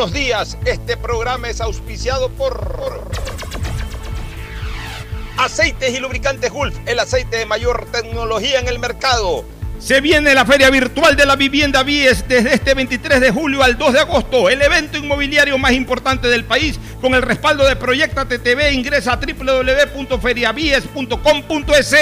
Buenos 0.00 0.14
días, 0.14 0.56
este 0.64 0.96
programa 0.96 1.50
es 1.50 1.60
auspiciado 1.60 2.30
por 2.30 3.04
Aceites 5.36 5.92
y 5.92 5.98
Lubricantes 6.00 6.50
Gulf, 6.50 6.74
el 6.86 6.98
aceite 7.00 7.36
de 7.36 7.44
mayor 7.44 7.84
tecnología 7.92 8.60
en 8.60 8.68
el 8.68 8.78
mercado. 8.78 9.44
Se 9.80 10.00
viene 10.02 10.34
la 10.34 10.44
Feria 10.44 10.68
Virtual 10.68 11.16
de 11.16 11.24
la 11.24 11.36
Vivienda 11.36 11.82
Vies 11.82 12.28
desde 12.28 12.52
este 12.52 12.74
23 12.74 13.18
de 13.18 13.30
julio 13.30 13.62
al 13.62 13.78
2 13.78 13.94
de 13.94 14.00
agosto, 14.00 14.50
el 14.50 14.60
evento 14.60 14.98
inmobiliario 14.98 15.56
más 15.56 15.72
importante 15.72 16.28
del 16.28 16.44
país 16.44 16.78
con 17.00 17.14
el 17.14 17.22
respaldo 17.22 17.66
de 17.66 17.76
Proyecta 17.76 18.26
TTV. 18.26 18.72
Ingresa 18.72 19.14
a 19.14 19.16
www.feriavies.com.es. 19.16 21.94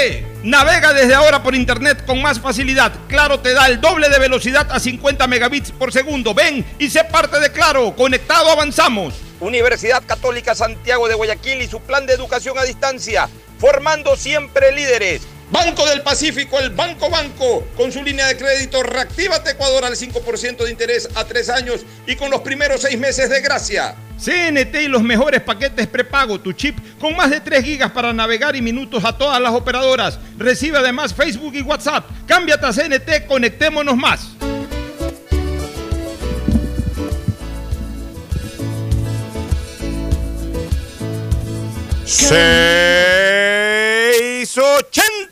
Navega 0.43 0.93
desde 0.93 1.15
ahora 1.15 1.45
por 1.45 1.55
internet 1.55 2.05
con 2.05 2.21
más 2.21 2.41
facilidad. 2.41 2.93
Claro 3.07 3.39
te 3.39 3.55
da 3.55 3.69
el 3.69 3.81
doble 3.81 4.09
de 4.09 4.19
velocidad 4.19 4.67
a 4.73 4.81
50 4.81 5.29
megabits 5.29 5.71
por 5.71 5.93
segundo. 5.93 6.35
Ven 6.35 6.65
y 6.81 6.91
sé 6.91 7.05
parte 7.05 7.39
de 7.39 7.53
Claro. 7.53 7.95
Conectado 7.95 8.51
avanzamos. 8.51 9.15
Universidad 9.39 10.03
Católica 10.05 10.57
Santiago 10.57 11.07
de 11.07 11.15
Guayaquil 11.15 11.63
y 11.63 11.69
su 11.69 11.81
plan 11.81 12.07
de 12.07 12.15
educación 12.15 12.59
a 12.59 12.65
distancia, 12.65 13.29
formando 13.59 14.17
siempre 14.17 14.73
líderes. 14.73 15.23
Banco 15.51 15.87
del 15.87 16.03
Pacífico, 16.03 16.59
el 16.59 16.71
Banco 16.71 17.09
Banco, 17.09 17.67
con 17.77 17.91
su 17.91 18.03
línea 18.03 18.27
de 18.27 18.37
crédito 18.37 18.83
Reactívate 18.83 19.53
Ecuador 19.53 19.85
al 19.85 19.95
5% 19.95 20.65
de 20.65 20.71
interés 20.71 21.09
a 21.15 21.25
tres 21.25 21.49
años 21.49 21.87
y 22.07 22.17
con 22.17 22.31
los 22.31 22.43
primeros 22.43 22.83
seis 22.83 22.99
meses 22.99 23.31
de 23.31 23.41
gracia. 23.41 23.95
CNT 24.19 24.75
y 24.83 24.89
los 24.89 25.03
mejores 25.03 25.41
paquetes 25.41 25.87
prepago, 25.87 26.41
tu 26.41 26.53
chip 26.53 26.77
con 27.01 27.17
más 27.17 27.31
de 27.31 27.41
3 27.41 27.65
gigas 27.65 27.93
para 27.93 28.13
navegar 28.13 28.57
y 28.57 28.63
minutos 28.63 29.05
a 29.05 29.17
todas 29.17 29.41
las 29.41 29.53
operadoras. 29.53 30.19
Recibe 30.37 30.79
además 30.79 31.15
Facebook 31.15 31.55
y 31.55 31.63
WhatsApp. 31.63 32.05
Cámbiate 32.27 32.67
a 32.67 32.73
CNT, 32.73 33.27
conectémonos 33.27 33.97
más. 33.97 34.29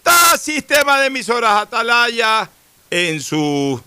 680 0.05 0.39
Sistema 0.39 1.01
de 1.01 1.07
Emisoras 1.07 1.63
Atalaya 1.63 2.49
en 2.91 3.21
su 3.21 3.81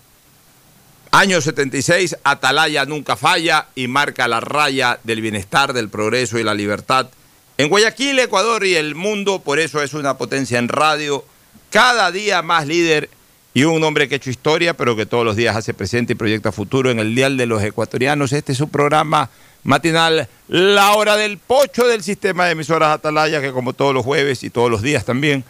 año 1.12 1.42
76. 1.42 2.18
Atalaya 2.24 2.86
nunca 2.86 3.16
falla 3.16 3.68
y 3.76 3.88
marca 3.88 4.28
la 4.28 4.40
raya 4.40 5.00
del 5.04 5.22
bienestar, 5.22 5.74
del 5.74 5.90
progreso 5.90 6.40
y 6.40 6.44
la 6.44 6.54
libertad. 6.54 7.08
En 7.58 7.70
Guayaquil, 7.70 8.20
Ecuador 8.20 8.66
y 8.66 8.76
el 8.76 8.96
mundo, 8.96 9.40
por 9.42 9.60
eso 9.60 9.82
es 9.82 9.94
una 9.94 10.18
potencia 10.18 10.60
en 10.60 10.70
radio, 10.70 11.26
cada 11.70 12.12
día 12.12 12.42
más 12.42 12.68
líder 12.68 13.10
y 13.54 13.64
un 13.64 13.84
hombre 13.84 14.08
que 14.08 14.16
ha 14.16 14.18
hecho 14.18 14.30
historia, 14.30 14.76
pero 14.76 14.96
que 14.96 15.06
todos 15.06 15.26
los 15.26 15.36
días 15.36 15.56
hace 15.56 15.74
presente 15.74 16.14
y 16.14 16.16
proyecta 16.16 16.52
futuro 16.52 16.90
en 16.90 17.00
el 17.00 17.14
Dial 17.16 17.38
de 17.38 17.46
los 17.46 17.62
Ecuatorianos. 17.64 18.32
Este 18.32 18.54
es 18.54 18.58
su 18.58 18.70
programa 18.70 19.30
matinal 19.64 20.30
La 20.48 20.94
Hora 20.94 21.18
del 21.18 21.38
Pocho 21.38 21.86
del 21.86 22.02
sistema 22.04 22.46
de 22.46 22.52
emisoras 22.52 22.92
Atalaya, 22.92 23.42
que 23.42 23.52
como 23.52 23.74
todos 23.74 23.94
los 23.94 24.06
jueves 24.06 24.44
y 24.44 24.50
todos 24.50 24.72
los 24.72 24.82
días 24.82 25.04
también, 25.04 25.44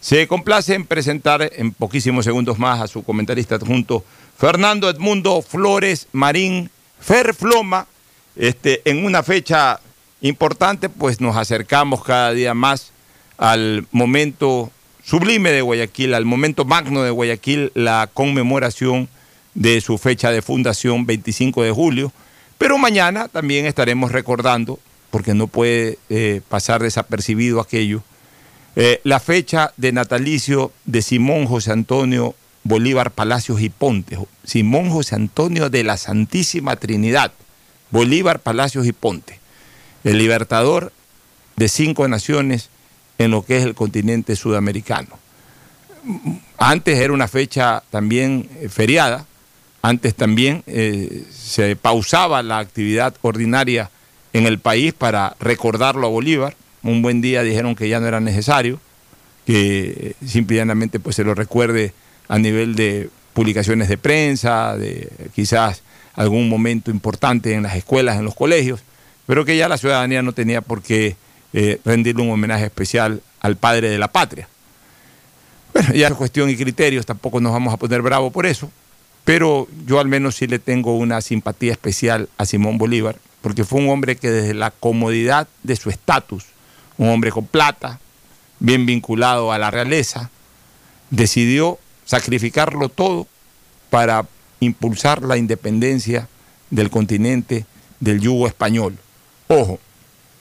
se 0.00 0.26
complace 0.28 0.74
en 0.74 0.86
presentar 0.86 1.50
en 1.56 1.72
poquísimos 1.72 2.24
segundos 2.24 2.58
más 2.58 2.80
a 2.80 2.86
su 2.86 3.02
comentarista 3.02 3.56
adjunto, 3.56 4.04
Fernando 4.38 4.90
Edmundo 4.90 5.42
Flores 5.42 6.08
Marín 6.12 6.70
Ferfloma, 7.00 7.86
este, 8.36 8.82
en 8.84 9.04
una 9.04 9.22
fecha 9.22 9.80
importante, 10.20 10.88
pues 10.88 11.20
nos 11.20 11.36
acercamos 11.36 12.04
cada 12.04 12.32
día 12.32 12.54
más 12.54 12.92
al 13.38 13.86
momento 13.92 14.70
sublime 15.04 15.52
de 15.52 15.62
Guayaquil, 15.62 16.14
al 16.14 16.24
momento 16.24 16.64
magno 16.64 17.02
de 17.02 17.10
Guayaquil, 17.10 17.70
la 17.74 18.10
conmemoración 18.12 19.08
de 19.54 19.80
su 19.80 19.98
fecha 19.98 20.30
de 20.30 20.42
fundación, 20.42 21.06
25 21.06 21.62
de 21.62 21.70
julio, 21.70 22.12
pero 22.58 22.76
mañana 22.78 23.28
también 23.28 23.66
estaremos 23.66 24.12
recordando, 24.12 24.78
porque 25.10 25.34
no 25.34 25.46
puede 25.46 25.98
eh, 26.10 26.40
pasar 26.48 26.82
desapercibido 26.82 27.60
aquello, 27.60 28.02
eh, 28.76 29.00
la 29.04 29.20
fecha 29.20 29.72
de 29.76 29.92
natalicio 29.92 30.72
de 30.84 31.02
Simón 31.02 31.46
José 31.46 31.72
Antonio 31.72 32.34
Bolívar 32.62 33.10
Palacios 33.12 33.60
y 33.60 33.68
Ponte. 33.68 34.18
Simón 34.44 34.90
José 34.90 35.14
Antonio 35.14 35.70
de 35.70 35.84
la 35.84 35.96
Santísima 35.96 36.76
Trinidad, 36.76 37.32
Bolívar 37.90 38.40
Palacios 38.40 38.86
y 38.86 38.92
Ponte, 38.92 39.38
el 40.04 40.18
libertador 40.18 40.92
de 41.56 41.68
cinco 41.68 42.06
naciones 42.08 42.68
en 43.18 43.30
lo 43.30 43.44
que 43.44 43.56
es 43.56 43.64
el 43.64 43.74
continente 43.74 44.36
sudamericano. 44.36 45.18
Antes 46.58 46.98
era 46.98 47.12
una 47.12 47.28
fecha 47.28 47.82
también 47.90 48.48
eh, 48.60 48.68
feriada, 48.68 49.26
antes 49.82 50.14
también 50.14 50.62
eh, 50.66 51.24
se 51.32 51.76
pausaba 51.76 52.42
la 52.42 52.58
actividad 52.58 53.14
ordinaria 53.22 53.90
en 54.32 54.46
el 54.46 54.58
país 54.58 54.92
para 54.92 55.36
recordarlo 55.38 56.08
a 56.08 56.10
Bolívar. 56.10 56.56
Un 56.86 57.02
buen 57.02 57.20
día 57.20 57.42
dijeron 57.42 57.74
que 57.74 57.88
ya 57.88 58.00
no 58.00 58.06
era 58.06 58.20
necesario, 58.20 58.80
que 59.44 60.14
simplemente 60.24 61.00
pues, 61.00 61.16
se 61.16 61.24
lo 61.24 61.34
recuerde 61.34 61.92
a 62.28 62.38
nivel 62.38 62.74
de 62.74 63.10
publicaciones 63.32 63.88
de 63.88 63.98
prensa, 63.98 64.76
de 64.76 65.10
quizás 65.34 65.82
algún 66.14 66.48
momento 66.48 66.90
importante 66.90 67.52
en 67.52 67.62
las 67.62 67.76
escuelas, 67.76 68.18
en 68.18 68.24
los 68.24 68.34
colegios, 68.34 68.80
pero 69.26 69.44
que 69.44 69.56
ya 69.56 69.68
la 69.68 69.78
ciudadanía 69.78 70.22
no 70.22 70.32
tenía 70.32 70.62
por 70.62 70.82
qué 70.82 71.16
eh, 71.52 71.80
rendirle 71.84 72.22
un 72.22 72.30
homenaje 72.30 72.64
especial 72.64 73.20
al 73.40 73.56
padre 73.56 73.90
de 73.90 73.98
la 73.98 74.08
patria. 74.08 74.48
Bueno, 75.74 75.92
ya 75.92 76.08
es 76.08 76.14
cuestión 76.14 76.48
y 76.48 76.56
criterios, 76.56 77.04
tampoco 77.04 77.40
nos 77.40 77.52
vamos 77.52 77.74
a 77.74 77.76
poner 77.76 78.00
bravos 78.00 78.32
por 78.32 78.46
eso, 78.46 78.70
pero 79.24 79.68
yo 79.86 80.00
al 80.00 80.08
menos 80.08 80.36
sí 80.36 80.46
le 80.46 80.58
tengo 80.58 80.96
una 80.96 81.20
simpatía 81.20 81.72
especial 81.72 82.28
a 82.38 82.46
Simón 82.46 82.78
Bolívar, 82.78 83.16
porque 83.42 83.64
fue 83.64 83.80
un 83.80 83.90
hombre 83.90 84.16
que 84.16 84.30
desde 84.30 84.54
la 84.54 84.70
comodidad 84.70 85.48
de 85.62 85.76
su 85.76 85.90
estatus, 85.90 86.46
un 86.98 87.08
hombre 87.08 87.30
con 87.30 87.46
plata, 87.46 88.00
bien 88.58 88.86
vinculado 88.86 89.52
a 89.52 89.58
la 89.58 89.70
realeza, 89.70 90.30
decidió 91.10 91.78
sacrificarlo 92.04 92.88
todo 92.88 93.26
para 93.90 94.26
impulsar 94.60 95.22
la 95.22 95.36
independencia 95.36 96.28
del 96.70 96.90
continente 96.90 97.66
del 98.00 98.20
yugo 98.20 98.46
español. 98.46 98.96
Ojo, 99.48 99.78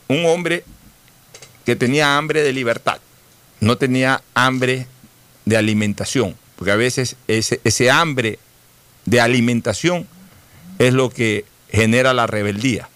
un 0.08 0.26
hombre 0.26 0.64
que 1.66 1.76
tenía 1.76 2.18
hambre 2.18 2.44
de 2.44 2.54
libertad, 2.54 3.00
no 3.60 3.78
tenía 3.78 4.22
hambre 4.34 4.88
de 5.46 5.58
alimentación, 5.58 6.36
porque 6.56 6.72
a 6.72 6.76
veces 6.76 7.16
ese, 7.28 7.60
ese 7.64 7.92
hambre 7.92 8.40
de 9.06 9.22
alimentación 9.22 10.08
es 10.80 10.94
lo 10.94 11.10
que 11.10 11.46
genera 11.70 12.14
la 12.14 12.28
rebeldía. 12.28 12.90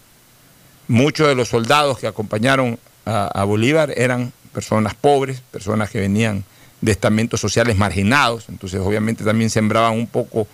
Muchos 0.88 1.28
de 1.28 1.34
los 1.34 1.48
soldados 1.48 1.98
que 1.98 2.06
acompañaron 2.06 2.78
a, 3.10 3.44
Bolívar 3.44 3.92
eran 3.96 4.32
personas 4.52 4.94
pobres, 4.94 5.42
personas 5.50 5.90
que 5.90 6.00
venían 6.00 6.44
de 6.80 6.92
estamentos 6.92 7.40
sociales 7.40 7.76
marginados, 7.76 8.48
entonces 8.48 8.80
obviamente 8.80 9.24
también 9.24 9.50
sembraban 9.50 9.92
un 9.92 10.06
poco 10.06 10.46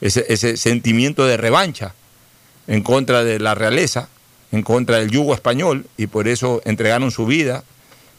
ese, 0.00 0.56
sentimiento 0.56 1.26
de 1.26 1.36
revancha 1.36 1.94
en 2.66 2.82
contra 2.82 3.24
de 3.24 3.38
la 3.38 3.54
realeza, 3.54 4.08
en 4.52 4.62
contra 4.62 4.98
del 4.98 5.10
yugo 5.10 5.34
español, 5.34 5.86
y 5.96 6.06
por 6.06 6.28
eso 6.28 6.62
entregaron 6.64 7.10
su 7.10 7.26
vida 7.26 7.64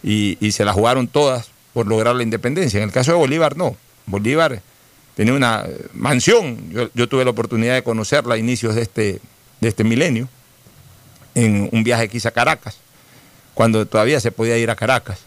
y, 0.03 0.37
se 0.51 0.65
la 0.65 0.73
jugaron 0.73 1.07
todas 1.07 1.49
por 1.73 1.87
lograr 1.87 2.15
la 2.15 2.23
independencia. 2.23 2.77
En 2.77 2.83
el 2.83 2.91
caso 2.91 3.11
de 3.11 3.17
Bolívar 3.17 3.57
no, 3.57 3.75
Bolívar 4.05 4.61
tenía 5.15 5.33
una 5.33 5.65
mansión. 5.93 6.89
Yo, 6.93 7.09
tuve 7.09 7.23
la 7.23 7.31
oportunidad 7.31 7.73
de 7.73 7.83
conocerla 7.83 8.35
a 8.35 8.37
inicios 8.37 8.75
de 8.75 8.81
este, 8.81 9.21
de 9.61 9.67
este 9.67 9.83
milenio, 9.83 10.29
en 11.33 11.69
un 11.71 11.83
viaje 11.83 12.07
que 12.07 12.25
a 12.25 12.31
Caracas, 12.31 12.77
cuando 13.55 13.87
todavía 13.87 14.19
se 14.19 14.31
podía 14.31 14.57
ir 14.59 14.69
a 14.69 14.75
Caracas. 14.75 15.21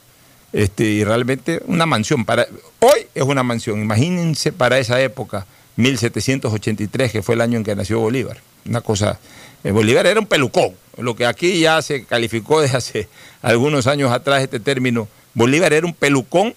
Este, 0.52 0.84
y 0.84 1.02
realmente 1.02 1.60
una 1.66 1.86
mansión. 1.86 2.24
Para, 2.24 2.46
hoy 2.78 3.06
es 3.14 3.24
una 3.24 3.42
mansión. 3.42 3.82
Imagínense 3.82 4.52
para 4.52 4.78
esa 4.78 5.00
época, 5.00 5.46
1783, 5.76 7.10
que 7.10 7.22
fue 7.22 7.34
el 7.34 7.40
año 7.40 7.58
en 7.58 7.64
que 7.64 7.74
nació 7.74 7.98
Bolívar. 7.98 8.38
Una 8.66 8.80
cosa. 8.80 9.18
Eh, 9.64 9.72
Bolívar 9.72 10.06
era 10.06 10.20
un 10.20 10.26
pelucón. 10.26 10.74
Lo 10.96 11.16
que 11.16 11.26
aquí 11.26 11.58
ya 11.60 11.82
se 11.82 12.04
calificó 12.04 12.60
desde 12.60 12.76
hace 12.76 13.08
algunos 13.42 13.88
años 13.88 14.12
atrás 14.12 14.42
este 14.42 14.60
término. 14.60 15.08
Bolívar 15.34 15.72
era 15.72 15.86
un 15.86 15.94
pelucón 15.94 16.54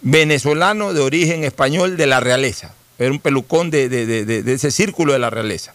venezolano 0.00 0.94
de 0.94 1.00
origen 1.00 1.44
español 1.44 1.96
de 1.96 2.06
la 2.06 2.20
realeza. 2.20 2.74
Era 2.98 3.10
un 3.10 3.20
pelucón 3.20 3.70
de, 3.70 3.88
de 3.88 4.52
ese 4.52 4.70
círculo 4.70 5.12
de 5.12 5.18
la 5.18 5.30
realeza. 5.30 5.74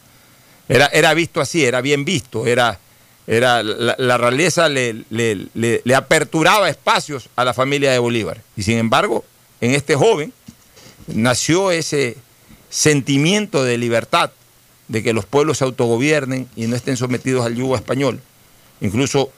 Era, 0.69 0.87
era, 0.87 1.13
visto 1.13 1.39
así, 1.39 1.63
era 1.63 1.81
bien 1.81 2.03
visto, 2.03 2.45
era, 2.45 2.79
era, 3.27 3.61
la, 3.61 4.17
realeza 4.17 4.69
le, 4.69 5.03
le, 5.09 5.95
aperturaba 5.95 6.69
espacios 6.69 7.29
a 7.35 7.43
la 7.43 7.53
familia 7.53 7.91
de 7.91 7.99
Bolívar. 7.99 8.41
Y 8.55 8.63
sin 8.63 8.77
embargo, 8.77 9.25
en 9.59 9.71
este 9.71 9.95
joven 9.95 10.31
nació 11.07 11.71
ese 11.71 12.15
sentimiento 12.69 13.65
de 13.65 13.77
libertad, 13.77 14.31
de 14.87 15.03
que 15.03 15.11
los 15.11 15.25
pueblos 15.25 15.57
se 15.57 15.65
autogobiernen 15.65 16.47
y 16.55 16.67
no 16.67 16.77
estén 16.77 16.95
sometidos 16.95 17.45
al 17.45 17.55
yugo 17.55 17.75
español. 17.75 18.21
Incluso 18.79 19.31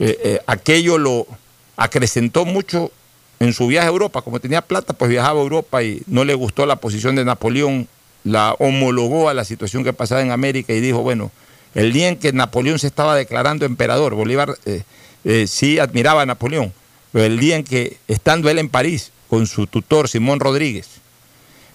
eh, 0.00 0.18
eh, 0.24 0.40
aquello 0.48 0.98
lo 0.98 1.28
acrecentó 1.76 2.44
mucho 2.44 2.90
en 3.38 3.52
su 3.52 3.68
viaje 3.68 3.86
a 3.86 3.90
Europa. 3.90 4.22
Como 4.22 4.40
tenía 4.40 4.62
plata, 4.62 4.94
pues 4.94 5.08
viajaba 5.08 5.38
a 5.38 5.42
Europa 5.44 5.84
y 5.84 6.02
no 6.08 6.24
le 6.24 6.34
gustó 6.34 6.66
la 6.66 6.76
posición 6.76 7.14
de 7.14 7.24
Napoleón, 7.24 7.86
la 8.24 8.54
homologó 8.54 9.28
a 9.28 9.34
la 9.34 9.44
situación 9.44 9.84
que 9.84 9.92
pasaba 9.92 10.22
en 10.22 10.32
América 10.32 10.72
y 10.72 10.80
dijo, 10.80 11.02
bueno, 11.02 11.30
el 11.76 11.92
día 11.92 12.08
en 12.08 12.16
que 12.16 12.32
Napoleón 12.32 12.78
se 12.78 12.86
estaba 12.86 13.14
declarando 13.14 13.66
emperador, 13.66 14.14
Bolívar 14.14 14.56
eh, 14.64 14.82
eh, 15.24 15.46
sí 15.46 15.78
admiraba 15.78 16.22
a 16.22 16.26
Napoleón, 16.26 16.72
pero 17.12 17.26
el 17.26 17.38
día 17.38 17.56
en 17.56 17.64
que, 17.64 17.98
estando 18.08 18.48
él 18.48 18.58
en 18.58 18.70
París 18.70 19.12
con 19.28 19.46
su 19.46 19.66
tutor 19.66 20.08
Simón 20.08 20.40
Rodríguez, 20.40 20.88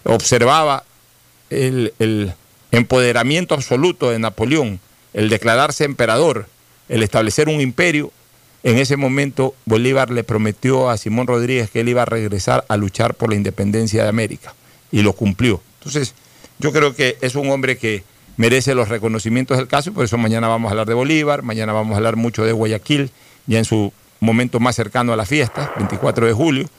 observaba 0.04 0.84
el, 1.52 1.94
el 2.00 2.34
empoderamiento 2.72 3.54
absoluto 3.54 4.10
de 4.10 4.18
Napoleón, 4.18 4.80
el 5.14 5.30
declararse 5.30 5.84
emperador, 5.84 6.48
el 6.90 7.04
establecer 7.04 7.48
un 7.48 7.62
imperio, 7.62 8.12
en 8.64 8.80
ese 8.80 8.98
momento 8.98 9.54
Bolívar 9.66 10.10
le 10.10 10.24
prometió 10.24 10.90
a 10.90 10.98
Simón 10.98 11.28
Rodríguez 11.28 11.70
que 11.70 11.82
él 11.82 11.90
iba 11.90 12.02
a 12.02 12.06
regresar 12.06 12.66
a 12.68 12.76
luchar 12.78 13.14
por 13.14 13.30
la 13.30 13.36
independencia 13.36 14.02
de 14.02 14.10
América 14.10 14.56
y 14.92 15.04
lo 15.04 15.14
cumplió. 15.14 15.62
Entonces, 15.78 16.16
yo 16.58 16.72
creo 16.72 16.96
que 16.96 17.18
es 17.22 17.36
un 17.36 17.52
hombre 17.52 17.78
que 17.78 18.04
merece 18.38 18.76
los 18.76 18.90
reconocimientos 18.90 19.58
del 19.58 19.68
caso, 19.68 19.94
por 19.94 20.06
eso 20.06 20.18
mañana 20.18 20.48
vamos 20.48 20.70
a 20.70 20.72
hablar 20.72 20.88
de 20.88 20.94
Bolívar, 20.94 21.44
mañana 21.44 21.74
vamos 21.74 21.94
a 21.94 21.98
hablar 21.98 22.16
mucho 22.16 22.44
de 22.44 22.52
Guayaquil, 22.52 23.12
ya 23.48 23.60
en 23.60 23.66
su 23.66 23.94
momento 24.20 24.60
más 24.60 24.76
cercano 24.76 25.14
a 25.14 25.16
la 25.16 25.26
fiesta, 25.26 25.72
24 25.78 26.28
de 26.28 26.34
julio, 26.34 26.70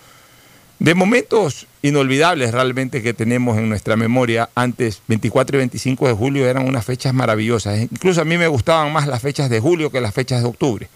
de 0.79 0.95
momentos 0.95 1.69
inolvidables 1.83 2.51
realmente 2.51 3.03
que 3.03 3.15
tenemos 3.15 3.57
en 3.57 3.69
nuestra 3.69 3.97
memoria. 3.97 4.51
Antes, 4.55 5.01
24 5.07 5.57
y 5.57 5.59
25 5.59 6.09
de 6.09 6.13
julio 6.13 6.49
eran 6.49 6.67
unas 6.67 6.85
fechas 6.85 7.15
maravillosas. 7.15 7.79
Incluso 7.81 8.21
a 8.21 8.25
mí 8.25 8.37
me 8.37 8.49
gustaban 8.49 8.93
más 8.93 9.07
las 9.07 9.23
fechas 9.23 9.49
de 9.49 9.61
julio 9.61 9.91
que 9.91 10.01
las 10.01 10.13
fechas 10.13 10.43
de 10.43 10.49
octubre, 10.49 10.89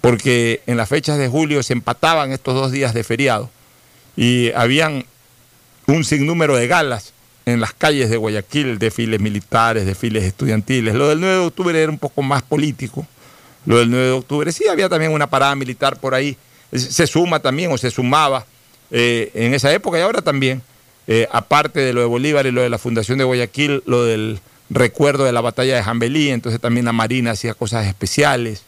porque 0.00 0.62
en 0.66 0.76
las 0.76 0.88
fechas 0.88 1.16
de 1.18 1.28
julio 1.28 1.62
se 1.62 1.74
empataban 1.74 2.32
estos 2.32 2.54
dos 2.54 2.72
días 2.72 2.92
de 2.92 3.04
feriado 3.04 3.50
y 4.16 4.50
habían 4.52 5.04
un 5.86 6.04
sinnúmero 6.04 6.56
de 6.56 6.66
galas 6.66 7.13
en 7.46 7.60
las 7.60 7.72
calles 7.72 8.10
de 8.10 8.16
Guayaquil, 8.16 8.78
desfiles 8.78 9.20
militares, 9.20 9.84
desfiles 9.86 10.24
estudiantiles. 10.24 10.94
Lo 10.94 11.08
del 11.08 11.20
9 11.20 11.34
de 11.34 11.46
octubre 11.46 11.82
era 11.82 11.90
un 11.90 11.98
poco 11.98 12.22
más 12.22 12.42
político. 12.42 13.06
Lo 13.66 13.78
del 13.78 13.90
9 13.90 14.06
de 14.06 14.12
octubre 14.12 14.52
sí 14.52 14.66
había 14.68 14.88
también 14.88 15.12
una 15.12 15.28
parada 15.28 15.54
militar 15.54 15.98
por 15.98 16.14
ahí. 16.14 16.36
Se 16.72 17.06
suma 17.06 17.40
también 17.40 17.70
o 17.72 17.78
se 17.78 17.90
sumaba 17.90 18.46
eh, 18.90 19.30
en 19.34 19.54
esa 19.54 19.72
época 19.72 19.98
y 19.98 20.02
ahora 20.02 20.22
también, 20.22 20.62
eh, 21.06 21.28
aparte 21.32 21.80
de 21.80 21.92
lo 21.92 22.00
de 22.00 22.06
Bolívar 22.06 22.46
y 22.46 22.50
lo 22.50 22.62
de 22.62 22.70
la 22.70 22.78
Fundación 22.78 23.18
de 23.18 23.24
Guayaquil, 23.24 23.82
lo 23.86 24.04
del 24.04 24.40
recuerdo 24.70 25.24
de 25.24 25.32
la 25.32 25.40
batalla 25.40 25.76
de 25.76 25.82
Jambelí, 25.82 26.30
entonces 26.30 26.60
también 26.60 26.86
la 26.86 26.92
Marina 26.92 27.32
hacía 27.32 27.54
cosas 27.54 27.86
especiales. 27.86 28.62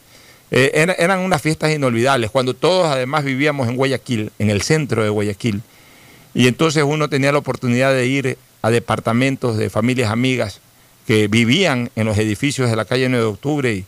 Eh, 0.49 0.71
eran 0.97 1.19
unas 1.19 1.41
fiestas 1.41 1.73
inolvidables, 1.73 2.31
cuando 2.31 2.53
todos 2.53 2.87
además 2.87 3.25
vivíamos 3.25 3.67
en 3.67 3.75
Guayaquil, 3.75 4.31
en 4.39 4.49
el 4.49 4.61
centro 4.61 5.03
de 5.03 5.09
Guayaquil, 5.09 5.61
y 6.33 6.47
entonces 6.47 6.83
uno 6.83 7.09
tenía 7.09 7.31
la 7.31 7.39
oportunidad 7.39 7.93
de 7.93 8.05
ir 8.05 8.37
a 8.67 8.71
departamentos 8.71 9.55
de 9.55 9.69
familias 9.69 10.11
amigas 10.11 10.59
que 11.07 11.29
vivían 11.29 11.89
en 11.95 12.05
los 12.05 12.17
edificios 12.17 12.69
de 12.69 12.75
la 12.75 12.83
calle 12.83 13.07
9 13.07 13.23
de 13.23 13.31
octubre 13.31 13.73
y, 13.73 13.85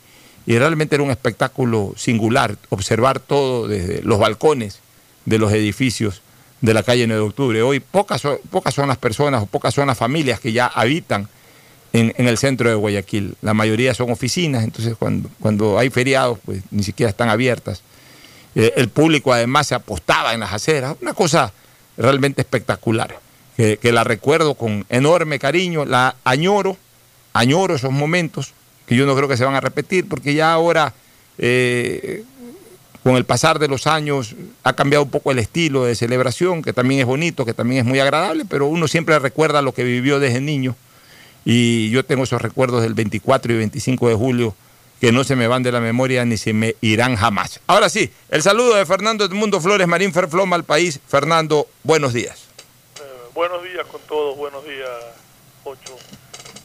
realmente 0.58 0.96
era 0.96 1.04
un 1.04 1.12
espectáculo 1.12 1.94
singular 1.96 2.56
observar 2.70 3.20
todo 3.20 3.68
desde 3.68 4.02
los 4.02 4.18
balcones 4.18 4.80
de 5.26 5.38
los 5.38 5.52
edificios 5.52 6.22
de 6.62 6.74
la 6.74 6.81
calle 6.81 7.06
9 7.06 7.22
de 7.22 7.28
octubre. 7.28 7.62
Hoy 7.62 7.81
pocas, 7.81 8.24
pocas 8.50 8.74
son 8.74 8.88
las 8.88 8.98
personas 8.98 9.44
o 9.44 9.46
pocas 9.46 9.76
son 9.76 9.88
las 9.88 9.98
familias 9.98 10.40
que 10.40 10.54
ya 10.54 10.66
habitan 10.66 11.28
en, 11.94 12.14
el 12.16 12.38
centro 12.38 12.70
de 12.70 12.76
Guayaquil. 12.76 13.36
La 13.42 13.54
mayoría 13.54 13.94
son 13.94 14.10
oficinas, 14.10 14.64
entonces 14.64 14.96
cuando, 14.98 15.30
cuando 15.40 15.78
hay 15.78 15.90
feriados 15.90 16.40
pues 16.44 16.62
ni 16.72 16.84
siquiera 16.84 17.10
están 17.10 17.30
abiertas. 17.30 17.84
Eh, 18.56 18.74
el 18.78 18.90
público 18.90 19.34
además 19.34 19.68
se 19.68 19.76
apostaba 19.76 20.34
en 20.34 20.40
las 20.40 20.54
aceras, 20.54 20.96
una 21.02 21.14
cosa 21.14 21.52
realmente 21.98 22.42
espectacular 22.42 23.20
que, 23.81 23.91
la 23.91 24.06
recuerdo 24.06 24.53
con 24.53 24.85
enorme 24.88 25.38
cariño, 25.38 25.83
la 25.83 26.15
añoro, 26.23 26.77
añoro 27.33 27.75
esos 27.75 27.91
momentos 27.91 28.53
que 28.85 28.95
yo 28.95 29.06
no 29.06 29.15
creo 29.17 29.27
que 29.27 29.35
se 29.35 29.44
van 29.44 29.56
a 29.56 29.59
repetir, 29.59 30.07
porque 30.07 30.33
ya 30.33 30.53
ahora, 30.53 30.94
eh, 31.38 32.23
con 33.03 33.17
el 33.17 33.25
pasar 33.25 33.59
de 33.59 33.67
los 33.67 33.85
años, 33.85 34.35
ha 34.63 34.73
cambiado 34.73 35.03
un 35.03 35.11
poco 35.11 35.31
el 35.31 35.39
estilo 35.39 35.83
de 35.83 35.95
celebración, 35.95 36.61
que 36.61 36.71
también 36.71 37.01
es 37.01 37.06
bonito, 37.06 37.45
que 37.45 37.53
también 37.53 37.81
es 37.81 37.85
muy 37.85 38.00
agradable, 38.00 38.45
pero 38.50 38.67
uno 38.67 38.88
siempre 38.88 39.19
recuerda 39.19 39.61
lo 39.61 39.73
que 39.73 39.83
vivió 39.83 40.21
desde 40.21 40.39
niño. 40.39 40.75
Y 41.44 41.89
yo 41.89 42.06
tengo 42.06 42.23
esos 42.23 42.41
recuerdos 42.41 42.81
del 42.81 42.94
24 42.94 43.53
y 43.53 43.57
25 43.57 44.07
de 44.07 44.15
julio 44.15 44.56
que 45.01 45.11
no 45.11 45.23
se 45.25 45.35
me 45.35 45.47
van 45.47 45.63
de 45.63 45.71
la 45.71 45.81
memoria 45.81 46.23
ni 46.25 46.38
se 46.38 46.53
me 46.53 46.75
irán 46.81 47.15
jamás. 47.15 47.59
Ahora 47.67 47.89
sí, 47.89 48.09
el 48.29 48.41
saludo 48.41 48.75
de 48.75 48.85
Fernando 48.85 49.25
Edmundo 49.25 49.59
Flores 49.61 49.88
Marín 49.88 50.13
Ferfloma 50.13 50.56
al 50.56 50.63
país. 50.63 51.00
Fernando, 51.07 51.67
buenos 51.83 52.13
días. 52.13 52.49
Buenos 53.34 53.64
días 53.64 53.86
con 53.86 54.02
todos, 54.02 54.36
buenos 54.38 54.66
días, 54.66 54.90
Ocho. 55.64 56.00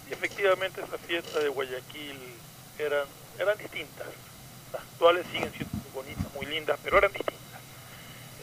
Y 0.09 0.15
efectivamente 0.15 0.81
esas 0.81 1.01
fiestas 1.03 1.43
de 1.43 1.49
Guayaquil 1.51 2.19
eran, 2.79 3.06
eran 3.39 3.59
distintas. 3.59 4.06
Las 4.73 4.81
actuales 4.83 5.27
siguen 5.31 5.53
siendo 5.53 5.75
muy 5.77 5.91
bonitas, 5.93 6.33
muy 6.35 6.47
lindas, 6.47 6.79
pero 6.83 6.97
eran 6.99 7.13
distintas. 7.13 7.61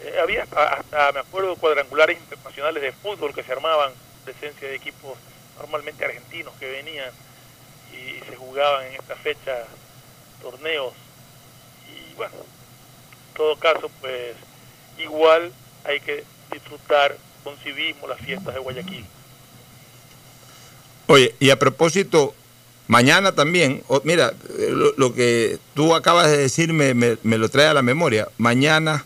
Eh, 0.03 0.19
había 0.21 0.43
hasta, 0.43 1.11
me 1.13 1.19
acuerdo, 1.19 1.55
cuadrangulares 1.55 2.19
internacionales 2.19 2.83
de 2.83 2.91
fútbol 2.91 3.33
que 3.33 3.43
se 3.43 3.53
armaban 3.53 3.91
de 4.25 4.31
esencia 4.33 4.67
de 4.67 4.75
equipos 4.75 5.17
normalmente 5.57 6.05
argentinos 6.05 6.53
que 6.59 6.71
venían 6.71 7.11
y, 7.91 8.19
se 8.29 8.35
jugaban 8.35 8.85
en 8.85 8.93
esta 8.93 9.15
fecha 9.15 9.65
torneos. 10.43 10.93
Y 11.89 12.13
bueno, 12.13 12.35
en 12.35 13.33
todo 13.35 13.57
caso, 13.57 13.89
pues 13.99 14.35
igual 14.99 15.51
hay 15.85 15.99
que 16.01 16.23
disfrutar 16.51 17.17
con 17.43 17.55
civismo 17.57 18.07
las 18.07 18.19
fiestas 18.19 18.53
de 18.53 18.59
Guayaquil. 18.59 19.05
Oye, 21.07 21.35
y 21.39 21.49
a 21.49 21.59
propósito, 21.59 22.33
mañana 22.87 23.33
también, 23.33 23.83
mira, 24.03 24.33
lo, 24.97 25.13
que 25.13 25.59
tú 25.73 25.93
acabas 25.95 26.29
de 26.31 26.37
decir 26.37 26.73
me, 26.73 26.93
me, 26.93 27.37
lo 27.37 27.49
trae 27.49 27.67
a 27.67 27.73
la 27.73 27.81
memoria. 27.81 28.27
Mañana 28.37 29.05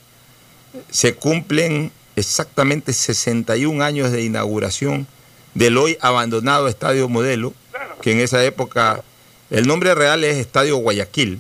se 0.92 1.16
cumplen 1.16 1.92
exactamente 2.16 2.94
61 2.94 3.84
años 3.84 4.12
de 4.12 4.24
inauguración 4.24 5.08
del 5.54 5.78
hoy 5.78 5.98
abandonado 6.02 6.68
Estadio 6.68 7.10
Modelo, 7.10 7.54
que 8.02 8.12
en 8.12 8.20
esa 8.20 8.44
época 8.44 9.04
el 9.50 9.68
nombre 9.68 9.96
real 9.96 10.24
es 10.24 10.38
Estadio 10.38 10.78
Guayaquil. 10.78 11.40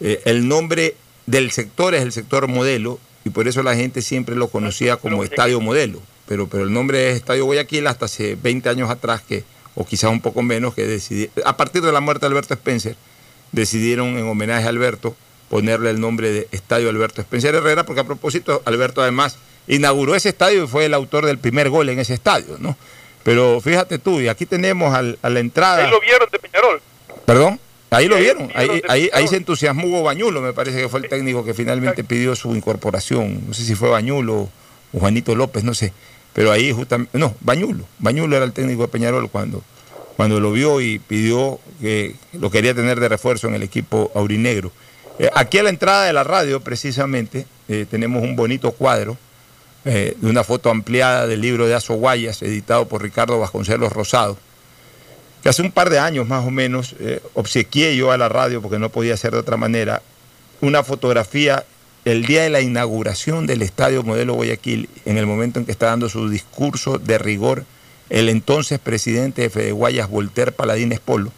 Eh, 0.00 0.22
el 0.26 0.48
nombre 0.48 0.96
del 1.26 1.50
sector 1.50 1.94
es 1.94 2.02
el 2.02 2.12
sector 2.12 2.48
Modelo 2.48 2.98
y 3.24 3.30
por 3.30 3.48
eso 3.48 3.62
la 3.62 3.74
gente 3.74 4.02
siempre 4.02 4.36
lo 4.36 4.48
conocía 4.48 4.96
como 4.96 5.24
Estadio 5.24 5.60
Modelo, 5.60 6.00
pero, 6.26 6.46
pero 6.48 6.64
el 6.64 6.72
nombre 6.72 7.10
es 7.10 7.16
Estadio 7.16 7.44
Guayaquil 7.44 7.86
hasta 7.86 8.06
hace 8.06 8.36
20 8.36 8.68
años 8.68 8.90
atrás, 8.90 9.22
que, 9.26 9.44
o 9.74 9.84
quizás 9.84 10.10
un 10.10 10.20
poco 10.20 10.42
menos, 10.42 10.74
que 10.74 10.86
decidí, 10.86 11.30
a 11.44 11.56
partir 11.56 11.82
de 11.82 11.92
la 11.92 12.00
muerte 12.00 12.26
de 12.26 12.28
Alberto 12.28 12.54
Spencer, 12.54 12.96
decidieron 13.52 14.18
en 14.18 14.26
homenaje 14.26 14.66
a 14.66 14.68
Alberto 14.68 15.16
ponerle 15.48 15.90
el 15.90 16.00
nombre 16.00 16.30
de 16.30 16.48
Estadio 16.52 16.90
Alberto 16.90 17.20
Spencer 17.20 17.54
Herrera, 17.54 17.84
porque 17.84 18.00
a 18.00 18.04
propósito, 18.04 18.62
Alberto 18.64 19.02
además 19.02 19.38
inauguró 19.66 20.14
ese 20.14 20.30
estadio 20.30 20.64
y 20.64 20.66
fue 20.66 20.84
el 20.84 20.94
autor 20.94 21.26
del 21.26 21.38
primer 21.38 21.70
gol 21.70 21.88
en 21.88 21.98
ese 21.98 22.14
estadio, 22.14 22.56
¿no? 22.58 22.76
Pero 23.22 23.60
fíjate 23.60 23.98
tú, 23.98 24.20
y 24.20 24.28
aquí 24.28 24.46
tenemos 24.46 24.94
a 24.94 25.28
la 25.28 25.40
entrada... 25.40 25.84
Ahí 25.84 25.90
lo 25.90 26.00
vieron 26.00 26.28
de 26.30 26.38
Peñarol. 26.38 26.80
¿Perdón? 27.26 27.60
Ahí 27.90 28.06
lo 28.06 28.16
vieron, 28.16 28.50
ahí, 28.54 28.82
ahí, 28.86 29.08
ahí, 29.14 29.28
se 29.28 29.36
entusiasmó 29.36 29.86
Hugo 29.86 30.02
Bañulo, 30.02 30.42
me 30.42 30.52
parece 30.52 30.78
que 30.78 30.88
fue 30.90 31.00
el 31.00 31.08
técnico 31.08 31.42
que 31.42 31.54
finalmente 31.54 32.04
pidió 32.04 32.36
su 32.36 32.54
incorporación. 32.54 33.40
No 33.48 33.54
sé 33.54 33.64
si 33.64 33.74
fue 33.74 33.88
Bañulo 33.88 34.50
o 34.92 34.98
Juanito 34.98 35.34
López, 35.34 35.64
no 35.64 35.72
sé. 35.72 35.92
pero 36.34 36.52
ahí 36.52 36.70
justamente, 36.70 37.16
no, 37.16 37.34
Bañulo, 37.40 37.84
Bañulo 37.98 38.36
era 38.36 38.44
el 38.44 38.52
técnico 38.52 38.82
de 38.82 38.88
Peñarol 38.88 39.30
cuando, 39.30 39.62
cuando 40.16 40.38
lo 40.38 40.52
vio 40.52 40.82
y 40.82 40.98
pidió 40.98 41.60
que 41.80 42.14
lo 42.34 42.50
quería 42.50 42.74
tener 42.74 43.00
de 43.00 43.08
refuerzo 43.08 43.48
en 43.48 43.54
el 43.54 43.62
equipo 43.62 44.12
aurinegro. 44.14 44.70
Eh, 45.18 45.30
aquí 45.34 45.56
a 45.56 45.62
la 45.62 45.70
entrada 45.70 46.04
de 46.04 46.12
la 46.12 46.24
radio, 46.24 46.60
precisamente, 46.60 47.46
eh, 47.68 47.86
tenemos 47.90 48.22
un 48.22 48.36
bonito 48.36 48.72
cuadro 48.72 49.16
de 49.84 50.16
una 50.20 50.44
foto 50.44 50.68
ampliada 50.68 51.26
del 51.26 51.40
libro 51.40 51.66
de 51.66 51.74
Azo 51.74 51.94
Guayas, 51.94 52.42
editado 52.42 52.86
por 52.88 53.00
Ricardo 53.00 53.38
Vasconcelos 53.38 53.90
Rosado, 53.90 54.36
que 55.42 55.48
hace 55.48 55.62
un 55.62 55.72
par 55.72 55.90
de 55.90 55.98
años 55.98 56.26
más 56.26 56.44
o 56.44 56.50
menos 56.50 56.96
obsequié 57.34 57.96
yo 57.96 58.10
a 58.10 58.18
la 58.18 58.28
radio, 58.28 58.60
porque 58.60 58.78
no 58.78 58.88
podía 58.88 59.16
ser 59.16 59.32
de 59.32 59.38
otra 59.38 59.56
manera, 59.56 60.02
una 60.60 60.82
fotografía 60.82 61.64
el 62.04 62.24
día 62.24 62.42
de 62.42 62.50
la 62.50 62.60
inauguración 62.60 63.46
del 63.46 63.62
Estadio 63.62 64.02
Modelo 64.02 64.34
Guayaquil, 64.34 64.88
en 65.04 65.18
el 65.18 65.26
momento 65.26 65.58
en 65.58 65.66
que 65.66 65.72
está 65.72 65.86
dando 65.86 66.08
su 66.08 66.28
discurso 66.28 66.98
de 66.98 67.18
rigor 67.18 67.64
el 68.10 68.28
entonces 68.28 68.78
presidente 68.78 69.42
de 69.42 69.50
Fede 69.50 69.72
Guayas, 69.72 70.08
Volter 70.08 70.54
Paladines 70.54 71.00
Polo, 71.00 71.30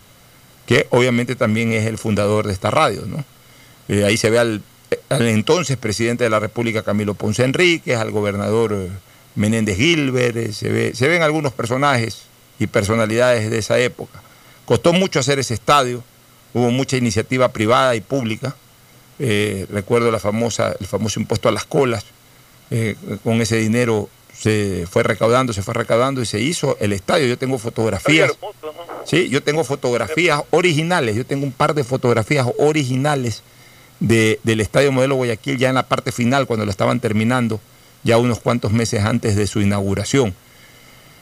que 0.67 0.87
obviamente 0.91 1.35
también 1.35 1.73
es 1.73 1.87
el 1.87 1.99
fundador 1.99 2.47
de 2.47 2.53
esta 2.53 2.71
radio. 2.71 3.05
¿no? 3.07 3.25
Eh, 3.89 4.05
ahí 4.05 4.17
se 4.17 4.31
ve 4.31 4.39
al, 4.39 4.63
entonces 5.11 5.77
presidente 5.77 6.25
de 6.25 6.31
la 6.31 6.39
República, 6.39 6.83
Camilo 6.83 7.15
Ponce 7.15 7.45
Enríquez, 7.45 7.97
al 7.97 8.13
gobernador 8.13 8.73
eh, 8.75 8.89
Menéndez 9.35 9.77
Gilbert, 9.77 10.37
eh, 10.37 10.53
se, 10.53 10.69
ve, 10.69 10.93
se 10.95 11.09
ven 11.09 11.23
algunos 11.23 11.53
personajes 11.53 12.23
y 12.61 12.69
personalidades 12.69 13.51
de 13.51 13.59
esa 13.59 13.79
época. 13.81 14.23
Costó 14.67 14.93
mucho 14.93 15.19
hacer 15.19 15.41
ese 15.41 15.55
estadio, 15.55 16.05
hubo 16.55 16.71
mucha 16.71 16.97
iniciativa 16.97 17.49
privada 17.49 17.97
y 17.97 18.01
pública. 18.01 18.55
Eh, 19.19 19.67
recuerdo 19.71 20.13
la 20.13 20.21
famosa, 20.21 20.77
el 20.79 20.87
famoso 20.87 21.19
impuesto 21.19 21.49
a 21.49 21.53
las 21.53 21.65
colas. 21.65 22.05
Eh, 22.71 22.95
con 23.25 23.41
ese 23.41 23.57
dinero 23.57 24.09
se 24.33 24.87
fue 24.89 25.03
recaudando, 25.03 25.53
se 25.53 25.63
fue 25.63 25.75
recaudando 25.75 26.23
y 26.23 26.27
se 26.27 26.39
hizo 26.39 26.77
el 26.81 26.93
estadio. 26.93 27.27
Yo 27.27 27.37
tengo 27.37 27.59
fotografías. 27.59 28.31
Sí, 29.05 29.29
yo 29.29 29.43
tengo 29.43 29.65
fotografías 29.65 30.43
originales. 30.51 31.17
Yo 31.17 31.27
tengo 31.27 31.45
un 31.45 31.53
par 31.53 31.75
de 31.75 31.83
fotografías 31.83 32.47
originales 32.59 33.43
del 33.99 34.61
estadio 34.61 34.93
Modelo 34.93 35.17
Guayaquil 35.17 35.59
ya 35.59 35.69
en 35.69 35.75
la 35.75 35.87
parte 35.87 36.13
final, 36.13 36.47
cuando 36.47 36.65
lo 36.65 36.71
estaban 36.71 37.01
terminando, 37.01 37.61
ya 38.03 38.19
unos 38.19 38.41
cuantos 38.41 38.73
meses 38.73 39.05
antes 39.05 39.37
de 39.37 39.47
su 39.47 39.61
inauguración. 39.61 40.35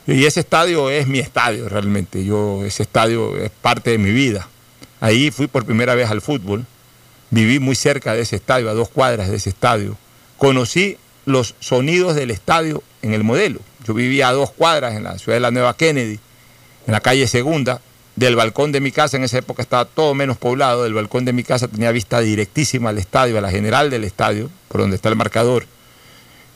Y 0.09 0.25
ese 0.25 0.41
estadio 0.41 0.91
es 0.91 1.07
mi 1.07 1.21
estadio 1.21 1.69
realmente. 1.69 2.25
Yo, 2.25 2.65
ese 2.65 2.83
estadio 2.83 3.37
es 3.37 3.51
parte 3.51 3.91
de 3.91 3.99
mi 3.99 4.11
vida. 4.11 4.49
Ahí 4.99 5.31
fui 5.31 5.47
por 5.47 5.65
primera 5.65 5.95
vez 5.95 6.11
al 6.11 6.21
fútbol 6.21 6.67
Viví 7.31 7.59
muy 7.59 7.75
cerca 7.75 8.15
de 8.15 8.23
ese 8.23 8.37
estadio, 8.37 8.71
a 8.71 8.75
dos 8.75 8.89
cuadras 8.89 9.29
de 9.29 9.37
ese 9.37 9.51
estadio. 9.51 9.99
Conocí 10.39 10.97
los 11.27 11.55
sonidos 11.61 12.15
del 12.15 12.31
estadio 12.31 12.83
en 13.03 13.13
el 13.13 13.23
modelo. 13.23 13.61
Yo 13.87 13.93
vivía 13.93 14.29
a 14.29 14.33
dos 14.33 14.51
cuadras 14.51 14.95
en 14.95 15.05
la 15.05 15.19
ciudad 15.19 15.37
de 15.37 15.41
la 15.41 15.51
Nueva 15.51 15.77
Kennedy, 15.77 16.19
en 16.87 16.93
la 16.93 17.01
calle 17.01 17.27
Segunda. 17.27 17.81
Del 18.17 18.35
balcón 18.35 18.73
de 18.73 18.81
mi 18.81 18.91
casa, 18.91 19.17
en 19.17 19.23
esa 19.23 19.39
época 19.39 19.63
estaba 19.63 19.85
todo 19.85 20.13
menos 20.13 20.39
poblado, 20.39 20.83
del 20.83 20.95
balcón 20.95 21.25
de 21.25 21.33
mi 21.33 21.45
casa 21.45 21.69
tenía 21.69 21.93
vista 21.93 22.19
directísima 22.19 22.89
al 22.89 22.99
estadio, 22.99 23.39
a 23.39 23.41
la 23.41 23.51
general 23.51 23.91
del 23.91 24.03
estadio, 24.03 24.51
por 24.67 24.81
donde 24.81 24.97
está 24.97 25.09
el 25.09 25.15
marcador. 25.15 25.67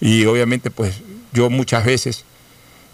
Y 0.01 0.25
obviamente, 0.25 0.71
pues 0.73 1.03
yo 1.33 1.51
muchas 1.51 1.85
veces, 1.85 2.25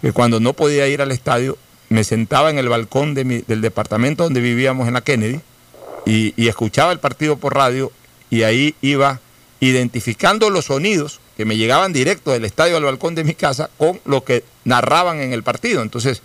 eh, 0.03 0.11
cuando 0.11 0.39
no 0.39 0.53
podía 0.53 0.87
ir 0.87 1.01
al 1.01 1.11
estadio, 1.11 1.57
me 1.89 2.03
sentaba 2.03 2.49
en 2.49 2.59
el 2.59 2.69
balcón 2.69 3.13
del 3.15 3.61
departamento 3.61 4.23
donde 4.23 4.41
vivíamos 4.41 4.87
en 4.87 4.93
la 4.93 5.01
Kennedy 5.01 5.41
y, 6.05 6.47
escuchaba 6.47 6.91
el 6.91 6.99
partido 6.99 7.37
por 7.37 7.55
radio 7.55 7.91
y 8.29 8.43
ahí 8.43 8.75
iba 8.81 9.19
identificando 9.59 10.49
los 10.49 10.65
sonidos 10.65 11.19
que 11.35 11.45
me 11.45 11.57
llegaban 11.57 11.93
directo 11.93 12.31
del 12.31 12.45
estadio 12.45 12.77
al 12.77 12.83
balcón 12.83 13.15
de 13.15 13.23
mi 13.23 13.33
casa 13.33 13.69
con 13.77 13.99
lo 14.05 14.23
que 14.23 14.43
narraban 14.65 15.19
en 15.19 15.33
el 15.33 15.43
partido. 15.43 15.81
Entonces, 15.81 16.21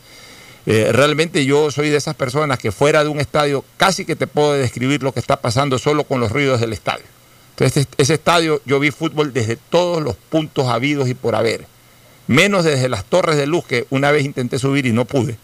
eh, 0.66 0.90
realmente 0.92 1.44
yo 1.44 1.70
soy 1.70 1.88
de 1.88 1.96
esas 1.96 2.14
personas 2.14 2.58
que 2.58 2.72
fuera 2.72 3.02
de 3.02 3.10
un 3.10 3.20
estadio 3.20 3.64
casi 3.76 4.04
que 4.04 4.16
te 4.16 4.26
puedo 4.26 4.52
describir 4.52 5.02
lo 5.02 5.12
que 5.12 5.20
está 5.20 5.40
pasando 5.40 5.78
solo 5.78 6.04
con 6.04 6.20
los 6.20 6.30
ruidos 6.30 6.60
del 6.60 6.72
estadio. 6.72 7.04
Entonces, 7.50 7.86
ese 7.96 8.14
estadio 8.14 8.60
yo 8.66 8.80
vi 8.80 8.90
fútbol 8.90 9.32
desde 9.32 9.56
todos 9.56 10.02
los 10.02 10.16
puntos 10.16 10.66
habidos 10.68 11.08
y 11.08 11.14
por 11.14 11.34
haber. 11.34 11.66
Menos 12.26 12.64
desde 12.64 12.88
las 12.88 13.04
torres 13.04 13.36
de 13.36 13.46
luz 13.46 13.64
que 13.66 13.86
una 13.90 14.10
vez 14.10 14.24
intenté 14.24 14.58
subir 14.58 14.86
y 14.86 14.92
no 14.92 15.04
pude. 15.04 15.36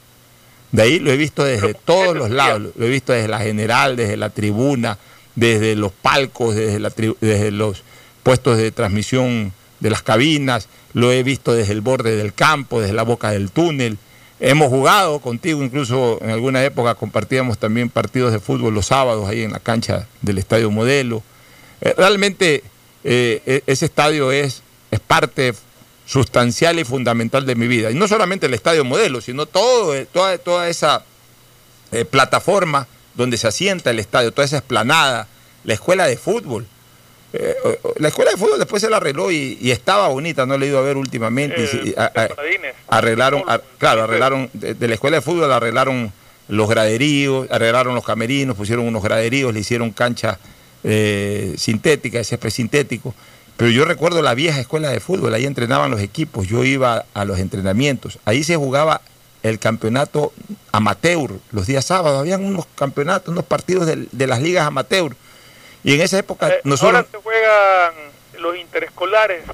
De 0.72 0.82
ahí 0.82 0.98
lo 0.98 1.10
he 1.10 1.16
visto 1.16 1.44
desde 1.44 1.74
todos 1.74 2.16
los 2.16 2.30
lados, 2.30 2.72
lo 2.76 2.86
he 2.86 2.88
visto 2.88 3.12
desde 3.12 3.28
la 3.28 3.40
general, 3.40 3.96
desde 3.96 4.16
la 4.16 4.30
tribuna, 4.30 4.98
desde 5.34 5.74
los 5.74 5.92
palcos, 5.92 6.54
desde, 6.54 6.78
desde 7.20 7.50
los 7.50 7.82
puestos 8.22 8.56
de 8.56 8.70
transmisión 8.70 9.52
de 9.80 9.90
las 9.90 10.02
cabinas, 10.02 10.68
lo 10.92 11.10
he 11.10 11.22
visto 11.22 11.54
desde 11.54 11.72
el 11.72 11.80
borde 11.80 12.16
del 12.16 12.32
campo, 12.34 12.80
desde 12.80 12.94
la 12.94 13.02
boca 13.02 13.30
del 13.30 13.50
túnel. 13.50 13.98
Hemos 14.38 14.68
jugado 14.68 15.18
contigo, 15.18 15.62
incluso 15.62 16.18
en 16.22 16.30
alguna 16.30 16.64
época 16.64 16.94
compartíamos 16.94 17.58
también 17.58 17.90
partidos 17.90 18.32
de 18.32 18.40
fútbol 18.40 18.72
los 18.72 18.86
sábados 18.86 19.28
ahí 19.28 19.42
en 19.42 19.52
la 19.52 19.60
cancha 19.60 20.06
del 20.22 20.38
Estadio 20.38 20.70
Modelo. 20.70 21.22
Eh, 21.80 21.94
realmente 21.96 22.62
eh, 23.04 23.42
e-, 23.44 23.62
ese 23.66 23.86
estadio 23.86 24.32
es, 24.32 24.62
es 24.90 25.00
parte 25.00 25.54
sustancial 26.10 26.80
y 26.80 26.84
fundamental 26.84 27.46
de 27.46 27.54
mi 27.54 27.68
vida. 27.68 27.92
Y 27.92 27.94
no 27.94 28.08
solamente 28.08 28.46
el 28.46 28.54
estadio 28.54 28.84
modelo, 28.84 29.20
sino 29.20 29.46
todo, 29.46 29.94
eh, 29.94 30.08
toda, 30.12 30.38
toda 30.38 30.68
esa 30.68 31.04
eh, 31.92 32.04
plataforma 32.04 32.88
donde 33.14 33.36
se 33.36 33.46
asienta 33.46 33.90
el 33.90 34.00
estadio, 34.00 34.32
toda 34.32 34.44
esa 34.44 34.56
esplanada, 34.56 35.28
la 35.62 35.72
escuela 35.72 36.06
de 36.06 36.16
fútbol. 36.16 36.66
Eh, 37.32 37.54
la 37.98 38.08
escuela 38.08 38.32
de 38.32 38.36
fútbol 38.38 38.58
después 38.58 38.82
se 38.82 38.90
la 38.90 38.96
arregló 38.96 39.30
y, 39.30 39.70
estaba 39.70 40.08
bonita, 40.08 40.46
no 40.46 40.58
le 40.58 40.66
he 40.66 40.68
ido 40.70 40.80
a 40.80 40.82
ver 40.82 40.96
últimamente. 40.96 41.94
arreglaron, 42.88 43.44
claro, 43.78 44.02
arreglaron, 44.02 44.50
de, 44.52 44.88
la 44.88 44.94
escuela 44.94 45.18
de 45.18 45.22
fútbol 45.22 45.52
arreglaron 45.52 46.12
los 46.48 46.68
graderíos, 46.68 47.48
arreglaron 47.52 47.94
los 47.94 48.04
camerinos, 48.04 48.56
pusieron 48.56 48.84
unos 48.84 49.04
graderíos, 49.04 49.54
le 49.54 49.60
hicieron 49.60 49.92
cancha 49.92 50.40
sintética, 50.82 52.18
ese 52.18 52.30
césped 52.30 52.50
sintético. 52.50 53.14
Pero 53.60 53.72
yo 53.72 53.84
recuerdo 53.84 54.22
la 54.22 54.32
vieja 54.32 54.58
escuela 54.58 54.88
de 54.88 55.00
fútbol, 55.00 55.34
ahí 55.34 55.44
entrenaban 55.44 55.90
los 55.90 56.00
equipos, 56.00 56.48
yo 56.48 56.64
iba 56.64 57.04
a 57.12 57.26
los 57.26 57.38
entrenamientos, 57.38 58.18
ahí 58.24 58.42
se 58.42 58.56
jugaba 58.56 59.02
el 59.42 59.58
campeonato 59.58 60.32
amateur 60.72 61.32
los 61.52 61.66
días 61.66 61.84
sábados, 61.84 62.20
habían 62.20 62.42
unos 62.42 62.64
campeonatos, 62.74 63.28
unos 63.28 63.44
partidos 63.44 63.86
de, 63.86 64.26
las 64.26 64.40
ligas 64.40 64.66
amateur. 64.66 65.14
Y 65.84 65.92
en 65.92 66.00
esa 66.00 66.18
época 66.18 66.48
eh, 66.48 66.60
nosotros... 66.64 67.04
Ahora 67.04 67.08
se 67.12 67.18
juegan 67.18 67.94
los 68.38 68.56
interescolares, 68.56 69.44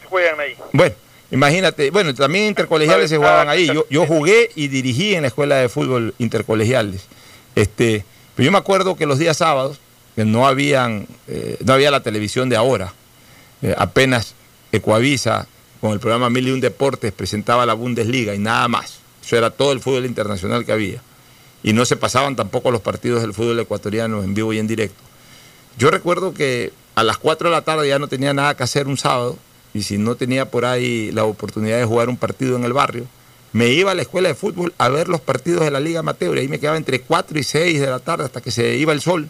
se 0.00 0.06
juegan 0.06 0.38
ahí. 0.38 0.56
Bueno, 0.72 0.94
imagínate, 1.32 1.90
bueno, 1.90 2.14
también 2.14 2.44
intercolegiales 2.44 3.10
se 3.10 3.16
jugaban 3.16 3.48
ahí. 3.48 3.66
Yo, 3.66 3.84
yo 3.90 4.06
jugué 4.06 4.48
y 4.54 4.68
dirigí 4.68 5.16
en 5.16 5.22
la 5.22 5.28
escuela 5.28 5.56
de 5.56 5.68
fútbol 5.68 6.14
intercolegiales. 6.18 7.08
Este, 7.56 8.04
pero 8.36 8.44
yo 8.44 8.52
me 8.52 8.58
acuerdo 8.58 8.94
que 8.94 9.06
los 9.06 9.18
días 9.18 9.38
sábados, 9.38 9.80
que 10.14 10.24
no 10.24 10.46
habían, 10.46 11.08
eh, 11.26 11.56
no 11.64 11.72
había 11.72 11.90
la 11.90 12.04
televisión 12.04 12.48
de 12.48 12.54
ahora, 12.54 12.92
eh, 13.66 13.74
apenas 13.76 14.36
Ecuavisa 14.70 15.48
con 15.80 15.90
el 15.90 15.98
programa 15.98 16.30
Mil 16.30 16.46
y 16.46 16.52
un 16.52 16.60
Deportes 16.60 17.10
presentaba 17.10 17.66
la 17.66 17.74
Bundesliga 17.74 18.32
y 18.32 18.38
nada 18.38 18.68
más. 18.68 19.00
Eso 19.24 19.36
era 19.36 19.50
todo 19.50 19.72
el 19.72 19.80
fútbol 19.80 20.06
internacional 20.06 20.64
que 20.64 20.70
había. 20.70 21.02
Y 21.64 21.72
no 21.72 21.84
se 21.84 21.96
pasaban 21.96 22.36
tampoco 22.36 22.70
los 22.70 22.80
partidos 22.80 23.22
del 23.22 23.34
fútbol 23.34 23.58
ecuatoriano 23.58 24.22
en 24.22 24.34
vivo 24.34 24.52
y 24.52 24.60
en 24.60 24.68
directo. 24.68 25.02
Yo 25.78 25.90
recuerdo 25.90 26.32
que 26.32 26.72
a 26.94 27.02
las 27.02 27.18
4 27.18 27.48
de 27.48 27.56
la 27.56 27.62
tarde 27.62 27.88
ya 27.88 27.98
no 27.98 28.06
tenía 28.06 28.32
nada 28.32 28.56
que 28.56 28.62
hacer 28.62 28.86
un 28.86 28.98
sábado 28.98 29.36
y 29.74 29.82
si 29.82 29.98
no 29.98 30.14
tenía 30.14 30.48
por 30.48 30.64
ahí 30.64 31.10
la 31.10 31.24
oportunidad 31.24 31.78
de 31.78 31.86
jugar 31.86 32.08
un 32.08 32.16
partido 32.16 32.54
en 32.54 32.62
el 32.62 32.72
barrio, 32.72 33.06
me 33.52 33.70
iba 33.70 33.90
a 33.90 33.94
la 33.96 34.02
escuela 34.02 34.28
de 34.28 34.36
fútbol 34.36 34.74
a 34.78 34.88
ver 34.90 35.08
los 35.08 35.20
partidos 35.20 35.64
de 35.64 35.72
la 35.72 35.80
Liga 35.80 36.00
Amateur. 36.00 36.38
Ahí 36.38 36.46
me 36.46 36.60
quedaba 36.60 36.76
entre 36.76 37.00
4 37.00 37.36
y 37.36 37.42
6 37.42 37.80
de 37.80 37.86
la 37.88 37.98
tarde 37.98 38.26
hasta 38.26 38.40
que 38.40 38.52
se 38.52 38.76
iba 38.76 38.92
el 38.92 39.00
sol. 39.00 39.28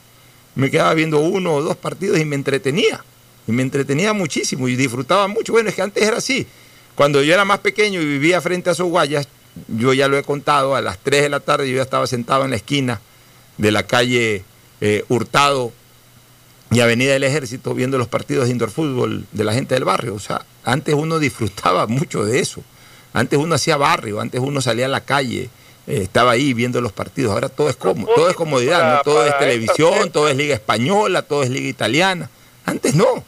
Me 0.55 0.71
quedaba 0.71 0.93
viendo 0.93 1.21
uno 1.21 1.55
o 1.55 1.63
dos 1.63 1.77
partidos 1.77 2.19
y 2.19 2.27
me 2.27 2.37
entretenía. 2.37 3.03
Y 3.47 3.53
me 3.53 3.63
entretenía 3.63 4.13
muchísimo 4.13 4.69
y 4.69 4.77
disfrutaba 4.77 5.29
mucho. 5.29 5.53
Bueno, 5.53 5.69
es 5.69 5.75
que 5.75 5.83
antes 5.83 6.03
era 6.03 6.19
así. 6.19 6.47
Cuando 6.95 7.23
yo 7.23 7.33
era 7.35 7.45
más 7.45 7.61
pequeño 7.61 8.01
y 8.01 8.07
vivía 8.07 8.41
frente 8.41 8.71
a 8.71 8.75
Soguayas, 8.75 9.29
yo 9.69 9.93
ya 9.93 10.09
lo 10.09 10.19
he 10.19 10.23
contado, 10.23 10.75
a 10.75 10.81
las 10.81 10.99
3 10.99 11.23
de 11.23 11.29
la 11.29 11.41
tarde 11.41 11.69
yo 11.71 11.77
ya 11.77 11.83
estaba 11.83 12.07
sentado 12.07 12.45
en 12.45 12.51
la 12.51 12.57
esquina 12.57 13.01
de 13.59 13.71
la 13.71 13.85
calle 13.85 14.45
eh, 14.81 15.05
Hurtado 15.09 15.73
y 16.71 16.81
Avenida 16.81 17.13
del 17.13 17.25
Ejército 17.25 17.75
viendo 17.75 17.97
los 17.99 18.09
partidos 18.09 18.47
de 18.47 18.53
indoor 18.53 18.71
fútbol 18.71 19.27
de 19.33 19.45
la 19.45 19.53
gente 19.53 19.75
del 19.75 19.85
barrio. 19.85 20.15
O 20.15 20.19
sea, 20.19 20.45
antes 20.65 20.95
uno 20.95 21.19
disfrutaba 21.19 21.87
mucho 21.87 22.25
de 22.25 22.41
eso. 22.41 22.63
Antes 23.13 23.39
uno 23.39 23.55
hacía 23.55 23.77
barrio, 23.77 24.21
antes 24.21 24.41
uno 24.41 24.61
salía 24.61 24.87
a 24.87 24.89
la 24.91 25.01
calle, 25.01 25.49
eh, 25.87 26.01
estaba 26.03 26.33
ahí 26.33 26.53
viendo 26.53 26.81
los 26.81 26.93
partidos. 26.93 27.33
Ahora 27.33 27.49
todo 27.49 27.71
es 27.71 27.77
cómodo, 27.77 28.13
todo 28.15 28.29
es 28.29 28.37
comodidad, 28.37 29.01
todo 29.03 29.25
es 29.25 29.39
televisión, 29.39 30.11
todo 30.11 30.29
es 30.29 30.37
liga 30.37 30.55
española, 30.55 31.23
todo 31.23 31.43
es 31.43 31.51
liga 31.51 31.69
italiana. 31.69 32.29
Antes 32.67 32.95
no. 32.95 33.25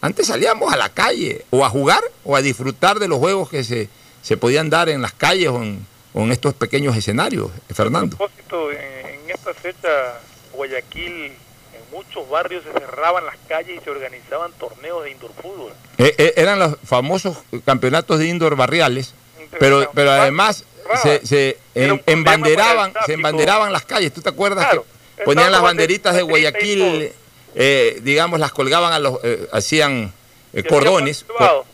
Antes 0.00 0.28
salíamos 0.28 0.72
a 0.72 0.76
la 0.76 0.88
calle 0.88 1.44
o 1.50 1.64
a 1.64 1.68
jugar 1.68 2.02
o 2.24 2.34
a 2.34 2.42
disfrutar 2.42 2.98
de 2.98 3.08
los 3.08 3.18
juegos 3.18 3.50
que 3.50 3.64
se, 3.64 3.88
se 4.22 4.36
podían 4.36 4.70
dar 4.70 4.88
en 4.88 5.02
las 5.02 5.12
calles 5.12 5.48
o 5.48 5.62
en, 5.62 5.86
estos 6.32 6.54
pequeños 6.54 6.96
escenarios, 6.96 7.50
Fernando. 7.74 8.16
A 8.16 8.18
propósito, 8.18 8.72
en, 8.72 9.28
esta 9.28 9.54
fecha, 9.54 10.20
Guayaquil, 10.52 11.26
en 11.26 11.34
muchos 11.92 12.28
barrios 12.28 12.64
se 12.64 12.72
cerraban 12.72 13.26
las 13.26 13.36
calles 13.46 13.78
y 13.80 13.84
se 13.84 13.90
organizaban 13.90 14.52
torneos 14.52 15.04
de 15.04 15.10
indoor 15.10 15.32
fútbol. 15.34 15.72
Eh, 15.98 16.14
eh, 16.16 16.34
eran 16.36 16.58
los 16.58 16.76
famosos 16.82 17.38
campeonatos 17.64 18.18
de 18.18 18.26
indoor 18.26 18.56
barriales. 18.56 19.14
Pero, 19.58 19.90
pero 19.94 20.12
además 20.12 20.64
se, 21.02 21.26
se 21.26 21.58
embanderaban, 22.06 22.92
se 23.04 23.14
embanderaban 23.14 23.72
las 23.72 23.84
calles. 23.84 24.12
¿Tú 24.12 24.22
te 24.22 24.28
acuerdas 24.28 24.68
que 24.70 25.24
ponían 25.24 25.50
las 25.50 25.60
banderitas 25.60 26.14
de 26.14 26.22
Guayaquil, 26.22 27.12
eh, 27.54 28.00
digamos, 28.02 28.40
las 28.40 28.52
colgaban 28.52 28.92
a 28.92 28.98
los, 28.98 29.18
eh, 29.24 29.48
hacían 29.52 30.12
eh, 30.52 30.62
cordones, 30.64 31.24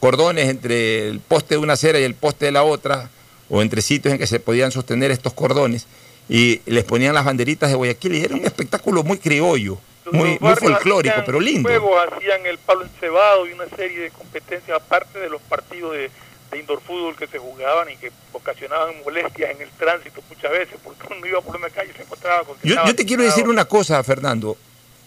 cordones 0.01 0.49
entre 0.49 1.09
el 1.09 1.21
poste 1.21 1.55
de 1.55 1.59
una 1.59 1.75
acera 1.75 2.01
y 2.01 2.05
el 2.05 2.15
poste 2.15 2.47
de 2.47 2.53
la 2.53 2.63
otra, 2.63 3.11
o 3.49 3.63
entre 3.63 3.83
sitios 3.83 4.13
en 4.13 4.19
que 4.19 4.27
se 4.27 4.41
podían 4.41 4.73
sostener 4.73 5.11
estos 5.11 5.33
cordones, 5.33 5.87
y 6.29 6.61
les 6.67 6.85
ponían 6.85 7.15
las 7.15 7.25
banderitas 7.25 7.71
de 7.71 7.77
Guayaquil, 7.77 8.15
y 8.15 8.25
era 8.25 8.35
un 8.35 8.45
espectáculo 8.45 9.03
muy 9.03 9.19
criollo, 9.19 9.79
muy, 10.13 10.39
muy 10.41 10.55
folclórico, 10.57 11.17
pero 11.25 11.41
lindo. 11.41 11.69
Luego 11.69 11.99
hacían 11.99 12.45
el 12.47 12.59
palo 12.59 12.83
encebado 12.83 13.47
y 13.47 13.53
una 13.53 13.69
serie 13.69 13.99
de 14.01 14.11
competencias, 14.11 14.77
aparte 14.77 15.19
de 15.19 15.29
los 15.29 15.43
partidos 15.43 15.93
de, 15.93 16.11
indoor 16.59 16.81
fútbol 16.81 17.15
que 17.17 17.27
se 17.27 17.37
jugaban 17.37 17.91
y 17.91 17.97
que 17.97 18.11
ocasionaban 18.33 18.95
molestias 19.05 19.51
en 19.51 19.61
el 19.61 19.69
tránsito 19.71 20.23
muchas 20.31 20.51
veces, 20.51 20.79
porque 20.83 21.07
uno 21.15 21.27
iba 21.27 21.41
por 21.43 21.55
una 21.55 21.69
calle 21.69 21.91
y 21.93 21.97
se 21.97 22.03
encontraba 22.03 22.45
con... 22.45 22.57
Yo, 22.63 22.77
yo 22.87 22.97
te 22.97 23.05
quiero 23.05 23.25
decir 23.25 23.47
una 23.47 23.67
cosa, 23.67 24.03
Fernando. 24.03 24.57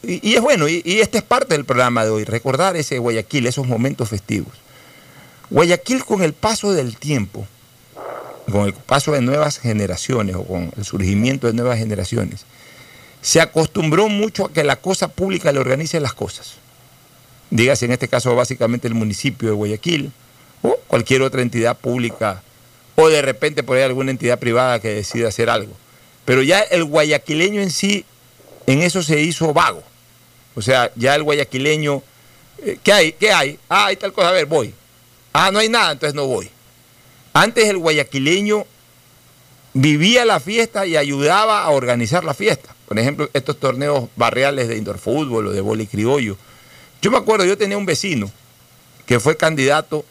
Y, 0.01 0.33
es 0.33 0.41
bueno, 0.41 0.69
y, 0.69 0.81
y, 0.85 1.01
este 1.01 1.17
es 1.17 1.23
parte 1.23 1.55
del 1.55 1.65
programa 1.65 2.05
de 2.05 2.11
hoy, 2.11 2.23
recordar 2.23 2.77
ese 2.77 2.99
Guayaquil, 2.99 3.47
esos 3.47 3.67
momentos 3.67 4.07
festivos. 4.07 4.53
Guayaquil 5.49 6.05
con 6.05 6.21
el 6.23 6.33
paso 6.33 6.71
del 6.71 6.97
tiempo, 6.97 7.45
con 8.49 8.65
el 8.65 8.73
paso 8.73 9.11
de 9.11 9.21
nuevas 9.21 9.59
generaciones 9.59 10.35
o 10.35 10.43
con 10.43 10.71
el 10.77 10.85
surgimiento 10.85 11.47
de 11.47 11.53
nuevas 11.53 11.77
generaciones, 11.77 12.45
se 13.21 13.41
acostumbró 13.41 14.07
mucho 14.07 14.45
a 14.45 14.53
que 14.53 14.63
la 14.63 14.77
cosa 14.77 15.09
pública 15.09 15.51
le 15.51 15.59
organice 15.59 15.99
las 15.99 16.13
cosas. 16.13 16.53
Dígase 17.49 17.85
en 17.85 17.91
este 17.91 18.07
caso 18.07 18.35
básicamente 18.35 18.87
el 18.87 18.93
municipio 18.93 19.49
de 19.49 19.55
Guayaquil 19.55 20.11
o 20.61 20.77
cualquier 20.87 21.23
otra 21.23 21.41
entidad 21.41 21.77
pública 21.77 22.41
o 22.95 23.09
de 23.09 23.21
repente 23.21 23.63
por 23.63 23.77
ahí 23.77 23.83
alguna 23.83 24.11
entidad 24.11 24.39
privada 24.39 24.79
que 24.79 24.89
decida 24.89 25.29
hacer 25.29 25.49
algo. 25.49 25.73
Pero 26.25 26.43
ya 26.43 26.61
el 26.61 26.83
guayaquileño 26.83 27.61
en 27.61 27.71
sí 27.71 28.05
en 28.67 28.81
eso 28.81 29.03
se 29.03 29.21
hizo 29.21 29.53
vago. 29.53 29.83
O 30.55 30.61
sea, 30.61 30.91
ya 30.95 31.15
el 31.15 31.23
guayaquileño, 31.23 32.03
eh, 32.59 32.77
¿qué 32.83 32.93
hay? 32.93 33.11
¿Qué 33.13 33.31
hay? 33.31 33.59
Ah, 33.69 33.87
hay 33.87 33.95
tal 33.95 34.13
cosa, 34.13 34.29
a 34.29 34.33
ver, 34.33 34.45
voy. 34.45 34.73
Ah, 35.33 35.51
no 35.51 35.59
hay 35.59 35.69
nada, 35.69 35.91
entonces 35.91 36.15
no 36.15 36.25
voy. 36.25 36.49
Antes 37.33 37.67
el 37.67 37.77
guayaquileño 37.77 38.65
vivía 39.73 40.25
la 40.25 40.39
fiesta 40.39 40.85
y 40.85 40.97
ayudaba 40.97 41.63
a 41.63 41.69
organizar 41.69 42.23
la 42.23 42.33
fiesta. 42.33 42.75
Por 42.87 42.97
ejemplo, 42.99 43.29
estos 43.33 43.59
torneos 43.59 44.09
barriales 44.15 44.67
de 44.67 44.77
indoor 44.77 44.97
fútbol 44.97 45.47
o 45.47 45.51
de 45.51 45.61
boli 45.61 45.87
criollo. 45.87 46.37
Yo 47.01 47.11
me 47.11 47.17
acuerdo, 47.17 47.45
yo 47.45 47.57
tenía 47.57 47.77
un 47.77 47.85
vecino 47.85 48.31
que 49.05 49.19
fue 49.19 49.37
candidato 49.37 50.05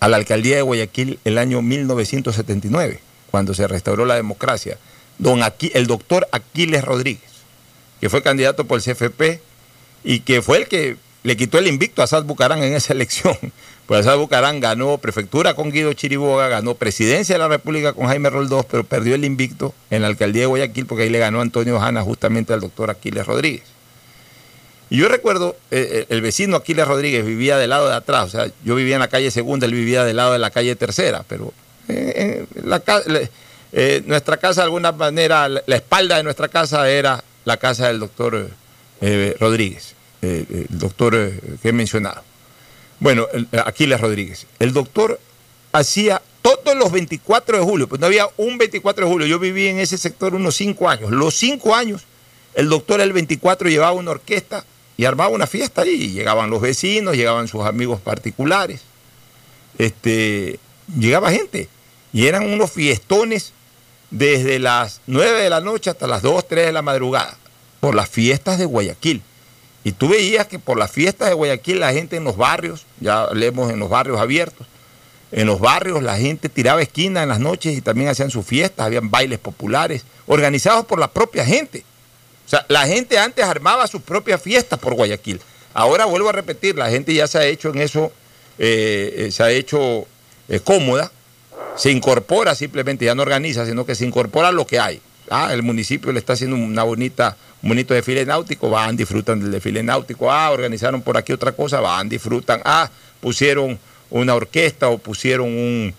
a 0.00 0.08
la 0.08 0.16
alcaldía 0.16 0.56
de 0.56 0.62
Guayaquil 0.62 1.20
el 1.24 1.38
año 1.38 1.62
1979, 1.62 3.00
cuando 3.30 3.54
se 3.54 3.66
restauró 3.68 4.04
la 4.04 4.16
democracia, 4.16 4.76
don 5.22 5.40
el 5.74 5.86
doctor 5.86 6.28
Aquiles 6.32 6.84
Rodríguez 6.84 7.32
que 8.02 8.10
fue 8.10 8.20
candidato 8.20 8.64
por 8.64 8.80
el 8.80 8.84
CFP 8.84 9.40
y 10.02 10.20
que 10.20 10.42
fue 10.42 10.58
el 10.58 10.66
que 10.66 10.96
le 11.22 11.36
quitó 11.36 11.58
el 11.58 11.68
invicto 11.68 12.02
a 12.02 12.08
Sad 12.08 12.24
Bucarán 12.24 12.60
en 12.60 12.74
esa 12.74 12.92
elección. 12.94 13.38
Pues 13.86 14.06
Sad 14.06 14.18
Bucarán 14.18 14.58
ganó 14.58 14.98
prefectura 14.98 15.54
con 15.54 15.70
Guido 15.70 15.92
Chiriboga, 15.92 16.48
ganó 16.48 16.74
presidencia 16.74 17.36
de 17.36 17.38
la 17.38 17.46
República 17.46 17.92
con 17.92 18.08
Jaime 18.08 18.28
Roldós, 18.28 18.66
pero 18.68 18.82
perdió 18.82 19.14
el 19.14 19.24
invicto 19.24 19.72
en 19.90 20.02
la 20.02 20.08
alcaldía 20.08 20.42
de 20.42 20.46
Guayaquil 20.46 20.86
porque 20.86 21.04
ahí 21.04 21.10
le 21.10 21.20
ganó 21.20 21.40
Antonio 21.40 21.80
Hanna 21.80 22.02
justamente 22.02 22.52
al 22.52 22.60
doctor 22.60 22.90
Aquiles 22.90 23.24
Rodríguez. 23.24 23.62
Y 24.90 24.96
yo 24.96 25.08
recuerdo, 25.08 25.54
eh, 25.70 25.88
eh, 25.92 26.06
el 26.08 26.22
vecino 26.22 26.56
Aquiles 26.56 26.88
Rodríguez 26.88 27.24
vivía 27.24 27.56
del 27.56 27.70
lado 27.70 27.88
de 27.88 27.94
atrás, 27.94 28.24
o 28.24 28.30
sea, 28.30 28.50
yo 28.64 28.74
vivía 28.74 28.96
en 28.96 29.00
la 29.00 29.08
calle 29.08 29.30
segunda, 29.30 29.66
él 29.66 29.74
vivía 29.74 30.02
del 30.02 30.16
lado 30.16 30.32
de 30.32 30.40
la 30.40 30.50
calle 30.50 30.74
tercera, 30.74 31.24
pero 31.28 31.52
eh, 31.86 32.46
nuestra 34.06 34.36
casa 34.36 34.62
de 34.62 34.66
alguna 34.66 34.92
manera, 34.92 35.48
la 35.48 35.76
espalda 35.76 36.16
de 36.16 36.22
nuestra 36.22 36.48
casa 36.48 36.88
era 36.90 37.22
la 37.44 37.56
casa 37.56 37.88
del 37.88 38.00
doctor 38.00 38.50
eh, 39.00 39.36
Rodríguez, 39.40 39.94
eh, 40.22 40.66
el 40.70 40.78
doctor 40.78 41.14
eh, 41.14 41.40
que 41.60 41.70
he 41.70 41.72
mencionado. 41.72 42.22
Bueno, 43.00 43.26
Aquiles 43.64 44.00
Rodríguez. 44.00 44.46
El 44.60 44.72
doctor 44.72 45.18
hacía 45.72 46.22
todos 46.40 46.76
los 46.76 46.92
24 46.92 47.58
de 47.58 47.64
julio, 47.64 47.88
pues 47.88 48.00
no 48.00 48.06
había 48.06 48.28
un 48.36 48.58
24 48.58 49.06
de 49.06 49.12
julio, 49.12 49.26
yo 49.26 49.38
viví 49.38 49.66
en 49.66 49.80
ese 49.80 49.98
sector 49.98 50.34
unos 50.34 50.54
5 50.56 50.88
años. 50.88 51.10
Los 51.10 51.34
5 51.34 51.74
años, 51.74 52.02
el 52.54 52.68
doctor 52.68 53.00
el 53.00 53.12
24 53.12 53.68
llevaba 53.68 53.92
una 53.92 54.12
orquesta 54.12 54.64
y 54.96 55.04
armaba 55.04 55.30
una 55.30 55.48
fiesta 55.48 55.82
allí. 55.82 56.12
Llegaban 56.12 56.50
los 56.50 56.60
vecinos, 56.60 57.16
llegaban 57.16 57.48
sus 57.48 57.64
amigos 57.64 58.00
particulares, 58.00 58.82
este, 59.78 60.60
llegaba 60.96 61.32
gente. 61.32 61.68
Y 62.12 62.26
eran 62.26 62.46
unos 62.52 62.70
fiestones 62.70 63.52
desde 64.12 64.58
las 64.58 65.00
9 65.06 65.42
de 65.42 65.50
la 65.50 65.60
noche 65.60 65.90
hasta 65.90 66.06
las 66.06 66.22
2, 66.22 66.46
3 66.46 66.66
de 66.66 66.72
la 66.72 66.82
madrugada, 66.82 67.36
por 67.80 67.94
las 67.94 68.08
fiestas 68.08 68.58
de 68.58 68.66
Guayaquil. 68.66 69.22
Y 69.84 69.92
tú 69.92 70.08
veías 70.08 70.46
que 70.46 70.60
por 70.60 70.78
las 70.78 70.92
fiestas 70.92 71.28
de 71.28 71.34
Guayaquil 71.34 71.80
la 71.80 71.92
gente 71.92 72.16
en 72.16 72.24
los 72.24 72.36
barrios, 72.36 72.86
ya 73.00 73.26
leemos 73.32 73.72
en 73.72 73.80
los 73.80 73.88
barrios 73.88 74.20
abiertos, 74.20 74.66
en 75.32 75.46
los 75.46 75.60
barrios 75.60 76.02
la 76.02 76.18
gente 76.18 76.50
tiraba 76.50 76.82
esquina 76.82 77.22
en 77.22 77.30
las 77.30 77.40
noches 77.40 77.76
y 77.76 77.80
también 77.80 78.10
hacían 78.10 78.30
sus 78.30 78.44
fiestas, 78.44 78.86
habían 78.86 79.10
bailes 79.10 79.38
populares, 79.38 80.04
organizados 80.26 80.84
por 80.84 81.00
la 81.00 81.10
propia 81.10 81.44
gente. 81.44 81.84
O 82.46 82.48
sea, 82.48 82.66
la 82.68 82.86
gente 82.86 83.18
antes 83.18 83.44
armaba 83.44 83.86
sus 83.86 84.02
propias 84.02 84.42
fiestas 84.42 84.78
por 84.78 84.94
Guayaquil. 84.94 85.40
Ahora 85.72 86.04
vuelvo 86.04 86.28
a 86.28 86.32
repetir, 86.32 86.76
la 86.76 86.90
gente 86.90 87.14
ya 87.14 87.26
se 87.26 87.38
ha 87.38 87.46
hecho 87.46 87.70
en 87.70 87.78
eso, 87.78 88.12
eh, 88.58 89.14
eh, 89.16 89.30
se 89.32 89.42
ha 89.42 89.50
hecho 89.50 90.06
eh, 90.48 90.60
cómoda, 90.60 91.10
se 91.76 91.90
incorpora 91.90 92.54
simplemente, 92.54 93.04
ya 93.04 93.14
no 93.14 93.22
organiza, 93.22 93.66
sino 93.66 93.86
que 93.86 93.94
se 93.94 94.04
incorpora 94.04 94.52
lo 94.52 94.66
que 94.66 94.78
hay. 94.78 95.00
Ah, 95.30 95.52
el 95.52 95.62
municipio 95.62 96.12
le 96.12 96.18
está 96.18 96.34
haciendo 96.34 96.56
una 96.56 96.82
bonita, 96.82 97.36
un 97.62 97.70
bonito 97.70 97.94
desfile 97.94 98.26
náutico, 98.26 98.68
van, 98.68 98.96
disfrutan 98.96 99.40
del 99.40 99.50
desfile 99.50 99.82
náutico. 99.82 100.30
Ah, 100.30 100.50
organizaron 100.50 101.02
por 101.02 101.16
aquí 101.16 101.32
otra 101.32 101.52
cosa, 101.52 101.80
van, 101.80 102.08
disfrutan. 102.08 102.60
Ah, 102.64 102.90
pusieron 103.20 103.78
una 104.10 104.34
orquesta 104.34 104.88
o 104.88 104.98
pusieron 104.98 105.48
un, 105.48 105.94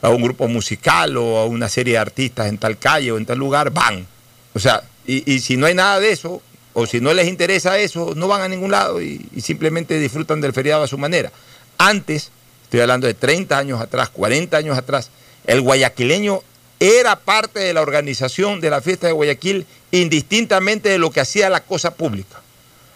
a 0.00 0.10
un 0.10 0.22
grupo 0.22 0.46
musical 0.48 1.16
o 1.16 1.38
a 1.38 1.46
una 1.46 1.68
serie 1.68 1.94
de 1.94 1.98
artistas 1.98 2.48
en 2.48 2.58
tal 2.58 2.78
calle 2.78 3.10
o 3.10 3.18
en 3.18 3.26
tal 3.26 3.38
lugar, 3.38 3.70
van. 3.70 4.06
O 4.54 4.58
sea, 4.58 4.82
y, 5.06 5.40
si 5.40 5.56
no 5.56 5.66
hay 5.66 5.74
nada 5.74 5.98
de 5.98 6.12
eso, 6.12 6.40
o 6.74 6.86
si 6.86 7.00
no 7.00 7.12
les 7.12 7.26
interesa 7.26 7.78
eso, 7.78 8.12
no 8.14 8.28
van 8.28 8.42
a 8.42 8.48
ningún 8.48 8.70
lado 8.70 9.02
y, 9.02 9.26
y 9.34 9.40
simplemente 9.40 9.98
disfrutan 9.98 10.40
del 10.40 10.52
feriado 10.52 10.84
a 10.84 10.86
su 10.86 10.98
manera. 10.98 11.32
Antes, 11.78 12.30
estoy 12.72 12.80
hablando 12.80 13.06
de 13.06 13.12
30 13.12 13.58
años 13.58 13.82
atrás, 13.82 14.08
40 14.08 14.56
años 14.56 14.78
atrás, 14.78 15.10
el 15.46 15.60
guayaquileño 15.60 16.40
era 16.80 17.16
parte 17.16 17.60
de 17.60 17.74
la 17.74 17.82
organización 17.82 18.62
de 18.62 18.70
la 18.70 18.80
fiesta 18.80 19.08
de 19.08 19.12
Guayaquil 19.12 19.66
indistintamente 19.90 20.88
de 20.88 20.96
lo 20.96 21.10
que 21.10 21.20
hacía 21.20 21.50
la 21.50 21.60
cosa 21.60 21.94
pública. 21.94 22.40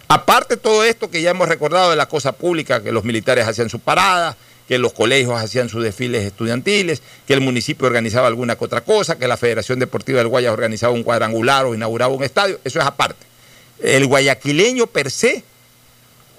Aparte 0.08 0.56
todo 0.56 0.82
esto 0.82 1.10
que 1.10 1.20
ya 1.20 1.28
hemos 1.28 1.46
recordado 1.46 1.90
de 1.90 1.96
la 1.96 2.08
cosa 2.08 2.32
pública, 2.32 2.82
que 2.82 2.90
los 2.90 3.04
militares 3.04 3.46
hacían 3.46 3.68
su 3.68 3.78
parada, 3.78 4.34
que 4.66 4.78
los 4.78 4.94
colegios 4.94 5.38
hacían 5.38 5.68
sus 5.68 5.84
desfiles 5.84 6.24
estudiantiles, 6.24 7.02
que 7.26 7.34
el 7.34 7.42
municipio 7.42 7.86
organizaba 7.86 8.28
alguna 8.28 8.56
que 8.56 8.64
otra 8.64 8.80
cosa, 8.80 9.18
que 9.18 9.28
la 9.28 9.36
Federación 9.36 9.78
Deportiva 9.78 10.20
del 10.20 10.28
Guayas 10.28 10.54
organizaba 10.54 10.94
un 10.94 11.02
cuadrangular 11.02 11.66
o 11.66 11.74
inauguraba 11.74 12.14
un 12.14 12.24
estadio, 12.24 12.58
eso 12.64 12.78
es 12.78 12.86
aparte. 12.86 13.26
El 13.78 14.06
guayaquileño 14.06 14.86
per 14.86 15.10
se 15.10 15.44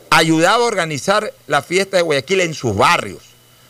ayudaba 0.10 0.64
a 0.64 0.68
organizar 0.68 1.32
la 1.46 1.62
fiesta 1.62 1.98
de 1.98 2.04
Guayaquil 2.04 2.42
en 2.42 2.56
sus 2.56 2.76
barrios 2.76 3.27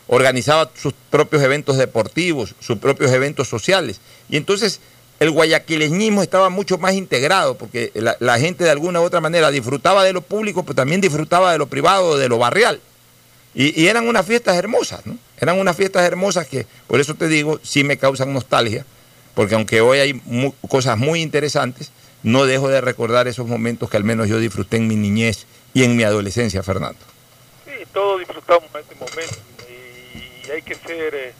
organizaba 0.08 0.72
sus 0.76 0.93
propios 1.10 1.43
eventos 1.43 1.78
deportivos, 1.78 2.56
sus 2.60 2.78
propios 2.78 3.12
eventos 3.12 3.48
sociales. 3.48 4.00
Y 4.30 4.38
entonces 4.38 4.80
el 5.20 5.32
guayaquileñismo 5.32 6.22
estaba 6.22 6.50
mucho 6.50 6.78
más 6.78 6.93
integrado, 6.93 7.58
porque 7.58 7.91
la, 7.96 8.39
gente 8.39 8.63
de 8.63 8.70
alguna 8.70 9.02
u 9.02 9.04
otra 9.04 9.20
manera 9.20 9.50
disfrutaba 9.52 10.04
de 10.04 10.13
lo 10.13 10.22
público, 10.22 10.63
pero 10.63 10.76
también 10.76 11.02
disfrutaba 11.02 11.52
de 11.52 11.58
lo 11.58 11.67
privado, 11.67 12.17
de 12.17 12.30
lo 12.30 12.38
barrial. 12.38 12.80
Y, 13.56 13.88
eran 13.88 14.08
unas 14.08 14.26
fiestas 14.26 14.56
hermosas, 14.56 15.06
¿no? 15.06 15.17
Eran 15.39 15.60
unas 15.60 15.76
fiestas 15.76 16.04
hermosas 16.04 16.48
que, 16.48 16.67
por 16.88 17.00
eso 17.00 17.15
te 17.15 17.28
digo, 17.28 17.60
sí 17.63 17.84
me 17.84 17.98
causan 17.98 18.32
nostalgia, 18.32 18.86
porque 19.34 19.56
aunque 19.56 19.82
hoy 19.82 20.00
hay 20.00 20.22
cosas 20.67 20.98
muy 20.98 21.22
interesantes, 21.22 21.91
no 22.22 22.46
dejo 22.46 22.70
de 22.70 22.82
recordar 22.82 23.28
esos 23.28 23.48
momentos 23.48 23.89
que 23.89 23.98
al 23.98 24.04
menos 24.04 24.28
yo 24.28 24.39
disfruté 24.39 24.78
en 24.78 24.88
mi 24.88 24.96
niñez 24.96 25.46
y 25.74 25.84
en 25.84 25.96
mi 25.96 26.04
adolescencia, 26.04 26.62
Fernando. 26.62 27.00
Sí, 27.65 27.72
todos 27.91 28.20
disfrutamos 28.20 28.70
en 28.74 29.00
momento 29.00 29.47
y 30.48 30.52
hay 30.52 30.62
que 30.62 30.76
ser 30.76 31.14
eh, 31.14 31.34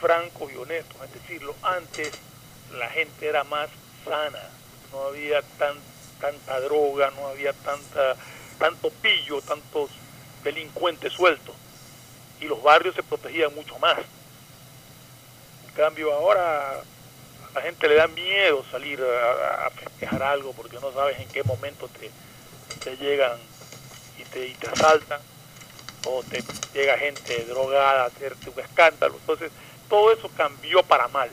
francos 0.00 0.52
y 0.52 0.56
honestos, 0.56 0.96
es 1.04 1.12
decirlo, 1.14 1.54
antes 1.62 2.10
la 2.76 2.88
gente 2.90 3.26
era 3.26 3.44
más 3.44 3.70
sana, 4.04 4.50
no 4.92 5.04
había 5.04 5.42
tan, 5.58 5.76
tanta 6.20 6.60
droga, 6.60 7.10
no 7.16 7.28
había 7.28 7.52
tanta, 7.52 8.16
tanto 8.58 8.90
pillo, 8.90 9.40
tantos 9.40 9.90
delincuentes 10.44 11.12
sueltos, 11.12 11.54
y 12.40 12.44
los 12.44 12.62
barrios 12.62 12.94
se 12.94 13.02
protegían 13.02 13.54
mucho 13.54 13.78
más. 13.78 13.98
En 15.68 15.74
cambio 15.74 16.12
ahora 16.12 16.80
a 16.80 17.54
la 17.54 17.62
gente 17.62 17.88
le 17.88 17.94
da 17.94 18.08
miedo 18.08 18.64
salir 18.70 19.00
a, 19.02 19.70
festejar 19.70 20.22
algo 20.22 20.52
porque 20.52 20.78
no 20.80 20.92
sabes 20.92 21.18
en 21.20 21.28
qué 21.28 21.42
momento 21.44 21.88
te, 21.88 22.10
te 22.80 22.96
llegan 22.96 23.38
y 24.18 24.24
te, 24.24 24.48
y 24.48 24.54
te 24.54 24.66
asaltan 24.66 25.20
o 26.06 26.22
te 26.22 26.42
llega 26.74 26.98
gente 26.98 27.44
drogada 27.48 28.04
a 28.04 28.06
hacerte 28.06 28.50
un 28.50 28.60
escándalo. 28.60 29.14
Entonces, 29.20 29.50
todo 29.88 30.12
eso 30.12 30.30
cambió 30.36 30.82
para 30.82 31.08
mal. 31.08 31.30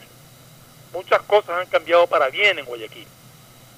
Muchas 0.93 1.21
cosas 1.23 1.59
han 1.59 1.67
cambiado 1.67 2.07
para 2.07 2.29
bien 2.29 2.59
en 2.59 2.65
Guayaquil. 2.65 3.07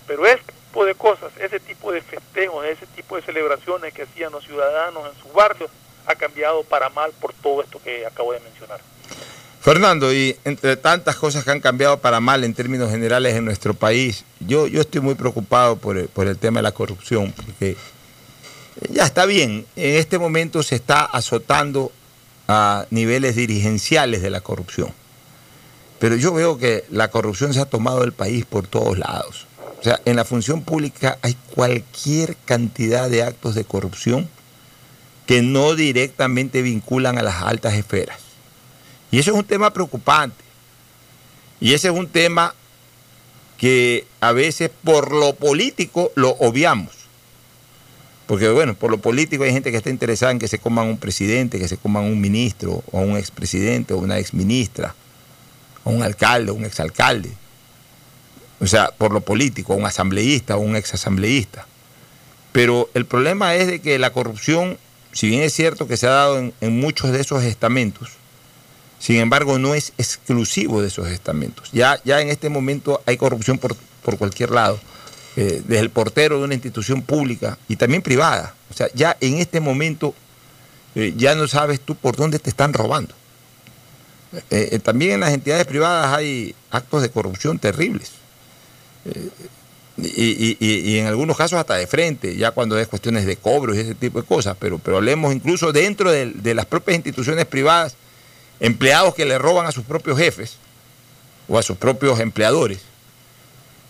Pero 0.08 0.26
este 0.26 0.54
tipo 0.54 0.86
de 0.86 0.96
cosas, 0.96 1.32
ese 1.40 1.60
tipo 1.60 1.92
de 1.92 2.02
festejos, 2.02 2.66
ese 2.66 2.86
tipo 2.88 3.16
de 3.16 3.22
celebraciones 3.22 3.94
que 3.94 4.04
hacían 4.04 4.32
los 4.32 4.44
ciudadanos 4.44 5.04
en 5.14 5.22
sus 5.22 5.34
barrios, 5.34 5.70
ha 6.08 6.16
cambiado 6.16 6.64
para 6.64 6.90
mal 6.90 7.12
por 7.20 7.34
todo 7.34 7.62
esto 7.62 7.80
que 7.84 8.06
acabo 8.06 8.34
de 8.34 8.40
mencionar. 8.40 8.80
Fernando, 9.62 10.12
y 10.12 10.36
entre 10.44 10.76
tantas 10.76 11.16
cosas 11.16 11.44
que 11.44 11.52
han 11.52 11.60
cambiado 11.60 12.00
para 12.00 12.20
mal 12.20 12.44
en 12.44 12.56
términos 12.56 12.90
generales 12.90 13.36
en 13.36 13.46
nuestro 13.46 13.76
país, 13.76 14.26
yo, 14.40 14.66
yo 14.66 14.82
estoy 14.82 15.02
muy 15.02 15.14
preocupado 15.14 15.76
por 15.76 15.98
el, 15.98 16.08
por 16.08 16.26
el 16.26 16.38
tema 16.38 16.60
de 16.60 16.64
la 16.64 16.72
corrupción, 16.72 17.32
porque 17.32 17.78
ya 18.90 19.06
está 19.06 19.26
bien, 19.26 19.66
en 19.76 19.96
este 19.96 20.18
momento 20.18 20.64
se 20.64 20.76
está 20.76 21.02
azotando 21.02 21.92
a 22.48 22.86
niveles 22.90 23.36
dirigenciales 23.36 24.22
de 24.22 24.30
la 24.30 24.42
corrupción, 24.42 24.92
pero 26.00 26.16
yo 26.16 26.34
veo 26.34 26.58
que 26.58 26.86
la 26.90 27.10
corrupción 27.10 27.54
se 27.54 27.60
ha 27.60 27.66
tomado 27.66 28.04
el 28.04 28.12
país 28.12 28.46
por 28.46 28.68
todos 28.68 28.98
lados. 28.98 29.48
O 29.80 29.84
sea, 29.84 30.00
en 30.06 30.16
la 30.16 30.26
función 30.26 30.62
pública 30.62 31.18
hay 31.22 31.36
cualquier 31.56 32.36
cantidad 32.46 33.10
de 33.10 33.24
actos 33.24 33.56
de 33.56 33.66
corrupción 33.66 34.30
que 35.26 35.42
no 35.42 35.76
directamente 35.76 36.62
vinculan 36.62 37.18
a 37.18 37.24
las 37.24 37.42
altas 37.42 37.74
esferas. 37.74 38.20
Y 39.12 39.20
eso 39.20 39.32
es 39.32 39.38
un 39.38 39.44
tema 39.44 39.74
preocupante. 39.74 40.44
Y 41.60 41.74
ese 41.74 41.90
es 41.90 41.94
un 41.94 42.08
tema 42.08 42.54
que 43.58 44.06
a 44.20 44.32
veces 44.32 44.72
por 44.84 45.14
lo 45.14 45.34
político 45.34 46.12
lo 46.16 46.32
obviamos. 46.32 47.01
Porque 48.32 48.48
bueno, 48.48 48.76
por 48.76 48.90
lo 48.92 48.98
político 48.98 49.44
hay 49.44 49.52
gente 49.52 49.72
que 49.72 49.78
está 49.78 49.90
interesada 49.90 50.32
en 50.32 50.40
que 50.40 50.48
se 50.48 50.58
coman 50.58 50.88
un 50.88 50.98
presidente, 50.98 51.60
que 51.60 51.68
se 51.68 51.76
coman 51.76 52.06
un 52.06 52.22
ministro, 52.22 52.82
o 52.90 53.02
un 53.02 53.18
expresidente, 53.18 53.94
o 53.94 53.98
una 53.98 54.20
exministra, 54.20 54.96
o 55.84 55.90
un 55.90 56.02
alcalde, 56.02 56.50
o 56.52 56.54
un 56.54 56.64
exalcalde. 56.64 57.30
O 58.62 58.68
sea, 58.68 58.92
por 58.98 59.12
lo 59.12 59.20
político, 59.20 59.76
un 59.76 59.86
asambleísta 59.86 60.56
o 60.56 60.62
un 60.62 60.78
exasambleísta. 60.78 61.68
Pero 62.54 62.90
el 62.94 63.06
problema 63.06 63.54
es 63.56 63.68
de 63.68 63.82
que 63.82 64.00
la 64.00 64.14
corrupción, 64.14 64.78
si 65.12 65.28
bien 65.28 65.42
es 65.42 65.52
cierto 65.52 65.86
que 65.86 65.98
se 65.98 66.08
ha 66.08 66.12
dado 66.12 66.40
en, 66.40 66.54
en 66.62 66.80
muchos 66.80 67.12
de 67.12 67.20
esos 67.20 67.44
estamentos, 67.44 68.12
sin 68.98 69.18
embargo, 69.18 69.60
no 69.60 69.76
es 69.76 69.92
exclusivo 69.98 70.82
de 70.82 70.88
esos 70.88 71.10
estamentos. 71.10 71.70
Ya, 71.74 72.00
ya 72.06 72.22
en 72.22 72.30
este 72.30 72.48
momento 72.48 73.04
hay 73.06 73.18
corrupción 73.18 73.58
por, 73.58 73.76
por 74.04 74.18
cualquier 74.18 74.52
lado, 74.52 74.80
eh, 75.38 75.62
desde 75.66 75.80
el 75.80 75.90
portero 75.90 76.40
de 76.40 76.44
una 76.44 76.56
institución 76.56 77.04
pública 77.04 77.58
y 77.70 77.78
también 77.78 78.02
privada. 78.02 78.54
O 78.70 78.74
sea, 78.74 78.88
ya 78.94 79.16
en 79.22 79.38
este 79.38 79.62
momento 79.62 80.14
eh, 80.94 81.14
ya 81.16 81.36
no 81.36 81.48
sabes 81.48 81.80
tú 81.80 81.96
por 81.96 82.18
dónde 82.18 82.38
te 82.38 82.50
están 82.50 82.74
robando. 82.74 83.14
Eh, 84.50 84.80
también 84.84 85.14
en 85.14 85.20
las 85.22 85.34
entidades 85.34 85.66
privadas 85.66 86.14
hay 86.14 86.54
actos 86.70 87.02
de 87.02 87.10
corrupción 87.10 87.60
terribles. 87.60 88.12
Y, 89.98 90.98
en 90.98 91.08
algunos 91.08 91.38
casos 91.38 91.60
hasta 91.60 91.76
de 91.76 91.88
frente, 91.88 92.36
ya 92.36 92.52
cuando 92.52 92.78
es 92.78 92.88
cuestiones 92.88 93.26
de 93.26 93.38
cobros 93.38 93.78
y 93.78 93.80
ese 93.80 93.96
tipo 93.96 94.22
de 94.22 94.28
cosas, 94.28 94.58
pero, 94.60 94.80
pero 94.80 94.98
hablemos 94.98 95.34
incluso 95.34 95.72
dentro 95.72 96.12
de, 96.12 96.32
de 96.32 96.54
las 96.54 96.66
propias 96.66 96.96
instituciones 96.96 97.46
privadas 97.46 97.96
empleados 98.60 99.16
que 99.16 99.26
le 99.26 99.38
roban 99.38 99.66
a 99.66 99.72
sus 99.72 99.86
propios 99.86 100.18
jefes 100.18 100.58
o 101.48 101.58
a 101.58 101.64
sus 101.64 101.78
propios 101.78 102.20
empleadores. 102.20 102.91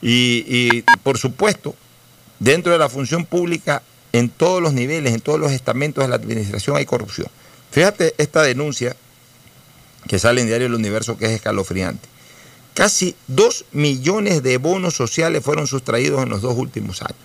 Y, 0.01 0.45
y, 0.47 0.83
por 1.03 1.17
supuesto, 1.17 1.75
dentro 2.39 2.71
de 2.71 2.79
la 2.79 2.89
función 2.89 3.25
pública, 3.25 3.83
en 4.13 4.29
todos 4.29 4.61
los 4.61 4.73
niveles, 4.73 5.13
en 5.13 5.21
todos 5.21 5.39
los 5.39 5.51
estamentos 5.51 6.03
de 6.03 6.09
la 6.09 6.15
administración 6.15 6.75
hay 6.77 6.85
corrupción. 6.85 7.27
Fíjate 7.71 8.13
esta 8.17 8.43
denuncia 8.43 8.95
que 10.07 10.19
sale 10.19 10.41
en 10.41 10.47
Diario 10.47 10.67
El 10.67 10.73
Universo 10.73 11.17
que 11.17 11.25
es 11.25 11.31
escalofriante. 11.31 12.07
Casi 12.73 13.15
dos 13.27 13.65
millones 13.71 14.43
de 14.43 14.57
bonos 14.57 14.95
sociales 14.95 15.43
fueron 15.43 15.67
sustraídos 15.67 16.23
en 16.23 16.29
los 16.29 16.41
dos 16.41 16.55
últimos 16.57 17.01
años. 17.01 17.15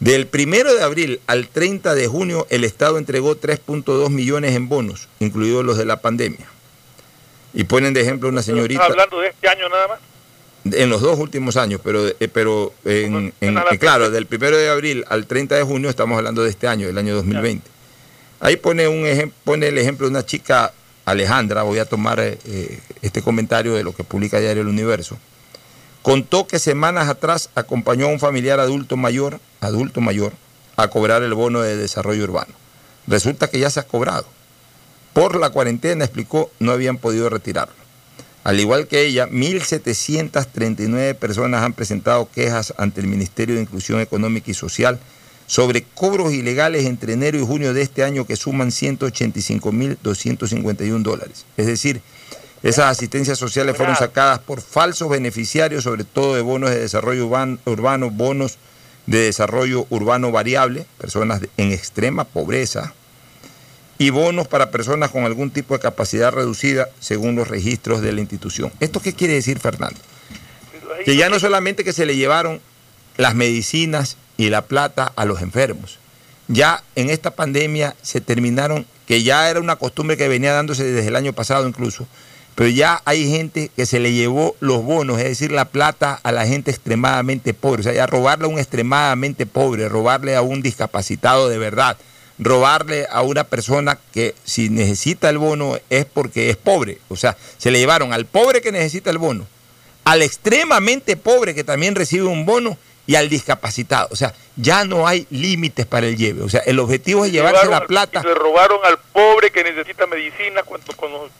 Del 0.00 0.28
1 0.32 0.74
de 0.74 0.82
abril 0.82 1.20
al 1.26 1.48
30 1.48 1.94
de 1.94 2.08
junio, 2.08 2.46
el 2.50 2.64
Estado 2.64 2.98
entregó 2.98 3.36
3.2 3.36 4.10
millones 4.10 4.56
en 4.56 4.68
bonos, 4.68 5.08
incluidos 5.20 5.64
los 5.64 5.78
de 5.78 5.84
la 5.84 6.00
pandemia. 6.00 6.46
Y 7.54 7.64
ponen 7.64 7.94
de 7.94 8.00
ejemplo 8.00 8.28
una 8.28 8.42
señorita. 8.42 8.82
¿Estás 8.82 8.90
hablando 8.90 9.20
de 9.20 9.28
este 9.28 9.48
año 9.48 9.68
nada 9.68 9.88
más? 9.88 10.00
En 10.64 10.90
los 10.90 11.00
dos 11.00 11.18
últimos 11.18 11.56
años, 11.56 11.80
pero, 11.82 12.06
eh, 12.06 12.28
pero 12.32 12.72
en, 12.84 13.32
en, 13.40 13.58
en, 13.58 13.78
claro, 13.78 14.10
del 14.10 14.28
1 14.30 14.56
de 14.56 14.68
abril 14.68 15.04
al 15.08 15.26
30 15.26 15.56
de 15.56 15.62
junio 15.64 15.90
estamos 15.90 16.16
hablando 16.16 16.44
de 16.44 16.50
este 16.50 16.68
año, 16.68 16.86
del 16.86 16.98
año 16.98 17.16
2020. 17.16 17.68
Ahí 18.38 18.56
pone, 18.56 18.86
un 18.86 19.32
pone 19.44 19.68
el 19.68 19.78
ejemplo 19.78 20.06
de 20.06 20.10
una 20.10 20.24
chica, 20.24 20.72
Alejandra, 21.04 21.62
voy 21.64 21.80
a 21.80 21.84
tomar 21.84 22.20
eh, 22.20 22.38
este 23.02 23.22
comentario 23.22 23.74
de 23.74 23.82
lo 23.82 23.92
que 23.92 24.04
publica 24.04 24.38
Diario 24.38 24.62
El 24.62 24.68
Universo 24.68 25.18
Contó 26.02 26.48
que 26.48 26.58
semanas 26.58 27.08
atrás 27.08 27.48
acompañó 27.54 28.06
a 28.06 28.10
un 28.10 28.18
familiar 28.18 28.58
adulto 28.58 28.96
mayor, 28.96 29.38
adulto 29.60 30.00
mayor, 30.00 30.32
a 30.76 30.88
cobrar 30.88 31.22
el 31.22 31.32
bono 31.32 31.60
de 31.60 31.76
desarrollo 31.76 32.24
urbano. 32.24 32.52
Resulta 33.06 33.48
que 33.48 33.60
ya 33.60 33.70
se 33.70 33.78
ha 33.78 33.84
cobrado. 33.84 34.26
Por 35.12 35.38
la 35.38 35.50
cuarentena, 35.50 36.04
explicó, 36.04 36.50
no 36.58 36.72
habían 36.72 36.98
podido 36.98 37.28
retirarlo. 37.28 37.74
Al 38.44 38.58
igual 38.58 38.88
que 38.88 39.06
ella, 39.06 39.28
1.739 39.28 41.14
personas 41.14 41.62
han 41.62 41.74
presentado 41.74 42.28
quejas 42.30 42.74
ante 42.76 43.00
el 43.00 43.06
Ministerio 43.06 43.54
de 43.54 43.62
Inclusión 43.62 44.00
Económica 44.00 44.50
y 44.50 44.54
Social 44.54 44.98
sobre 45.46 45.82
cobros 45.82 46.32
ilegales 46.32 46.86
entre 46.86 47.12
enero 47.12 47.38
y 47.38 47.46
junio 47.46 47.72
de 47.74 47.82
este 47.82 48.02
año 48.02 48.26
que 48.26 48.34
suman 48.36 48.70
185.251 48.70 51.02
dólares. 51.02 51.44
Es 51.56 51.66
decir, 51.66 52.00
esas 52.62 52.86
asistencias 52.86 53.38
sociales 53.38 53.76
fueron 53.76 53.96
sacadas 53.96 54.38
por 54.38 54.60
falsos 54.60 55.08
beneficiarios, 55.08 55.82
sobre 55.84 56.04
todo 56.04 56.34
de 56.34 56.42
bonos 56.42 56.70
de 56.70 56.78
desarrollo 56.78 57.26
urbano, 57.26 58.10
bonos 58.10 58.58
de 59.06 59.18
desarrollo 59.18 59.86
urbano 59.90 60.30
variable, 60.30 60.86
personas 60.98 61.40
en 61.56 61.72
extrema 61.72 62.22
pobreza, 62.24 62.94
y 64.02 64.10
bonos 64.10 64.48
para 64.48 64.72
personas 64.72 65.12
con 65.12 65.22
algún 65.26 65.52
tipo 65.52 65.74
de 65.74 65.80
capacidad 65.80 66.32
reducida 66.32 66.88
según 66.98 67.36
los 67.36 67.46
registros 67.46 68.00
de 68.00 68.10
la 68.10 68.20
institución. 68.20 68.72
¿Esto 68.80 68.98
qué 68.98 69.12
quiere 69.12 69.34
decir, 69.34 69.60
Fernando? 69.60 70.00
Que 71.04 71.14
ya 71.14 71.28
no 71.28 71.38
solamente 71.38 71.84
que 71.84 71.92
se 71.92 72.04
le 72.04 72.16
llevaron 72.16 72.60
las 73.16 73.36
medicinas 73.36 74.16
y 74.36 74.50
la 74.50 74.62
plata 74.62 75.12
a 75.14 75.24
los 75.24 75.40
enfermos, 75.40 76.00
ya 76.48 76.82
en 76.96 77.10
esta 77.10 77.30
pandemia 77.30 77.94
se 78.02 78.20
terminaron, 78.20 78.86
que 79.06 79.22
ya 79.22 79.48
era 79.48 79.60
una 79.60 79.76
costumbre 79.76 80.16
que 80.16 80.26
venía 80.26 80.52
dándose 80.52 80.82
desde 80.82 81.06
el 81.06 81.14
año 81.14 81.32
pasado 81.32 81.68
incluso, 81.68 82.08
pero 82.56 82.70
ya 82.70 83.00
hay 83.04 83.30
gente 83.30 83.70
que 83.76 83.86
se 83.86 84.00
le 84.00 84.12
llevó 84.12 84.56
los 84.58 84.82
bonos, 84.82 85.18
es 85.18 85.26
decir, 85.26 85.52
la 85.52 85.66
plata 85.66 86.18
a 86.24 86.32
la 86.32 86.44
gente 86.44 86.72
extremadamente 86.72 87.54
pobre. 87.54 87.82
O 87.82 87.84
sea, 87.84 87.92
ya 87.92 88.08
robarle 88.08 88.46
a 88.46 88.48
un 88.48 88.58
extremadamente 88.58 89.46
pobre, 89.46 89.88
robarle 89.88 90.34
a 90.34 90.42
un 90.42 90.60
discapacitado 90.60 91.48
de 91.48 91.58
verdad, 91.58 91.96
robarle 92.44 93.06
a 93.10 93.22
una 93.22 93.44
persona 93.44 93.98
que 94.12 94.34
si 94.44 94.68
necesita 94.68 95.28
el 95.28 95.38
bono 95.38 95.78
es 95.90 96.04
porque 96.04 96.50
es 96.50 96.56
pobre. 96.56 96.98
O 97.08 97.16
sea, 97.16 97.36
se 97.58 97.70
le 97.70 97.78
llevaron 97.78 98.12
al 98.12 98.26
pobre 98.26 98.60
que 98.60 98.72
necesita 98.72 99.10
el 99.10 99.18
bono, 99.18 99.46
al 100.04 100.22
extremadamente 100.22 101.16
pobre 101.16 101.54
que 101.54 101.64
también 101.64 101.94
recibe 101.94 102.24
un 102.24 102.46
bono 102.46 102.78
y 103.06 103.16
al 103.16 103.28
discapacitado. 103.28 104.08
O 104.10 104.16
sea, 104.16 104.34
ya 104.56 104.84
no 104.84 105.06
hay 105.06 105.26
límites 105.30 105.86
para 105.86 106.06
el 106.06 106.16
lleve. 106.16 106.42
O 106.42 106.48
sea, 106.48 106.60
el 106.60 106.78
objetivo 106.78 107.24
es 107.24 107.32
llevarse 107.32 107.66
la 107.68 107.86
plata. 107.86 108.22
Le 108.22 108.34
robaron 108.34 108.78
al 108.84 108.98
pobre 108.98 109.50
que 109.50 109.64
necesita 109.64 110.06
medicina 110.06 110.62
cuando, 110.62 110.92
cuando 110.96 111.30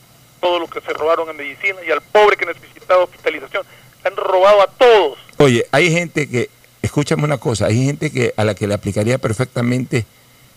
todo 0.41 0.59
lo 0.59 0.67
que 0.67 0.81
se 0.81 0.93
robaron 0.93 1.31
en 1.31 1.37
medicina 1.37 1.77
y 1.87 1.91
al 1.91 2.01
pobre 2.01 2.37
que 2.37 2.47
necesitaba 2.47 3.05
hospitalización. 3.05 3.65
Han 4.05 4.17
robado 4.17 4.63
a 4.63 4.67
todos. 4.67 5.19
Oye, 5.39 5.65
hay 5.71 5.93
gente 5.93 6.29
que, 6.29 6.51
escúchame 6.83 7.23
una 7.23 7.39
cosa, 7.39 7.67
hay 7.67 7.85
gente 7.85 8.11
que 8.11 8.35
a 8.37 8.45
la 8.45 8.57
que 8.57 8.67
le 8.67 8.75
aplicaría 8.75 9.19
perfectamente 9.19 10.05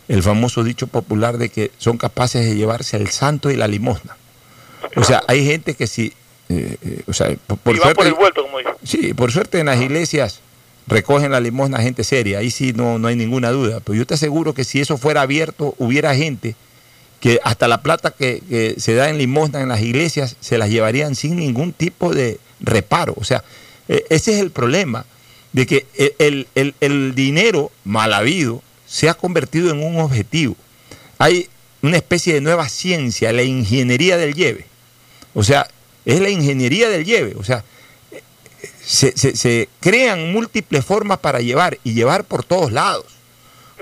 el 0.08 0.24
famoso 0.24 0.64
dicho 0.64 0.88
popular 0.88 1.38
de 1.38 1.50
que 1.50 1.72
son 1.78 1.98
capaces 1.98 2.46
de 2.46 2.56
llevarse 2.56 2.98
el 2.98 3.10
santo 3.10 3.50
y 3.50 3.56
la 3.56 3.68
limosna. 3.68 4.18
O 4.96 5.04
sea, 5.04 5.24
hay 5.28 5.46
gente 5.46 5.74
que 5.74 5.88
si, 5.88 6.14
eh, 6.50 6.78
eh, 6.82 7.02
o 7.08 7.14
sea, 7.14 7.36
por, 7.48 7.58
por 7.58 7.76
suerte, 7.76 7.96
por 7.96 8.08
el 8.08 8.14
vuelto, 8.14 8.44
como 8.44 8.60
dice. 8.60 8.72
Sí, 8.84 9.14
por 9.14 9.32
suerte 9.32 9.60
en 9.60 9.66
las 9.66 9.82
iglesias 9.82 10.42
recogen 10.88 11.32
la 11.32 11.40
limosna 11.40 11.82
gente 11.82 12.04
seria, 12.04 12.40
ahí 12.40 12.52
sí 12.52 12.74
no, 12.74 13.00
no 13.00 13.08
hay 13.08 13.16
ninguna 13.16 13.50
duda, 13.50 13.80
pero 13.80 13.98
yo 13.98 14.06
te 14.06 14.14
aseguro 14.14 14.54
que 14.54 14.64
si 14.64 14.80
eso 14.80 14.98
fuera 14.98 15.22
abierto, 15.22 15.74
hubiera 15.80 16.14
gente 16.16 16.56
que 17.20 17.40
hasta 17.44 17.68
la 17.68 17.82
plata 17.82 18.12
que, 18.12 18.42
que, 18.48 18.76
se 18.78 18.94
da 18.94 19.10
en 19.10 19.18
limosna 19.18 19.62
en 19.62 19.70
las 19.70 19.82
iglesias 19.82 20.38
se 20.40 20.60
las 20.60 20.70
llevarían 20.70 21.16
sin 21.16 21.38
ningún 21.38 21.74
tipo 21.74 22.14
de 22.14 22.40
reparo. 22.60 23.16
O 23.18 23.24
sea, 23.24 23.44
eh, 23.88 24.06
ese 24.10 24.36
es 24.36 24.42
el 24.42 24.52
problema, 24.52 25.06
de 25.54 25.66
que 25.66 25.88
el, 26.20 26.48
el, 26.54 26.76
el, 26.82 27.16
dinero 27.16 27.72
mal 27.84 28.14
habido 28.14 28.62
se 28.86 29.10
ha 29.10 29.14
convertido 29.14 29.72
en 29.72 29.84
un 29.84 30.00
objetivo. 30.00 30.56
Hay 31.18 31.50
una 31.82 31.98
especie 31.98 32.34
de 32.34 32.42
nueva 32.42 32.68
ciencia, 32.70 33.32
la 33.32 33.44
ingeniería 33.44 34.18
del 34.18 34.34
lleve. 34.34 34.66
O 35.34 35.44
sea, 35.44 35.68
es 36.06 36.20
la 36.20 36.30
ingeniería 36.30 36.90
del 36.90 37.06
lleve. 37.06 37.36
O 37.38 37.44
sea, 37.44 37.64
se, 38.84 39.18
se, 39.18 39.36
se 39.36 39.70
crean 39.80 40.32
múltiples 40.32 40.84
formas 40.84 41.20
para 41.20 41.40
llevar 41.40 41.78
y 41.84 41.94
llevar 41.94 42.24
por 42.24 42.44
todos 42.44 42.72
lados. 42.72 43.06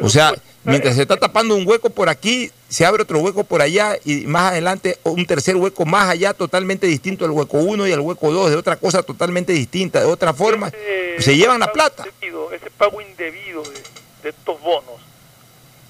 O 0.01 0.09
sea, 0.09 0.33
Mientras 0.65 0.95
se 0.95 1.01
está 1.01 1.17
tapando 1.17 1.55
un 1.55 1.67
hueco 1.67 1.89
por 1.89 2.07
aquí, 2.07 2.49
se 2.69 2.85
abre 2.85 3.03
otro 3.03 3.19
hueco 3.19 3.43
por 3.43 3.61
allá 3.61 3.97
y 4.05 4.25
más 4.27 4.51
adelante 4.53 4.97
un 5.03 5.25
tercer 5.25 5.57
hueco 5.57 5.85
más 5.85 6.09
allá 6.09 6.33
totalmente 6.33 6.87
distinto 6.87 7.25
al 7.25 7.31
hueco 7.31 7.57
1 7.57 7.87
y 7.87 7.91
al 7.91 7.99
hueco 7.99 8.31
2, 8.31 8.51
de 8.51 8.55
otra 8.55 8.77
cosa 8.77 9.03
totalmente 9.03 9.51
distinta, 9.51 9.99
de 9.99 10.05
otra 10.05 10.33
forma. 10.33 10.69
Ese 10.69 11.21
se 11.21 11.35
llevan 11.35 11.59
la 11.59 11.71
plata. 11.71 12.05
indebido, 12.05 12.53
ese 12.53 12.69
pago 12.69 13.01
indebido 13.01 13.63
de, 13.63 13.81
de 14.23 14.29
estos 14.29 14.59
bonos, 14.61 15.01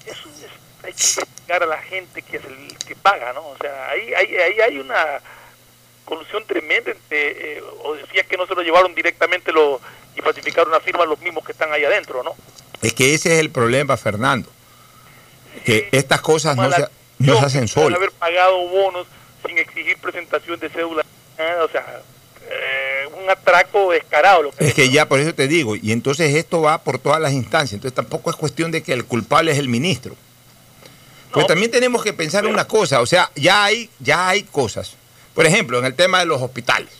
eso 0.06 0.28
es- 0.28 0.84
hay 0.84 0.92
que 0.92 1.02
investigar 1.06 1.62
a 1.62 1.66
la 1.66 1.78
gente 1.78 2.20
que 2.22 2.36
es 2.36 2.44
el 2.44 2.76
que 2.86 2.94
paga, 2.96 3.32
¿no? 3.32 3.40
O 3.48 3.56
sea, 3.58 3.88
ahí, 3.90 4.12
ahí, 4.14 4.36
ahí 4.36 4.60
hay 4.60 4.78
una 4.78 5.20
colusión 6.04 6.44
tremenda 6.46 6.90
entre, 6.90 7.56
eh, 7.58 7.62
o 7.82 7.94
decía 7.94 8.24
que 8.24 8.36
no 8.36 8.46
se 8.46 8.54
lo 8.54 8.62
llevaron 8.62 8.94
directamente 8.94 9.50
lo, 9.52 9.80
y 10.14 10.20
falsificaron 10.20 10.68
una 10.68 10.80
firma 10.80 11.06
los 11.06 11.18
mismos 11.20 11.44
que 11.44 11.52
están 11.52 11.72
ahí 11.72 11.84
adentro, 11.84 12.22
¿no? 12.22 12.34
Es 12.82 12.92
que 12.92 13.14
ese 13.14 13.32
es 13.34 13.38
el 13.40 13.50
problema, 13.50 13.96
Fernando. 13.96 14.50
Que 15.64 15.88
Sí, 15.90 15.96
estas 15.96 16.20
cosas 16.20 16.56
no 16.56 16.70
se, 16.70 16.86
no 17.20 17.38
se 17.38 17.46
hacen 17.46 17.68
solas. 17.68 17.96
haber 17.96 18.10
pagado 18.12 18.58
bonos 18.68 19.06
sin 19.46 19.56
exigir 19.56 19.96
presentación 19.98 20.60
de 20.60 20.68
cédula, 20.68 21.04
nada, 21.38 21.64
o 21.64 21.68
sea, 21.68 22.02
eh, 22.54 23.08
un 23.22 23.28
atraco 23.30 23.90
descarado. 23.92 24.42
Lo 24.44 24.50
que 24.52 24.66
Es 24.68 24.74
que 24.74 24.90
ya 24.90 25.08
por 25.08 25.18
eso 25.20 25.34
te 25.34 25.48
digo, 25.48 25.76
y 25.76 25.92
entonces 25.92 26.34
esto 26.34 26.60
va 26.62 26.78
por 26.78 26.98
todas 26.98 27.20
las 27.20 27.32
instancias, 27.32 27.74
entonces 27.74 27.94
tampoco 27.94 28.30
es 28.30 28.36
cuestión 28.36 28.70
de 28.70 28.82
que 28.82 28.92
el 28.92 29.04
culpable 29.04 29.52
es 29.52 29.58
el 29.58 29.68
ministro. 29.68 30.14
Pues 31.32 31.44
No. 31.44 31.46
también 31.48 31.70
tenemos 31.70 32.02
que 32.04 32.12
pensar 32.12 32.46
una 32.46 32.66
cosa, 32.66 33.00
o 33.00 33.06
sea, 33.06 33.30
ya 33.34 33.64
hay, 33.64 33.90
ya 33.98 34.28
hay 34.28 34.44
cosas. 34.44 34.94
Por 35.34 35.46
ejemplo, 35.46 35.78
en 35.80 35.84
el 35.84 35.94
tema 35.94 36.20
de 36.20 36.26
los 36.26 36.40
hospitales. 36.40 36.90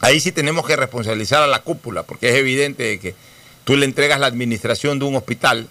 Ahí 0.00 0.18
sí 0.20 0.32
tenemos 0.32 0.66
que 0.66 0.74
responsabilizar 0.76 1.42
a 1.42 1.46
la 1.46 1.60
cúpula, 1.62 2.02
porque 2.02 2.28
es 2.28 2.34
evidente 2.34 2.98
que 2.98 3.14
tú 3.64 3.76
le 3.76 3.84
entregas 3.86 4.18
la 4.20 4.26
administración 4.26 4.98
de 4.98 5.04
un 5.04 5.14
hospital 5.16 5.68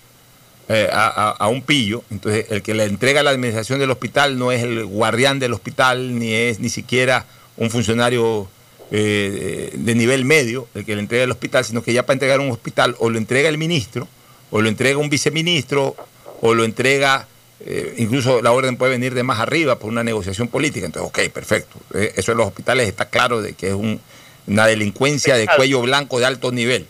eh, 0.67 0.89
a, 0.91 1.05
a- 1.07 1.31
a 1.31 1.47
un 1.47 1.61
pillo, 1.61 2.03
entonces 2.09 2.47
el 2.49 2.63
que 2.63 2.73
le 2.73 2.85
entrega 2.85 3.21
la 3.21 3.29
administración 3.29 3.77
del 3.77 3.91
hospital 3.91 4.39
no 4.39 4.51
es 4.51 4.63
el 4.63 4.83
guardián 4.85 5.37
del 5.37 5.53
hospital, 5.53 6.17
ni 6.17 6.33
es 6.33 6.59
ni 6.59 6.69
siquiera 6.69 7.25
un 7.57 7.69
funcionario 7.69 8.49
eh, 8.91 9.71
de 9.73 9.95
nivel 9.95 10.25
medio 10.25 10.67
el 10.75 10.85
que 10.85 10.95
le 10.95 11.01
entrega 11.01 11.23
el 11.23 11.31
hospital, 11.31 11.65
sino 11.65 11.81
que 11.83 11.93
ya 11.93 12.05
para 12.05 12.13
entregar 12.15 12.39
un 12.39 12.51
hospital 12.51 12.95
o 12.99 13.09
lo 13.09 13.17
entrega 13.17 13.49
el 13.49 13.57
ministro, 13.57 14.07
o 14.51 14.61
lo 14.61 14.69
entrega 14.69 14.97
un 14.97 15.09
viceministro, 15.09 15.95
o 16.41 16.53
lo 16.53 16.63
entrega, 16.63 17.27
eh, 17.61 17.95
incluso 17.97 18.41
la 18.41 18.51
orden 18.51 18.77
puede 18.77 18.91
venir 18.91 19.13
de 19.13 19.23
más 19.23 19.39
arriba 19.39 19.79
por 19.79 19.89
una 19.89 20.03
negociación 20.03 20.47
política. 20.47 20.85
Entonces, 20.85 21.09
ok, 21.09 21.31
perfecto. 21.33 21.77
Eh, 21.93 22.13
eso 22.15 22.31
en 22.31 22.37
los 22.37 22.47
hospitales 22.47 22.87
está 22.87 23.09
claro 23.09 23.41
de 23.41 23.53
que 23.53 23.67
es 23.69 23.73
un- 23.73 23.99
una 24.47 24.67
delincuencia 24.67 25.35
de 25.35 25.47
cuello 25.55 25.81
blanco 25.81 26.19
de 26.19 26.25
alto 26.25 26.51
nivel. 26.51 26.85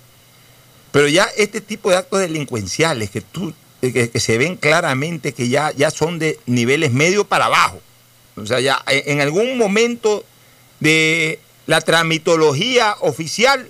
Pero 0.92 1.08
ya 1.08 1.28
este 1.38 1.62
tipo 1.62 1.90
de 1.90 1.98
actos 1.98 2.20
delincuenciales 2.20 3.10
que 3.10 3.22
tú 3.22 3.54
que, 3.82 4.10
que 4.10 4.20
se 4.20 4.38
ven 4.40 4.56
claramente 4.56 5.34
que 5.34 5.48
ya, 5.48 5.72
ya 5.72 5.92
son 5.92 6.18
de 6.18 6.40
niveles 6.48 6.92
medio 6.92 7.24
para 7.26 7.46
abajo. 7.46 7.80
O 8.36 8.46
sea, 8.46 8.60
ya 8.60 8.82
en 8.88 9.22
algún 9.22 9.58
momento 9.60 10.26
de 10.80 11.40
la 11.68 11.82
tramitología 11.82 12.96
oficial, 13.02 13.68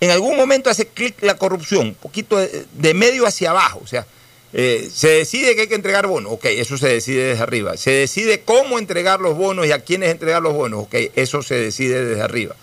en 0.00 0.10
algún 0.10 0.36
momento 0.36 0.68
hace 0.70 0.86
clic 0.86 1.14
la 1.22 1.36
corrupción, 1.36 1.88
un 1.88 1.94
poquito 1.94 2.36
de, 2.38 2.94
medio 2.94 3.26
hacia 3.26 3.50
abajo. 3.50 3.80
O 3.82 3.86
sea, 3.86 4.06
eh, 4.52 4.88
se 4.92 5.08
decide 5.08 5.54
que 5.54 5.62
hay 5.62 5.66
que 5.68 5.74
entregar 5.74 6.06
bonos, 6.06 6.32
ok, 6.32 6.44
eso 6.46 6.76
se 6.78 6.88
decide 6.88 7.24
desde 7.28 7.42
arriba. 7.42 7.76
Se 7.76 7.90
decide 7.90 8.40
cómo 8.40 8.78
entregar 8.78 9.20
los 9.20 9.36
bonos 9.36 9.66
y 9.66 9.72
a 9.72 9.80
quiénes 9.80 10.10
entregar 10.10 10.42
los 10.42 10.54
bonos, 10.54 10.84
ok, 10.84 10.94
eso 11.14 11.42
se 11.42 11.54
decide 11.56 12.04
desde 12.04 12.22
arriba. 12.22 12.54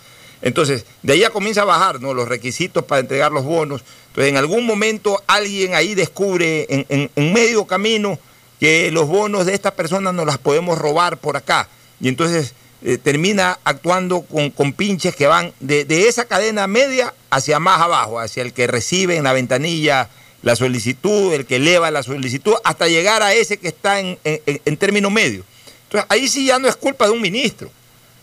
Entonces, 0.42 0.84
de 1.02 1.14
ahí 1.14 1.20
ya 1.20 1.30
comienza 1.30 1.62
a 1.62 1.64
bajar 1.64 2.00
¿no? 2.02 2.12
los 2.12 2.28
requisitos 2.28 2.84
para 2.84 3.00
entregar 3.00 3.32
los 3.32 3.44
bonos. 3.44 3.82
Entonces, 4.08 4.30
en 4.30 4.36
algún 4.36 4.66
momento 4.66 5.22
alguien 5.26 5.74
ahí 5.74 5.94
descubre 5.94 6.66
en, 6.68 6.84
en- 6.90 7.10
en 7.16 7.32
medio 7.32 7.64
camino 7.64 8.18
que 8.60 8.90
los 8.90 9.08
bonos 9.08 9.46
de 9.46 9.54
estas 9.54 9.72
personas 9.72 10.12
nos 10.12 10.26
las 10.26 10.36
podemos 10.38 10.78
robar 10.78 11.16
por 11.16 11.36
acá. 11.38 11.68
Y 12.00 12.08
entonces 12.08 12.52
eh, 12.84 12.98
termina 12.98 13.58
actuando 13.64 14.20
con, 14.22 14.50
con 14.50 14.72
pinches 14.74 15.16
que 15.16 15.26
van 15.26 15.52
de, 15.60 15.84
de 15.84 16.06
esa 16.06 16.26
cadena 16.26 16.66
media 16.66 17.14
hacia 17.30 17.58
más 17.58 17.80
abajo, 17.80 18.20
hacia 18.20 18.42
el 18.42 18.52
que 18.52 18.66
recibe 18.66 19.16
en 19.16 19.24
la 19.24 19.32
ventanilla 19.32 20.08
la 20.42 20.54
solicitud, 20.54 21.32
el 21.32 21.46
que 21.46 21.56
eleva 21.56 21.90
la 21.90 22.02
solicitud, 22.02 22.52
hasta 22.64 22.86
llegar 22.86 23.22
a 23.22 23.32
ese 23.32 23.56
que 23.56 23.68
está 23.68 23.98
en, 24.00 24.18
en- 24.24 24.60
en- 24.66 24.76
término 24.76 25.08
medio. 25.08 25.42
Entonces, 25.84 26.06
ahí 26.10 26.28
sí 26.28 26.44
ya 26.44 26.58
no 26.58 26.68
es 26.68 26.76
culpa 26.76 27.06
de 27.06 27.12
un 27.12 27.22
ministro. 27.22 27.70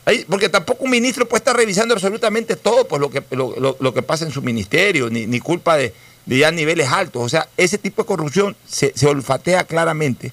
Ahí- 0.05 0.23
porque 0.29 0.47
tampoco 0.47 0.83
un 0.83 0.91
ministro 0.91 1.27
puede 1.27 1.39
estar 1.39 1.55
revisando 1.55 1.95
absolutamente 1.95 2.55
todo 2.55 2.87
por 2.87 3.01
lo 3.01 3.09
que, 3.09 3.23
lo, 3.31 3.55
lo- 3.59 3.75
lo 3.79 3.93
que 3.93 4.03
pasa 4.03 4.25
en 4.25 4.31
su 4.31 4.43
ministerio, 4.43 5.09
ni, 5.09 5.25
ni 5.25 5.39
culpa 5.39 5.77
de, 5.77 5.93
de 6.27 6.37
ya 6.37 6.51
niveles 6.51 6.89
altos. 6.89 7.23
O 7.23 7.29
sea, 7.29 7.47
ese 7.57 7.79
tipo 7.79 8.03
de 8.03 8.07
corrupción 8.07 8.55
se, 8.67 8.93
se 8.95 9.07
olfatea 9.07 9.63
claramente 9.63 10.31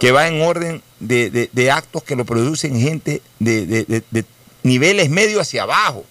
que 0.00 0.12
va 0.12 0.28
en 0.28 0.40
orden 0.42 0.82
de, 1.00 1.30
de- 1.52 1.70
actos 1.70 2.02
que 2.02 2.16
lo 2.16 2.24
producen 2.24 2.80
gente 2.80 3.20
de, 3.38 3.66
de- 3.66 4.24
niveles 4.62 5.10
medio 5.10 5.40
hacia 5.40 5.62
abajo. 5.62 6.04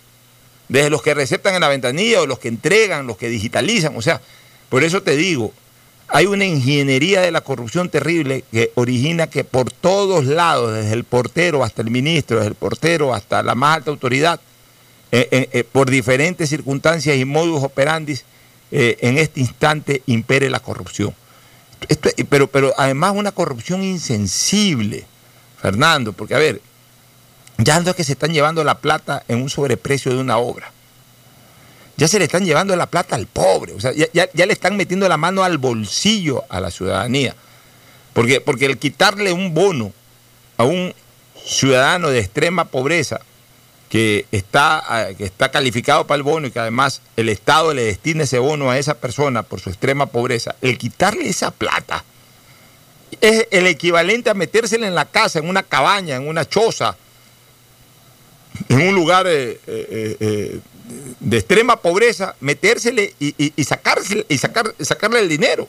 Desde 0.69 0.89
los 0.89 1.01
que 1.01 1.13
receptan 1.13 1.55
en 1.55 1.61
la 1.61 1.69
ventanilla 1.69 2.21
o 2.21 2.25
los 2.25 2.39
que 2.39 2.49
entregan, 2.49 3.07
los 3.07 3.17
que 3.17 3.29
digitalizan. 3.29 3.95
O 3.95 4.01
sea, 4.01 4.21
por 4.69 4.83
eso 4.83 5.01
te 5.01 5.15
digo, 5.15 5.53
hay 6.09 6.25
una 6.25 6.45
ingeniería 6.45 7.21
de 7.21 7.31
la 7.31 7.41
corrupción 7.41 7.89
terrible 7.89 8.43
que 8.51 8.71
origina 8.75 9.27
que 9.27 9.43
por 9.43 9.71
todos 9.71 10.25
lados, 10.25 10.73
desde 10.73 10.93
el 10.93 11.03
portero 11.05 11.63
hasta 11.63 11.81
el 11.81 11.89
ministro, 11.89 12.37
desde 12.37 12.49
el 12.49 12.55
portero 12.55 13.13
hasta 13.13 13.43
la 13.43 13.55
más 13.55 13.77
alta 13.77 13.91
autoridad, 13.91 14.41
eh, 15.11 15.29
eh, 15.31 15.49
eh, 15.53 15.63
por 15.63 15.89
diferentes 15.89 16.49
circunstancias 16.49 17.15
y 17.15 17.23
modus 17.23 17.63
operandis, 17.63 18.25
en 18.69 19.17
este 19.17 19.39
instante 19.39 20.01
impere 20.07 20.49
la 20.49 20.59
corrupción. 20.59 21.15
Esto- 21.89 22.09
pero, 22.29 22.47
pero 22.47 22.73
además 22.77 23.13
una 23.15 23.31
corrupción 23.31 23.83
insensible, 23.83 25.05
Fernando, 25.61 26.13
porque 26.13 26.35
a 26.35 26.39
ver, 26.39 26.61
ya 27.57 27.79
no 27.79 27.89
es 27.89 27.95
que 27.95 28.03
se 28.03 28.13
están 28.13 28.33
llevando 28.33 28.63
la 28.63 28.79
plata 28.79 29.23
en 29.27 29.41
un 29.41 29.49
sobreprecio 29.49 30.13
de 30.13 30.19
una 30.19 30.37
obra. 30.37 30.71
Ya 31.97 32.07
se 32.07 32.19
le 32.19 32.25
están 32.25 32.45
llevando 32.45 32.75
la 32.75 32.85
plata 32.85 33.15
al 33.15 33.25
pobre, 33.25 33.73
o 33.73 33.79
sea, 33.79 33.91
ya, 33.93 34.05
ya- 34.13 34.29
ya 34.33 34.45
le 34.45 34.53
están 34.53 34.77
metiendo 34.77 35.07
la 35.09 35.17
mano 35.17 35.43
al 35.43 35.57
bolsillo 35.57 36.43
a 36.49 36.59
la 36.59 36.69
ciudadanía. 36.69 37.35
Porque, 38.13 38.41
porque 38.41 38.65
el 38.65 38.77
quitarle 38.77 39.31
un 39.31 39.53
bono 39.53 39.93
a 40.57 40.63
un 40.63 40.93
ciudadano 41.43 42.09
de 42.09 42.19
extrema 42.19 42.65
pobreza 42.65 43.21
que 43.89 44.25
está, 44.31 44.79
ah, 44.85 45.13
que 45.17 45.23
está 45.23 45.49
calificado 45.49 46.05
para 46.07 46.17
el 46.17 46.23
bono 46.23 46.47
y 46.47 46.51
que 46.51 46.59
además 46.59 47.01
el 47.15 47.29
Estado 47.29 47.73
le 47.73 47.83
destina 47.83 48.23
ese 48.23 48.39
bono 48.39 48.69
a 48.69 48.77
esa 48.77 48.95
persona 48.95 49.43
por 49.43 49.59
su 49.61 49.69
extrema 49.69 50.07
pobreza, 50.07 50.55
el 50.61 50.77
quitarle 50.77 51.29
esa 51.29 51.51
plata 51.51 52.03
es 53.21 53.47
el 53.51 53.65
equivalente 53.67 54.29
a 54.29 54.33
metérsela 54.33 54.85
en 54.87 54.93
la 54.95 55.05
casa, 55.05 55.39
en 55.39 55.47
una 55.47 55.63
cabaña, 55.63 56.17
en 56.17 56.27
una 56.27 56.43
choza, 56.47 56.97
en 58.69 58.81
un 58.87 58.93
lugar 58.95 59.25
eh, 59.27 59.59
eh, 59.65 60.17
eh, 60.19 60.59
de 61.19 61.37
extrema 61.37 61.77
pobreza, 61.81 62.35
metérsele 62.41 63.13
y, 63.19 63.27
y- 63.37 63.53
y 63.55 63.63
sacársele- 63.63 64.25
y 64.27 64.37
sacar, 64.37 64.73
sacarle 64.79 65.19
el 65.19 65.29
dinero. 65.29 65.67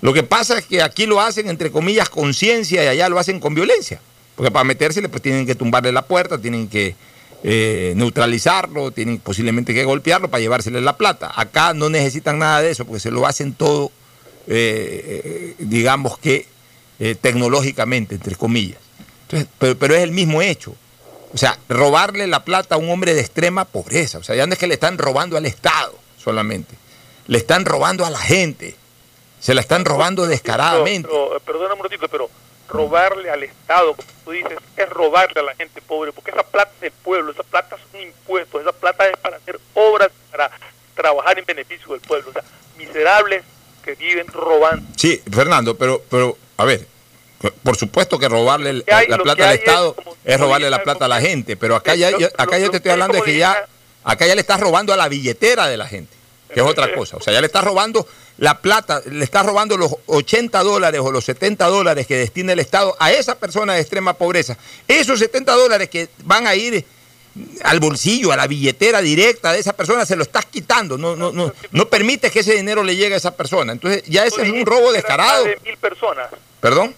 Lo 0.00 0.12
que 0.12 0.22
pasa 0.22 0.58
es 0.58 0.66
que 0.66 0.82
aquí 0.82 1.06
lo 1.06 1.20
hacen, 1.20 1.48
entre 1.48 1.70
comillas, 1.72 2.08
con 2.08 2.32
ciencia 2.34 2.84
y 2.84 2.86
allá 2.88 3.08
lo 3.08 3.18
hacen 3.18 3.40
con 3.40 3.54
violencia. 3.54 4.00
Porque 4.38 4.52
para 4.52 4.62
metérsele, 4.62 5.08
pues 5.08 5.20
tienen 5.20 5.46
que 5.46 5.56
tumbarle 5.56 5.90
la 5.90 6.02
puerta, 6.02 6.38
tienen 6.38 6.68
que 6.68 6.94
eh, 7.42 7.92
neutralizarlo, 7.96 8.92
tienen 8.92 9.18
posiblemente 9.18 9.74
que 9.74 9.82
golpearlo 9.82 10.30
para 10.30 10.40
llevársele 10.40 10.80
la 10.80 10.96
plata. 10.96 11.32
Acá 11.34 11.74
no 11.74 11.90
necesitan 11.90 12.38
nada 12.38 12.62
de 12.62 12.70
eso, 12.70 12.84
porque 12.84 13.00
se 13.00 13.10
lo 13.10 13.26
hacen 13.26 13.52
todo, 13.52 13.90
eh, 14.46 15.22
eh, 15.24 15.54
digamos 15.58 16.18
que 16.18 16.46
eh, 17.00 17.16
tecnológicamente, 17.20 18.14
entre 18.14 18.36
comillas. 18.36 18.78
Entonces, 19.22 19.48
pero, 19.58 19.76
pero 19.76 19.96
es 19.96 20.04
el 20.04 20.12
mismo 20.12 20.40
hecho. 20.40 20.72
O 21.34 21.36
sea, 21.36 21.58
robarle 21.68 22.28
la 22.28 22.44
plata 22.44 22.76
a 22.76 22.78
un 22.78 22.88
hombre 22.90 23.14
de 23.14 23.20
extrema 23.22 23.64
pobreza. 23.64 24.18
O 24.18 24.22
sea, 24.22 24.36
ya 24.36 24.46
no 24.46 24.52
es 24.52 24.58
que 24.60 24.68
le 24.68 24.74
están 24.74 24.98
robando 24.98 25.36
al 25.36 25.46
Estado 25.46 25.98
solamente. 26.16 26.76
Le 27.26 27.38
están 27.38 27.64
robando 27.64 28.06
a 28.06 28.10
la 28.10 28.20
gente. 28.20 28.76
Se 29.40 29.52
la 29.52 29.62
están 29.62 29.84
robando 29.84 30.28
descaradamente. 30.28 31.08
Pero, 31.08 31.26
pero, 31.28 31.40
perdóname 31.40 31.80
un 31.80 31.90
ratito, 31.90 32.06
pero 32.08 32.30
robarle 32.68 33.30
al 33.30 33.42
Estado, 33.42 33.94
como 33.94 34.08
tú 34.24 34.30
dices, 34.32 34.58
es 34.76 34.88
robarle 34.90 35.40
a 35.40 35.44
la 35.44 35.54
gente 35.54 35.80
pobre, 35.82 36.12
porque 36.12 36.30
esa 36.30 36.42
plata 36.42 36.70
es 36.74 36.80
del 36.82 36.92
pueblo, 36.92 37.32
esa 37.32 37.42
plata 37.42 37.76
son 37.90 38.00
impuestos, 38.00 38.60
esa 38.60 38.72
plata 38.72 39.08
es 39.08 39.16
para 39.18 39.36
hacer 39.38 39.58
obras, 39.74 40.10
para 40.30 40.50
trabajar 40.94 41.38
en 41.38 41.44
beneficio 41.44 41.92
del 41.92 42.00
pueblo. 42.00 42.28
O 42.30 42.32
sea, 42.32 42.42
miserables 42.76 43.42
que 43.84 43.94
viven 43.94 44.26
robando. 44.28 44.86
Sí, 44.96 45.22
Fernando, 45.32 45.76
pero, 45.76 46.02
pero 46.10 46.36
a 46.58 46.64
ver, 46.64 46.86
por 47.62 47.76
supuesto 47.76 48.18
que 48.18 48.28
robarle 48.28 48.70
el- 48.70 48.84
que 48.84 48.92
hay- 48.92 49.06
la 49.06 49.18
plata 49.18 49.48
al 49.48 49.54
es 49.54 49.60
Estado 49.60 49.94
como- 49.94 50.16
es 50.24 50.40
robarle 50.40 50.68
la 50.70 50.82
plata 50.82 51.04
a 51.06 51.08
la 51.08 51.20
gente, 51.20 51.56
pero 51.56 51.74
acá 51.76 51.94
ya, 51.94 52.08
acá 52.36 52.58
ya 52.58 52.68
te 52.70 52.76
estoy 52.78 52.92
hablando 52.92 53.14
de 53.16 53.22
que 53.22 53.38
ya, 53.38 53.66
acá 54.04 54.26
ya 54.26 54.34
le 54.34 54.40
estás 54.40 54.60
robando 54.60 54.92
a 54.92 54.96
la 54.96 55.08
billetera 55.08 55.68
de 55.68 55.76
la 55.76 55.86
gente, 55.86 56.14
que 56.52 56.60
es 56.60 56.66
otra 56.66 56.94
cosa. 56.94 57.16
O 57.16 57.20
sea, 57.20 57.32
ya 57.32 57.40
le 57.40 57.46
estás 57.46 57.64
robando 57.64 58.06
la 58.38 58.60
plata, 58.60 59.02
le 59.06 59.24
estás 59.24 59.44
robando 59.44 59.76
los 59.76 59.94
80 60.06 60.62
dólares 60.62 61.00
o 61.02 61.10
los 61.10 61.24
70 61.24 61.66
dólares 61.66 62.06
que 62.06 62.16
destina 62.16 62.52
el 62.52 62.60
Estado 62.60 62.96
a 62.98 63.12
esa 63.12 63.36
persona 63.36 63.74
de 63.74 63.80
extrema 63.80 64.14
pobreza. 64.14 64.56
Esos 64.86 65.18
70 65.18 65.52
dólares 65.54 65.88
que 65.88 66.08
van 66.24 66.46
a 66.46 66.54
ir 66.54 66.84
al 67.62 67.80
bolsillo, 67.80 68.32
a 68.32 68.36
la 68.36 68.46
billetera 68.46 69.00
directa 69.00 69.52
de 69.52 69.60
esa 69.60 69.72
persona, 69.72 70.06
se 70.06 70.16
lo 70.16 70.22
estás 70.22 70.46
quitando. 70.46 70.98
No, 70.98 71.16
no, 71.16 71.32
no, 71.32 71.52
no 71.70 71.88
permites 71.88 72.32
que 72.32 72.40
ese 72.40 72.54
dinero 72.54 72.82
le 72.82 72.96
llegue 72.96 73.14
a 73.14 73.18
esa 73.18 73.36
persona. 73.36 73.72
Entonces, 73.72 74.02
ya 74.06 74.24
ese 74.24 74.42
es 74.42 74.50
un 74.50 74.64
robo 74.64 74.92
descarado. 74.92 75.44
Más 75.44 75.54
de 75.54 75.60
mil 75.70 75.76
personas. 75.76 76.28
¿Perdón? 76.60 76.94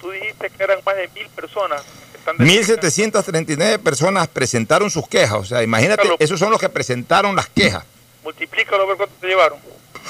Tú 0.00 0.10
dijiste 0.10 0.50
que 0.50 0.62
eran 0.62 0.78
más 0.84 0.96
de 0.96 1.08
mil 1.14 1.28
personas. 1.28 1.82
1.739 2.26 3.78
personas 3.78 4.28
presentaron 4.28 4.90
sus 4.90 5.08
quejas. 5.08 5.38
O 5.38 5.44
sea, 5.44 5.62
imagínate, 5.62 6.08
esos 6.18 6.38
son 6.38 6.50
los 6.50 6.60
que 6.60 6.68
presentaron 6.68 7.34
las 7.34 7.48
quejas. 7.48 7.84
Multiplícalo 8.22 8.82
a 8.82 8.86
ver 8.86 8.96
cuánto 8.96 9.14
te 9.20 9.26
llevaron. 9.26 9.58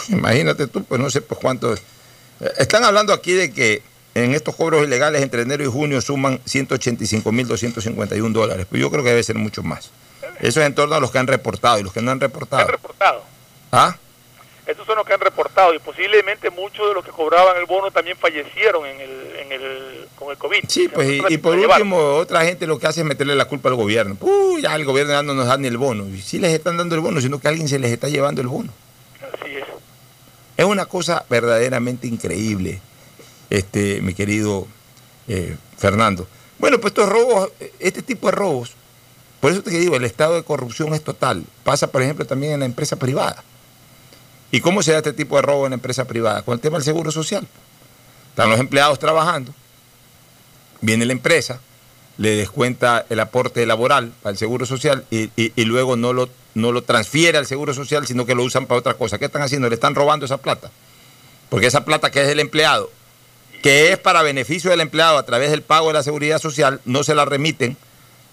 Imagínate 0.08 0.66
tú, 0.66 0.84
pues 0.84 1.00
no 1.00 1.10
sé 1.10 1.20
pues 1.20 1.40
cuánto. 1.40 1.74
Están 2.58 2.84
hablando 2.84 3.12
aquí 3.12 3.32
de 3.32 3.52
que 3.52 3.82
en 4.14 4.34
estos 4.34 4.56
cobros 4.56 4.84
ilegales 4.84 5.22
entre 5.22 5.42
enero 5.42 5.62
y 5.62 5.66
junio 5.66 6.00
suman 6.00 6.42
185.251 6.44 8.32
dólares. 8.32 8.66
Pues 8.68 8.80
yo 8.80 8.90
creo 8.90 9.04
que 9.04 9.10
debe 9.10 9.22
ser 9.22 9.36
mucho 9.36 9.62
más. 9.62 9.90
Eso 10.40 10.60
es 10.60 10.66
en 10.66 10.74
torno 10.74 10.94
a 10.94 11.00
los 11.00 11.10
que 11.10 11.18
han 11.18 11.26
reportado 11.26 11.78
y 11.78 11.82
los 11.82 11.92
que 11.92 12.02
no 12.02 12.10
han 12.10 12.20
reportado. 12.20 12.62
Han 12.62 12.68
reportado. 12.68 13.22
¿Ah? 13.72 13.96
Estos 14.70 14.86
son 14.86 14.96
los 14.96 15.06
que 15.06 15.12
han 15.12 15.20
reportado 15.20 15.74
y 15.74 15.78
posiblemente 15.80 16.48
muchos 16.50 16.88
de 16.88 16.94
los 16.94 17.04
que 17.04 17.10
cobraban 17.10 17.56
el 17.56 17.66
bono 17.66 17.90
también 17.90 18.16
fallecieron 18.16 18.86
en 18.86 19.00
el, 19.00 19.36
en 19.36 19.52
el, 19.52 20.06
con 20.14 20.30
el 20.30 20.36
COVID. 20.36 20.64
Sí, 20.68 20.88
pues 20.88 21.22
y, 21.28 21.38
por 21.38 21.58
último, 21.58 21.98
otra 21.98 22.44
gente 22.44 22.66
lo 22.66 22.78
que 22.78 22.86
hace 22.86 23.00
es 23.00 23.06
meterle 23.06 23.34
la 23.34 23.46
culpa 23.46 23.68
al 23.68 23.74
gobierno. 23.74 24.16
Uy, 24.20 24.62
ya 24.62 24.76
el 24.76 24.84
gobierno 24.84 25.12
ya 25.12 25.22
no 25.22 25.34
nos 25.34 25.46
da 25.46 25.56
ni 25.56 25.66
el 25.66 25.76
bono. 25.76 26.06
Y 26.06 26.20
sí 26.20 26.38
les 26.38 26.52
están 26.52 26.76
dando 26.76 26.94
el 26.94 27.00
bono, 27.00 27.20
sino 27.20 27.40
que 27.40 27.48
alguien 27.48 27.68
se 27.68 27.78
les 27.78 27.90
está 27.90 28.08
llevando 28.08 28.40
el 28.40 28.46
bono. 28.46 28.72
Así 29.20 29.56
es. 29.56 29.64
Es 30.56 30.64
una 30.64 30.86
cosa 30.86 31.24
verdaderamente 31.28 32.06
increíble 32.06 32.80
este, 33.50 34.00
mi 34.02 34.14
querido 34.14 34.68
eh, 35.26 35.56
Fernando. 35.76 36.28
Bueno, 36.58 36.78
pues 36.78 36.92
estos 36.92 37.08
robos, 37.08 37.50
este 37.80 38.02
tipo 38.02 38.26
de 38.28 38.32
robos, 38.32 38.74
por 39.40 39.50
eso 39.50 39.62
te 39.62 39.70
digo, 39.70 39.96
el 39.96 40.04
estado 40.04 40.34
de 40.34 40.44
corrupción 40.44 40.94
es 40.94 41.02
total. 41.02 41.44
Pasa, 41.64 41.90
por 41.90 42.02
ejemplo, 42.02 42.26
también 42.26 42.52
en 42.52 42.60
la 42.60 42.66
empresa 42.66 42.96
privada. 42.96 43.42
¿Y 44.50 44.60
cómo 44.60 44.82
se 44.82 44.92
da 44.92 44.98
este 44.98 45.12
tipo 45.12 45.36
de 45.36 45.42
robo 45.42 45.66
en 45.66 45.70
la 45.70 45.74
empresa 45.74 46.06
privada? 46.06 46.42
Con 46.42 46.54
el 46.54 46.60
tema 46.60 46.78
del 46.78 46.84
seguro 46.84 47.10
social. 47.10 47.46
Están 48.30 48.50
los 48.50 48.60
empleados 48.60 48.98
trabajando, 48.98 49.52
viene 50.80 51.04
la 51.04 51.12
empresa, 51.12 51.60
le 52.16 52.36
descuenta 52.36 53.04
el 53.10 53.20
aporte 53.20 53.66
laboral 53.66 54.12
el 54.24 54.36
seguro 54.36 54.66
social 54.66 55.04
y, 55.10 55.30
y 55.36 55.64
luego 55.64 55.96
no 55.96 56.12
lo, 56.12 56.28
no 56.54 56.72
lo 56.72 56.82
transfiere 56.82 57.38
al 57.38 57.46
seguro 57.46 57.74
social, 57.74 58.06
sino 58.06 58.26
que 58.26 58.34
lo 58.34 58.44
usan 58.44 58.66
para 58.66 58.78
otra 58.78 58.94
cosa. 58.94 59.18
¿Qué 59.18 59.24
están 59.24 59.42
haciendo? 59.42 59.68
Le 59.68 59.74
están 59.74 59.94
robando 59.94 60.26
esa 60.26 60.38
plata. 60.38 60.70
Porque 61.48 61.66
esa 61.66 61.84
plata 61.84 62.10
que 62.10 62.22
es 62.22 62.28
del 62.28 62.40
empleado 62.40 62.90
que 63.62 63.92
es 63.92 63.98
para 63.98 64.22
beneficio 64.22 64.70
del 64.70 64.80
empleado 64.80 65.18
a 65.18 65.24
través 65.24 65.50
del 65.50 65.62
pago 65.62 65.88
de 65.88 65.94
la 65.94 66.02
seguridad 66.02 66.38
social, 66.38 66.80
no 66.84 67.04
se 67.04 67.14
la 67.14 67.24
remiten, 67.24 67.76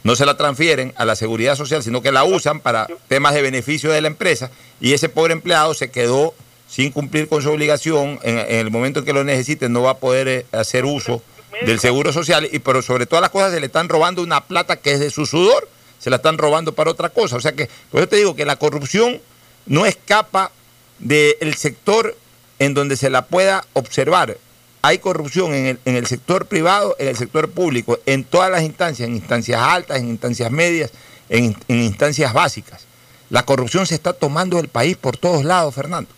no 0.04 0.16
se 0.16 0.26
la 0.26 0.38
transfieren 0.38 0.94
a 0.96 1.06
la 1.06 1.16
seguridad 1.16 1.56
social, 1.56 1.84
sino 1.84 2.02
que 2.02 2.12
la 2.12 2.24
usan 2.24 2.60
para 2.60 2.88
temas 3.08 3.34
de 3.34 3.42
beneficio 3.42 3.92
de 3.92 4.02
la 4.02 4.08
empresa 4.08 4.52
y 4.80 4.94
ese 4.94 5.10
pobre 5.10 5.34
empleado 5.34 5.74
se 5.74 5.92
quedó 5.92 6.34
sin 6.68 6.92
cumplir 6.92 7.28
con 7.28 7.42
su 7.42 7.50
obligación, 7.50 8.20
en, 8.24 8.38
el 8.38 8.72
momento 8.72 9.00
en 9.00 9.06
que 9.06 9.14
lo 9.14 9.24
necesite 9.24 9.70
no 9.70 9.84
va 9.84 9.92
a 9.92 9.98
poder 9.98 10.28
eh, 10.28 10.46
hacer 10.52 10.86
uso 10.86 11.22
del 11.66 11.80
seguro 11.80 12.14
social, 12.14 12.48
y 12.52 12.60
pero 12.60 12.82
sobre 12.82 13.06
todas 13.06 13.22
las 13.22 13.32
cosas 13.32 13.52
se 13.52 13.60
le 13.60 13.66
están 13.66 13.90
robando 13.90 14.22
una 14.22 14.42
plata 14.46 14.76
que 14.76 14.92
es 14.92 15.00
de 15.00 15.10
su 15.10 15.26
sudor, 15.26 15.68
se 15.98 16.10
la 16.10 16.18
están 16.18 16.38
robando 16.38 16.74
para 16.74 16.92
otra 16.92 17.10
cosa. 17.10 17.38
O 17.38 17.42
sea 17.42 17.54
que, 17.54 17.68
por 17.90 18.02
eso 18.02 18.10
te 18.10 18.18
digo 18.18 18.36
que 18.36 18.46
la 18.46 18.58
corrupción 18.58 19.20
no 19.66 19.86
escapa 19.86 20.52
del 21.00 21.56
sector 21.56 22.16
en 22.60 22.74
donde 22.74 22.96
se 22.96 23.10
la 23.10 23.26
pueda 23.26 23.66
observar 23.74 24.38
hay 24.82 25.00
corrupción 25.00 25.54
en 25.54 25.80
el, 25.86 26.06
sector 26.06 26.46
privado, 26.46 26.96
en 27.00 27.08
el 27.08 27.18
sector 27.18 27.50
público, 27.50 28.00
en 28.06 28.24
todas 28.24 28.52
las 28.52 28.63
instancias, 28.63 29.08
en 29.08 29.16
instancias 29.16 29.60
altas, 29.60 30.00
en 30.00 30.10
instancias 30.10 30.52
medias, 30.52 30.92
en, 31.30 31.56
instancias 31.68 32.34
básicas. 32.34 32.86
La 33.30 33.44
corrupción 33.44 33.86
se 33.86 33.96
está 33.96 34.13
tomando 34.13 34.60
el 34.60 34.70
país 34.70 34.96
por 34.96 35.18
todos 35.18 35.44
lados, 35.44 35.74
Fernando. 35.76 36.10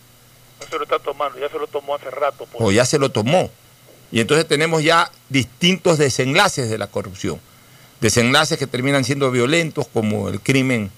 No 0.60 0.66
se 0.68 0.76
lo 0.76 0.84
está 0.84 0.98
tomando, 0.98 1.38
ya 1.38 1.48
se 1.48 1.58
lo 1.58 1.66
tomó 1.66 1.94
hace 1.94 2.10
rato. 2.10 2.46
Pues. 2.46 2.62
O 2.62 2.70
ya 2.70 2.84
se 2.84 2.98
lo 2.98 3.10
tomó. 3.10 3.50
Y 4.12 4.20
entonces 4.20 4.46
tenemos 4.46 4.82
ya 4.82 5.10
distintos 5.28 5.98
desenlaces 5.98 6.68
de 6.70 6.78
la 6.78 6.86
corrupción. 6.86 7.40
Desenlaces 8.00 8.58
que 8.58 8.66
terminan 8.66 9.04
siendo 9.04 9.30
violentos, 9.30 9.88
como 9.88 10.28
el 10.28 10.40
crimen 10.40 10.90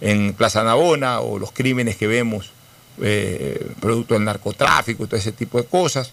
en 0.00 0.32
Plaza 0.34 0.64
Navona 0.64 1.20
o 1.20 1.38
los 1.38 1.52
crímenes 1.52 1.96
que 1.96 2.06
vemos 2.06 2.50
eh, 3.02 3.70
producto 3.80 4.14
del 4.14 4.24
narcotráfico 4.24 5.04
y 5.04 5.06
todo 5.06 5.16
ese 5.16 5.32
tipo 5.32 5.58
de 5.58 5.66
cosas 5.66 6.12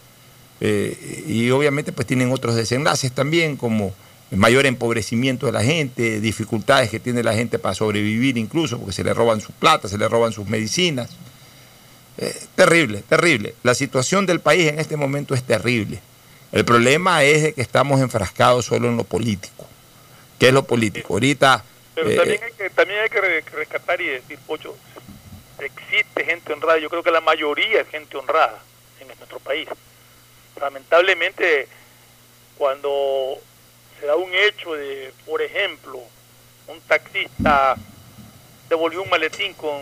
eh, 0.59 1.23
y 1.27 1.49
obviamente 1.51 1.91
pues 1.91 2.07
tienen 2.07 2.31
otros 2.31 2.55
desenlaces 2.55 3.11
también, 3.11 3.57
como 3.57 3.93
el 4.31 4.37
mayor 4.37 4.65
empobrecimiento 4.65 5.45
de 5.45 5.51
la 5.51 5.63
gente, 5.63 6.19
dificultades 6.19 6.89
que 6.89 6.99
tiene 6.99 7.23
la 7.23 7.33
gente 7.33 7.59
para 7.59 7.75
sobrevivir 7.75 8.37
incluso, 8.37 8.77
porque 8.77 8.93
se 8.93 9.03
le 9.03 9.13
roban 9.13 9.39
su 9.39 9.53
plata, 9.53 9.87
se 9.87 9.97
le 9.97 10.07
roban 10.07 10.33
sus 10.33 10.47
medicinas. 10.47 11.09
Eh, 12.17 12.35
terrible, 12.55 13.03
terrible. 13.07 13.53
La 13.63 13.75
situación 13.75 14.25
del 14.25 14.39
país 14.39 14.67
en 14.67 14.79
este 14.79 14.97
momento 14.97 15.35
es 15.35 15.43
terrible. 15.43 15.99
El 16.51 16.65
problema 16.65 17.23
es 17.23 17.43
de 17.43 17.53
que 17.53 17.61
estamos 17.61 18.01
enfrascados 18.01 18.65
solo 18.65 18.89
en 18.89 18.97
lo 18.97 19.03
político. 19.03 19.67
¿Qué 20.39 20.47
es 20.47 20.53
lo 20.53 20.63
político? 20.63 21.13
Ahorita... 21.13 21.63
Pero 21.93 22.13
también, 22.15 22.43
hay 22.43 22.51
que, 22.51 22.69
también 22.69 22.99
hay 22.99 23.09
que 23.09 23.21
rescatar 23.55 23.99
y 24.01 24.07
decir, 24.07 24.37
Pocho, 24.45 24.75
existe 25.59 26.25
gente 26.25 26.53
honrada. 26.53 26.77
Yo 26.79 26.89
creo 26.89 27.01
que 27.01 27.09
la 27.09 27.21
mayoría 27.21 27.81
es 27.81 27.87
gente 27.87 28.17
honrada 28.17 28.61
en 28.99 29.07
nuestro 29.07 29.39
país 29.39 29.67
lamentablemente 30.59 31.67
cuando 32.57 33.37
se 33.99 34.05
da 34.05 34.15
un 34.15 34.33
hecho 34.33 34.73
de, 34.73 35.13
por 35.25 35.41
ejemplo, 35.41 36.01
un 36.67 36.81
taxista 36.81 37.75
devolvió 38.69 39.01
un 39.01 39.09
maletín 39.09 39.53
con, 39.53 39.81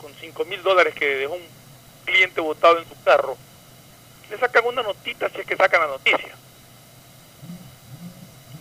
con 0.00 0.14
5 0.14 0.44
mil 0.44 0.62
dólares 0.62 0.94
que 0.94 1.16
dejó 1.16 1.34
un 1.34 1.46
cliente 2.04 2.40
botado 2.40 2.78
en 2.78 2.88
su 2.88 3.02
carro, 3.02 3.36
le 4.30 4.38
sacan 4.38 4.64
una 4.66 4.82
notita 4.82 5.28
si 5.30 5.40
es 5.40 5.46
que 5.46 5.56
sacan 5.56 5.80
la 5.80 5.86
noticia. 5.88 6.34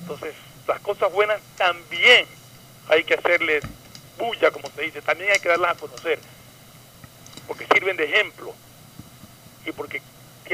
Entonces, 0.02 0.34
las 0.67 0.80
cosas 0.80 1.12
buenas 1.12 1.39
también 1.58 2.26
hay 2.88 3.04
que 3.04 3.13
hacerles 3.13 3.63
bulla, 4.17 4.52
como 4.52 4.69
se 4.72 4.82
dice, 4.82 5.02
también 5.02 5.32
hay 5.32 5.39
que 5.39 5.50
darlas 5.50 5.76
a 5.76 5.80
conocer, 5.80 6.19
porque 7.48 7.67
sirven 7.72 7.95
de 7.95 8.06
ejemplo 8.06 8.54
y 9.65 9.72
porque 9.72 10.02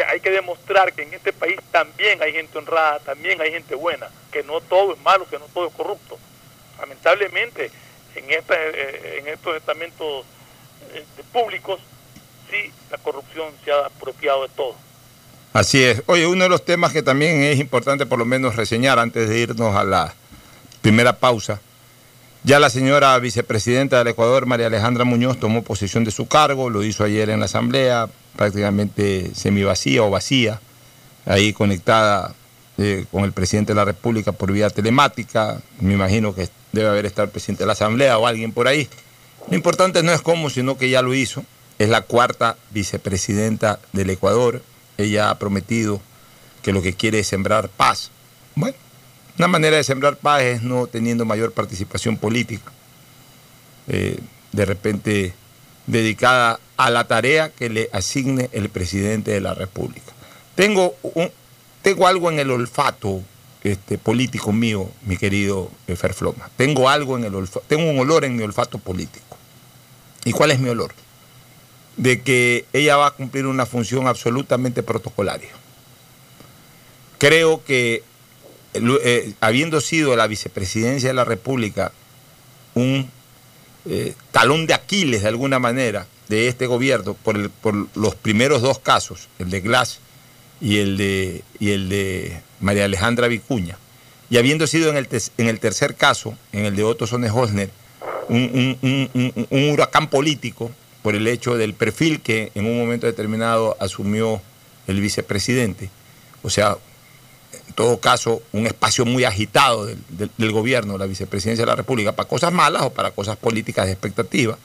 hay 0.01 0.19
que 0.19 0.31
demostrar 0.31 0.93
que 0.93 1.03
en 1.03 1.13
este 1.13 1.33
país 1.33 1.57
también 1.71 2.21
hay 2.21 2.33
gente 2.33 2.57
honrada, 2.57 2.99
también 2.99 3.39
hay 3.41 3.51
gente 3.51 3.75
buena, 3.75 4.09
que 4.31 4.43
no 4.43 4.61
todo 4.61 4.93
es 4.93 5.01
malo, 5.01 5.27
que 5.29 5.39
no 5.39 5.45
todo 5.53 5.67
es 5.67 5.73
corrupto. 5.73 6.17
Lamentablemente, 6.79 7.71
en, 8.15 8.29
esta, 8.31 8.55
eh, 8.55 9.19
en 9.19 9.27
estos 9.27 9.55
estamentos 9.55 10.25
eh, 10.93 11.03
públicos, 11.31 11.79
sí, 12.49 12.71
la 12.91 12.97
corrupción 12.97 13.53
se 13.63 13.71
ha 13.71 13.85
apropiado 13.85 14.43
de 14.43 14.49
todo. 14.49 14.75
Así 15.53 15.83
es. 15.83 16.03
Oye, 16.07 16.27
uno 16.27 16.43
de 16.43 16.49
los 16.49 16.65
temas 16.65 16.91
que 16.91 17.01
también 17.01 17.41
es 17.43 17.59
importante 17.59 18.05
por 18.05 18.19
lo 18.19 18.25
menos 18.25 18.55
reseñar 18.55 18.99
antes 18.99 19.29
de 19.29 19.39
irnos 19.39 19.75
a 19.75 19.85
la 19.85 20.13
primera 20.81 21.13
pausa. 21.13 21.61
Ya 22.45 22.59
la 22.59 22.69
señora 22.69 23.17
vicepresidenta 23.17 23.97
del 23.97 24.09
Ecuador, 24.09 24.45
María 24.45 24.67
Alejandra 24.67 25.03
Muñoz, 25.03 25.39
tomó 25.39 25.63
posesión 25.63 26.03
de 26.03 26.11
su 26.11 26.27
cargo, 26.27 26.69
lo 26.69 26.83
hizo 26.83 27.03
ayer 27.03 27.31
en 27.31 27.39
la 27.39 27.45
Asamblea, 27.45 28.07
prácticamente 28.35 29.31
semivacía 29.33 30.03
o 30.03 30.11
vacía, 30.11 30.61
ahí 31.25 31.53
conectada 31.53 32.35
eh, 32.77 33.05
con 33.09 33.23
el 33.23 33.31
presidente 33.31 33.73
de 33.73 33.77
la 33.77 33.85
República 33.85 34.31
por 34.31 34.51
vía 34.51 34.69
telemática. 34.69 35.59
Me 35.79 35.93
imagino 35.93 36.35
que 36.35 36.47
debe 36.71 36.87
haber 36.87 37.07
estado 37.07 37.23
el 37.23 37.31
presidente 37.31 37.63
de 37.63 37.65
la 37.65 37.73
Asamblea 37.73 38.19
o 38.19 38.27
alguien 38.27 38.51
por 38.51 38.67
ahí. 38.67 38.87
Lo 39.49 39.55
importante 39.55 40.03
no 40.03 40.11
es 40.11 40.21
cómo, 40.21 40.51
sino 40.51 40.77
que 40.77 40.91
ya 40.91 41.01
lo 41.01 41.15
hizo. 41.15 41.43
Es 41.79 41.89
la 41.89 42.01
cuarta 42.01 42.57
vicepresidenta 42.69 43.79
del 43.91 44.11
Ecuador. 44.11 44.61
Ella 44.99 45.31
ha 45.31 45.39
prometido 45.39 45.99
que 46.61 46.73
lo 46.73 46.83
que 46.83 46.93
quiere 46.93 47.17
es 47.17 47.27
sembrar 47.27 47.69
paz. 47.69 48.11
Bueno, 48.53 48.77
una 49.37 49.47
manera 49.47 49.77
de 49.77 49.83
sembrar 49.83 50.17
paz 50.17 50.41
es 50.43 50.61
no 50.61 50.87
teniendo 50.87 51.25
mayor 51.25 51.51
participación 51.51 52.17
política. 52.17 52.71
Eh, 53.87 54.19
de 54.51 54.65
repente 54.65 55.33
dedicada 55.85 56.59
a 56.77 56.89
la 56.89 57.07
tarea 57.07 57.49
que 57.49 57.69
le 57.69 57.89
asigne 57.93 58.49
el 58.53 58.69
presidente 58.69 59.31
de 59.31 59.41
la 59.41 59.53
República. 59.53 60.11
Tengo, 60.55 60.95
tengo 61.81 62.07
algo 62.07 62.31
en 62.31 62.39
el 62.39 62.49
olfato 62.49 63.21
este, 63.63 63.97
político 63.97 64.51
mío, 64.51 64.89
mi 65.05 65.17
querido 65.17 65.71
eh, 65.87 65.95
Ferfloma. 65.95 66.49
Tengo 66.57 66.89
algo 66.89 67.17
en 67.17 67.25
el 67.25 67.35
olfato, 67.35 67.65
tengo 67.67 67.89
un 67.89 67.99
olor 67.99 68.25
en 68.25 68.35
mi 68.35 68.43
olfato 68.43 68.77
político. 68.77 69.37
¿Y 70.23 70.31
cuál 70.31 70.51
es 70.51 70.59
mi 70.59 70.69
olor? 70.69 70.93
De 71.97 72.21
que 72.21 72.65
ella 72.73 72.97
va 72.97 73.07
a 73.07 73.11
cumplir 73.11 73.45
una 73.45 73.65
función 73.65 74.07
absolutamente 74.07 74.83
protocolaria. 74.83 75.49
Creo 77.17 77.63
que, 77.63 78.03
eh, 79.03 79.33
habiendo 79.41 79.81
sido 79.81 80.15
la 80.15 80.27
vicepresidencia 80.27 81.09
de 81.09 81.13
la 81.13 81.25
República 81.25 81.91
un 82.73 83.09
eh, 83.85 84.13
talón 84.31 84.67
de 84.67 84.73
Aquiles 84.73 85.21
de 85.21 85.27
alguna 85.27 85.59
manera 85.59 86.07
de 86.27 86.47
este 86.47 86.67
gobierno 86.67 87.13
por, 87.13 87.35
el, 87.35 87.49
por 87.49 87.87
los 87.95 88.15
primeros 88.15 88.61
dos 88.61 88.79
casos, 88.79 89.27
el 89.39 89.49
de 89.49 89.61
Glass 89.61 89.99
y 90.59 90.77
el 90.77 90.97
de, 90.97 91.43
y 91.59 91.71
el 91.71 91.89
de 91.89 92.41
María 92.59 92.85
Alejandra 92.85 93.27
Vicuña, 93.27 93.77
y 94.29 94.37
habiendo 94.37 94.65
sido 94.67 94.89
en 94.89 94.97
el, 94.97 95.07
en 95.37 95.47
el 95.47 95.59
tercer 95.59 95.95
caso, 95.95 96.35
en 96.51 96.65
el 96.65 96.75
de 96.75 96.83
Otto 96.83 97.05
Sones 97.05 97.31
Hosner, 97.33 97.69
un, 98.27 99.47
huracán 99.71 100.09
político 100.09 100.71
por 101.03 101.15
el 101.15 101.27
hecho 101.27 101.55
del 101.55 101.73
perfil 101.73 102.21
que 102.21 102.51
en 102.55 102.65
un 102.65 102.77
momento 102.77 103.05
determinado 103.05 103.77
asumió 103.79 104.41
el 104.87 104.99
vicepresidente. 104.99 105.89
O 106.41 106.49
sea, 106.49 106.77
en 107.67 107.73
todo 107.73 107.99
caso, 107.99 108.41
un 108.53 108.67
espacio 108.67 109.05
muy 109.05 109.23
agitado 109.23 109.85
del, 109.85 109.97
del- 110.37 110.51
gobierno, 110.51 110.97
la 110.97 111.05
vicepresidencia 111.05 111.63
de 111.65 111.71
la 111.71 111.75
República, 111.75 112.11
para 112.13 112.29
cosas 112.29 112.53
malas 112.53 112.83
o 112.83 112.89
para 112.91 113.11
cosas 113.11 113.37
políticas 113.37 113.85
de 113.87 113.91
expectativa. 113.93 114.57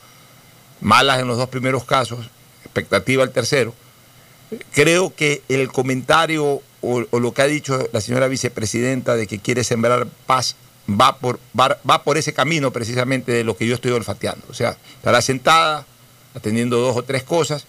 Malas 0.80 1.20
en 1.20 1.26
los 1.28 1.36
dos 1.36 1.48
primeros 1.48 1.84
casos, 1.84 2.30
expectativa 2.64 3.22
el 3.24 3.30
tercero. 3.30 3.74
Creo 4.72 5.14
que 5.14 5.42
el 5.48 5.70
comentario 5.70 6.62
o, 6.82 7.04
o 7.10 7.20
lo 7.20 7.32
que 7.34 7.42
ha 7.42 7.46
dicho 7.46 7.88
la 7.92 8.00
señora 8.00 8.26
vicepresidenta 8.28 9.14
de 9.16 9.26
que 9.26 9.38
quiere 9.38 9.64
sembrar 9.64 10.06
paz 10.26 10.56
va 10.88 11.18
por, 11.18 11.38
va, 11.58 11.78
va 11.88 12.02
por 12.02 12.16
ese 12.18 12.32
camino 12.32 12.72
precisamente 12.72 13.32
de 13.32 13.44
lo 13.44 13.56
que 13.56 13.66
yo 13.66 13.74
estoy 13.74 13.92
olfateando. 13.92 14.44
O 14.50 14.54
sea, 14.54 14.76
estará 14.96 15.20
sentada 15.22 15.86
atendiendo 16.34 16.78
dos 16.78 16.96
o 16.96 17.02
tres 17.02 17.22
cosas, 17.22 17.64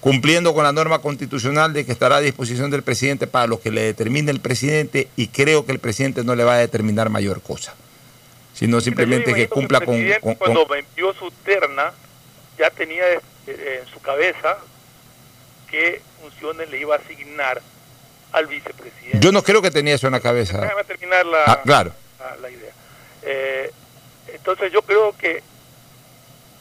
cumpliendo 0.00 0.54
con 0.54 0.64
la 0.64 0.72
norma 0.72 1.00
constitucional 1.00 1.72
de 1.72 1.84
que 1.84 1.92
estará 1.92 2.16
a 2.16 2.20
disposición 2.20 2.70
del 2.70 2.82
presidente 2.82 3.26
para 3.26 3.46
lo 3.46 3.60
que 3.60 3.70
le 3.70 3.82
determine 3.82 4.30
el 4.30 4.40
presidente 4.40 5.08
y 5.16 5.28
creo 5.28 5.66
que 5.66 5.72
el 5.72 5.78
presidente 5.78 6.24
no 6.24 6.34
le 6.34 6.44
va 6.44 6.54
a 6.54 6.58
determinar 6.58 7.10
mayor 7.10 7.42
cosa, 7.42 7.74
sino 8.54 8.80
simplemente 8.80 9.34
que 9.34 9.48
cumpla 9.48 9.78
el 9.78 10.20
con... 10.20 10.34
Cuando 10.36 10.66
envió 10.74 11.12
su 11.12 11.30
terna, 11.44 11.92
ya 12.58 12.70
tenía 12.70 13.02
eh, 13.46 13.80
en 13.82 13.86
su 13.92 14.00
cabeza 14.00 14.58
qué 15.70 16.00
funciones 16.20 16.70
le 16.70 16.80
iba 16.80 16.94
a 16.96 16.98
asignar 16.98 17.60
al 18.32 18.46
vicepresidente. 18.46 19.20
Yo 19.20 19.32
no 19.32 19.42
creo 19.42 19.60
que 19.60 19.70
tenía 19.70 19.94
eso 19.94 20.06
en 20.06 20.12
la 20.14 20.20
cabeza. 20.20 20.60
Déjame 20.60 20.84
terminar 20.84 21.26
la, 21.26 21.44
Ah, 21.46 21.60
claro. 21.62 21.92
la, 22.18 22.36
la 22.36 22.50
idea. 22.50 22.72
Eh, 23.22 23.70
entonces 24.32 24.72
yo 24.72 24.82
creo 24.82 25.14
que 25.16 25.42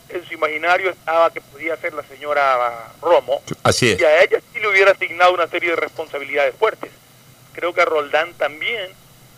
en 0.10 0.26
su 0.26 0.34
imaginario 0.34 0.90
estaba 0.90 1.32
que 1.32 1.42
podía 1.42 1.76
ser 1.78 1.94
la 1.94 2.04
señora 2.04 2.88
Romo 3.02 3.42
Así 3.64 3.92
es. 3.92 4.00
y 4.00 4.04
a 4.04 4.24
ella 4.24 4.40
sí 4.54 4.60
le 4.60 4.68
hubiera 4.68 4.92
asignado 4.92 5.34
una 5.34 5.48
serie 5.48 5.72
de 5.72 5.76
responsabilidades 5.76 6.56
fuertes. 6.56 6.92
Creo 7.54 7.74
que 7.74 7.82
a 7.82 7.86
Roldán 7.86 8.34
también, 8.34 8.92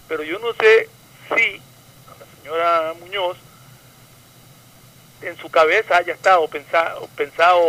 pero 0.08 0.24
yo 0.24 0.40
no 0.40 0.54
sé 0.54 0.88
si 1.36 1.62
a 2.08 2.20
la 2.20 2.26
señora 2.42 2.94
Muñoz 3.00 3.38
en 5.22 5.38
su 5.38 5.50
cabeza 5.50 5.98
haya 5.98 6.14
estado 6.14 6.48
pensado, 6.48 7.08
pensado 7.16 7.62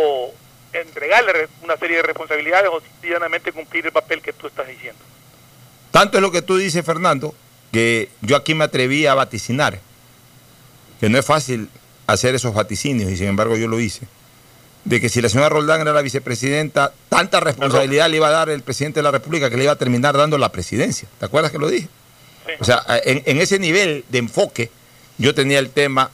entregarle 0.73 1.33
re- 1.33 1.49
una 1.61 1.77
serie 1.77 1.97
de 1.97 2.03
responsabilidades 2.03 2.69
o 2.71 2.81
sencillamente 2.81 3.51
cumplir 3.51 3.85
el 3.85 3.91
papel 3.91 4.21
que 4.21 4.33
tú 4.33 4.47
estás 4.47 4.67
diciendo. 4.67 4.99
Tanto 5.91 6.17
es 6.17 6.21
lo 6.21 6.31
que 6.31 6.41
tú 6.41 6.57
dices, 6.57 6.83
Fernando, 6.83 7.35
que 7.71 8.09
yo 8.21 8.35
aquí 8.35 8.55
me 8.55 8.63
atreví 8.63 9.05
a 9.05 9.13
vaticinar, 9.13 9.79
que 10.99 11.09
no 11.09 11.19
es 11.19 11.25
fácil 11.25 11.69
hacer 12.07 12.35
esos 12.35 12.53
vaticinios 12.53 13.11
y 13.11 13.17
sin 13.17 13.27
embargo 13.27 13.55
yo 13.57 13.67
lo 13.67 13.79
hice, 13.79 14.07
de 14.85 14.99
que 14.99 15.09
si 15.09 15.21
la 15.21 15.29
señora 15.29 15.49
Roldán 15.49 15.81
era 15.81 15.93
la 15.93 16.01
vicepresidenta, 16.01 16.93
tanta 17.09 17.39
responsabilidad 17.39 18.09
le 18.09 18.17
iba 18.17 18.27
a 18.27 18.31
dar 18.31 18.49
el 18.49 18.61
presidente 18.61 18.99
de 18.99 19.03
la 19.03 19.11
República 19.11 19.49
que 19.49 19.57
le 19.57 19.63
iba 19.63 19.73
a 19.73 19.77
terminar 19.77 20.17
dando 20.17 20.37
la 20.37 20.51
presidencia. 20.51 21.07
¿Te 21.19 21.25
acuerdas 21.25 21.51
que 21.51 21.59
lo 21.59 21.69
dije? 21.69 21.87
Sí. 22.45 22.51
O 22.59 22.65
sea, 22.65 22.83
en, 23.05 23.23
en 23.25 23.37
ese 23.39 23.59
nivel 23.59 24.03
de 24.09 24.17
enfoque 24.17 24.71
yo 25.17 25.33
tenía 25.33 25.59
el 25.59 25.69
tema 25.69 26.11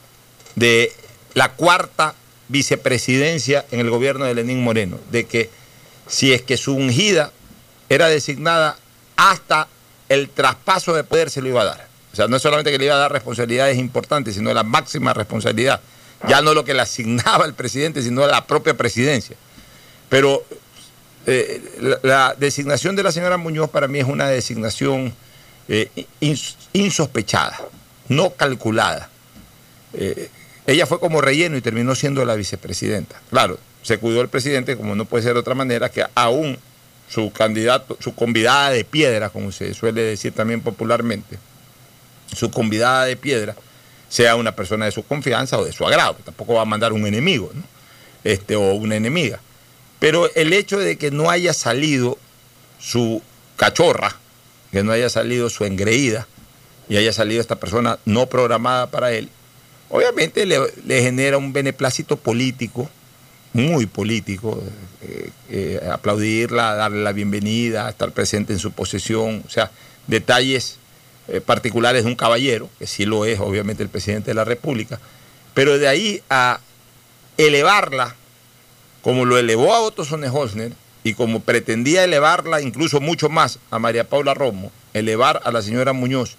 de 0.55 0.91
la 1.33 1.53
cuarta 1.53 2.13
vicepresidencia 2.47 3.65
en 3.71 3.79
el 3.79 3.89
gobierno 3.89 4.25
de 4.25 4.35
Lenín 4.35 4.63
Moreno, 4.63 4.99
de 5.11 5.25
que 5.25 5.49
si 6.07 6.33
es 6.33 6.41
que 6.41 6.57
su 6.57 6.75
ungida 6.75 7.31
era 7.87 8.07
designada 8.07 8.77
hasta 9.15 9.67
el 10.09 10.29
traspaso 10.29 10.93
de 10.93 11.03
poder 11.03 11.29
se 11.29 11.41
lo 11.41 11.49
iba 11.49 11.61
a 11.61 11.65
dar. 11.65 11.88
O 12.11 12.15
sea, 12.15 12.27
no 12.27 12.35
es 12.37 12.41
solamente 12.41 12.71
que 12.71 12.77
le 12.77 12.85
iba 12.85 12.95
a 12.95 12.99
dar 12.99 13.11
responsabilidades 13.11 13.77
importantes, 13.77 14.35
sino 14.35 14.53
la 14.53 14.63
máxima 14.63 15.13
responsabilidad. 15.13 15.79
Ya 16.27 16.41
no 16.41 16.53
lo 16.53 16.65
que 16.65 16.73
le 16.73 16.81
asignaba 16.81 17.45
el 17.45 17.53
presidente, 17.53 18.01
sino 18.01 18.25
la 18.27 18.45
propia 18.45 18.73
presidencia. 18.75 19.37
Pero 20.09 20.43
eh, 21.25 21.99
la, 22.03 22.35
designación 22.37 22.95
de 22.95 23.03
la 23.03 23.11
señora 23.11 23.37
Muñoz 23.37 23.69
para 23.69 23.87
mí 23.87 23.99
es 23.99 24.05
una 24.05 24.27
designación 24.27 25.13
eh, 25.67 25.89
ins- 26.19 26.55
insospechada, 26.73 27.59
no 28.07 28.31
calculada. 28.31 29.09
Eh, 29.93 30.29
ella 30.65 30.85
fue 30.85 30.99
como 30.99 31.21
relleno 31.21 31.57
y 31.57 31.61
terminó 31.61 31.95
siendo 31.95 32.25
la 32.25 32.35
vicepresidenta. 32.35 33.21
Claro, 33.29 33.59
se 33.81 33.97
cuidó 33.97 34.21
el 34.21 34.29
presidente, 34.29 34.75
como 34.77 34.95
no 34.95 35.05
puede 35.05 35.23
ser 35.23 35.33
de 35.33 35.39
otra 35.39 35.55
manera, 35.55 35.89
que 35.89 36.03
aún 36.15 36.57
su 37.07 37.31
candidato, 37.31 37.97
su 37.99 38.13
convidada 38.13 38.71
de 38.71 38.83
piedra, 38.83 39.29
como 39.29 39.51
se 39.51 39.73
suele 39.73 40.01
decir 40.01 40.33
también 40.33 40.61
popularmente, 40.61 41.37
su 42.35 42.51
convidada 42.51 43.05
de 43.05 43.15
piedra, 43.15 43.55
sea 44.09 44.35
una 44.35 44.55
persona 44.55 44.85
de 44.85 44.91
su 44.91 45.03
confianza 45.03 45.57
o 45.57 45.65
de 45.65 45.71
su 45.71 45.85
agrado. 45.85 46.17
Tampoco 46.23 46.55
va 46.55 46.63
a 46.63 46.65
mandar 46.65 46.93
un 46.93 47.05
enemigo. 47.05 47.51
Este, 48.23 48.55
o 48.55 48.73
una 48.73 48.95
enemiga. 48.95 49.39
Pero 49.99 50.33
el 50.35 50.53
hecho 50.53 50.77
de 50.77 50.97
que 50.97 51.11
no 51.11 51.29
haya 51.29 51.53
salido 51.53 52.17
su 52.79 53.21
cachorra, 53.55 54.15
que 54.71 54.83
no 54.83 54.91
haya 54.91 55.09
salido 55.09 55.49
su 55.49 55.65
engreída 55.65 56.27
y 56.87 56.97
haya 56.97 57.13
salido 57.13 57.41
esta 57.41 57.55
persona 57.55 57.99
no 58.05 58.27
programada 58.27 58.87
para 58.87 59.11
él, 59.13 59.29
obviamente 59.89 60.45
le, 60.45 60.59
le 60.85 61.01
genera 61.01 61.37
un 61.37 61.53
beneplácito 61.53 62.17
político, 62.17 62.89
muy 63.53 63.85
político, 63.85 64.61
eh, 65.01 65.31
eh, 65.49 65.89
aplaudirla, 65.91 66.75
darle 66.75 67.03
la 67.03 67.13
bienvenida, 67.13 67.89
estar 67.89 68.11
presente 68.11 68.53
en 68.53 68.59
su 68.59 68.71
posesión, 68.71 69.43
o 69.45 69.49
sea, 69.49 69.71
detalles 70.07 70.77
eh, 71.31 71.41
particulares 71.41 72.03
de 72.03 72.09
un 72.09 72.15
caballero, 72.15 72.69
que 72.79 72.87
sí 72.87 73.05
lo 73.05 73.25
es 73.25 73.39
obviamente 73.39 73.83
el 73.83 73.89
presidente 73.89 74.31
de 74.31 74.35
la 74.35 74.45
República, 74.45 74.99
pero 75.53 75.77
de 75.77 75.87
ahí 75.87 76.21
a 76.29 76.59
elevarla 77.37 78.15
como 79.01 79.25
lo 79.25 79.37
elevó 79.37 79.73
a 79.73 79.81
Otto 79.81 80.05
Sonnenholzner 80.05 80.73
y 81.03 81.13
como 81.13 81.39
pretendía 81.39 82.03
elevarla 82.03 82.61
incluso 82.61 82.99
mucho 82.99 83.29
más 83.29 83.59
a 83.71 83.79
María 83.79 84.03
Paula 84.03 84.33
Romo, 84.33 84.71
elevar 84.93 85.41
a 85.45 85.51
la 85.51 85.61
señora 85.61 85.93
Muñoz 85.93 86.35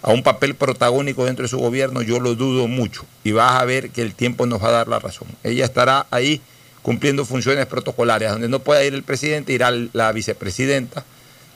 a 0.00 0.12
un 0.12 0.22
papel 0.22 0.54
protagónico 0.54 1.24
dentro 1.24 1.42
de 1.42 1.48
su 1.48 1.58
gobierno, 1.58 2.02
yo 2.02 2.20
lo 2.20 2.34
dudo 2.34 2.68
mucho 2.68 3.04
y 3.24 3.32
vas 3.32 3.60
a 3.60 3.64
ver 3.64 3.90
que 3.90 4.02
el 4.02 4.14
tiempo 4.14 4.46
nos 4.46 4.62
va 4.62 4.68
a 4.68 4.72
dar 4.72 4.88
la 4.88 5.00
razón. 5.00 5.28
Ella 5.42 5.64
estará 5.64 6.06
ahí 6.10 6.40
cumpliendo 6.82 7.24
funciones 7.24 7.66
protocolarias, 7.66 8.32
donde 8.32 8.48
no 8.48 8.60
pueda 8.60 8.84
ir 8.84 8.94
el 8.94 9.02
presidente, 9.02 9.52
irá 9.52 9.70
la 9.92 10.12
vicepresidenta, 10.12 11.04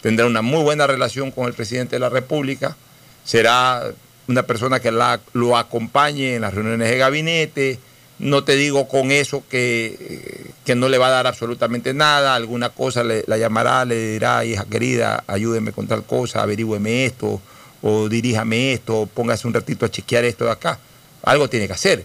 tendrá 0.03 0.27
una 0.27 0.43
muy 0.43 0.63
buena 0.63 0.87
relación 0.87 1.31
con 1.31 1.47
el 1.47 1.55
presidente 1.55 1.97
de 1.97 2.01
la 2.01 2.11
República, 2.11 2.77
será 3.25 3.93
una 4.29 4.43
persona 4.45 4.81
que 4.81 4.93
la- 4.93 5.21
lo 5.33 5.57
acompañe 5.57 6.35
en 6.37 6.43
las 6.43 6.55
reuniones 6.55 6.91
de 6.91 6.99
gabinete, 6.99 7.79
no 8.19 8.45
te 8.45 8.55
digo 8.55 8.87
con 8.87 9.11
eso 9.11 9.43
que, 9.49 10.45
que 10.65 10.75
no 10.75 10.89
le 10.89 10.99
va 10.99 11.09
a 11.09 11.11
dar 11.11 11.27
absolutamente 11.27 11.93
nada, 11.95 12.35
alguna 12.35 12.69
cosa 12.71 13.03
le, 13.03 13.25
la 13.27 13.37
llamará, 13.37 13.85
le 13.85 14.13
dirá, 14.13 14.45
hija 14.45 14.65
querida, 14.65 15.25
ayúdeme 15.27 15.73
con 15.73 15.89
tal 15.89 16.05
cosa, 16.05 16.43
averígüeme 16.43 17.05
esto, 17.07 17.41
o 17.83 18.09
diríjame 18.09 18.75
esto, 18.75 19.01
o 19.01 19.07
póngase 19.07 19.49
un 19.49 19.55
ratito 19.55 19.87
a 19.87 19.91
chequear 19.91 20.25
esto 20.25 20.45
de 20.45 20.53
acá. 20.53 20.79
Algo 21.25 21.49
tiene 21.49 21.67
que 21.67 21.73
hacer. 21.73 22.05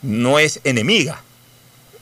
No 0.00 0.38
es 0.38 0.60
enemiga. 0.64 1.22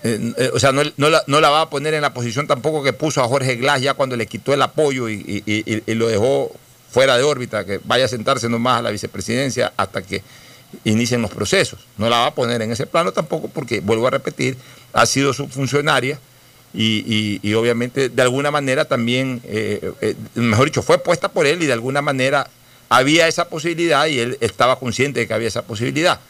Eh, 0.03 0.35
eh, 0.37 0.51
o 0.53 0.59
sea, 0.59 0.73
no, 0.73 0.83
la, 0.85 1.51
va 1.51 1.63
a 1.63 1.71
poner 1.71 1.95
en 1.95 2.03
la 2.03 2.13
posición 2.13 2.47
tampoco 2.47 2.83
que 2.83 2.93
puso 2.93 3.23
a 3.23 3.29
Jorge 3.29 3.57
Glass 3.57 3.81
ya 3.81 3.95
cuando 3.95 4.17
le 4.17 4.27
quitó 4.27 4.53
el 4.53 4.63
apoyo 4.63 5.09
y, 5.09 5.43
lo 5.87 6.09
dejó 6.09 6.53
fuera 6.91 7.17
de 7.17 7.23
órbita, 7.23 7.65
que 7.65 7.81
vaya 7.85 8.05
a 8.05 8.09
sentarse 8.09 8.49
nomás 8.49 8.79
a 8.79 8.83
la 8.83 8.91
vicepresidencia 8.91 9.73
hasta 9.77 10.03
que 10.03 10.23
inicien 10.85 11.23
los 11.23 11.31
procesos. 11.31 11.87
No 11.99 12.09
la 12.09 12.19
va 12.19 12.27
a 12.27 12.35
poner 12.35 12.63
en 12.63 12.73
ese 12.73 12.87
plano 12.87 13.13
tampoco 13.13 13.49
porque, 13.49 13.81
vuelvo 13.81 14.07
a 14.07 14.11
repetir, 14.11 14.57
ha 14.93 15.07
sido 15.07 15.33
su 15.33 15.49
funcionaria 15.49 16.19
y, 16.73 17.55
obviamente 17.55 18.09
de 18.09 18.23
alguna 18.23 18.51
manera 18.51 18.85
también, 18.85 19.41
eh, 19.45 19.93
mejor 20.35 20.67
dicho, 20.67 20.83
fue 20.83 20.99
puesta 20.99 21.29
por 21.31 21.47
él 21.47 21.63
y 21.63 21.67
de 21.67 21.73
alguna 21.73 22.03
manera 22.03 22.49
había 22.89 23.27
esa 23.29 23.49
posibilidad 23.49 24.07
y 24.07 24.21
él 24.21 24.39
estaba 24.41 24.79
consciente 24.79 25.21
de 25.21 25.27
que 25.27 25.35
había 25.35 25.49
esa 25.49 25.63
posibilidad. 25.63 26.21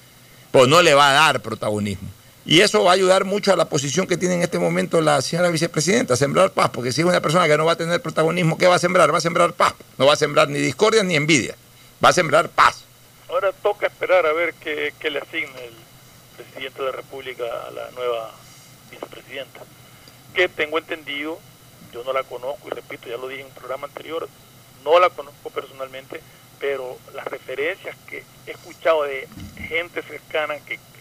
Pues 0.53 0.69
no 0.69 0.83
le 0.83 0.95
va 0.95 1.11
a 1.11 1.13
dar 1.13 1.43
protagonismo. 1.43 2.09
Y 2.49 2.61
eso 2.61 2.85
va 2.85 2.93
a 2.93 2.95
ayudar 2.95 3.25
mucho 3.25 3.53
a 3.53 3.57
la 3.57 3.65
posición 3.65 4.07
que 4.07 4.17
tiene 4.17 4.37
en 4.37 4.43
este 4.43 4.61
momento 4.61 5.01
la 5.01 5.21
señora 5.21 5.51
vicepresidenta, 5.51 6.15
a 6.15 6.17
sembrar 6.17 6.53
paz, 6.53 6.71
porque 6.73 6.93
si 6.93 7.01
es 7.01 7.07
una 7.07 7.21
persona 7.21 7.49
que 7.49 7.57
no 7.59 7.65
va 7.65 7.73
a 7.73 7.77
tener 7.77 8.01
protagonismo, 8.01 8.57
¿qué 8.57 8.69
va 8.69 8.77
a 8.77 8.79
sembrar? 8.79 9.13
Va 9.13 9.19
a 9.19 9.21
sembrar 9.21 9.53
paz. 9.53 9.75
No 9.99 10.07
va 10.07 10.13
a 10.13 10.17
sembrar 10.17 10.49
ni 10.49 10.61
discordia 10.61 11.03
ni 11.03 11.17
envidia. 11.17 11.57
Va 12.05 12.11
a 12.11 12.13
sembrar 12.13 12.49
paz. 12.49 12.85
Ahora 13.29 13.53
toca 13.53 13.89
esperar 13.89 14.25
a 14.27 14.33
ver 14.33 14.55
qué, 14.55 14.95
qué 15.01 15.11
le 15.11 15.19
asigna 15.19 15.59
el 15.61 15.75
presidente 16.37 16.79
de 16.79 16.85
la 16.85 16.93
República 16.93 17.45
a 17.67 17.71
la 17.73 17.91
nueva 17.91 18.31
vicepresidenta. 18.93 19.61
Que 20.33 20.49
tengo 20.49 20.79
entendido, 20.79 21.41
yo 21.93 22.05
no 22.05 22.13
la 22.13 22.23
conozco 22.23 22.69
y 22.69 22.71
repito, 22.71 23.09
ya 23.09 23.17
lo 23.17 23.27
dije 23.27 23.41
en 23.41 23.49
un 23.49 23.55
programa 23.55 23.89
anterior, 23.89 24.29
no 24.85 25.01
la 25.01 25.11
conozco 25.11 25.51
personalmente, 25.51 26.21
pero 26.61 26.97
las 27.13 27.25
referencias 27.25 27.97
que 28.09 28.23
he 28.47 28.53
escuchado 28.53 29.03
de 29.03 29.27
gente 29.67 30.01
cercana 30.03 30.55
que, 30.61 30.77
que- 30.77 30.96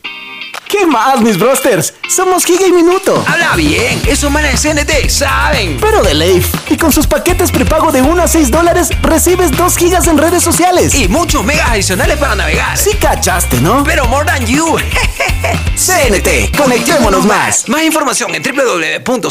¿Qué 0.69 0.85
más, 0.85 1.21
mis 1.23 1.39
brosters? 1.39 1.95
Somos 2.15 2.45
Giga 2.45 2.67
y 2.67 2.73
Minuto. 2.73 3.25
Habla 3.27 3.57
bien, 3.57 4.03
esos 4.07 4.31
manes 4.31 4.63
de 4.63 4.75
CNT 4.75 5.09
saben. 5.09 5.79
Pero 5.81 6.03
de 6.03 6.13
Leif. 6.13 6.53
Y 6.69 6.77
con 6.77 6.93
sus 6.93 7.07
paquetes 7.07 7.51
prepago 7.51 7.91
de 7.91 8.03
1 8.03 8.23
a 8.23 8.29
6 8.29 8.51
dólares, 8.51 8.91
recibes 9.01 9.51
2 9.57 9.77
gigas 9.79 10.07
en 10.09 10.19
redes 10.19 10.43
sociales. 10.43 10.95
Y 10.95 11.09
muchos 11.09 11.43
megas 11.43 11.71
adicionales 11.71 12.19
para 12.19 12.35
navegar. 12.35 12.77
Sí 12.77 12.91
cachaste, 13.01 13.63
¿no? 13.63 13.83
Pero 13.83 14.07
more 14.09 14.27
than 14.27 14.45
you. 14.45 14.77
CNT, 15.75 16.55
conectémonos 16.55 17.25
más. 17.25 17.67
Más 17.69 17.85
información 17.85 18.35
en 18.35 18.43
www.cnt.com.es. 18.43 19.23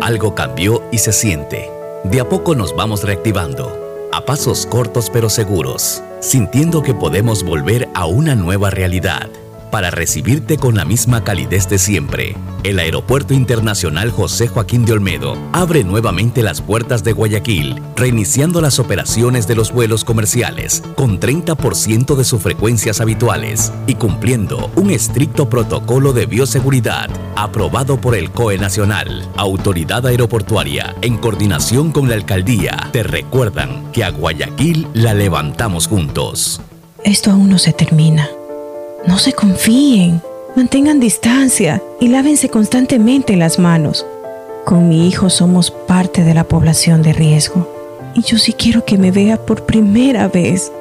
Algo 0.00 0.34
cambió 0.34 0.82
y 0.90 0.96
se 0.96 1.12
siente. 1.12 1.70
De 2.04 2.18
a 2.18 2.26
poco 2.28 2.54
nos 2.54 2.74
vamos 2.74 3.02
reactivando 3.02 3.83
a 4.14 4.24
pasos 4.24 4.66
cortos 4.66 5.10
pero 5.10 5.28
seguros, 5.28 6.02
sintiendo 6.20 6.82
que 6.82 6.94
podemos 6.94 7.42
volver 7.42 7.88
a 7.94 8.06
una 8.06 8.34
nueva 8.36 8.70
realidad 8.70 9.28
para 9.74 9.90
recibirte 9.90 10.56
con 10.56 10.76
la 10.76 10.84
misma 10.84 11.24
calidez 11.24 11.68
de 11.68 11.78
siempre. 11.78 12.36
El 12.62 12.78
Aeropuerto 12.78 13.34
Internacional 13.34 14.12
José 14.12 14.46
Joaquín 14.46 14.84
de 14.84 14.92
Olmedo 14.92 15.36
abre 15.52 15.82
nuevamente 15.82 16.44
las 16.44 16.60
puertas 16.60 17.02
de 17.02 17.10
Guayaquil, 17.10 17.82
reiniciando 17.96 18.60
las 18.60 18.78
operaciones 18.78 19.48
de 19.48 19.56
los 19.56 19.72
vuelos 19.72 20.04
comerciales 20.04 20.84
con 20.94 21.18
30% 21.18 22.14
de 22.14 22.22
sus 22.22 22.40
frecuencias 22.40 23.00
habituales 23.00 23.72
y 23.88 23.96
cumpliendo 23.96 24.70
un 24.76 24.92
estricto 24.92 25.50
protocolo 25.50 26.12
de 26.12 26.26
bioseguridad 26.26 27.10
aprobado 27.34 28.00
por 28.00 28.14
el 28.14 28.30
COE 28.30 28.58
Nacional. 28.58 29.28
Autoridad 29.36 30.06
Aeroportuaria, 30.06 30.94
en 31.02 31.16
coordinación 31.16 31.90
con 31.90 32.08
la 32.08 32.14
alcaldía, 32.14 32.90
te 32.92 33.02
recuerdan 33.02 33.90
que 33.90 34.04
a 34.04 34.10
Guayaquil 34.10 34.86
la 34.94 35.14
levantamos 35.14 35.88
juntos. 35.88 36.60
Esto 37.02 37.32
aún 37.32 37.48
no 37.48 37.58
se 37.58 37.72
termina. 37.72 38.30
No 39.06 39.18
se 39.18 39.34
confíen, 39.34 40.22
mantengan 40.56 40.98
distancia 40.98 41.82
y 42.00 42.08
lávense 42.08 42.48
constantemente 42.48 43.36
las 43.36 43.58
manos. 43.58 44.06
Con 44.64 44.88
mi 44.88 45.06
hijo 45.06 45.28
somos 45.28 45.70
parte 45.70 46.24
de 46.24 46.32
la 46.32 46.44
población 46.44 47.02
de 47.02 47.12
riesgo 47.12 47.68
y 48.14 48.22
yo 48.22 48.38
sí 48.38 48.54
quiero 48.54 48.82
que 48.84 48.96
me 48.96 49.10
vea 49.10 49.36
por 49.36 49.66
primera 49.66 50.28
vez. 50.28 50.72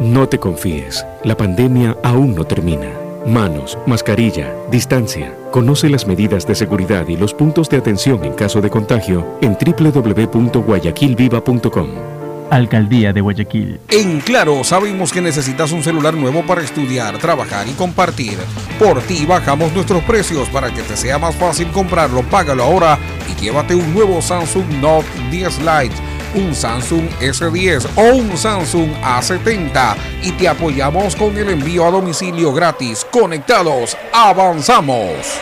No 0.00 0.26
te 0.26 0.38
confíes, 0.38 1.04
la 1.22 1.36
pandemia 1.36 1.98
aún 2.02 2.34
no 2.34 2.44
termina. 2.44 2.88
Manos, 3.26 3.76
mascarilla, 3.86 4.54
distancia. 4.70 5.36
Conoce 5.50 5.90
las 5.90 6.06
medidas 6.06 6.46
de 6.46 6.54
seguridad 6.54 7.06
y 7.08 7.16
los 7.16 7.34
puntos 7.34 7.68
de 7.68 7.76
atención 7.76 8.24
en 8.24 8.32
caso 8.34 8.62
de 8.62 8.70
contagio 8.70 9.26
en 9.42 9.58
www.guayaquilviva.com. 9.60 12.15
Alcaldía 12.50 13.12
de 13.12 13.20
Guayaquil. 13.20 13.80
En 13.88 14.20
Claro, 14.20 14.64
sabemos 14.64 15.12
que 15.12 15.20
necesitas 15.20 15.70
un 15.72 15.82
celular 15.82 16.14
nuevo 16.14 16.44
para 16.44 16.62
estudiar, 16.62 17.16
trabajar 17.18 17.68
y 17.68 17.72
compartir. 17.72 18.38
Por 18.78 19.00
ti 19.02 19.24
bajamos 19.24 19.72
nuestros 19.72 20.02
precios 20.02 20.48
para 20.48 20.72
que 20.74 20.82
te 20.82 20.96
sea 20.96 21.18
más 21.18 21.34
fácil 21.36 21.68
comprarlo. 21.68 22.22
Págalo 22.24 22.64
ahora 22.64 22.98
y 23.30 23.40
llévate 23.40 23.74
un 23.74 23.94
nuevo 23.94 24.20
Samsung 24.20 24.66
Note 24.80 25.06
10 25.30 25.58
Lite, 25.60 25.94
un 26.34 26.54
Samsung 26.54 27.08
S10 27.20 27.86
o 27.94 28.16
un 28.16 28.36
Samsung 28.36 28.90
A70 29.02 29.94
y 30.24 30.32
te 30.32 30.48
apoyamos 30.48 31.14
con 31.14 31.36
el 31.36 31.50
envío 31.50 31.86
a 31.86 31.90
domicilio 31.90 32.52
gratis. 32.52 33.06
Conectados, 33.10 33.96
avanzamos. 34.12 35.40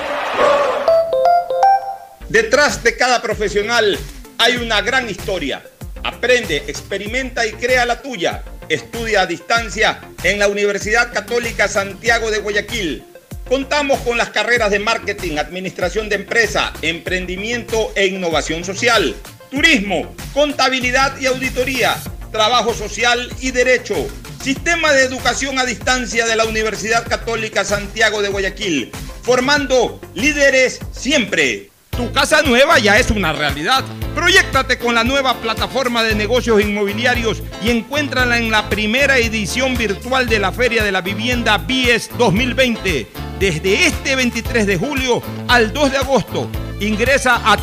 Detrás 2.29 2.83
de 2.83 2.97
cada 2.97 3.23
profesional 3.23 3.99
hay 4.39 4.57
una 4.57 4.83
gran 4.83 5.09
historia 5.09 5.63
Aprende, 6.05 6.65
experimenta 6.69 7.47
y 7.47 7.53
crea 7.53 7.87
la 7.87 8.03
tuya. 8.03 8.45
Estudia 8.69 9.23
a 9.23 9.27
distancia 9.27 10.01
en 10.23 10.39
la 10.39 10.49
Universidad 10.49 11.11
Católica 11.13 11.67
Santiago 11.67 12.31
de 12.31 12.41
Guayaquil. 12.41 13.05
Contamos 13.49 14.01
con 14.01 14.19
las 14.19 14.29
carreras 14.29 14.71
de 14.71 14.81
marketing, 14.81 15.39
administración 15.39 16.11
de 16.11 16.17
empresa, 16.17 16.75
emprendimiento 16.83 17.91
e 17.95 18.07
innovación 18.07 18.65
social, 18.65 19.15
turismo, 19.51 20.15
contabilidad 20.35 21.19
y 21.19 21.27
auditoría, 21.27 21.97
trabajo 22.31 22.75
social 22.75 23.31
y 23.41 23.51
derecho. 23.51 23.95
Sistema 24.43 24.93
de 24.93 25.05
educación 25.05 25.59
a 25.59 25.65
distancia 25.65 26.27
de 26.27 26.37
la 26.37 26.45
Universidad 26.45 27.09
Católica 27.09 27.65
Santiago 27.65 28.21
de 28.21 28.29
Guayaquil, 28.29 28.93
formando 29.23 30.03
líderes 30.15 30.81
siempre. 30.93 31.71
Tu 31.97 32.11
casa 32.13 32.43
nueva 32.43 32.81
ya 32.81 32.99
es 32.99 33.11
una 33.11 33.33
realidad. 33.33 33.85
Proyectate 34.17 34.79
con 34.79 34.97
la 34.97 35.05
nueva 35.05 35.35
plataforma 35.35 36.03
de 36.03 36.17
negocios 36.17 36.61
inmobiliarios 36.61 37.41
y 37.63 37.71
encuéntrala 37.71 38.39
en 38.39 38.51
la 38.51 38.69
primera 38.69 39.19
edición 39.19 39.77
virtual 39.77 40.29
de 40.29 40.41
la 40.41 40.51
Feria 40.51 40.83
de 40.83 40.91
la 40.91 41.03
Vivienda 41.03 41.57
BIES 41.59 42.11
2020. 42.19 43.07
Desde 43.39 43.87
este 43.87 44.17
23 44.17 44.67
de 44.67 44.77
julio 44.77 45.23
al 45.47 45.73
2 45.73 45.93
de 45.93 45.99
agosto, 45.99 46.51
ingresa 46.81 47.41
a 47.45 47.57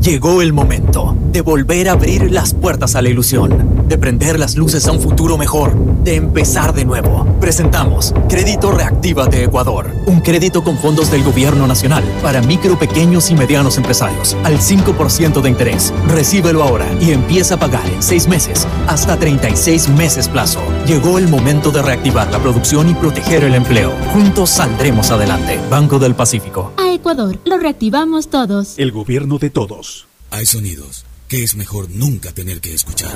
Llegó 0.00 0.42
el 0.42 0.52
momento 0.52 1.16
de 1.32 1.40
volver 1.40 1.88
a 1.88 1.92
abrir 1.92 2.30
las 2.30 2.54
puertas 2.54 2.94
a 2.94 3.02
la 3.02 3.08
ilusión, 3.08 3.84
de 3.88 3.98
prender 3.98 4.38
las 4.38 4.56
luces 4.56 4.86
a 4.86 4.92
un 4.92 5.00
futuro 5.00 5.36
mejor, 5.36 5.74
de 6.04 6.14
empezar 6.14 6.72
de 6.72 6.84
nuevo. 6.84 7.26
Presentamos 7.40 8.14
Crédito 8.28 8.70
Reactiva 8.70 9.26
de 9.26 9.44
Ecuador, 9.44 9.90
un 10.06 10.20
crédito 10.20 10.62
con 10.62 10.78
fondos 10.78 11.10
del 11.10 11.24
gobierno 11.24 11.66
nacional 11.66 12.04
para 12.22 12.40
micro, 12.42 12.78
pequeños 12.78 13.30
y 13.30 13.34
medianos 13.34 13.76
empresarios 13.76 14.36
al 14.44 14.58
5% 14.58 15.42
de 15.42 15.50
interés. 15.50 15.92
Recíbelo 16.06 16.62
ahora 16.62 16.86
y 17.00 17.10
empieza 17.10 17.56
a 17.56 17.58
pagar 17.58 17.86
en 17.90 18.00
6 18.00 18.28
meses 18.28 18.68
hasta 18.86 19.18
36 19.18 19.88
meses 19.90 20.28
plazo. 20.28 20.60
Llegó 20.86 21.18
el 21.18 21.26
momento 21.26 21.72
de 21.72 21.82
reactivar 21.82 22.30
la 22.30 22.38
producción 22.38 22.88
y 22.88 22.94
proteger 22.94 23.42
el 23.42 23.56
empleo. 23.56 23.92
Juntos 24.12 24.50
saldremos 24.50 25.10
adelante. 25.10 25.58
Banco 25.68 25.98
del 25.98 26.14
Pacífico. 26.14 26.72
A 26.76 26.92
Ecuador, 26.92 27.38
lo 27.44 27.58
reactivamos 27.58 28.28
todos. 28.28 28.78
El 28.78 28.92
gobierno 28.92 29.38
de 29.38 29.50
todos. 29.50 29.87
Hay 30.30 30.46
sonidos 30.46 31.04
que 31.28 31.42
es 31.42 31.54
mejor 31.54 31.90
nunca 31.90 32.32
tener 32.32 32.60
que 32.60 32.74
escuchar. 32.74 33.12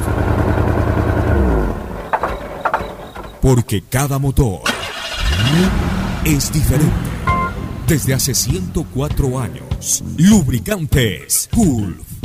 Porque 3.40 3.82
cada 3.82 4.18
motor 4.18 4.62
es 6.24 6.52
diferente. 6.52 6.92
Desde 7.86 8.14
hace 8.14 8.34
104 8.34 9.40
años, 9.40 10.04
Lubricantes 10.16 11.48
Gulf 11.52 12.11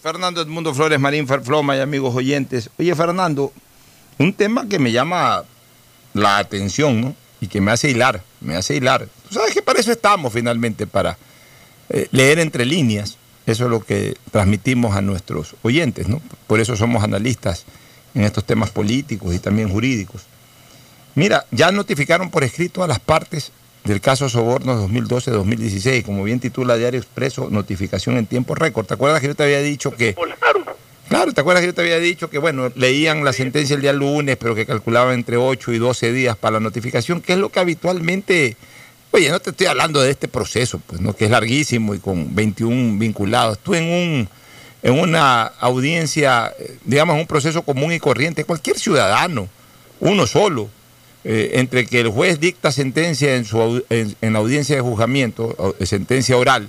Fernando 0.00 0.40
Edmundo 0.40 0.72
Flores 0.72 0.98
Marín 0.98 1.28
Ferfloma 1.28 1.76
y 1.76 1.80
amigos 1.80 2.14
oyentes. 2.14 2.70
Oye, 2.78 2.94
Fernando, 2.94 3.52
un 4.18 4.32
tema 4.32 4.66
que 4.66 4.78
me 4.78 4.92
llama 4.92 5.44
la 6.14 6.38
atención, 6.38 7.02
¿no? 7.02 7.16
Y 7.38 7.48
que 7.48 7.60
me 7.60 7.70
hace 7.70 7.90
hilar, 7.90 8.22
me 8.40 8.56
hace 8.56 8.76
hilar. 8.76 9.08
Tú 9.28 9.34
sabes 9.34 9.52
que 9.52 9.60
para 9.60 9.78
eso 9.78 9.92
estamos 9.92 10.32
finalmente, 10.32 10.86
para 10.86 11.18
eh, 11.90 12.08
leer 12.12 12.38
entre 12.38 12.64
líneas. 12.64 13.18
Eso 13.44 13.64
es 13.64 13.70
lo 13.70 13.80
que 13.80 14.16
transmitimos 14.30 14.96
a 14.96 15.02
nuestros 15.02 15.54
oyentes, 15.60 16.08
¿no? 16.08 16.22
Por 16.46 16.58
eso 16.58 16.74
somos 16.74 17.04
analistas 17.04 17.66
en 18.14 18.22
estos 18.22 18.44
temas 18.44 18.70
políticos 18.70 19.34
y 19.34 19.38
también 19.38 19.68
jurídicos. 19.68 20.22
Mira, 21.14 21.44
ya 21.50 21.70
notificaron 21.72 22.30
por 22.30 22.42
escrito 22.42 22.82
a 22.82 22.88
las 22.88 23.00
partes 23.00 23.52
del 23.84 24.00
caso 24.00 24.28
Sobornos 24.28 24.90
2012-2016, 24.90 26.04
como 26.04 26.22
bien 26.24 26.40
titula 26.40 26.76
Diario 26.76 27.00
Expreso, 27.00 27.48
notificación 27.50 28.16
en 28.16 28.26
tiempo 28.26 28.54
récord. 28.54 28.86
¿Te 28.86 28.94
acuerdas 28.94 29.20
que 29.20 29.28
yo 29.28 29.34
te 29.34 29.42
había 29.42 29.60
dicho 29.60 29.90
que... 29.90 30.14
Claro, 31.08 31.32
¿te 31.32 31.40
acuerdas 31.40 31.60
que 31.60 31.66
yo 31.66 31.74
te 31.74 31.82
había 31.82 31.98
dicho 31.98 32.30
que, 32.30 32.38
bueno, 32.38 32.72
leían 32.74 33.24
la 33.24 33.32
sentencia 33.32 33.76
el 33.76 33.82
día 33.82 33.92
lunes, 33.92 34.36
pero 34.38 34.54
que 34.54 34.64
calculaban 34.64 35.14
entre 35.14 35.36
8 35.36 35.72
y 35.72 35.78
12 35.78 36.12
días 36.12 36.36
para 36.36 36.54
la 36.54 36.60
notificación, 36.60 37.20
que 37.20 37.34
es 37.34 37.38
lo 37.38 37.50
que 37.50 37.60
habitualmente... 37.60 38.56
Oye, 39.10 39.28
no 39.28 39.38
te 39.40 39.50
estoy 39.50 39.66
hablando 39.66 40.00
de 40.00 40.10
este 40.10 40.26
proceso, 40.26 40.80
pues, 40.86 41.02
¿no? 41.02 41.14
que 41.14 41.26
es 41.26 41.30
larguísimo 41.30 41.94
y 41.94 41.98
con 41.98 42.34
21 42.34 42.98
vinculados. 42.98 43.58
Tú 43.58 43.74
en 43.74 43.84
un 43.84 44.28
en 44.82 44.98
una 44.98 45.44
audiencia, 45.44 46.52
eh, 46.58 46.76
digamos, 46.84 47.16
un 47.16 47.26
proceso 47.26 47.62
común 47.62 47.92
y 47.92 48.00
corriente, 48.00 48.44
cualquier 48.44 48.78
ciudadano, 48.78 49.48
uno 50.00 50.26
solo, 50.26 50.68
eh, 51.24 51.52
entre 51.54 51.86
que 51.86 52.00
el 52.00 52.08
juez 52.08 52.40
dicta 52.40 52.72
sentencia 52.72 53.36
en, 53.36 53.44
su, 53.44 53.84
en, 53.90 54.16
en 54.20 54.32
la 54.32 54.38
audiencia 54.40 54.74
de 54.76 54.82
juzgamiento, 54.82 55.74
sentencia 55.84 56.36
oral, 56.36 56.68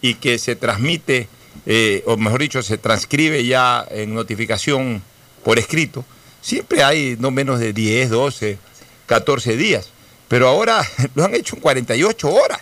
y 0.00 0.14
que 0.14 0.38
se 0.38 0.54
transmite, 0.56 1.28
eh, 1.66 2.02
o 2.06 2.16
mejor 2.16 2.40
dicho, 2.40 2.62
se 2.62 2.78
transcribe 2.78 3.44
ya 3.44 3.84
en 3.90 4.14
notificación 4.14 5.02
por 5.44 5.58
escrito, 5.58 6.04
siempre 6.40 6.82
hay 6.84 7.16
no 7.18 7.30
menos 7.30 7.58
de 7.58 7.72
10, 7.72 8.10
12, 8.10 8.58
14 9.06 9.56
días. 9.56 9.90
Pero 10.28 10.46
ahora 10.48 10.86
lo 11.14 11.24
han 11.24 11.34
hecho 11.34 11.56
en 11.56 11.62
48 11.62 12.28
horas. 12.30 12.60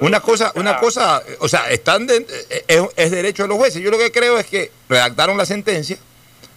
Una 0.00 0.20
cosa, 0.20 0.52
una 0.54 0.78
cosa, 0.78 1.22
o 1.40 1.48
sea, 1.48 1.70
están 1.70 2.06
de- 2.06 2.26
es, 2.68 2.82
es 2.96 3.10
derecho 3.10 3.44
de 3.44 3.48
los 3.48 3.56
jueces. 3.56 3.80
Yo 3.82 3.90
lo 3.90 3.98
que 3.98 4.12
creo 4.12 4.38
es 4.38 4.46
que 4.46 4.70
redactaron 4.88 5.38
la 5.38 5.46
sentencia, 5.46 5.96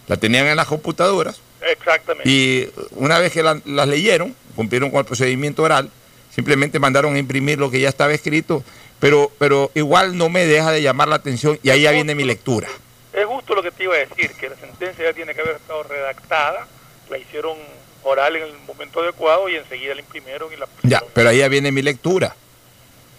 la 0.06 0.16
tenían 0.18 0.46
en 0.46 0.56
las 0.56 0.66
computadoras, 0.66 1.40
Exactamente. 1.70 2.28
y 2.28 2.68
una 2.92 3.18
vez 3.18 3.32
que 3.32 3.42
la- 3.42 3.60
las 3.64 3.88
leyeron, 3.88 4.34
cumplieron 4.56 4.90
con 4.90 5.00
el 5.00 5.04
procedimiento 5.06 5.62
oral, 5.62 5.90
simplemente 6.34 6.78
mandaron 6.78 7.14
a 7.14 7.18
imprimir 7.18 7.58
lo 7.58 7.70
que 7.70 7.80
ya 7.80 7.88
estaba 7.88 8.12
escrito, 8.12 8.64
pero, 9.00 9.30
pero 9.38 9.70
igual 9.74 10.16
no 10.16 10.28
me 10.28 10.46
deja 10.46 10.70
de 10.72 10.82
llamar 10.82 11.08
la 11.08 11.16
atención 11.16 11.58
y 11.62 11.70
ahí 11.70 11.82
ya 11.82 11.90
viene 11.92 12.14
mi 12.14 12.24
lectura. 12.24 12.68
Es 13.12 13.26
justo 13.26 13.54
lo 13.54 13.62
que 13.62 13.70
te 13.70 13.84
iba 13.84 13.94
a 13.94 13.98
decir, 13.98 14.32
que 14.34 14.48
la 14.48 14.56
sentencia 14.56 15.04
ya 15.04 15.12
tiene 15.12 15.34
que 15.34 15.40
haber 15.42 15.56
estado 15.56 15.82
redactada, 15.82 16.66
la 17.10 17.18
hicieron 17.18 17.56
oral 18.04 18.34
en 18.36 18.42
el 18.44 18.54
momento 18.66 19.00
adecuado 19.00 19.48
y 19.48 19.56
enseguida 19.56 19.94
la 19.94 20.00
imprimieron 20.00 20.52
y 20.52 20.56
la... 20.56 20.66
Ya, 20.82 21.02
pero 21.12 21.28
ahí 21.28 21.38
ya 21.38 21.48
viene 21.48 21.70
mi 21.70 21.82
lectura. 21.82 22.34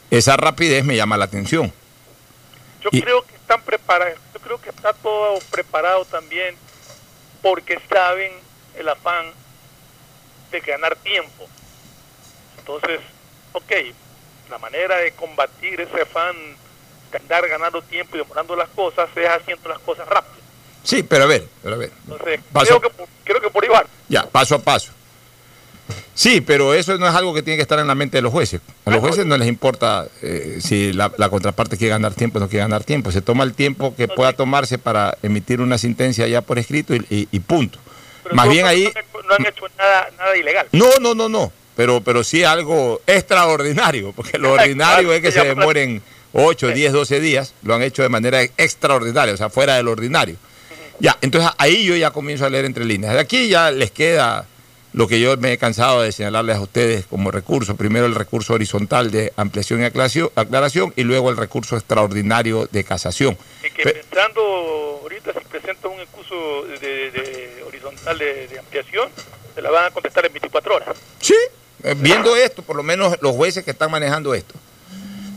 Esa 0.09 0.35
rapidez 0.37 0.83
me 0.83 0.95
llama 0.95 1.17
la 1.17 1.25
atención. 1.25 1.71
Yo 2.81 2.89
Y- 2.91 3.01
creo 3.01 3.23
que 3.25 3.35
están 3.35 3.61
preparados, 3.61 4.17
yo 4.33 4.39
creo 4.39 4.61
que 4.61 4.69
está 4.69 4.93
todo 4.93 5.39
preparado 5.51 6.05
también 6.05 6.55
porque 7.43 7.79
saben 7.87 8.31
el 8.75 8.89
afán 8.89 9.31
de 10.51 10.59
ganar 10.61 10.95
tiempo. 10.95 11.47
Entonces, 12.57 12.99
ok, 13.51 13.71
la 14.49 14.57
manera 14.57 14.97
de 14.97 15.11
combatir 15.11 15.79
ese 15.81 16.01
afán 16.01 16.35
de 17.11 17.17
andar 17.19 17.47
ganando 17.47 17.81
tiempo 17.83 18.15
y 18.15 18.19
demorando 18.19 18.55
las 18.55 18.69
cosas 18.69 19.09
es 19.15 19.27
haciendo 19.29 19.69
las 19.69 19.79
cosas 19.79 20.07
rápido. 20.07 20.41
Sí, 20.83 21.03
pero 21.03 21.25
a 21.25 21.27
ver, 21.27 21.47
pero 21.61 21.75
a 21.75 21.77
ver. 21.77 21.91
Entonces, 22.07 22.39
creo 22.51 22.81
que, 22.81 22.89
por- 22.89 23.07
creo 23.23 23.41
que 23.41 23.49
por 23.49 23.71
va. 23.71 23.85
Ya, 24.09 24.23
paso 24.25 24.55
a 24.55 24.59
paso. 24.59 24.91
Sí, 26.15 26.41
pero 26.41 26.73
eso 26.75 26.97
no 26.99 27.07
es 27.07 27.15
algo 27.15 27.33
que 27.33 27.41
tiene 27.41 27.57
que 27.57 27.63
estar 27.63 27.79
en 27.79 27.87
la 27.87 27.95
mente 27.95 28.17
de 28.17 28.21
los 28.21 28.31
jueces. 28.31 28.61
A 28.85 28.91
los 28.91 28.99
jueces 28.99 29.25
no 29.25 29.35
les 29.37 29.47
importa 29.47 30.07
eh, 30.21 30.59
si 30.61 30.93
la, 30.93 31.11
la 31.17 31.29
contraparte 31.29 31.75
quiere 31.77 31.89
ganar 31.91 32.13
tiempo 32.13 32.37
o 32.37 32.41
no 32.41 32.47
quiere 32.49 32.63
ganar 32.65 32.83
tiempo. 32.83 33.11
Se 33.11 33.21
toma 33.23 33.43
el 33.43 33.53
tiempo 33.53 33.95
que 33.95 34.07
pueda 34.07 34.33
tomarse 34.33 34.77
para 34.77 35.17
emitir 35.23 35.59
una 35.59 35.77
sentencia 35.79 36.27
ya 36.27 36.41
por 36.41 36.59
escrito 36.59 36.93
y, 36.95 37.03
y- 37.09 37.27
y 37.31 37.39
punto. 37.39 37.79
Pero 38.23 38.35
Más 38.35 38.45
no- 38.45 38.51
bien 38.51 38.65
ahí... 38.67 38.83
no 38.83 38.89
han- 39.19 39.27
no 39.27 39.33
han 39.35 39.45
hecho 39.47 39.65
nada, 39.77 40.07
nada 40.17 40.37
ilegal. 40.37 40.67
No, 40.71 40.87
no, 41.01 41.15
no, 41.15 41.29
no. 41.29 41.51
Pero, 41.75 42.01
pero 42.03 42.23
sí 42.23 42.43
algo 42.43 43.01
extraordinario, 43.07 44.11
porque 44.11 44.37
lo 44.37 44.51
ordinario 44.53 45.11
es 45.13 45.21
que 45.21 45.31
se 45.31 45.43
demoren 45.43 46.01
8, 46.33 46.67
10, 46.69 46.93
12 46.93 47.19
días. 47.19 47.53
Lo 47.63 47.73
han 47.73 47.81
hecho 47.81 48.03
de 48.03 48.09
manera 48.09 48.41
extraordinaria, 48.43 49.33
o 49.33 49.37
sea, 49.37 49.49
fuera 49.49 49.75
del 49.77 49.87
ordinario. 49.87 50.35
Ya, 50.99 51.17
entonces 51.21 51.49
ahí 51.57 51.83
yo 51.85 51.95
ya 51.95 52.11
comienzo 52.11 52.45
a 52.45 52.49
leer 52.51 52.65
entre 52.65 52.85
líneas. 52.85 53.13
De 53.13 53.19
aquí 53.19 53.47
ya 53.49 53.71
les 53.71 53.89
queda 53.89 54.45
lo 54.93 55.07
que 55.07 55.19
yo 55.19 55.35
me 55.37 55.53
he 55.53 55.57
cansado 55.57 56.01
de 56.03 56.11
señalarles 56.11 56.57
a 56.57 56.61
ustedes 56.61 57.05
como 57.05 57.31
recurso. 57.31 57.75
Primero 57.75 58.05
el 58.05 58.13
recurso 58.15 58.53
horizontal 58.53 59.09
de 59.11 59.33
ampliación 59.37 59.81
y 59.81 59.85
aclaración, 59.85 60.93
y 60.95 61.03
luego 61.03 61.29
el 61.31 61.37
recurso 61.37 61.75
extraordinario 61.75 62.67
de 62.71 62.83
casación. 62.83 63.37
Y 63.65 63.71
que 63.71 63.83
Pe- 63.83 63.93
pensando 63.93 64.41
ahorita 65.01 65.33
si 65.33 65.45
presenta 65.45 65.87
un 65.87 65.97
recurso 65.97 66.63
de, 66.79 67.63
horizontal 67.67 68.17
de, 68.19 68.47
de 68.47 68.59
ampliación, 68.59 69.09
se 69.55 69.61
la 69.61 69.71
van 69.71 69.85
a 69.85 69.91
contestar 69.91 70.25
en 70.25 70.33
24 70.33 70.75
horas. 70.75 70.95
Sí, 71.19 71.35
eh, 71.83 71.95
viendo 71.97 72.35
esto, 72.35 72.61
por 72.61 72.75
lo 72.75 72.83
menos 72.83 73.17
los 73.21 73.35
jueces 73.35 73.63
que 73.63 73.71
están 73.71 73.89
manejando 73.89 74.33
esto, 74.35 74.53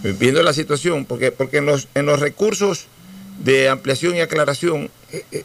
eh, 0.04 0.14
viendo 0.18 0.42
la 0.42 0.52
situación, 0.52 1.06
porque, 1.06 1.32
porque 1.32 1.58
en, 1.58 1.66
los, 1.66 1.88
en 1.94 2.04
los 2.06 2.20
recursos 2.20 2.86
de 3.38 3.68
ampliación 3.70 4.16
y 4.16 4.20
aclaración 4.20 4.90
eh, 5.12 5.44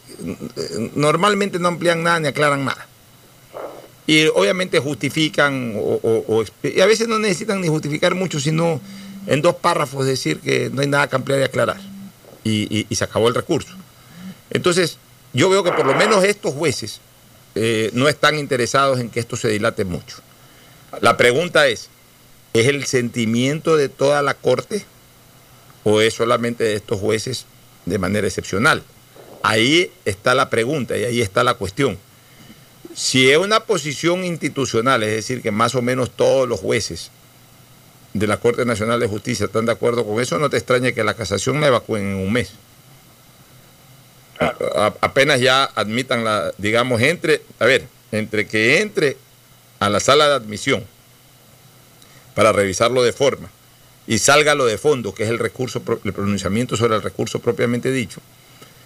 normalmente 0.95 1.59
no 1.59 1.69
amplían 1.69 2.03
nada 2.03 2.19
ni 2.19 2.27
aclaran 2.27 2.65
nada. 2.65 2.87
Y 4.11 4.27
obviamente 4.27 4.79
justifican, 4.79 5.73
o, 5.77 6.43
y 6.63 6.81
a 6.81 6.85
veces 6.85 7.07
no 7.07 7.19
necesitan 7.19 7.61
ni 7.61 7.67
justificar 7.67 8.13
mucho, 8.15 8.39
sino 8.39 8.81
en 9.25 9.41
dos 9.41 9.55
párrafos 9.55 10.05
decir 10.05 10.39
que 10.39 10.69
no 10.69 10.81
hay 10.81 10.87
nada 10.87 11.07
que 11.07 11.15
ampliar 11.15 11.39
y 11.39 11.43
aclarar. 11.43 11.79
y 12.43 12.87
se 12.91 13.03
acabó 13.03 13.27
el 13.29 13.35
recurso. 13.35 13.73
Entonces, 14.49 14.97
yo 15.33 15.49
veo 15.49 15.63
que 15.63 15.71
por 15.71 15.85
lo 15.85 15.95
menos 15.95 16.23
estos 16.23 16.53
jueces 16.53 16.99
eh, 17.55 17.89
no 17.93 18.07
están 18.07 18.37
interesados 18.37 18.99
en 18.99 19.09
que 19.09 19.19
esto 19.19 19.35
se 19.35 19.49
dilate 19.49 19.85
mucho. 19.85 20.17
La 21.01 21.17
pregunta 21.17 21.67
es, 21.67 21.89
¿es 22.53 22.67
el 22.67 22.85
sentimiento 22.85 23.77
de 23.77 23.89
toda 23.89 24.21
la 24.21 24.33
Corte 24.33 24.85
o 25.83 26.01
es 26.01 26.13
solamente 26.13 26.63
de 26.63 26.75
estos 26.75 26.99
jueces 26.99 27.45
de 27.85 27.97
manera 27.97 28.27
excepcional? 28.27 28.83
Ahí 29.43 29.91
está 30.05 30.33
la 30.33 30.49
pregunta 30.49 30.97
y 30.97 31.03
ahí 31.03 31.21
está 31.21 31.43
la 31.43 31.55
cuestión. 31.55 31.97
Si 33.01 33.31
es 33.31 33.37
una 33.39 33.61
posición 33.61 34.23
institucional, 34.23 35.01
es 35.01 35.09
decir, 35.15 35.41
que 35.41 35.49
más 35.49 35.73
o 35.73 35.81
menos 35.81 36.11
todos 36.11 36.47
los 36.47 36.59
jueces 36.59 37.09
de 38.13 38.27
la 38.27 38.37
Corte 38.37 38.63
Nacional 38.63 38.99
de 38.99 39.07
Justicia 39.07 39.47
están 39.47 39.65
de 39.65 39.71
acuerdo 39.71 40.05
con 40.05 40.21
eso, 40.21 40.37
no 40.37 40.51
te 40.51 40.57
extrañe 40.57 40.93
que 40.93 41.03
la 41.03 41.15
casación 41.15 41.59
la 41.59 41.65
evacúen 41.67 42.03
en 42.03 42.15
un 42.17 42.31
mes. 42.31 42.51
A- 44.39 44.93
apenas 45.01 45.39
ya 45.41 45.63
admitan 45.63 46.23
la, 46.23 46.53
digamos, 46.59 47.01
entre, 47.01 47.41
a 47.57 47.65
ver, 47.65 47.87
entre 48.11 48.45
que 48.45 48.81
entre 48.81 49.17
a 49.79 49.89
la 49.89 49.99
sala 49.99 50.29
de 50.29 50.35
admisión 50.35 50.85
para 52.35 52.51
revisarlo 52.51 53.01
de 53.01 53.13
forma 53.13 53.49
y 54.05 54.19
salga 54.19 54.53
lo 54.53 54.67
de 54.67 54.77
fondo, 54.77 55.15
que 55.15 55.23
es 55.23 55.29
el 55.31 55.39
recurso, 55.39 55.81
el 56.05 56.13
pronunciamiento 56.13 56.77
sobre 56.77 56.97
el 56.97 57.01
recurso 57.01 57.39
propiamente 57.39 57.91
dicho, 57.91 58.21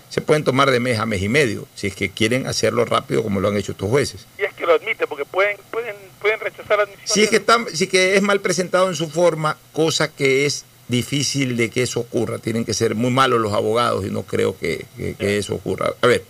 se 0.10 0.22
pueden 0.22 0.44
tomar 0.44 0.72
de 0.72 0.80
mes 0.80 1.00
a 1.00 1.06
mes 1.06 1.22
y 1.22 1.30
medio, 1.30 1.68
si 1.76 1.88
es 1.88 1.96
que 1.96 2.10
quieren 2.10 2.48
hacerlo 2.48 2.86
rápido 2.86 3.24
como 3.24 3.40
lo 3.40 3.48
han 3.50 3.58
hecho 3.58 3.72
estos 3.74 3.90
jueces. 3.90 4.26
Y 4.40 4.44
es 4.44 4.54
que 4.54 4.66
lo 4.66 4.74
admite, 4.74 5.08
porque 5.08 5.26
pueden 5.26 5.58
pueden 5.72 5.96
pueden 6.22 6.40
rechazar 6.40 6.80
admisión. 6.80 7.08
Si 7.08 7.24
es 7.24 7.30
que, 7.30 7.36
está, 7.38 7.58
si 7.74 7.88
que 7.88 8.16
es 8.16 8.22
mal 8.22 8.40
presentado 8.42 8.88
en 8.90 8.96
su 8.96 9.10
forma, 9.10 9.58
cosa 9.74 10.12
que 10.12 10.46
es 10.46 10.66
difícil 10.88 11.58
de 11.58 11.70
que 11.70 11.82
eso 11.84 12.00
ocurra. 12.00 12.38
Tienen 12.40 12.64
que 12.66 12.74
ser 12.74 12.96
muy 12.96 13.12
malos 13.12 13.40
los 13.42 13.54
abogados 13.54 14.06
y 14.06 14.10
no 14.10 14.24
creo 14.24 14.58
que, 14.58 14.86
que- 14.98 15.16
que 15.16 15.38
eso 15.38 15.56
ocurra. 15.56 15.94
A 16.02 16.08
ver, 16.08 16.24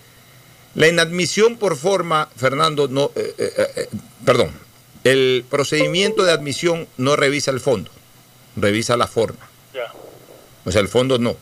la 0.75 0.87
inadmisión 0.87 1.57
por 1.57 1.75
forma, 1.77 2.29
Fernando, 2.35 2.87
no, 2.87 3.11
eh, 3.15 3.33
eh, 3.37 3.51
eh, 3.75 3.87
perdón, 4.25 4.51
el 5.03 5.45
procedimiento 5.49 6.23
de 6.23 6.31
admisión 6.31 6.87
no 6.97 7.15
revisa 7.15 7.51
el 7.51 7.59
fondo, 7.59 7.91
revisa 8.55 8.97
la 8.97 9.07
forma. 9.07 9.47
Ya. 9.73 9.91
O 10.65 10.71
sea, 10.71 10.81
el 10.81 10.87
fondo 10.87 11.17
no. 11.19 11.37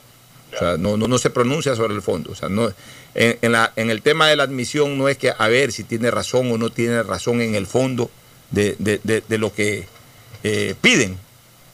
O 0.55 0.59
sea, 0.59 0.77
no, 0.77 0.97
no, 0.97 1.07
no 1.07 1.17
se 1.17 1.29
pronuncia 1.29 1.75
sobre 1.75 1.93
el 1.93 2.01
fondo. 2.01 2.31
O 2.31 2.35
sea, 2.35 2.49
no, 2.49 2.71
en, 3.15 3.51
la, 3.51 3.71
en 3.75 3.89
el 3.89 4.01
tema 4.01 4.27
de 4.27 4.35
la 4.35 4.43
admisión 4.43 4.97
no 4.97 5.09
es 5.09 5.17
que 5.17 5.33
a 5.37 5.47
ver 5.47 5.71
si 5.71 5.83
tiene 5.83 6.11
razón 6.11 6.51
o 6.51 6.57
no 6.57 6.69
tiene 6.69 7.01
razón 7.03 7.41
en 7.41 7.55
el 7.55 7.67
fondo 7.67 8.09
de, 8.51 8.75
de- 8.79 9.37
lo 9.37 9.53
que 9.53 9.87
eh, 10.43 10.75
piden 10.81 11.17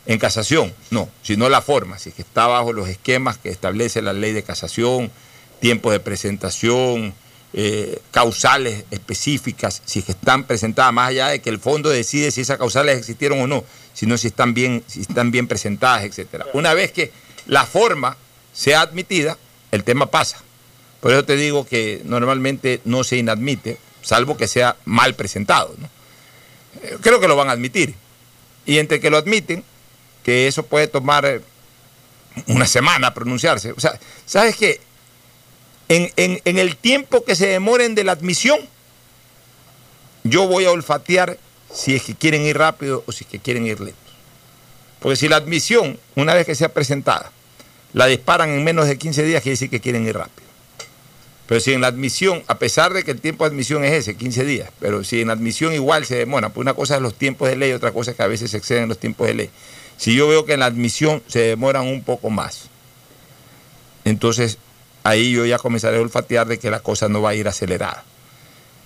en 0.05 0.17
casación. 0.19 0.73
No, 0.91 1.09
sino 1.21 1.49
la 1.49 1.61
forma. 1.61 1.99
Si 1.99 2.09
es 2.09 2.15
que 2.15 2.21
está 2.21 2.47
bajo 2.47 2.71
los 2.73 2.88
esquemas 2.88 3.38
que 3.38 3.49
establece 3.49 4.01
la 4.01 4.13
ley 4.13 4.32
de 4.34 4.43
casación, 4.43 5.11
tiempo 5.59 5.91
de 5.91 5.99
presentación, 5.99 7.13
eh, 7.51 7.99
causales 8.11 8.86
específicas, 8.91 9.82
si 9.86 9.99
es 9.99 10.05
que 10.05 10.11
están 10.13 10.45
presentadas, 10.45 10.93
más 10.93 11.09
allá 11.09 11.27
de 11.30 11.39
que 11.41 11.49
el 11.49 11.59
fondo 11.59 11.89
decide 11.89 12.32
si 12.32 12.41
esas 12.41 12.57
causales 12.59 12.97
existieron 12.97 13.41
o 13.41 13.47
no, 13.47 13.63
sino 13.93 14.17
si 14.17 14.27
están 14.27 14.53
bien, 14.53 14.84
si 14.88 15.01
están 15.01 15.32
bien 15.32 15.47
presentadas, 15.47 16.03
etcétera. 16.03 16.45
Una 16.53 16.73
vez 16.73 16.91
que 16.91 17.11
la 17.47 17.65
forma 17.65 18.15
sea 18.60 18.82
admitida, 18.82 19.38
el 19.72 19.86
tema 19.86 20.07
pasa. 20.07 20.38
Por 20.99 21.14
eso 21.14 21.24
te 21.24 21.38
digo 21.38 21.66
que 21.66 22.01
normalmente 22.03 22.82
no 22.84 23.05
se 23.05 23.16
inadmite, 23.16 23.78
salvo 24.01 24.36
que 24.36 24.49
sea 24.49 24.76
mal 24.84 25.16
presentado. 25.16 25.74
Eh, 26.84 26.97
Creo 26.99 27.22
que 27.22 27.30
lo 27.30 27.38
van 27.38 27.47
a 27.47 27.53
admitir. 27.53 27.95
Y 28.66 28.80
entre 28.80 28.99
que 28.99 29.10
lo 29.10 29.16
admiten, 29.16 29.64
que 30.24 30.49
eso 30.49 30.64
puede 30.64 30.88
tomar 30.88 31.26
eh, 31.26 31.39
una 32.47 32.66
semana 32.66 33.14
pronunciarse. 33.14 33.72
O 33.72 33.80
sea, 33.80 33.97
¿sabes 34.26 34.57
qué? 34.57 34.82
En 35.88 36.57
el 36.60 36.76
tiempo 36.76 37.24
que 37.24 37.38
se 37.38 37.47
demoren 37.47 37.95
de 37.95 38.03
la 38.03 38.12
admisión, 38.12 38.60
yo 40.26 40.47
voy 40.47 40.66
a 40.66 40.72
olfatear 40.72 41.38
si 41.74 41.95
es 41.95 42.03
que 42.03 42.14
quieren 42.14 42.41
ir 42.41 42.57
rápido 42.57 43.05
o 43.07 43.14
si 43.14 43.24
es 43.24 43.30
que 43.30 43.39
quieren 43.39 43.66
ir 43.66 43.80
lentos. 43.80 44.14
Porque 44.99 45.16
si 45.16 45.30
la 45.30 45.38
admisión, 45.38 45.97
una 46.16 46.34
vez 46.34 46.45
que 46.45 46.55
sea 46.55 46.74
presentada, 46.74 47.32
la 47.93 48.05
disparan 48.05 48.49
en 48.49 48.63
menos 48.63 48.87
de 48.87 48.97
15 48.97 49.23
días, 49.23 49.41
quiere 49.41 49.53
decir 49.53 49.69
que 49.69 49.79
quieren 49.79 50.05
ir 50.05 50.15
rápido. 50.15 50.47
Pero 51.47 51.59
si 51.59 51.73
en 51.73 51.81
la 51.81 51.87
admisión, 51.87 52.43
a 52.45 52.59
pesar 52.59 52.93
de 52.93 53.03
que 53.03 53.09
el 53.09 53.19
tiempo 53.19 53.43
de 53.43 53.49
admisión 53.49 53.83
es 53.83 53.93
ese, 53.93 54.15
15 54.15 54.45
días, 54.45 54.69
pero 54.79 55.03
si 55.03 55.21
en 55.21 55.27
la 55.27 55.33
admisión 55.33 55.73
igual 55.73 56.05
se 56.05 56.15
demora, 56.15 56.49
pues 56.49 56.61
una 56.61 56.75
cosa 56.75 56.95
es 56.95 57.01
los 57.01 57.15
tiempos 57.15 57.49
de 57.49 57.55
ley, 57.55 57.71
otra 57.71 57.91
cosa 57.91 58.11
es 58.11 58.17
que 58.17 58.21
a 58.21 58.27
veces 58.27 58.51
se 58.51 58.57
exceden 58.57 58.87
los 58.87 58.99
tiempos 58.99 59.25
de 59.25 59.33
ley. 59.33 59.49
Si 59.97 60.15
yo 60.15 60.27
veo 60.27 60.45
que 60.45 60.53
en 60.53 60.59
la 60.59 60.67
admisión 60.67 61.23
se 61.25 61.39
demoran 61.39 61.87
un 61.87 62.03
poco 62.03 62.29
más, 62.29 62.69
entonces 64.05 64.59
ahí 65.03 65.31
yo 65.31 65.43
ya 65.45 65.57
comenzaré 65.57 65.97
a 65.97 66.01
olfatear 66.01 66.45
de 66.47 66.59
que 66.59 66.69
la 66.69 66.81
cosa 66.81 67.09
no 67.09 67.21
va 67.23 67.31
a 67.31 67.35
ir 67.35 67.47
acelerada. 67.47 68.03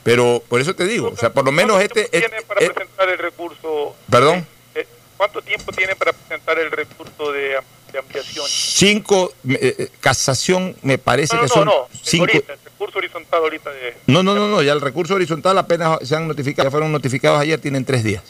Pero 0.03 0.41
por 0.47 0.61
eso 0.61 0.73
te 0.73 0.85
digo, 0.85 1.09
o 1.09 1.17
sea, 1.17 1.33
por 1.33 1.43
lo 1.43 1.51
menos 1.51 1.81
este... 1.81 2.03
este- 2.05 2.29
tiene 2.29 2.43
para 2.43 2.59
presentar 2.59 3.09
el 3.09 3.17
recurso? 3.17 3.95
perdón, 4.09 4.47
eh, 4.75 4.87
¿Cuánto 5.17 5.41
tiempo 5.41 5.73
tiene 5.73 5.97
para 5.97 6.13
presentar 6.13 6.59
el 6.59 6.71
recurso 6.71 7.31
de, 7.33 7.57
de 7.93 7.99
ampliación? 7.99 8.45
cinco, 8.49 9.33
eh, 9.47 9.75
eh, 9.79 9.89
casación 10.01 10.75
me 10.81 10.97
parece 10.97 11.35
No, 11.35 11.43
que 11.43 11.47
no, 11.47 11.53
son 11.53 11.65
no, 11.65 11.71
no, 11.71 11.87
cinco... 12.01 12.25
ahorita, 12.25 12.53
el 12.53 12.59
recurso 12.65 12.97
horizontal 12.97 13.39
ahorita 13.41 13.69
de 13.69 13.95
No, 14.07 14.21
no, 14.23 14.35
no, 14.35 14.47
no, 14.49 14.61
ya 14.61 14.73
el 14.73 14.81
recurso 14.81 15.15
horizontal 15.15 15.57
apenas 15.57 15.99
se 16.03 16.15
han 16.15 16.27
notificado, 16.27 16.67
ya 16.67 16.71
fueron 16.71 16.91
notificados 16.91 17.39
ayer, 17.39 17.59
tienen 17.61 17.85
tres 17.85 18.03
días. 18.03 18.23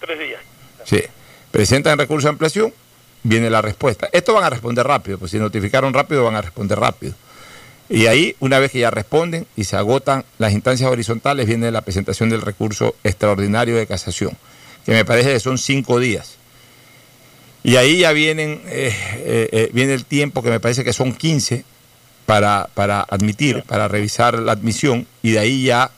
tres 0.00 0.18
días. 0.18 0.40
Sí. 0.84 1.02
Presentan 1.52 1.98
recurso 1.98 2.26
de 2.26 2.30
ampliación, 2.30 2.74
viene 3.22 3.50
la 3.50 3.62
respuesta. 3.62 4.08
Esto 4.12 4.34
van 4.34 4.44
a 4.44 4.50
responder 4.50 4.86
rápido, 4.86 5.18
pues 5.18 5.30
si 5.30 5.38
notificaron 5.38 5.92
rápido 5.94 6.24
van 6.24 6.36
a 6.36 6.42
responder 6.42 6.78
rápido. 6.80 7.14
Y 7.88 8.06
ahí, 8.06 8.36
una 8.38 8.60
vez 8.60 8.70
que 8.70 8.78
ya 8.78 8.90
responden 8.90 9.46
y 9.56 9.64
se 9.64 9.76
agotan 9.76 10.24
las 10.38 10.52
instancias 10.52 10.88
horizontales, 10.90 11.46
viene 11.46 11.70
la 11.72 11.80
presentación 11.82 12.30
del 12.30 12.40
recurso 12.40 12.94
extraordinario 13.02 13.76
de 13.76 13.86
casación, 13.86 14.36
que 14.86 14.92
me 14.92 15.04
parece 15.04 15.32
que 15.32 15.40
son 15.40 15.58
cinco 15.58 15.98
días. 15.98 16.36
Y 17.62 17.76
ahí 17.76 17.98
ya 17.98 18.12
vienen, 18.12 18.62
eh, 18.66 18.94
eh, 19.16 19.48
eh, 19.52 19.70
viene 19.72 19.92
el 19.94 20.04
tiempo 20.04 20.42
que 20.42 20.50
me 20.50 20.60
parece 20.60 20.82
que 20.84 20.92
son 20.92 21.12
15 21.14 21.64
para, 22.26 22.68
para 22.74 23.02
admitir, 23.02 23.62
para 23.64 23.86
revisar 23.88 24.38
la 24.38 24.52
admisión, 24.52 25.06
y 25.22 25.32
de 25.32 25.38
ahí 25.40 25.64
ya 25.64 25.90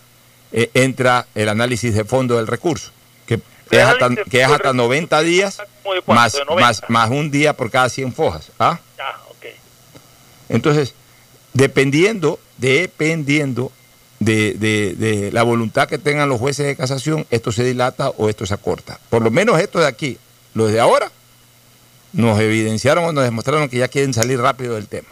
eh, 0.53 0.71
entra 0.75 1.27
el 1.35 1.49
análisis 1.49 1.95
de 1.95 2.05
fondo 2.05 2.37
del 2.37 2.47
recurso, 2.47 2.91
que 3.27 3.41
es 3.71 3.85
hasta, 3.85 4.09
que 4.29 4.43
es 4.43 4.49
hasta 4.49 4.73
90 4.73 5.23
días 5.23 5.59
más, 6.07 6.33
¿De 6.33 6.45
90? 6.45 6.61
más, 6.61 6.83
más 6.89 7.11
un 7.11 7.31
día 7.31 7.53
por 7.57 7.71
cada 7.71 7.89
100 7.89 8.13
fojas. 8.13 8.51
¿ah? 8.59 8.81
Ah, 8.99 9.19
ok. 9.31 9.47
Entonces, 10.49 10.95
dependiendo, 11.55 12.39
dependiendo 12.59 13.71
de, 14.21 14.55
de- 14.55 14.95
de 14.95 15.33
la 15.33 15.43
voluntad 15.43 15.89
que 15.89 15.99
tengan 15.99 16.29
los 16.29 16.39
jueces 16.41 16.67
de 16.67 16.77
casación, 16.77 17.27
esto 17.31 17.53
se 17.53 17.65
dilata 17.65 18.11
o 18.11 18.29
esto 18.29 18.47
se 18.47 18.55
acorta. 18.55 18.99
Por 19.11 19.23
lo 19.23 19.31
menos 19.31 19.59
estos 19.61 19.81
de 19.83 19.87
aquí, 19.89 20.19
los 20.55 20.71
de 20.73 20.81
ahora, 20.81 21.11
nos 22.13 22.41
evidenciaron 22.41 23.05
o 23.05 23.13
nos 23.13 23.25
demostraron 23.25 23.69
que 23.69 23.79
ya 23.79 23.89
quieren 23.89 24.15
salir 24.15 24.41
rápido 24.41 24.75
del 24.75 24.87
tema. 24.87 25.09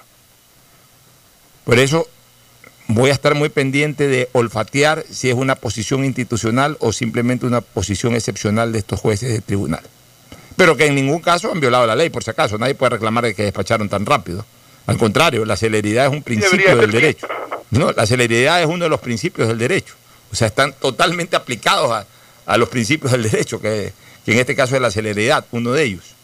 Por 1.65 1.79
eso 1.79 2.09
voy 2.89 3.11
a 3.11 3.13
estar 3.13 3.35
muy 3.35 3.49
pendiente 3.49 4.09
de 4.09 4.29
olfatear 4.33 5.05
si 5.09 5.29
es 5.29 5.35
una 5.35 5.55
posición 5.55 6.05
institucional 6.05 6.77
o 6.81 6.93
simplemente 6.93 7.47
una 7.47 7.61
posición 7.61 8.15
excepcional 8.15 8.73
de 8.73 8.81
estos 8.81 9.01
jueces 9.01 9.33
de 9.33 9.41
tribunal. 9.41 9.83
Pero 10.57 10.77
que 10.77 10.87
en 10.87 10.95
ningún 10.95 11.21
caso 11.21 11.51
han 11.51 11.61
violado 11.61 11.87
la 11.87 11.97
ley, 11.97 12.11
por 12.11 12.23
si 12.23 12.31
acaso. 12.31 12.59
Nadie 12.59 12.75
puede 12.75 12.91
reclamar 12.91 13.25
de 13.25 13.35
que 13.35 13.45
despacharon 13.45 13.89
tan 13.89 14.05
rápido. 14.05 14.45
Al 14.87 14.99
contrario, 14.99 15.45
la 15.45 15.57
celeridad 15.57 16.07
es 16.07 16.13
un 16.13 16.23
principio 16.23 16.77
del 16.77 16.91
derecho. 16.91 17.27
No, 17.71 17.93
la 17.93 18.05
celeridad 18.05 18.61
es 18.61 18.67
uno 18.67 18.85
de 18.85 18.91
los 18.91 19.01
principios 19.01 19.49
del 19.49 19.59
derecho. 19.59 19.95
O 20.33 20.35
sea, 20.35 20.49
están 20.49 20.75
totalmente 20.75 21.37
aplicados 21.37 21.93
a, 21.93 22.07
a 22.47 22.57
los 22.59 22.69
principios 22.69 23.13
del 23.13 23.23
derecho, 23.23 23.61
que, 23.61 23.93
que 24.25 24.33
en 24.33 24.39
este 24.39 24.57
caso 24.57 24.75
es 24.75 24.83
la 24.83 24.91
celeridad, 24.91 25.45
uno 25.53 25.73
de 25.73 25.85
ellos. 25.85 26.15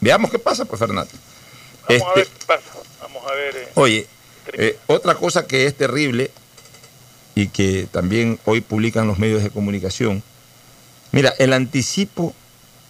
Veamos 0.00 0.30
qué 0.30 0.38
pasa, 0.38 0.64
pues, 0.64 0.78
Fernando. 0.78 1.10
Vamos 1.88 2.02
a 2.02 2.08
Este, 2.10 2.20
ver 2.20 2.26
qué 2.28 2.46
pasa. 2.46 2.62
Vamos 3.02 3.22
a 3.30 3.34
ver. 3.34 3.56
eh, 3.56 3.68
Oye, 3.74 4.06
eh, 4.52 4.78
otra 4.86 5.14
cosa 5.14 5.46
que 5.46 5.66
es 5.66 5.74
terrible 5.76 6.30
y 7.34 7.48
que 7.48 7.86
también 7.90 8.38
hoy 8.44 8.60
publican 8.60 9.06
los 9.06 9.18
medios 9.18 9.42
de 9.42 9.50
comunicación, 9.50 10.22
mira, 11.12 11.32
el 11.38 11.52
anticipo 11.52 12.34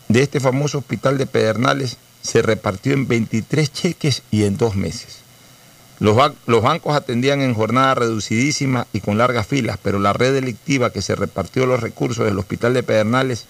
de 0.09 0.23
este 0.23 0.41
famoso 0.41 0.79
hospital 0.79 1.19
de 1.19 1.27
Pedernales 1.27 1.97
se 2.23 2.43
repartió 2.43 2.93
en 2.93 3.07
23 3.07 3.73
cheques 3.73 4.23
y 4.31 4.45
en 4.45 4.57
dos 4.57 4.75
meses. 4.75 5.19
Los, 6.01 6.17
los 6.47 6.63
bancos 6.63 6.95
atendían 6.97 7.41
en 7.43 7.55
jornada 7.55 7.95
reducidísima 7.95 8.87
y 8.93 9.01
con 9.01 9.19
largas 9.19 9.47
filas, 9.47 9.79
pero 9.83 9.99
la 9.99 10.13
red 10.13 10.33
delictiva 10.33 10.93
que 10.93 11.03
se 11.03 11.17
repartió 11.17 11.67
los 11.67 11.81
recursos 11.81 12.25
del 12.25 12.39
hospital 12.39 12.73
de 12.75 12.83
Pedernales, 12.85 13.47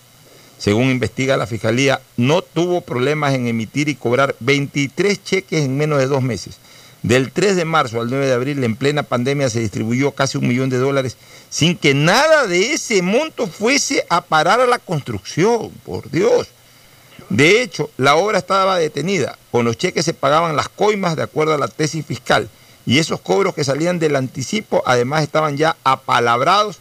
según 0.59 0.91
investiga 0.91 1.37
la 1.37 1.47
Fiscalía, 1.47 2.01
no 2.17 2.43
tuvo 2.43 2.81
problemas 2.81 3.35
en 3.35 3.47
emitir 3.47 3.89
y 3.89 3.95
cobrar 3.95 4.35
23 4.41 5.23
cheques 5.23 5.65
en 5.65 5.77
menos 5.77 5.99
de 5.99 6.07
dos 6.07 6.23
meses. 6.23 6.59
Del 7.03 7.31
3 7.31 7.55
de 7.55 7.65
marzo 7.65 8.01
al 8.01 8.11
9 8.11 8.27
de 8.27 8.33
abril, 8.33 8.65
en 8.65 8.75
plena 8.75 9.05
pandemia, 9.05 9.49
se 9.51 9.61
distribuyó 9.61 10.11
casi 10.13 10.37
un 10.37 10.49
millón 10.49 10.69
de 10.69 10.79
dólares 10.79 11.17
sin 11.49 11.77
que 11.77 11.95
nada 11.95 12.49
de 12.49 12.73
ese 12.73 13.03
monto 13.03 13.47
fuese 13.47 14.05
a 14.11 14.21
parar 14.21 14.61
a 14.61 14.67
la 14.67 14.81
construcción, 14.81 15.71
por 15.85 16.11
Dios. 16.11 16.49
De 17.29 17.63
hecho, 17.63 17.91
la 17.97 18.17
obra 18.17 18.39
estaba 18.39 18.79
detenida. 18.79 19.39
Con 19.53 19.65
los 19.65 19.79
cheques 19.79 20.05
se 20.05 20.15
pagaban 20.15 20.57
las 20.57 20.69
coimas 20.69 21.15
de 21.15 21.23
acuerdo 21.23 21.55
a 21.55 21.59
la 21.59 21.69
tesis 21.69 22.05
fiscal. 22.05 22.49
Y 22.85 22.99
esos 22.99 23.21
cobros 23.21 23.55
que 23.55 23.65
salían 23.65 23.99
del 23.99 24.17
anticipo 24.17 24.83
además 24.87 25.23
estaban 25.23 25.57
ya 25.57 25.77
apalabrados 25.85 26.81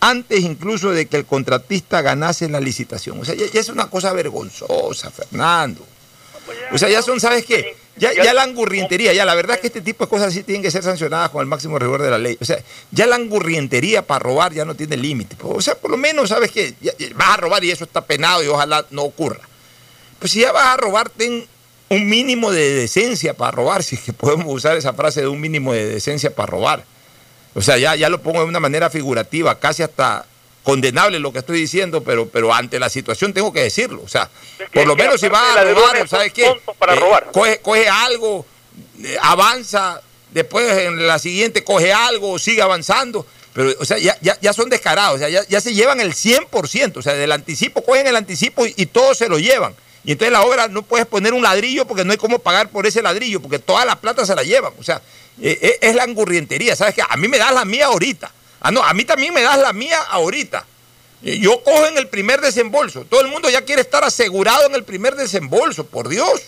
antes 0.00 0.40
incluso 0.40 0.90
de 0.90 1.06
que 1.06 1.16
el 1.16 1.24
contratista 1.24 2.02
ganase 2.02 2.48
la 2.48 2.60
licitación. 2.60 3.20
O 3.20 3.24
sea, 3.24 3.34
ya, 3.34 3.46
es 3.52 3.68
una 3.68 3.88
cosa 3.88 4.12
vergonzosa, 4.12 5.10
Fernando. 5.10 5.86
O 6.72 6.78
sea, 6.78 6.88
ya 6.88 7.02
son, 7.02 7.20
¿sabes 7.20 7.44
qué? 7.44 7.76
Ya, 7.98 8.34
la 8.34 8.42
angurrientería, 8.42 9.14
ya 9.14 9.24
la 9.24 9.34
verdad 9.34 9.56
es 9.56 9.62
que 9.62 9.66
este 9.68 9.80
tipo 9.80 10.04
de 10.04 10.10
cosas 10.10 10.32
sí 10.32 10.42
tienen 10.42 10.62
que 10.62 10.70
ser 10.70 10.82
sancionadas 10.82 11.30
con 11.30 11.40
el 11.40 11.46
máximo 11.46 11.78
rigor 11.78 12.02
de 12.02 12.10
la 12.10 12.18
ley. 12.18 12.36
O 12.40 12.44
sea, 12.44 12.58
ya 12.90 13.06
la 13.06 13.16
angurrientería 13.16 14.06
para 14.06 14.18
robar 14.18 14.52
ya 14.52 14.66
no 14.66 14.74
tiene 14.74 14.98
límite. 14.98 15.34
O 15.42 15.62
sea, 15.62 15.74
por 15.76 15.90
lo 15.90 15.96
menos, 15.96 16.28
¿sabes 16.28 16.52
qué? 16.52 16.74
Ya 16.80 16.92
vas 17.14 17.30
a 17.30 17.36
robar 17.38 17.64
y 17.64 17.70
eso 17.70 17.84
está 17.84 18.04
penado 18.04 18.44
y 18.44 18.48
ojalá 18.48 18.84
no 18.90 19.02
ocurra. 19.02 19.40
Pues 20.18 20.32
si 20.32 20.40
ya 20.40 20.52
vas 20.52 20.66
a 20.66 20.76
robar, 20.76 21.08
ten 21.08 21.46
un 21.88 22.08
mínimo 22.08 22.50
de 22.50 22.74
decencia 22.74 23.34
para 23.34 23.52
robar, 23.52 23.82
si 23.82 23.94
es 23.94 24.02
que 24.02 24.12
podemos 24.12 24.46
usar 24.48 24.76
esa 24.76 24.92
frase 24.92 25.22
de 25.22 25.28
un 25.28 25.40
mínimo 25.40 25.72
de 25.72 25.86
decencia 25.86 26.34
para 26.34 26.48
robar. 26.48 26.84
O 27.56 27.62
sea, 27.62 27.78
ya, 27.78 27.96
ya 27.96 28.10
lo 28.10 28.20
pongo 28.20 28.40
de 28.40 28.44
una 28.44 28.60
manera 28.60 28.90
figurativa, 28.90 29.58
casi 29.58 29.82
hasta 29.82 30.26
condenable 30.62 31.18
lo 31.18 31.32
que 31.32 31.38
estoy 31.38 31.58
diciendo, 31.58 32.02
pero, 32.04 32.28
pero 32.28 32.52
ante 32.52 32.78
la 32.78 32.90
situación 32.90 33.32
tengo 33.32 33.50
que 33.50 33.62
decirlo. 33.62 34.02
O 34.04 34.08
sea, 34.08 34.28
por 34.74 34.86
lo 34.86 34.94
menos 34.94 35.18
si 35.18 35.28
vas 35.28 35.56
a 35.56 35.64
robar, 35.64 36.06
¿sabes 36.06 36.34
qué? 36.34 36.54
robar. 36.80 37.30
Coge, 37.32 37.60
coge 37.60 37.88
algo, 37.88 38.44
eh, 39.02 39.16
avanza, 39.22 40.02
después 40.32 40.70
en 40.76 41.06
la 41.06 41.18
siguiente 41.18 41.64
coge 41.64 41.94
algo, 41.94 42.38
sigue 42.38 42.60
avanzando. 42.60 43.26
Pero, 43.54 43.72
o 43.80 43.86
sea, 43.86 43.96
ya, 43.96 44.18
ya, 44.20 44.36
ya 44.38 44.52
son 44.52 44.68
descarados, 44.68 45.14
o 45.14 45.18
sea, 45.18 45.30
ya, 45.30 45.42
ya 45.48 45.62
se 45.62 45.72
llevan 45.72 45.98
el 45.98 46.12
100%, 46.12 46.98
o 46.98 47.02
sea, 47.02 47.14
del 47.14 47.32
anticipo, 47.32 47.82
cogen 47.82 48.06
el 48.06 48.16
anticipo 48.16 48.66
y, 48.66 48.74
y 48.76 48.84
todos 48.84 49.16
se 49.16 49.30
lo 49.30 49.38
llevan. 49.38 49.74
Y 50.06 50.12
entonces 50.12 50.32
la 50.32 50.42
obra 50.42 50.68
no 50.68 50.82
puedes 50.82 51.04
poner 51.04 51.34
un 51.34 51.42
ladrillo 51.42 51.84
porque 51.84 52.04
no 52.04 52.12
hay 52.12 52.16
cómo 52.16 52.38
pagar 52.38 52.70
por 52.70 52.86
ese 52.86 53.02
ladrillo, 53.02 53.42
porque 53.42 53.58
toda 53.58 53.84
la 53.84 54.00
plata 54.00 54.24
se 54.24 54.36
la 54.36 54.44
llevan. 54.44 54.72
O 54.78 54.84
sea, 54.84 55.02
eh, 55.42 55.58
eh, 55.60 55.78
es 55.82 55.96
la 55.96 56.04
angurrientería, 56.04 56.76
¿sabes 56.76 56.94
qué? 56.94 57.02
A 57.06 57.16
mí 57.16 57.26
me 57.26 57.38
das 57.38 57.52
la 57.52 57.64
mía 57.64 57.86
ahorita. 57.86 58.30
Ah, 58.60 58.70
no, 58.70 58.84
a 58.84 58.94
mí 58.94 59.04
también 59.04 59.34
me 59.34 59.42
das 59.42 59.58
la 59.58 59.72
mía 59.72 60.00
ahorita. 60.08 60.64
Eh, 61.24 61.38
Yo 61.40 61.60
cojo 61.64 61.86
en 61.86 61.98
el 61.98 62.06
primer 62.06 62.40
desembolso. 62.40 63.04
Todo 63.04 63.20
el 63.20 63.26
mundo 63.26 63.50
ya 63.50 63.62
quiere 63.62 63.82
estar 63.82 64.04
asegurado 64.04 64.66
en 64.66 64.76
el 64.76 64.84
primer 64.84 65.16
desembolso, 65.16 65.84
por 65.84 66.08
Dios. 66.08 66.40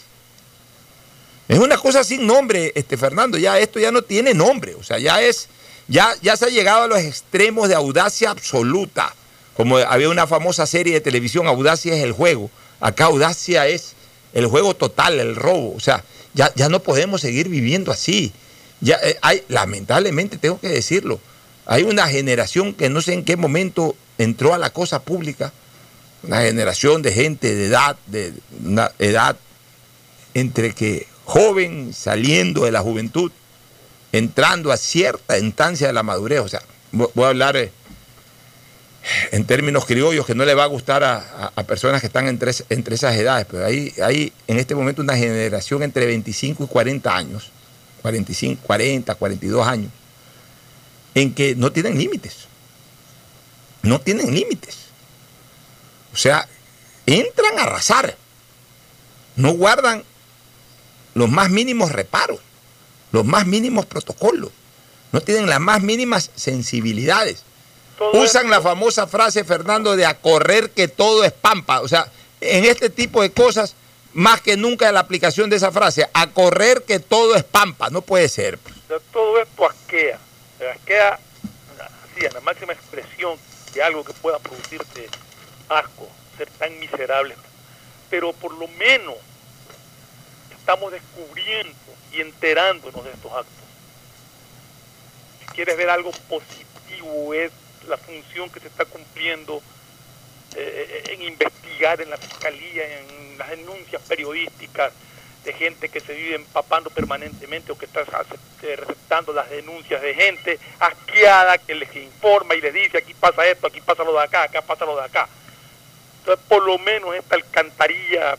Es 1.49 1.59
una 1.59 1.79
cosa 1.79 2.05
sin 2.05 2.29
nombre, 2.29 2.71
este 2.77 2.97
Fernando. 2.97 3.39
Ya 3.39 3.59
esto 3.59 3.81
ya 3.81 3.91
no 3.91 4.03
tiene 4.03 4.35
nombre. 4.35 4.77
O 4.77 4.85
sea, 4.85 5.01
ya 5.01 5.21
es, 5.21 5.49
ya, 5.89 6.15
ya 6.23 6.37
se 6.37 6.45
ha 6.45 6.49
llegado 6.49 6.85
a 6.85 6.87
los 6.87 7.01
extremos 7.01 7.69
de 7.69 7.75
audacia 7.75 8.31
absoluta. 8.31 9.13
Como 9.57 9.79
había 9.79 10.11
una 10.11 10.29
famosa 10.29 10.65
serie 10.65 10.95
de 10.95 11.01
televisión, 11.01 11.49
Audacia 11.49 11.93
es 11.93 12.05
el 12.05 12.13
juego. 12.13 12.49
Acá 12.81 13.07
Audacia 13.07 13.67
es 13.67 13.95
el 14.35 14.47
juego 14.47 14.75
total, 14.75 15.19
el 15.21 15.37
robo. 15.37 15.75
O 15.75 15.81
sea, 15.81 16.05
ya, 16.35 16.53
ya 16.55 16.69
no 16.69 16.81
podemos 16.81 17.21
seguir 17.21 17.49
viviendo 17.49 17.91
así. 17.93 18.33
Ya 18.81 18.99
eh, 19.03 19.17
hay, 19.23 19.43
lamentablemente 19.49 20.39
tengo 20.39 20.61
que 20.61 20.69
decirlo, 20.69 21.21
hay 21.67 21.83
una 21.83 22.07
generación 22.09 22.75
que 22.75 22.89
no 22.89 23.01
sé 23.01 23.13
en 23.15 23.25
qué 23.25 23.37
momento 23.37 23.97
entró 24.19 24.55
a 24.55 24.59
la 24.59 24.71
cosa 24.71 25.03
pública, 25.03 25.53
una 26.23 26.43
generación 26.43 27.03
de 27.03 27.13
gente 27.13 27.55
de 27.55 27.67
edad, 27.67 27.97
de 28.07 28.33
una 28.65 28.91
edad 28.99 29.37
entre 30.35 30.75
que 30.75 31.07
joven 31.25 31.93
saliendo 31.93 32.65
de 32.65 32.73
la 32.73 32.81
juventud, 32.81 33.33
entrando 34.13 34.73
a 34.73 34.77
cierta 34.77 35.39
instancia 35.39 35.89
de 35.89 35.93
la 35.93 36.03
madurez. 36.03 36.41
O 36.41 36.49
sea, 36.49 36.63
vo- 36.93 37.11
voy 37.15 37.25
a 37.25 37.29
hablar 37.29 37.57
eh, 37.57 37.71
en 39.31 39.45
términos 39.45 39.85
criollos 39.85 40.27
que 40.27 40.35
no 40.35 40.45
le 40.45 40.55
va 40.55 40.65
a 40.65 40.67
gustar 40.67 41.05
a, 41.05 41.51
personas 41.65 42.01
que 42.01 42.07
están 42.07 42.29
entre, 42.29 42.53
entre 42.71 42.95
esas 42.95 43.15
edades, 43.17 43.47
pero 43.51 43.67
hay, 43.67 43.93
hay 44.03 44.33
en 44.47 44.59
este 44.59 44.75
momento 44.75 45.03
una 45.03 45.17
generación 45.17 45.83
entre 45.83 46.07
25 46.07 46.65
y 46.65 46.67
40 46.67 47.15
años, 47.15 47.51
45, 48.03 48.63
40, 48.65 49.15
42 49.15 49.67
años, 49.67 49.91
en 51.15 51.35
que 51.35 51.55
no 51.57 51.73
tienen 51.73 51.99
límites. 51.99 52.47
No 53.83 54.01
tienen 54.01 54.35
límites. 54.35 54.77
O 56.13 56.17
sea, 56.17 56.49
entran 57.07 57.59
a 57.59 57.63
arrasar. 57.63 58.17
No 59.37 59.53
guardan 59.53 60.05
los 61.15 61.31
más 61.31 61.51
mínimos 61.51 61.93
reparos, 61.93 62.41
los 63.13 63.25
más 63.25 63.47
mínimos 63.47 63.87
protocolos. 63.87 64.51
No 65.13 65.21
tienen 65.21 65.49
las 65.49 65.61
más 65.61 65.83
mínimas 65.83 66.31
sensibilidades. 66.35 67.45
Usan 68.13 68.49
la 68.49 68.61
famosa 68.61 69.07
frase, 69.07 69.45
Fernando, 69.45 69.97
de 69.97 70.07
a 70.07 70.15
correr 70.15 70.71
que 70.71 70.89
todo 70.89 71.25
es 71.25 71.33
pampa. 71.33 71.81
O 71.81 71.89
sea, 71.89 72.11
en 72.41 72.65
este 72.65 72.91
tipo 72.91 73.23
de 73.23 73.33
cosas, 73.33 73.75
más 74.13 74.41
que 74.41 74.57
nunca 74.57 74.91
la 74.93 75.01
aplicación 75.01 75.51
de 75.51 75.57
esa 75.57 75.73
frase, 75.73 76.09
a 76.13 76.29
correr 76.29 76.83
que 76.85 77.01
todo 77.01 77.35
es 77.35 77.45
pampa. 77.45 77.91
No 77.91 78.03
puede 78.03 78.29
ser. 78.29 78.57
O 78.57 78.89
sea, 78.89 78.99
todo 79.13 79.41
esto 79.41 79.67
asquea. 79.67 80.19
Asquea 80.75 81.15
así, 81.15 82.25
en 82.25 82.35
la 82.35 82.41
máxima 82.41 82.73
expresión 82.73 83.39
de 83.75 83.83
algo 83.83 84.05
que 84.05 84.13
pueda 84.15 84.39
producirte 84.39 85.09
asco, 85.69 86.09
ser 86.37 86.49
tan 86.51 86.79
miserable. 86.79 87.35
Pero 88.11 88.33
por 88.33 88.53
lo 88.55 88.69
menos 88.69 89.17
estamos 90.59 90.93
descubriendo 90.93 91.75
y 92.13 92.21
enterándonos 92.21 93.05
de 93.05 93.11
estos 93.11 93.33
actos. 93.33 93.65
Si 95.41 95.47
quieres 95.55 95.77
ver 95.77 95.91
algo 95.91 96.11
positivo, 96.29 97.35
es 97.35 97.51
la 97.89 97.97
función 97.97 98.51
que 98.51 98.61
se 98.61 98.69
está 98.69 98.85
cumpliendo 98.85 99.63
eh, 100.57 101.05
en 101.11 101.23
investigar 101.23 102.01
en 102.01 102.11
la 102.11 102.17
fiscalía, 102.17 102.99
en 103.01 103.39
las 103.39 103.51
denuncias 103.51 104.01
periodísticas 104.03 104.93
de 105.45 105.53
gente 105.53 105.89
que 105.89 106.01
se 106.01 106.15
vive 106.15 106.35
empapando 106.35 106.91
permanentemente 106.91 107.73
o 107.73 107.79
que 107.79 107.87
está 107.87 108.01
ace- 108.01 108.77
receptando 108.77 109.33
las 109.33 109.49
denuncias 109.51 110.03
de 110.03 110.15
gente 110.15 110.59
asqueada 110.81 111.59
que 111.59 111.75
les 111.75 111.95
informa 111.97 112.55
y 112.55 112.61
les 112.61 112.75
dice 112.75 112.99
aquí 112.99 113.15
pasa 113.15 113.47
esto, 113.47 113.67
aquí 113.69 113.81
pasa 113.81 114.05
lo 114.05 114.13
de 114.13 114.23
acá, 114.25 114.43
acá 114.45 114.63
pasa 114.63 114.85
lo 114.85 114.97
de 114.97 115.05
acá. 115.05 115.29
Entonces, 116.21 116.45
por 116.49 116.63
lo 116.65 116.77
menos 116.79 117.15
esta 117.15 117.37
alcantarilla 117.37 118.37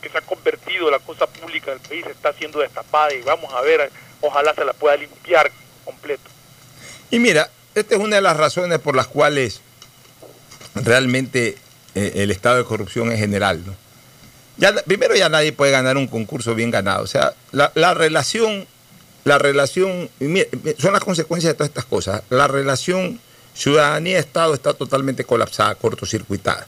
que 0.00 0.08
se 0.08 0.18
ha 0.18 0.20
convertido 0.22 0.90
la 0.90 1.00
cosa 1.00 1.26
pública 1.26 1.72
del 1.72 1.80
país 1.80 2.06
está 2.06 2.32
siendo 2.34 2.60
destapada 2.60 3.12
y 3.12 3.22
vamos 3.22 3.52
a 3.52 3.60
ver, 3.62 3.90
ojalá 4.20 4.54
se 4.54 4.64
la 4.64 4.72
pueda 4.72 4.96
limpiar 4.96 5.50
completo. 5.84 6.22
Y 7.10 7.18
mira, 7.18 7.50
esta 7.74 7.94
es 7.94 8.00
una 8.00 8.16
de 8.16 8.22
las 8.22 8.36
razones 8.36 8.78
por 8.78 8.96
las 8.96 9.06
cuales 9.06 9.60
realmente 10.74 11.56
eh, 11.94 12.12
el 12.16 12.30
estado 12.30 12.56
de 12.56 12.64
corrupción 12.64 13.10
en 13.10 13.18
general, 13.18 13.62
¿no? 13.64 13.74
Primero 14.84 15.16
ya 15.16 15.30
nadie 15.30 15.52
puede 15.52 15.72
ganar 15.72 15.96
un 15.96 16.06
concurso 16.06 16.54
bien 16.54 16.70
ganado. 16.70 17.02
O 17.02 17.06
sea, 17.06 17.32
la, 17.50 17.72
la 17.74 17.94
relación, 17.94 18.66
la 19.24 19.38
relación, 19.38 20.10
son 20.78 20.92
las 20.92 21.02
consecuencias 21.02 21.54
de 21.54 21.56
todas 21.56 21.70
estas 21.70 21.86
cosas. 21.86 22.22
La 22.28 22.46
relación 22.46 23.18
ciudadanía-estado 23.54 24.52
está 24.52 24.74
totalmente 24.74 25.24
colapsada, 25.24 25.74
cortocircuitada. 25.76 26.66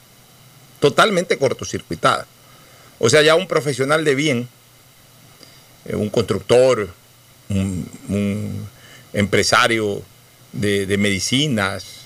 Totalmente 0.80 1.36
cortocircuitada. 1.36 2.26
O 2.98 3.10
sea, 3.10 3.20
ya 3.20 3.34
un 3.34 3.46
profesional 3.46 4.04
de 4.06 4.14
bien, 4.14 4.48
eh, 5.84 5.94
un 5.94 6.08
constructor, 6.08 6.88
un 7.50 8.66
empresario 9.12 10.02
de, 10.52 10.86
de 10.86 10.98
medicinas, 10.98 12.02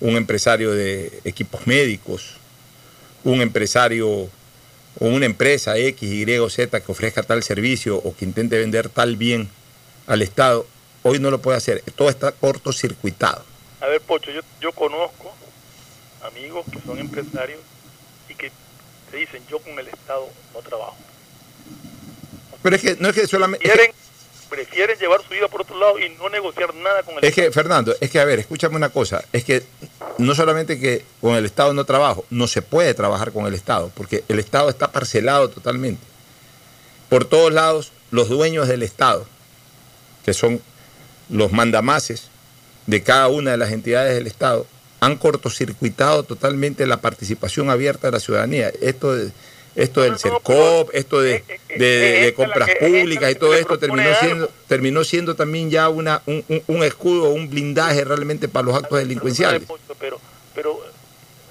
un 0.00 0.16
empresario 0.16 0.72
de 0.72 1.20
equipos 1.24 1.66
médicos, 1.66 2.34
un 3.24 3.42
empresario 3.42 4.08
o 4.08 4.30
una 4.98 5.26
empresa 5.26 5.76
X, 5.76 6.02
Y 6.02 6.38
o 6.38 6.50
Z 6.50 6.80
que 6.80 6.92
ofrezca 6.92 7.22
tal 7.22 7.42
servicio 7.42 7.96
o 7.96 8.14
que 8.16 8.24
intente 8.24 8.58
vender 8.58 8.88
tal 8.88 9.16
bien 9.16 9.48
al 10.06 10.22
Estado, 10.22 10.66
hoy 11.02 11.18
no 11.18 11.30
lo 11.30 11.40
puede 11.40 11.58
hacer. 11.58 11.82
Todo 11.94 12.08
está 12.08 12.32
cortocircuitado. 12.32 13.44
A 13.80 13.86
ver, 13.86 14.00
Pocho, 14.00 14.30
yo, 14.30 14.40
yo 14.60 14.72
conozco 14.72 15.32
amigos 16.22 16.64
que 16.70 16.80
son 16.80 16.98
empresarios 16.98 17.60
y 18.28 18.34
que 18.34 18.50
te 19.10 19.16
dicen, 19.16 19.42
yo 19.50 19.58
con 19.60 19.78
el 19.78 19.88
Estado 19.88 20.28
no 20.52 20.60
trabajo. 20.60 20.96
Pero 22.62 22.76
es 22.76 22.82
que 22.82 22.96
no 23.00 23.08
es 23.08 23.14
que 23.14 23.26
solamente... 23.26 23.70
prefieren 24.50 24.98
llevar 24.98 25.22
su 25.22 25.30
vida 25.30 25.48
por 25.48 25.62
otro 25.62 25.78
lado 25.78 25.98
y 25.98 26.10
no 26.10 26.28
negociar 26.28 26.74
nada 26.74 27.02
con 27.02 27.16
el 27.16 27.24
Es 27.24 27.34
que, 27.34 27.50
Fernando, 27.52 27.94
es 28.00 28.10
que, 28.10 28.20
a 28.20 28.24
ver, 28.24 28.40
escúchame 28.40 28.76
una 28.76 28.90
cosa, 28.90 29.24
es 29.32 29.44
que 29.44 29.62
no 30.18 30.34
solamente 30.34 30.78
que 30.78 31.04
con 31.20 31.36
el 31.36 31.46
Estado 31.46 31.72
no 31.72 31.84
trabajo, 31.84 32.24
no 32.28 32.46
se 32.46 32.60
puede 32.60 32.92
trabajar 32.92 33.32
con 33.32 33.46
el 33.46 33.54
Estado, 33.54 33.90
porque 33.94 34.24
el 34.28 34.38
Estado 34.38 34.68
está 34.68 34.90
parcelado 34.90 35.48
totalmente. 35.48 36.02
Por 37.08 37.24
todos 37.24 37.52
lados, 37.52 37.92
los 38.10 38.28
dueños 38.28 38.68
del 38.68 38.82
Estado, 38.82 39.26
que 40.24 40.34
son 40.34 40.60
los 41.28 41.52
mandamases 41.52 42.28
de 42.86 43.02
cada 43.02 43.28
una 43.28 43.52
de 43.52 43.56
las 43.56 43.72
entidades 43.72 44.14
del 44.14 44.26
Estado, 44.26 44.66
han 45.00 45.16
cortocircuitado 45.16 46.24
totalmente 46.24 46.86
la 46.86 46.98
participación 46.98 47.70
abierta 47.70 48.08
de 48.08 48.12
la 48.12 48.20
ciudadanía. 48.20 48.70
Esto 48.82 49.16
esto 49.82 50.02
del 50.02 50.18
CERCOP, 50.18 50.90
esto 50.94 51.20
de, 51.20 51.32
de- 51.68 51.78
de- 51.78 52.20
de 52.26 52.34
compras 52.34 52.68
públicas 52.78 53.30
y 53.30 53.34
todo 53.34 53.54
esto 53.54 53.78
terminó 53.78 54.02
siendo, 54.20 54.48
terminó 54.68 55.04
siendo 55.04 55.34
también 55.36 55.70
ya 55.70 55.88
una, 55.88 56.22
un, 56.26 56.44
un- 56.66 56.82
escudo, 56.84 57.30
un 57.30 57.48
blindaje 57.50 58.04
realmente 58.04 58.48
para 58.48 58.66
los 58.66 58.74
actos 58.76 58.98
delincuenciales. 58.98 59.62
Pero, 59.98 60.20
pero 60.54 60.80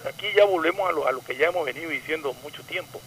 aquí 0.07 0.25
ya 0.35 0.45
volvemos 0.45 0.87
a 0.89 0.91
lo, 0.91 1.07
a 1.07 1.11
lo 1.11 1.21
que 1.21 1.35
ya 1.35 1.47
hemos 1.47 1.65
venido 1.65 1.89
diciendo 1.89 2.33
mucho 2.43 2.61
tiempo. 2.63 3.01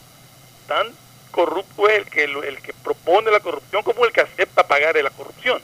Tan 0.69 0.89
corrupto 1.31 1.89
es 1.89 1.99
el 1.99 2.05
que, 2.07 2.25
el 2.25 2.59
que 2.63 2.73
propone 2.85 3.31
la 3.31 3.41
corrupción 3.41 3.83
como 3.83 4.05
el 4.05 4.13
que 4.13 4.21
acepta 4.21 4.67
pagar 4.67 4.95
la 5.03 5.11
corrupción. 5.11 5.61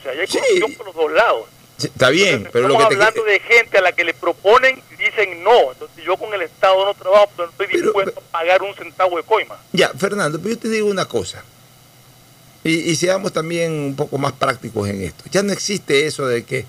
O 0.00 0.02
sea, 0.02 0.14
ya 0.14 0.22
hay 0.22 0.26
corrupción 0.26 0.74
por 0.74 0.86
los 0.86 0.94
dos 0.94 1.12
lados. 1.12 1.44
Está 1.84 2.10
bien, 2.10 2.48
pero 2.52 2.68
lo 2.68 2.78
que 2.78 2.86
te 2.86 2.94
hablando 2.94 3.24
de 3.24 3.40
gente 3.40 3.78
a 3.78 3.80
la 3.80 3.92
que 3.92 4.04
le 4.04 4.14
proponen 4.14 4.82
y 4.92 5.02
dicen 5.02 5.42
no. 5.42 5.72
Entonces 5.72 6.04
yo 6.04 6.16
con 6.16 6.32
el 6.34 6.42
Estado 6.42 6.84
no 6.84 6.94
trabajo, 6.94 7.30
pero 7.36 7.46
no 7.46 7.52
estoy 7.52 7.80
dispuesto 7.80 8.20
a 8.20 8.32
pagar 8.32 8.62
un 8.62 8.74
centavo 8.74 9.16
de 9.16 9.22
coima. 9.22 9.58
Ya, 9.72 9.90
Fernando, 9.90 10.38
pero 10.38 10.54
yo 10.54 10.60
te 10.60 10.68
digo 10.68 10.88
una 10.88 11.06
cosa. 11.06 11.44
Y, 12.64 12.90
y 12.90 12.96
seamos 12.96 13.32
también 13.32 13.72
un 13.72 13.96
poco 13.96 14.18
más 14.18 14.32
prácticos 14.32 14.88
en 14.88 15.02
esto. 15.02 15.24
Ya 15.30 15.42
no 15.42 15.52
existe 15.52 16.06
eso 16.06 16.26
de 16.26 16.44
que 16.44 16.64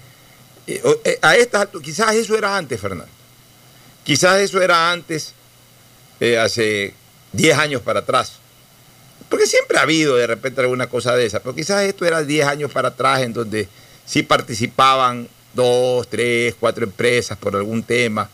eh, 0.66 0.82
eh, 1.03 1.20
a 1.22 1.36
estas 1.36 1.61
alturas, 1.61 1.86
quizás 1.86 2.16
eso 2.16 2.38
era 2.38 2.55
antes, 2.55 2.80
Fernando. 2.80 3.11
Quizás 4.03 4.39
eso 4.39 4.61
era 4.61 4.91
antes, 4.91 5.34
eh, 6.20 6.38
hace 6.38 6.93
10 7.34 7.57
años 7.57 7.82
para 7.82 7.99
atrás. 7.99 8.34
Porque 9.30 9.45
siempre 9.45 9.78
ha 9.78 9.82
habido 9.82 10.16
de 10.16 10.28
repente 10.28 10.61
alguna 10.61 10.88
cosa 10.88 11.16
de 11.16 11.26
esa, 11.26 11.39
pero 11.39 11.55
quizás 11.55 11.84
esto 11.84 12.05
era 12.05 12.24
10 12.24 12.45
años 12.47 12.72
para 12.72 12.89
atrás 12.89 13.22
en 13.22 13.34
donde 13.34 13.68
sí 14.05 14.23
participaban 14.23 15.27
dos, 15.53 16.07
tres, 16.09 16.55
cuatro 16.59 16.83
empresas 16.83 17.37
por 17.37 17.55
algún 17.55 17.83
tema. 17.83 18.29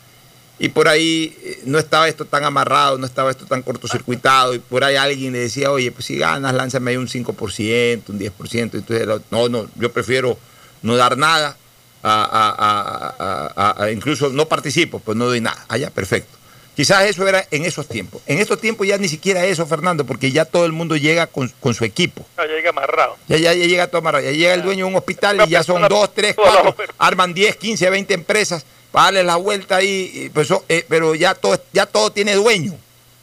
Y 0.61 0.69
por 0.69 0.87
ahí 0.89 1.37
eh, 1.41 1.59
no 1.65 1.79
estaba 1.79 2.09
esto 2.09 2.25
tan 2.25 2.43
amarrado, 2.43 2.97
no 2.97 3.05
estaba 3.05 3.31
esto 3.31 3.45
tan 3.45 3.61
cortocircuitado. 3.61 4.53
Y 4.53 4.59
por 4.59 4.83
ahí 4.83 4.95
alguien 4.97 5.31
le 5.33 5.39
decía, 5.39 5.71
oye, 5.71 5.91
pues 5.91 6.05
si 6.05 6.17
ganas, 6.17 6.53
lánzame 6.53 6.91
ahí 6.91 6.97
un 6.97 7.07
5%, 7.07 8.09
un 8.09 8.19
10%. 8.19 8.73
Entonces, 8.77 9.01
era, 9.01 9.19
no, 9.31 9.47
no, 9.47 9.69
yo 9.75 9.91
prefiero 9.91 10.37
no 10.81 10.95
dar 10.97 11.17
nada, 11.17 11.55
a, 12.01 13.13
a- 13.55 13.83
a- 13.83 13.91
incluso 13.91 14.29
no 14.29 14.47
participo, 14.47 14.99
pues 14.99 15.17
no 15.17 15.25
doy 15.25 15.41
nada. 15.41 15.65
Allá, 15.67 15.89
perfecto. 15.89 16.37
Quizás 16.79 17.03
eso 17.09 17.27
era 17.27 17.45
en 17.51 17.65
esos 17.65 17.89
tiempos. 17.89 18.21
En 18.25 18.37
estos 18.39 18.61
tiempos 18.61 18.87
ya 18.87 18.97
ni 18.97 19.09
siquiera 19.09 19.43
eso, 19.43 19.65
Fernando, 19.65 20.05
porque 20.05 20.31
ya 20.31 20.45
todo 20.45 20.65
el 20.65 20.71
mundo 20.71 20.95
llega 20.95 21.27
con, 21.27 21.51
con 21.59 21.73
su 21.73 21.83
equipo. 21.83 22.25
Ya 22.37 22.45
llega 22.45 22.69
amarrado. 22.69 23.17
Ya, 23.27 23.35
ya, 23.35 23.53
ya 23.53 23.65
llega 23.65 23.87
todo 23.87 23.97
amarrado. 23.97 24.23
Ya 24.23 24.31
llega 24.31 24.53
el 24.53 24.61
dueño 24.61 24.85
de 24.85 24.91
un 24.91 24.95
hospital 24.95 25.43
y 25.45 25.49
ya 25.49 25.61
son 25.61 25.85
dos, 25.89 26.13
tres, 26.13 26.35
cuatro, 26.35 26.73
arman 26.97 27.33
10, 27.33 27.57
15, 27.57 27.89
20 27.89 28.13
empresas 28.13 28.63
para 28.93 29.07
darle 29.07 29.23
la 29.25 29.35
vuelta 29.35 29.75
ahí. 29.75 30.31
pues, 30.33 30.47
so- 30.47 30.63
eh, 30.69 30.85
pero 30.87 31.15
ya 31.15 31.35
todo, 31.35 31.61
ya 31.73 31.85
todo 31.85 32.13
tiene 32.13 32.33
dueño. 32.35 32.73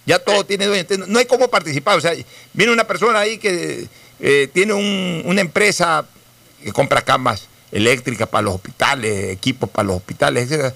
Ya 0.04 0.18
todo 0.18 0.44
tiene 0.44 0.66
dueño. 0.66 0.82
Entonces, 0.82 1.08
no 1.08 1.18
hay 1.18 1.24
cómo 1.24 1.48
participar. 1.48 1.96
O 1.96 2.00
sea, 2.02 2.12
viene 2.52 2.70
una 2.74 2.86
persona 2.86 3.20
ahí 3.20 3.38
que 3.38 3.86
eh, 4.20 4.48
tiene 4.52 4.74
un- 4.74 5.22
una 5.24 5.40
empresa 5.40 6.04
que 6.62 6.72
compra 6.72 7.00
camas 7.00 7.48
eléctricas 7.72 8.28
para 8.28 8.42
los 8.42 8.56
hospitales, 8.56 9.30
equipos 9.32 9.70
para 9.70 9.88
los 9.88 9.96
hospitales, 9.96 10.52
etc. 10.52 10.74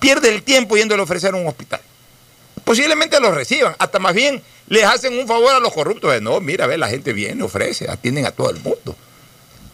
Pierde 0.00 0.30
el 0.30 0.42
tiempo 0.42 0.76
yéndole 0.76 1.00
a 1.00 1.04
ofrecer 1.04 1.32
un 1.36 1.46
hospital 1.46 1.80
posiblemente 2.68 3.18
los 3.18 3.34
reciban. 3.34 3.74
Hasta 3.78 3.98
más 3.98 4.12
bien 4.14 4.42
les 4.66 4.84
hacen 4.84 5.18
un 5.18 5.26
favor 5.26 5.54
a 5.54 5.58
los 5.58 5.72
corruptos. 5.72 6.20
No, 6.20 6.38
mira, 6.42 6.66
ve, 6.66 6.76
la 6.76 6.88
gente 6.88 7.14
viene, 7.14 7.42
ofrece, 7.42 7.88
atienden 7.90 8.26
a 8.26 8.30
todo 8.30 8.50
el 8.50 8.56
mundo. 8.56 8.94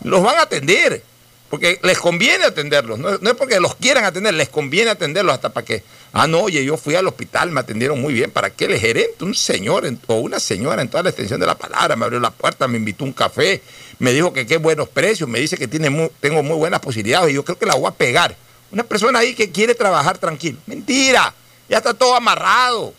Los 0.04 0.22
van 0.22 0.36
a 0.38 0.42
atender, 0.42 1.02
porque 1.50 1.80
les 1.82 1.98
conviene 1.98 2.44
atenderlos. 2.44 3.00
No, 3.00 3.18
no 3.18 3.30
es 3.30 3.36
porque 3.36 3.58
los 3.58 3.74
quieran 3.74 4.04
atender, 4.04 4.32
les 4.34 4.48
conviene 4.48 4.92
atenderlos 4.92 5.34
hasta 5.34 5.48
para 5.48 5.64
que, 5.64 5.82
ah, 6.12 6.28
no, 6.28 6.42
oye, 6.42 6.64
yo 6.64 6.76
fui 6.76 6.94
al 6.94 7.08
hospital, 7.08 7.50
me 7.50 7.58
atendieron 7.58 8.00
muy 8.00 8.14
bien. 8.14 8.30
¿Para 8.30 8.50
qué 8.50 8.66
el 8.66 8.78
gerente, 8.78 9.24
un 9.24 9.34
señor 9.34 9.84
o 10.06 10.14
una 10.20 10.38
señora 10.38 10.80
en 10.80 10.88
toda 10.88 11.02
la 11.02 11.08
extensión 11.10 11.40
de 11.40 11.46
la 11.46 11.56
palabra, 11.58 11.96
me 11.96 12.04
abrió 12.04 12.20
la 12.20 12.30
puerta, 12.30 12.68
me 12.68 12.76
invitó 12.76 13.02
un 13.02 13.12
café, 13.12 13.60
me 13.98 14.12
dijo 14.12 14.32
que 14.32 14.46
qué 14.46 14.58
buenos 14.58 14.88
precios, 14.88 15.28
me 15.28 15.40
dice 15.40 15.56
que 15.56 15.66
tiene 15.66 15.90
mu- 15.90 16.10
tengo 16.20 16.44
muy 16.44 16.56
buenas 16.56 16.78
posibilidades 16.78 17.32
y 17.32 17.34
yo 17.34 17.44
creo 17.44 17.58
que 17.58 17.66
la 17.66 17.74
voy 17.74 17.88
a 17.88 17.92
pegar. 17.92 18.36
Una 18.70 18.84
persona 18.84 19.18
ahí 19.18 19.34
que 19.34 19.50
quiere 19.50 19.74
trabajar 19.74 20.16
tranquilo. 20.18 20.58
Mentira, 20.66 21.34
ya 21.68 21.78
está 21.78 21.94
todo 21.94 22.14
amarrado. 22.14 22.94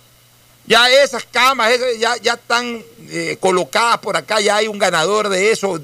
Ya 0.68 0.90
esas 0.90 1.24
camas 1.26 1.74
ya, 2.00 2.18
ya 2.18 2.34
están 2.34 2.84
eh, 3.10 3.38
colocadas 3.40 4.00
por 4.00 4.18
acá, 4.18 4.42
ya 4.42 4.56
hay 4.56 4.68
un 4.68 4.80
ganador 4.80 5.30
de 5.30 5.52
eso 5.52 5.80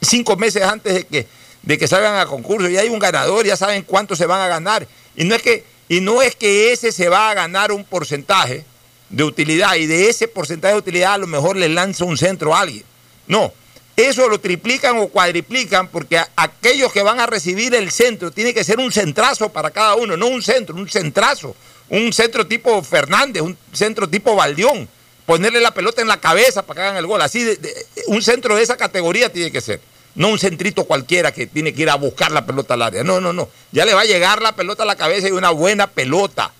cinco 0.00 0.36
meses 0.36 0.62
antes 0.62 0.94
de 0.94 1.06
que, 1.06 1.26
de 1.62 1.78
que 1.78 1.88
salgan 1.88 2.16
a 2.18 2.26
concurso, 2.26 2.68
ya 2.68 2.80
hay 2.80 2.88
un 2.88 2.98
ganador, 2.98 3.46
ya 3.46 3.56
saben 3.56 3.82
cuánto 3.82 4.16
se 4.16 4.26
van 4.26 4.40
a 4.40 4.48
ganar. 4.48 4.86
Y 5.16 5.24
no 5.24 5.34
es 5.34 5.42
que, 5.42 5.64
y 5.88 6.00
no 6.00 6.22
es 6.22 6.36
que 6.36 6.72
ese 6.72 6.92
se 6.92 7.08
va 7.08 7.30
a 7.30 7.34
ganar 7.34 7.72
un 7.72 7.84
porcentaje 7.84 8.64
de 9.10 9.24
utilidad 9.24 9.74
y 9.76 9.86
de 9.86 10.08
ese 10.08 10.28
porcentaje 10.28 10.74
de 10.74 10.80
utilidad 10.80 11.14
a 11.14 11.18
lo 11.18 11.26
mejor 11.26 11.56
le 11.56 11.68
lanza 11.68 12.04
un 12.04 12.18
centro 12.18 12.54
a 12.54 12.60
alguien. 12.60 12.84
No, 13.26 13.52
eso 13.96 14.28
lo 14.28 14.38
triplican 14.38 14.98
o 14.98 15.08
cuadriplican 15.08 15.88
porque 15.88 16.22
aquellos 16.36 16.92
que 16.92 17.02
van 17.02 17.20
a 17.20 17.26
recibir 17.26 17.74
el 17.74 17.90
centro 17.90 18.30
tiene 18.30 18.54
que 18.54 18.64
ser 18.64 18.78
un 18.78 18.92
centrazo 18.92 19.48
para 19.48 19.70
cada 19.70 19.96
uno, 19.96 20.16
no 20.16 20.28
un 20.28 20.42
centro, 20.42 20.76
un 20.76 20.88
centrazo. 20.88 21.56
Un 21.90 22.12
centro 22.12 22.46
tipo 22.46 22.82
Fernández, 22.82 23.42
un 23.42 23.56
centro 23.72 24.08
tipo 24.08 24.34
Valdión. 24.36 24.88
Ponerle 25.26 25.60
la 25.60 25.72
pelota 25.74 26.00
en 26.02 26.08
la 26.08 26.18
cabeza 26.20 26.62
para 26.64 26.80
que 26.80 26.86
hagan 26.86 26.96
el 26.96 27.06
gol. 27.06 27.20
Así, 27.22 27.42
de- 27.44 27.86
un 28.06 28.22
centro 28.22 28.56
de 28.56 28.62
esa 28.62 28.76
categoría 28.76 29.30
tiene 29.32 29.50
que 29.52 29.60
ser. 29.60 29.80
No 30.14 30.28
un 30.28 30.38
centrito 30.38 30.84
cualquiera 30.84 31.32
que 31.32 31.46
tiene 31.46 31.72
que 31.72 31.82
ir 31.82 31.90
a 31.90 31.94
buscar 31.96 32.32
la 32.32 32.44
pelota 32.46 32.74
al 32.74 32.82
área. 32.82 33.04
No, 33.04 33.20
no, 33.20 33.32
no. 33.32 33.48
Ya 33.72 33.84
le 33.84 33.94
va 33.94 34.00
a 34.02 34.04
llegar 34.06 34.42
la 34.42 34.56
pelota 34.56 34.82
a 34.82 34.86
la 34.86 34.96
cabeza 34.96 35.28
y 35.28 35.32
una 35.32 35.50
buena 35.50 35.86
pelota. 35.86 36.50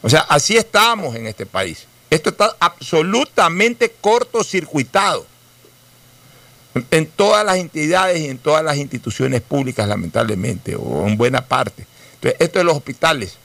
O 0.00 0.08
sea, 0.08 0.20
así 0.20 0.56
estamos 0.56 1.14
en 1.16 1.26
este 1.26 1.44
país. 1.46 1.86
Esto 2.08 2.30
está 2.30 2.56
absolutamente 2.60 3.92
cortocircuitado 4.00 5.26
en 6.90 7.06
todas 7.06 7.44
las 7.44 7.56
entidades 7.56 8.20
y 8.20 8.28
en 8.28 8.38
todas 8.38 8.64
las 8.64 8.76
instituciones 8.76 9.42
públicas, 9.42 9.86
lamentablemente, 9.88 10.74
o 10.76 11.06
en 11.06 11.16
buena 11.16 11.44
parte. 11.46 11.86
Entonces, 12.14 12.40
esto 12.40 12.58
de 12.58 12.64
los 12.64 12.76
hospitales, 12.76 13.36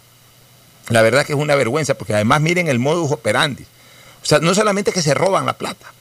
la 0.89 1.01
verdad 1.01 1.25
que 1.25 1.33
es 1.33 1.39
una 1.39 1.55
vergüenza, 1.55 1.95
porque 1.95 2.13
además 2.13 2.39
miren 2.41 2.67
el 2.67 2.79
modus 2.79 3.11
operandi. 3.11 3.63
O 4.21 4.25
sea, 4.25 4.39
no 4.39 4.55
solamente 4.55 4.91
que 4.91 5.01
se 5.01 5.13
roban 5.13 5.45
la 5.45 5.53
plata, 5.53 5.93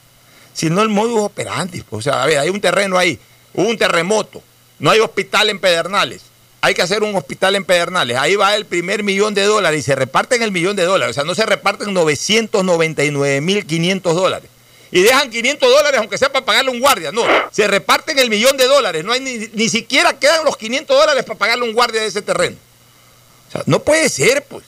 sino 0.53 0.81
el 0.81 0.89
modus 0.89 1.21
operandi. 1.21 1.81
pues, 1.81 2.07
O 2.07 2.09
sea, 2.09 2.23
a 2.23 2.25
ver, 2.25 2.39
hay 2.39 2.49
un 2.49 2.61
terreno 2.61 2.97
ahí, 2.97 3.19
hubo 3.53 3.67
un 3.67 3.77
terremoto, 3.77 4.41
no 4.79 4.91
hay 4.91 4.99
hospital 4.99 5.49
en 5.49 5.59
Pedernales, 5.59 6.21
hay 6.61 6.73
que 6.73 6.81
hacer 6.81 7.03
un 7.03 7.15
hospital 7.15 7.55
en 7.55 7.65
Pedernales, 7.65 8.17
ahí 8.17 8.35
va 8.35 8.55
el 8.55 8.65
primer 8.65 9.03
millón 9.03 9.33
de 9.33 9.43
dólares 9.43 9.81
y 9.81 9.83
se 9.83 9.95
reparten 9.95 10.41
el 10.41 10.51
millón 10.51 10.75
de 10.75 10.83
dólares, 10.83 11.11
o 11.11 11.15
sea, 11.15 11.25
no 11.25 11.35
se 11.35 11.45
reparten 11.45 11.93
999.500 11.93 14.01
dólares. 14.13 14.49
Y 14.89 15.01
dejan 15.01 15.29
500 15.29 15.69
dólares 15.69 15.99
aunque 15.99 16.17
sea 16.17 16.31
para 16.31 16.45
pagarle 16.45 16.71
un 16.71 16.79
guardia, 16.79 17.11
no, 17.11 17.25
se 17.51 17.67
reparten 17.67 18.17
el 18.19 18.29
millón 18.29 18.55
de 18.55 18.63
dólares, 18.65 19.03
no 19.03 19.11
hay 19.11 19.19
ni, 19.19 19.49
ni 19.53 19.67
siquiera 19.67 20.17
quedan 20.17 20.45
los 20.45 20.55
500 20.55 20.97
dólares 20.97 21.25
para 21.25 21.37
pagarle 21.37 21.65
un 21.65 21.73
guardia 21.73 21.99
de 22.01 22.07
ese 22.07 22.21
terreno. 22.21 22.55
O 23.47 23.51
sea, 23.51 23.63
no 23.65 23.79
puede 23.79 24.09
ser, 24.09 24.43
pues. 24.45 24.63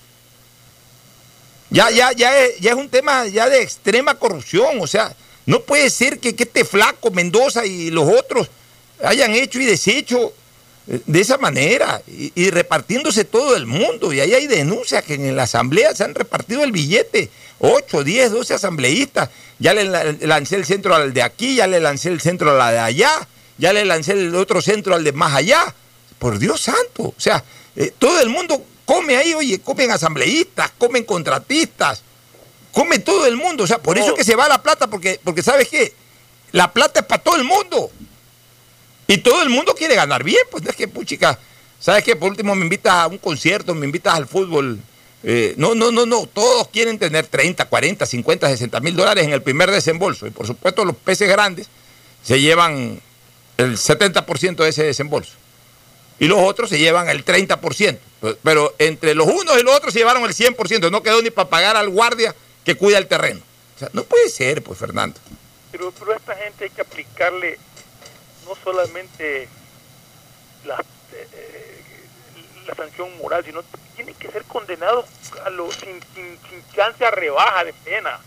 Ya, 1.69 1.89
ya, 1.91 2.11
ya, 2.13 2.37
es, 2.39 2.59
ya 2.59 2.71
es 2.71 2.77
un 2.77 2.89
tema 2.89 3.27
ya 3.27 3.49
de 3.49 3.61
extrema 3.61 4.15
corrupción. 4.15 4.79
O 4.81 4.87
sea, 4.87 5.15
no 5.45 5.61
puede 5.61 5.89
ser 5.89 6.19
que, 6.19 6.35
que 6.35 6.43
este 6.43 6.65
flaco 6.65 7.11
Mendoza 7.11 7.65
y 7.65 7.91
los 7.91 8.07
otros 8.07 8.49
hayan 9.03 9.33
hecho 9.33 9.59
y 9.59 9.65
deshecho 9.65 10.33
eh, 10.87 10.99
de 11.05 11.21
esa 11.21 11.37
manera 11.37 12.01
y, 12.07 12.49
repartiéndose 12.49 13.23
todo 13.25 13.55
el 13.55 13.65
mundo. 13.65 14.11
Y 14.13 14.19
ahí 14.19 14.33
hay 14.33 14.47
denuncias 14.47 15.03
que 15.03 15.13
en 15.13 15.35
la 15.35 15.43
asamblea 15.43 15.95
se 15.95 16.03
han 16.03 16.15
repartido 16.15 16.63
el 16.63 16.71
billete. 16.71 17.29
8, 17.59 18.03
10, 18.03 18.31
12 18.31 18.53
asambleístas. 18.55 19.29
Ya 19.59 19.73
le 19.73 19.83
la- 19.85 20.03
lancé 20.21 20.55
el 20.55 20.65
centro 20.65 20.95
al 20.95 21.13
de 21.13 21.21
aquí, 21.21 21.55
ya 21.55 21.67
le 21.67 21.79
lancé 21.79 22.09
el 22.09 22.21
centro 22.21 22.51
a 22.51 22.53
la 22.53 22.71
de 22.71 22.79
allá, 22.79 23.27
ya 23.57 23.73
le 23.73 23.83
lancé 23.85 24.13
el 24.13 24.33
otro 24.35 24.61
centro 24.61 24.95
al 24.95 25.03
de 25.03 25.11
más 25.11 25.35
allá. 25.35 25.75
Por 26.17 26.39
Dios 26.39 26.61
santo. 26.61 27.03
O 27.03 27.13
sea, 27.17 27.43
eh, 27.75 27.91
todo 27.97 28.19
el 28.21 28.29
mundo 28.29 28.63
come 28.89 29.15
ahí, 29.15 29.35
oye, 29.35 29.59
comen 29.59 29.91
asambleístas, 29.91 30.71
comen 30.79 31.03
contratistas, 31.03 32.01
come 32.71 32.97
todo 32.97 33.27
el 33.27 33.37
mundo. 33.37 33.65
O 33.65 33.67
sea, 33.67 33.77
por 33.77 33.99
eso 33.99 34.07
es 34.07 34.13
que 34.15 34.23
se 34.23 34.35
va 34.35 34.47
la 34.47 34.63
plata, 34.63 34.87
porque, 34.87 35.19
porque 35.23 35.43
¿sabes 35.43 35.67
qué? 35.67 35.93
La 36.53 36.73
plata 36.73 37.01
es 37.01 37.05
para 37.05 37.21
todo 37.21 37.35
el 37.35 37.43
mundo. 37.43 37.91
Y 39.05 39.19
todo 39.19 39.43
el 39.43 39.49
mundo 39.49 39.75
quiere 39.75 39.93
ganar 39.93 40.23
bien, 40.23 40.39
pues 40.49 40.63
no 40.63 40.71
es 40.71 40.75
que, 40.75 40.87
puchica, 40.87 41.37
¿sabes 41.79 42.03
qué? 42.03 42.15
Por 42.15 42.31
último 42.31 42.55
me 42.55 42.63
invitas 42.63 42.95
a 42.95 43.05
un 43.05 43.19
concierto, 43.19 43.75
me 43.75 43.85
invitas 43.85 44.15
al 44.15 44.25
fútbol. 44.25 44.79
Eh, 45.21 45.53
no, 45.57 45.75
no, 45.75 45.91
no, 45.91 46.07
no, 46.07 46.25
todos 46.25 46.69
quieren 46.69 46.97
tener 46.97 47.27
30, 47.27 47.65
40, 47.65 48.07
50, 48.07 48.49
60 48.49 48.79
mil 48.79 48.95
dólares 48.95 49.23
en 49.23 49.33
el 49.33 49.43
primer 49.43 49.69
desembolso. 49.69 50.25
Y 50.25 50.31
por 50.31 50.47
supuesto 50.47 50.83
los 50.83 50.95
peces 50.95 51.29
grandes 51.29 51.67
se 52.23 52.41
llevan 52.41 52.99
el 53.57 53.77
70% 53.77 54.55
de 54.55 54.69
ese 54.69 54.83
desembolso. 54.83 55.33
Y 56.19 56.27
los 56.27 56.39
otros 56.39 56.69
se 56.69 56.77
llevan 56.77 57.09
el 57.09 57.23
30%. 57.23 57.99
Pero- 58.43 58.75
entre 58.77 59.15
los 59.15 59.27
unos 59.27 59.57
y 59.57 59.63
los 59.63 59.75
otros 59.75 59.93
se 59.93 59.99
llevaron 59.99 60.23
el 60.23 60.33
100%. 60.33 60.91
No 60.91 61.01
quedó 61.01 61.21
ni 61.21 61.29
para 61.29 61.49
pagar 61.49 61.77
al 61.77 61.89
guardia 61.89 62.35
que 62.65 62.75
cuida 62.75 62.97
el 62.97 63.07
terreno. 63.07 63.41
O 63.75 63.79
sea, 63.79 63.89
no 63.93 64.03
puede 64.03 64.29
ser, 64.29 64.61
pues, 64.61 64.77
Fernando. 64.77 65.19
Pero, 65.71 65.91
pero 65.97 66.11
a 66.11 66.15
esta 66.17 66.35
gente 66.35 66.65
hay 66.65 66.69
que 66.69 66.81
aplicarle 66.81 67.57
no 68.45 68.55
solamente 68.63 69.47
la, 70.65 70.83
eh, 71.13 71.83
la 72.67 72.75
sanción 72.75 73.15
moral, 73.17 73.45
sino 73.45 73.63
tienen 73.95 74.15
que 74.15 74.29
ser 74.29 74.43
condenados 74.43 75.05
a 75.45 75.49
lo, 75.49 75.71
sin, 75.71 75.99
chance 76.75 77.05
a 77.05 77.11
rebaja 77.11 77.63
de 77.63 77.73
pena. 77.73 78.19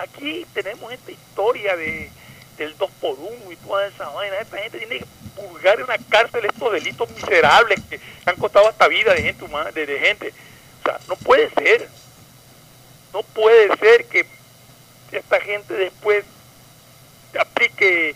Aquí 0.00 0.46
tenemos 0.54 0.92
esta 0.92 1.10
historia 1.10 1.76
de, 1.76 2.10
del 2.56 2.76
2 2.76 2.90
por 3.00 3.18
1 3.18 3.52
y 3.52 3.56
toda 3.56 3.86
esa 3.86 4.08
vaina. 4.10 4.38
Esta 4.38 4.58
gente 4.58 4.78
tiene 4.78 4.98
que 4.98 5.06
purgar 5.36 5.78
en 5.78 5.84
una 5.84 5.98
cárcel 6.10 6.44
estos 6.44 6.72
delitos 6.72 7.10
miserables 7.10 7.80
que 7.88 8.00
han 8.26 8.36
costado 8.36 8.68
hasta 8.68 8.88
vida 8.88 9.14
de 9.14 9.22
gente 9.22 9.44
humana, 9.44 9.70
de, 9.72 9.86
de 9.86 9.98
gente. 9.98 10.32
O 10.80 10.84
sea, 10.84 10.98
no 11.08 11.16
puede 11.16 11.50
ser. 11.50 11.88
No 13.12 13.22
puede 13.22 13.76
ser 13.78 14.06
que 14.06 14.26
esta 15.12 15.40
gente 15.40 15.74
después 15.74 16.24
aplique 17.38 18.14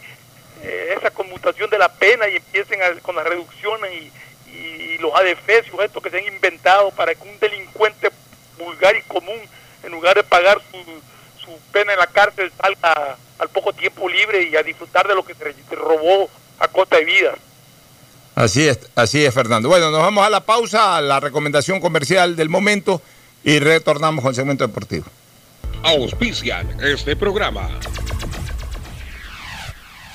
eh, 0.63 0.95
esa 0.97 1.11
conmutación 1.11 1.69
de 1.71 1.79
la 1.79 1.91
pena 1.93 2.29
y 2.29 2.37
empiecen 2.37 2.83
a- 2.83 3.01
con 3.01 3.15
las 3.17 3.27
reducciones 3.27 3.93
y, 3.93 4.13
y 4.51 4.99
los 4.99 5.15
adefesios 5.15 5.79
estos 5.83 6.03
que 6.03 6.11
se 6.11 6.19
han 6.19 6.25
inventado 6.33 6.91
para 6.93 7.15
que 7.15 7.23
un 7.29 7.39
delincuente 7.39 8.11
vulgar 8.59 8.97
y 8.97 9.03
común, 9.03 9.39
en 9.83 9.93
lugar 9.93 10.15
de 10.17 10.25
pagar 10.25 10.59
su, 10.71 10.79
su 11.45 11.59
pena 11.73 11.93
en 11.93 11.99
la 11.99 12.07
cárcel, 12.07 12.51
salga 12.59 13.17
al 13.39 13.49
poco 13.49 13.73
tiempo 13.73 14.09
libre 14.09 14.49
y 14.51 14.57
a 14.57 14.63
disfrutar 14.63 15.07
de 15.07 15.15
lo 15.15 15.25
que 15.25 15.35
se, 15.35 15.75
robó 15.75 16.29
a 16.59 16.69
costa 16.69 16.97
de 16.97 17.05
vida. 17.05 17.35
Así 18.35 18.69
es, 18.69 18.79
así 18.95 19.25
es, 19.25 19.33
Fernando. 19.33 19.69
Bueno, 19.69 19.91
nos 19.91 20.01
vamos 20.01 20.27
a 20.27 20.31
la 20.31 20.41
pausa, 20.41 20.97
a 20.97 21.01
la 21.01 21.21
recomendación 21.21 21.81
comercial 21.81 22.37
del 22.37 22.49
momento 22.49 23.01
y 23.45 23.59
retornamos 23.59 24.23
con 24.23 24.31
el 24.31 24.37
segmento 24.37 24.67
deportivo. 24.67 25.07
Auspician 25.83 26.79
este 26.83 27.17
programa. 27.17 27.71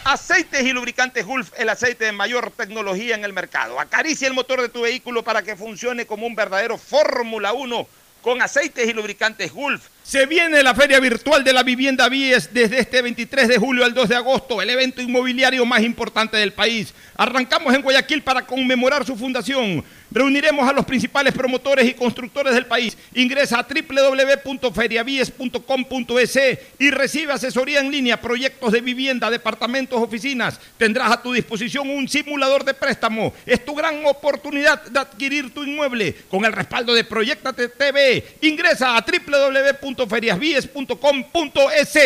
Aceites 0.03 0.63
y 0.63 0.73
lubricantes 0.73 1.25
Gulf, 1.25 1.51
el 1.57 1.69
aceite 1.69 2.05
de 2.05 2.11
mayor 2.11 2.51
tecnología 2.51 3.15
en 3.15 3.23
el 3.23 3.33
mercado. 3.33 3.79
Acaricia 3.79 4.27
el 4.27 4.33
motor 4.33 4.61
de 4.61 4.69
tu 4.69 4.81
vehículo 4.81 5.23
para 5.23 5.43
que 5.43 5.55
funcione 5.55 6.05
como 6.05 6.25
un 6.25 6.35
verdadero 6.35 6.77
Fórmula 6.77 7.53
1 7.53 7.87
con 8.21 8.41
aceites 8.41 8.87
y 8.87 8.93
lubricantes 8.93 9.51
Gulf. 9.51 9.87
Se 10.03 10.25
viene 10.25 10.63
la 10.63 10.75
Feria 10.75 10.99
Virtual 10.99 11.43
de 11.43 11.53
la 11.53 11.63
Vivienda 11.63 12.09
Vies 12.09 12.53
desde 12.53 12.79
este 12.79 13.01
23 13.01 13.47
de 13.47 13.57
julio 13.57 13.85
al 13.85 13.93
2 13.93 14.09
de 14.09 14.15
agosto, 14.15 14.61
el 14.61 14.69
evento 14.69 15.01
inmobiliario 15.01 15.65
más 15.65 15.81
importante 15.81 16.37
del 16.37 16.53
país. 16.53 16.93
Arrancamos 17.15 17.73
en 17.73 17.81
Guayaquil 17.81 18.21
para 18.23 18.45
conmemorar 18.45 19.05
su 19.05 19.15
fundación. 19.15 19.83
Reuniremos 20.11 20.67
a 20.67 20.73
los 20.73 20.85
principales 20.85 21.33
promotores 21.33 21.87
y 21.87 21.93
constructores 21.93 22.53
del 22.53 22.65
país. 22.65 22.97
Ingresa 23.13 23.59
a 23.59 23.67
www.feriavies.com.es 23.67 26.39
y 26.79 26.91
recibe 26.91 27.31
asesoría 27.31 27.79
en 27.79 27.89
línea, 27.89 28.19
proyectos 28.19 28.73
de 28.73 28.81
vivienda, 28.81 29.29
departamentos, 29.29 30.01
oficinas. 30.01 30.59
Tendrás 30.77 31.13
a 31.13 31.21
tu 31.21 31.31
disposición 31.31 31.89
un 31.89 32.09
simulador 32.09 32.65
de 32.65 32.73
préstamo. 32.73 33.33
Es 33.45 33.63
tu 33.63 33.73
gran 33.73 34.05
oportunidad 34.05 34.83
de 34.83 34.99
adquirir 34.99 35.53
tu 35.53 35.63
inmueble 35.63 36.13
con 36.29 36.43
el 36.43 36.51
respaldo 36.51 36.93
de 36.93 37.05
Proyectate 37.05 37.69
TV. 37.69 38.35
Ingresa 38.41 38.97
a 38.97 39.05
www.feriasvies.com.es. 39.05 41.99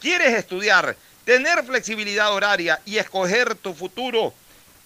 ¿Quieres 0.00 0.34
estudiar, 0.34 0.96
tener 1.24 1.62
flexibilidad 1.64 2.32
horaria 2.32 2.80
y 2.86 2.96
escoger 2.96 3.56
tu 3.56 3.74
futuro? 3.74 4.32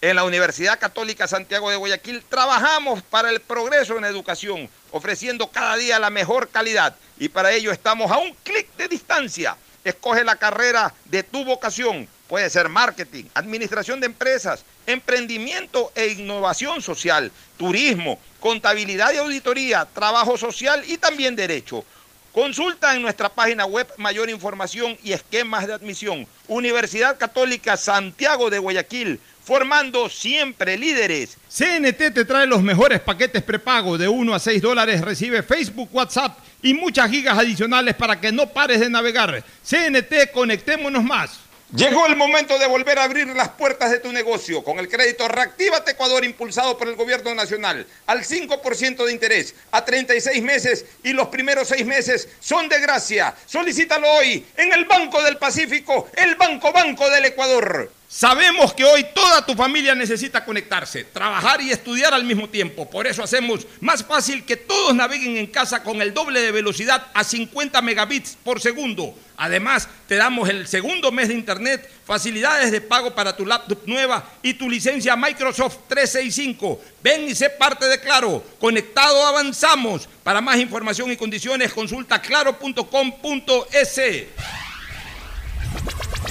En 0.06 0.14
la 0.14 0.22
Universidad 0.22 0.78
Católica 0.78 1.26
Santiago 1.26 1.68
de 1.68 1.74
Guayaquil 1.74 2.22
trabajamos 2.28 3.02
para 3.02 3.28
el 3.28 3.40
progreso 3.40 3.98
en 3.98 4.04
educación, 4.04 4.70
ofreciendo 4.92 5.48
cada 5.48 5.74
día 5.74 5.98
la 5.98 6.10
mejor 6.10 6.48
calidad 6.48 6.94
y 7.18 7.28
para 7.28 7.50
ello 7.50 7.72
estamos 7.72 8.12
a 8.12 8.18
un 8.18 8.32
clic 8.44 8.68
de 8.76 8.86
distancia. 8.86 9.56
Escoge 9.82 10.22
la 10.22 10.36
carrera 10.36 10.94
de 11.06 11.24
tu 11.24 11.44
vocación. 11.44 12.08
Puede 12.28 12.48
ser 12.50 12.68
marketing, 12.68 13.24
administración 13.34 13.98
de 13.98 14.06
empresas, 14.06 14.64
emprendimiento 14.86 15.90
e 15.96 16.06
innovación 16.06 16.80
social, 16.80 17.32
turismo, 17.56 18.20
contabilidad 18.38 19.12
y 19.12 19.16
auditoría, 19.16 19.88
trabajo 19.92 20.38
social 20.38 20.84
y 20.86 20.98
también 20.98 21.34
derecho. 21.34 21.84
Consulta 22.32 22.94
en 22.94 23.02
nuestra 23.02 23.30
página 23.30 23.64
web 23.64 23.88
mayor 23.96 24.30
información 24.30 24.96
y 25.02 25.14
esquemas 25.14 25.66
de 25.66 25.72
admisión. 25.72 26.28
Universidad 26.46 27.16
Católica 27.18 27.76
Santiago 27.78 28.50
de 28.50 28.58
Guayaquil, 28.58 29.18
formando 29.46 30.08
siempre 30.08 30.76
líderes. 30.76 31.38
CNT 31.48 32.12
te 32.12 32.24
trae 32.24 32.46
los 32.46 32.62
mejores 32.62 33.00
paquetes 33.00 33.44
prepago 33.44 33.96
de 33.96 34.08
1 34.08 34.34
a 34.34 34.40
6 34.40 34.60
dólares. 34.60 35.00
Recibe 35.00 35.44
Facebook, 35.44 35.88
WhatsApp 35.92 36.36
y 36.62 36.74
muchas 36.74 37.08
gigas 37.08 37.38
adicionales 37.38 37.94
para 37.94 38.20
que 38.20 38.32
no 38.32 38.48
pares 38.48 38.80
de 38.80 38.90
navegar. 38.90 39.44
CNT, 39.62 40.32
conectémonos 40.32 41.04
más. 41.04 41.38
Llegó 41.74 42.06
el 42.06 42.16
momento 42.16 42.58
de 42.58 42.66
volver 42.66 42.98
a 42.98 43.04
abrir 43.04 43.26
las 43.28 43.50
puertas 43.50 43.90
de 43.90 43.98
tu 43.98 44.12
negocio 44.12 44.62
con 44.62 44.78
el 44.78 44.88
crédito 44.88 45.26
Reactívate 45.26 45.92
Ecuador 45.92 46.24
impulsado 46.24 46.78
por 46.78 46.88
el 46.88 46.94
gobierno 46.94 47.34
nacional 47.34 47.84
al 48.06 48.22
5% 48.22 49.04
de 49.04 49.12
interés 49.12 49.54
a 49.72 49.84
36 49.84 50.42
meses 50.44 50.86
y 51.02 51.12
los 51.12 51.26
primeros 51.26 51.68
6 51.68 51.84
meses 51.84 52.28
son 52.38 52.68
de 52.68 52.80
gracia. 52.80 53.34
Solicítalo 53.46 54.08
hoy 54.12 54.44
en 54.56 54.72
el 54.72 54.84
Banco 54.84 55.20
del 55.22 55.38
Pacífico, 55.38 56.08
el 56.16 56.36
Banco 56.36 56.72
Banco 56.72 57.10
del 57.10 57.26
Ecuador. 57.26 57.90
Sabemos 58.08 58.72
que 58.72 58.84
hoy 58.84 59.04
toda 59.12 59.44
tu 59.44 59.54
familia 59.54 59.92
necesita 59.94 60.44
conectarse, 60.44 61.04
trabajar 61.04 61.60
y 61.60 61.72
estudiar 61.72 62.14
al 62.14 62.24
mismo 62.24 62.48
tiempo. 62.48 62.88
Por 62.88 63.04
eso 63.04 63.20
hacemos 63.20 63.66
más 63.80 64.04
fácil 64.04 64.44
que 64.44 64.56
todos 64.56 64.94
naveguen 64.94 65.36
en 65.36 65.48
casa 65.48 65.82
con 65.82 66.00
el 66.00 66.14
doble 66.14 66.40
de 66.40 66.52
velocidad 66.52 67.08
a 67.12 67.24
50 67.24 67.82
megabits 67.82 68.38
por 68.44 68.60
segundo. 68.60 69.12
Además, 69.36 69.88
te 70.06 70.14
damos 70.14 70.48
el 70.48 70.68
segundo 70.68 71.10
mes 71.10 71.28
de 71.28 71.34
internet, 71.34 71.90
facilidades 72.06 72.70
de 72.70 72.80
pago 72.80 73.12
para 73.12 73.36
tu 73.36 73.44
laptop 73.44 73.80
nueva 73.86 74.24
y 74.40 74.54
tu 74.54 74.70
licencia 74.70 75.16
Microsoft 75.16 75.78
365. 75.88 76.80
Ven 77.02 77.28
y 77.28 77.34
sé 77.34 77.50
parte 77.50 77.86
de 77.86 78.00
Claro. 78.00 78.42
Conectado 78.60 79.26
avanzamos. 79.26 80.08
Para 80.22 80.40
más 80.40 80.58
información 80.58 81.10
y 81.10 81.16
condiciones 81.16 81.72
consulta 81.72 82.22
claro.com.es. 82.22 84.00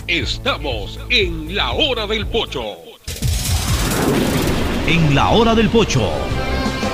Estamos 0.08 1.00
en 1.10 1.56
la 1.56 1.72
hora 1.72 2.06
del 2.06 2.28
pocho. 2.28 2.62
En 4.86 5.16
la 5.16 5.32
hora 5.32 5.56
del 5.56 5.68
pocho 5.68 6.08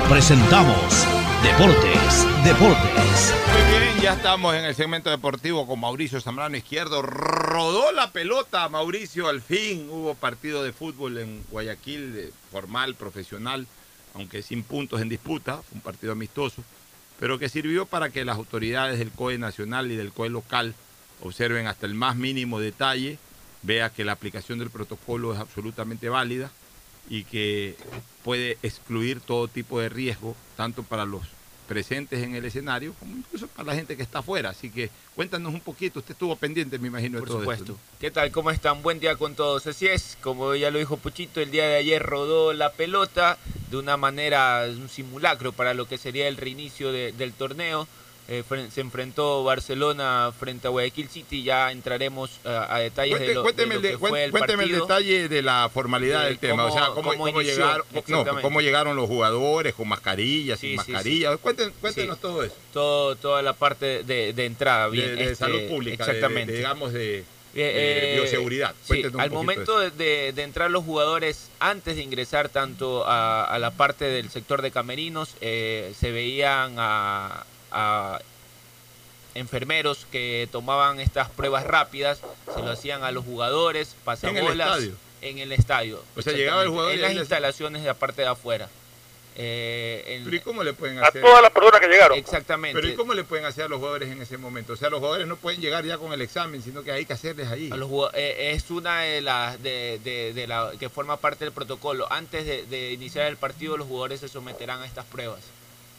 presentamos 0.07 1.05
Deportes, 1.43 2.25
Deportes. 2.45 3.33
Muy 3.51 3.69
bien, 3.69 4.01
ya 4.01 4.13
estamos 4.13 4.55
en 4.55 4.63
el 4.63 4.75
segmento 4.75 5.09
deportivo 5.09 5.67
con 5.67 5.81
Mauricio 5.81 6.21
Zambrano 6.21 6.55
Izquierdo. 6.55 7.01
Rodó 7.01 7.91
la 7.91 8.13
pelota, 8.13 8.69
Mauricio, 8.69 9.27
al 9.27 9.41
fin. 9.41 9.89
Hubo 9.91 10.15
partido 10.15 10.63
de 10.63 10.71
fútbol 10.71 11.17
en 11.17 11.43
Guayaquil, 11.51 12.13
de 12.13 12.31
formal, 12.49 12.95
profesional, 12.95 13.67
aunque 14.13 14.41
sin 14.41 14.63
puntos 14.63 15.01
en 15.01 15.09
disputa. 15.09 15.57
Fue 15.57 15.75
un 15.75 15.81
partido 15.81 16.13
amistoso, 16.13 16.63
pero 17.19 17.37
que 17.37 17.49
sirvió 17.49 17.85
para 17.85 18.09
que 18.09 18.23
las 18.23 18.37
autoridades 18.37 18.99
del 18.99 19.11
COE 19.11 19.37
nacional 19.37 19.91
y 19.91 19.97
del 19.97 20.13
COE 20.13 20.29
local 20.29 20.75
observen 21.21 21.67
hasta 21.67 21.85
el 21.85 21.93
más 21.93 22.15
mínimo 22.15 22.59
detalle, 22.59 23.17
vea 23.63 23.89
que 23.89 24.03
la 24.03 24.11
aplicación 24.13 24.59
del 24.59 24.69
protocolo 24.69 25.33
es 25.33 25.39
absolutamente 25.39 26.09
válida 26.09 26.51
y 27.09 27.23
que 27.23 27.75
puede 28.23 28.57
excluir 28.63 29.19
todo 29.21 29.47
tipo 29.47 29.79
de 29.79 29.89
riesgo, 29.89 30.35
tanto 30.57 30.83
para 30.83 31.05
los 31.05 31.21
presentes 31.67 32.21
en 32.21 32.35
el 32.35 32.43
escenario 32.43 32.93
como 32.99 33.15
incluso 33.15 33.47
para 33.47 33.67
la 33.67 33.75
gente 33.75 33.95
que 33.95 34.03
está 34.03 34.19
afuera. 34.19 34.49
Así 34.49 34.69
que 34.69 34.89
cuéntanos 35.15 35.53
un 35.53 35.61
poquito, 35.61 35.99
usted 35.99 36.11
estuvo 36.13 36.35
pendiente, 36.35 36.77
me 36.79 36.87
imagino, 36.87 37.19
Por 37.19 37.27
de 37.27 37.31
todo 37.31 37.39
supuesto. 37.41 37.63
esto. 37.73 37.77
¿Qué 37.99 38.11
tal? 38.11 38.29
¿Cómo 38.31 38.51
están? 38.51 38.81
Buen 38.81 38.99
día 38.99 39.15
con 39.15 39.35
todos. 39.35 39.65
Así 39.67 39.87
es, 39.87 40.17
como 40.21 40.53
ya 40.55 40.69
lo 40.69 40.79
dijo 40.79 40.97
Puchito, 40.97 41.39
el 41.39 41.49
día 41.51 41.67
de 41.67 41.77
ayer 41.77 42.01
rodó 42.03 42.51
la 42.53 42.71
pelota 42.73 43.37
de 43.69 43.77
una 43.77 43.95
manera, 43.95 44.65
un 44.67 44.89
simulacro 44.89 45.53
para 45.53 45.73
lo 45.73 45.87
que 45.87 45.97
sería 45.97 46.27
el 46.27 46.35
reinicio 46.37 46.91
de- 46.91 47.13
del 47.13 47.31
torneo. 47.31 47.87
Eh, 48.33 48.43
se 48.71 48.79
enfrentó 48.79 49.43
Barcelona 49.43 50.31
frente 50.39 50.65
a 50.67 50.69
Guayaquil 50.69 51.09
City. 51.09 51.43
Ya 51.43 51.69
entraremos 51.69 52.39
eh, 52.45 52.49
a 52.69 52.79
detalles 52.79 53.19
de 53.19 53.25
Cuente- 53.25 53.33
de 53.35 53.41
cuénteme, 53.41 53.75
lo 53.75 53.81
de- 53.81 53.89
que 53.91 53.97
fue 53.97 54.23
el 54.23 54.31
cuénteme 54.31 54.63
el 54.63 54.71
detalle 54.71 55.27
de 55.27 55.41
la 55.41 55.69
formalidad 55.73 56.21
De 56.21 56.25
del 56.27 56.39
tema, 56.39 56.65
o 56.65 56.69
cómo- 56.69 56.79
sea, 56.79 56.87
cómo, 56.87 56.95
cómo 57.11 57.25
cómo 57.25 57.41
inició, 57.41 57.55
llegaron, 57.57 57.85
no, 57.91 57.99
exactamente. 57.99 58.41
cómo 58.41 58.61
llegaron 58.61 58.95
los 58.95 59.07
jugadores 59.07 59.73
con 59.73 59.89
mascarillas, 59.89 60.59
Sí, 60.59 60.69
sin 60.69 60.79
sí, 60.79 60.85
sí. 60.85 60.91
mascarillas. 60.93 61.39
Cuenten- 61.41 61.73
cuéntenos 61.81 62.15
Sí. 62.15 62.21
todo 62.21 62.43
eso. 62.43 62.55
Todo, 62.71 63.15
toda 63.17 63.41
la 63.41 63.51
parte 63.51 64.03
de, 64.03 64.31
de 64.31 64.45
entrada. 64.45 64.85
De, 64.85 64.91
Bien, 64.91 65.15
de 65.17 65.23
este, 65.23 65.35
salud 65.35 65.67
pública, 65.67 66.05
Exactamente. 66.05 66.53
digamos, 66.53 66.93
de, 66.93 67.19
Eh, 67.19 67.23
eh, 67.53 68.13
bioseguridad. 68.21 68.73
sí, 68.89 69.03
al 69.19 69.29
momento 69.31 69.77
de, 69.79 69.91
de- 69.91 70.31
de 70.31 70.43
entrar 70.43 70.71
los 70.71 70.85
jugadores, 70.85 71.49
antes 71.59 71.97
de 71.97 72.01
ingresar 72.01 72.47
tanto 72.47 73.05
a, 73.05 73.43
a 73.43 73.59
la 73.59 73.71
parte 73.71 74.05
del 74.05 74.29
sector 74.29 74.61
de 74.61 74.71
camerinos, 74.71 75.35
eh, 75.41 75.93
se 75.99 76.11
veían 76.11 76.75
a, 76.77 77.45
a 77.71 78.19
enfermeros 79.33 80.05
que 80.11 80.47
tomaban 80.51 80.99
estas 80.99 81.29
pruebas 81.29 81.63
rápidas, 81.65 82.19
se 82.53 82.61
lo 82.61 82.71
hacían 82.71 83.03
a 83.03 83.11
los 83.11 83.23
jugadores, 83.25 83.95
pasabolas 84.03 84.67
estadio? 84.77 84.95
en 85.21 85.37
el 85.39 85.51
estadio. 85.53 86.03
O 86.17 86.21
sea, 86.21 86.33
llegaba 86.33 86.63
el 86.63 86.69
jugador 86.69 86.91
y 86.91 86.95
en 86.95 87.01
las 87.01 87.13
instalaciones 87.13 87.81
de 87.81 87.87
la 87.87 87.93
parte 87.93 88.23
de 88.23 88.27
afuera. 88.27 88.67
Eh, 89.37 90.03
en- 90.07 90.25
Pero 90.25 90.35
¿y 90.35 90.39
cómo 90.41 90.61
le 90.61 90.73
pueden 90.73 90.99
A 90.99 91.07
hacer? 91.07 91.21
todas 91.21 91.41
las 91.41 91.51
personas 91.51 91.79
que 91.79 91.87
llegaron. 91.87 92.17
Exactamente. 92.17 92.75
Pero 92.81 92.93
¿y 92.93 92.95
cómo 92.97 93.13
le 93.13 93.23
pueden 93.23 93.45
hacer 93.45 93.63
a 93.63 93.67
los 93.69 93.79
jugadores 93.79 94.11
en 94.11 94.21
ese 94.21 94.37
momento? 94.37 94.73
O 94.73 94.75
sea, 94.75 94.89
los 94.89 94.99
jugadores 94.99 95.25
no 95.25 95.37
pueden 95.37 95.61
llegar 95.61 95.85
ya 95.85 95.97
con 95.97 96.11
el 96.11 96.21
examen, 96.21 96.61
sino 96.61 96.83
que 96.83 96.91
hay 96.91 97.05
que 97.05 97.13
hacerles 97.13 97.47
ahí. 97.47 97.69
A 97.71 97.77
los 97.77 97.87
jugado- 97.87 98.11
eh, 98.13 98.51
es 98.53 98.69
una 98.69 98.99
de 99.03 99.21
las 99.21 99.63
de, 99.63 100.01
de- 100.03 100.33
de 100.33 100.47
la 100.47 100.71
que 100.77 100.89
forma 100.89 101.15
parte 101.15 101.45
del 101.45 101.53
protocolo. 101.53 102.11
Antes 102.11 102.45
de, 102.45 102.65
de 102.65 102.91
iniciar 102.91 103.27
el 103.27 103.37
partido, 103.37 103.77
los 103.77 103.87
jugadores 103.87 104.19
se 104.19 104.27
someterán 104.27 104.81
a 104.81 104.85
estas 104.85 105.05
pruebas. 105.05 105.39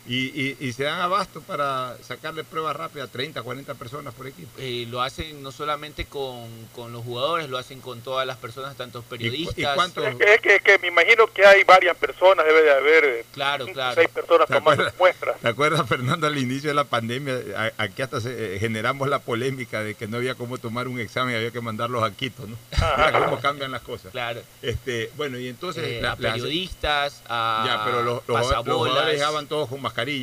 Y, 0.06 0.16
y- 0.34 0.56
y 0.58 0.72
se 0.72 0.82
dan 0.82 1.00
abasto 1.00 1.40
para 1.42 1.96
sacarle 2.02 2.42
pruebas 2.42 2.74
rápidas 2.74 3.08
a 3.08 3.12
30, 3.12 3.40
40 3.42 3.74
personas 3.74 4.12
por 4.14 4.26
equipo. 4.26 4.50
Eh, 4.58 4.86
lo 4.90 5.00
hacen 5.00 5.42
no 5.44 5.52
solamente 5.52 6.06
con, 6.06 6.48
con 6.74 6.92
los 6.92 7.04
jugadores, 7.04 7.48
lo 7.48 7.56
hacen 7.56 7.80
con 7.80 8.00
todas 8.00 8.26
las 8.26 8.36
personas, 8.36 8.76
tanto 8.76 9.02
periodistas. 9.02 9.78
Es 9.78 10.16
que, 10.16 10.34
es 10.34 10.40
que, 10.40 10.58
que 10.60 10.78
me 10.80 10.88
imagino 10.88 11.26
que 11.28 11.46
hay 11.46 11.62
varias 11.62 11.96
personas, 11.96 12.44
debe 12.44 12.62
de 12.62 12.72
haber 12.72 13.04
eh, 13.04 13.24
Claro, 13.32 13.64
cinco, 13.66 13.74
claro. 13.74 13.94
seis 13.94 14.08
personas 14.08 14.48
¿Te 14.48 14.54
tomando 14.54 14.82
acuerdas? 14.82 14.98
muestras. 14.98 15.40
¿Te 15.40 15.48
acuerdas, 15.48 15.88
Fernando, 15.88 16.26
al 16.26 16.36
inicio 16.36 16.70
de 16.70 16.74
la 16.74 16.84
pandemia? 16.84 17.72
Aquí 17.78 18.02
hasta 18.02 18.20
se- 18.20 18.56
eh, 18.56 18.58
generamos 18.58 19.08
la 19.08 19.20
polémica 19.20 19.82
de 19.84 19.94
que 19.94 20.08
no 20.08 20.16
había 20.16 20.34
cómo 20.34 20.58
tomar 20.58 20.88
un 20.88 20.98
examen, 20.98 21.36
había 21.36 21.52
que 21.52 21.60
mandarlos 21.60 22.02
a 22.02 22.10
Quito, 22.12 22.44
¿no? 22.46 22.56
Cómo 23.24 23.40
cambian 23.40 23.70
las 23.70 23.82
cosas. 23.82 24.10
Claro. 24.10 24.40
Este, 24.62 25.10
bueno, 25.16 25.38
y 25.38 25.46
entonces... 25.48 25.84
Eh, 25.84 25.98
la- 26.02 26.12
a 26.12 26.16
periodistas, 26.16 27.22
a 27.28 27.64
Ya, 27.66 27.84
pero 27.84 28.02
los, 28.02 28.26
los, 28.26 28.64
los 28.66 28.76
jugadores 28.76 29.14
llegaban 29.14 29.46
todos 29.46 29.68
con 29.68 29.80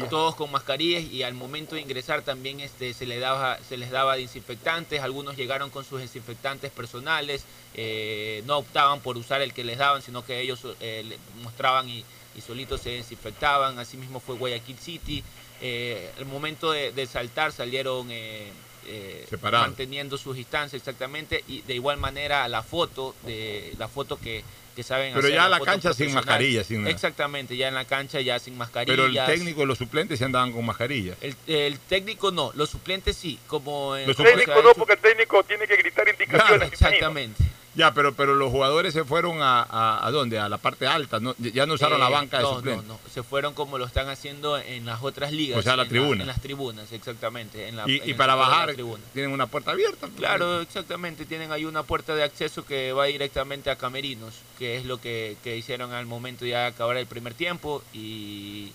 todos 0.09 0.35
con 0.35 0.51
mascarillas 0.51 1.03
y 1.03 1.23
al 1.23 1.33
momento 1.33 1.75
de 1.75 1.81
ingresar 1.81 2.21
también 2.21 2.59
este 2.59 2.93
se 2.93 3.05
les 3.05 3.19
daba 3.19 3.57
se 3.67 3.77
les 3.77 3.91
daba 3.91 4.15
desinfectantes. 4.15 5.01
Algunos 5.01 5.37
llegaron 5.37 5.69
con 5.69 5.85
sus 5.85 6.01
desinfectantes 6.01 6.71
personales 6.71 7.45
eh, 7.75 8.43
no 8.45 8.57
optaban 8.57 8.99
por 8.99 9.17
usar 9.17 9.41
el 9.41 9.53
que 9.53 9.63
les 9.63 9.77
daban 9.77 10.01
sino 10.01 10.25
que 10.25 10.41
ellos 10.41 10.59
eh, 10.79 11.17
mostraban 11.43 11.87
y, 11.87 12.03
y 12.35 12.41
solitos 12.41 12.81
se 12.81 12.91
desinfectaban. 12.91 13.79
Asimismo 13.79 14.19
fue 14.19 14.35
Guayaquil 14.35 14.77
City. 14.77 15.23
Eh, 15.61 16.11
al 16.17 16.25
momento 16.25 16.71
de, 16.71 16.91
de 16.91 17.05
saltar 17.05 17.51
salieron 17.51 18.07
eh, 18.11 18.51
eh, 18.87 19.27
manteniendo 19.51 20.17
sus 20.17 20.35
distancias 20.35 20.81
exactamente. 20.81 21.43
Y 21.47 21.61
de 21.61 21.75
igual 21.75 21.97
manera 21.97 22.47
la 22.47 22.63
foto 22.63 23.15
de 23.23 23.73
la 23.77 23.87
foto 23.87 24.17
que, 24.17 24.43
que 24.79 24.83
saben 24.83 25.13
Pero 25.13 25.27
hacer, 25.27 25.33
ya 25.33 25.49
la 25.49 25.59
cancha 25.59 25.93
sin 25.93 26.13
mascarilla, 26.13 26.63
sin 26.63 26.83
nada. 26.83 26.91
exactamente 26.95 27.57
ya 27.57 27.67
en 27.67 27.73
la 27.73 27.83
cancha 27.83 28.21
ya 28.21 28.39
sin 28.39 28.57
mascarillas 28.57 28.95
Pero 28.95 29.07
el 29.07 29.25
técnico 29.25 29.63
y 29.63 29.65
los 29.65 29.77
suplentes 29.77 30.19
se 30.19 30.23
andaban 30.23 30.53
con 30.53 30.65
mascarilla. 30.65 31.15
el, 31.19 31.35
el 31.47 31.77
técnico 31.79 32.31
no, 32.31 32.53
los 32.55 32.69
suplentes 32.69 33.17
sí, 33.17 33.37
como 33.45 33.97
en 33.97 34.07
Los 34.07 34.17
El 34.19 34.25
técnico 34.25 34.61
no, 34.61 34.73
porque 34.75 34.93
el 34.93 34.99
técnico 34.99 35.43
tiene 35.43 35.67
que 35.67 35.75
gritar 35.75 36.07
indicaciones. 36.07 36.55
imagino. 36.55 36.73
Exactamente. 36.73 37.43
Ya, 37.79 37.93
pero, 37.93 38.13
pero 38.13 38.35
los 38.35 38.51
jugadores 38.51 38.93
se 38.93 39.05
fueron 39.05 39.41
a, 39.41 39.61
a, 39.63 40.05
¿a 40.05 40.11
dónde? 40.11 40.37
A 40.37 40.49
la 40.49 40.57
parte 40.57 40.85
alta, 40.85 41.21
¿no? 41.21 41.33
Ya 41.37 41.65
no 41.65 41.75
usaron 41.75 41.97
la 41.97 42.09
Eh, 42.09 42.11
banca 42.11 42.37
de 42.37 42.43
no, 42.43 42.55
suplentes. 42.55 42.85
No, 42.87 42.93
no, 42.95 42.99
se 43.09 43.23
fueron 43.23 43.53
como 43.53 43.77
lo 43.77 43.85
están 43.85 44.09
haciendo 44.09 44.57
en 44.57 44.85
las 44.85 45.01
otras 45.01 45.31
ligas. 45.31 45.59
O 45.59 45.61
sea, 45.61 45.73
a 45.73 45.77
la 45.77 45.83
en 45.83 45.89
tribuna. 45.89 46.21
en 46.23 46.27
las 46.27 46.41
tribunas, 46.41 46.91
exactamente. 46.91 47.69
En 47.69 47.77
la, 47.77 47.83
Y, 47.87 47.99
en 47.99 48.07
y 48.09 48.11
el 48.11 48.17
para 48.17 48.35
bajar 48.35 48.75
tienen 49.13 49.31
una 49.31 49.47
puerta 49.47 49.71
abierta. 49.71 50.09
Claro, 50.17 50.59
exactamente. 50.59 51.23
Tienen 51.25 51.53
ahí 51.53 51.63
una 51.63 51.83
puerta 51.83 52.13
de 52.15 52.23
acceso 52.23 52.65
que 52.65 52.91
va 52.91 53.05
directamente 53.05 53.69
a 53.69 53.77
Camerinos, 53.77 54.33
que 54.57 54.75
es 54.75 54.83
lo 54.83 54.99
que, 54.99 55.37
que 55.41 55.55
hicieron 55.55 55.93
al 55.93 56.05
momento 56.05 56.45
ya 56.45 56.59
de 56.63 56.65
acabar 56.67 56.97
el 56.97 57.07
primer 57.07 57.33
tiempo 57.33 57.81
y... 57.93 58.73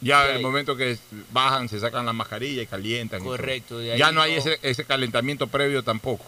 Ya 0.00 0.30
en 0.30 0.36
el 0.36 0.42
momento 0.42 0.74
que 0.76 0.96
bajan, 1.32 1.68
se 1.68 1.80
sacan 1.80 2.06
la 2.06 2.12
mascarilla 2.12 2.62
y 2.62 2.66
calientan. 2.66 3.22
Correcto, 3.22 3.82
ya 3.82 4.12
no 4.12 4.22
hay 4.22 4.34
ese, 4.36 4.58
ese 4.62 4.84
calentamiento 4.84 5.48
previo 5.48 5.82
tampoco. 5.82 6.24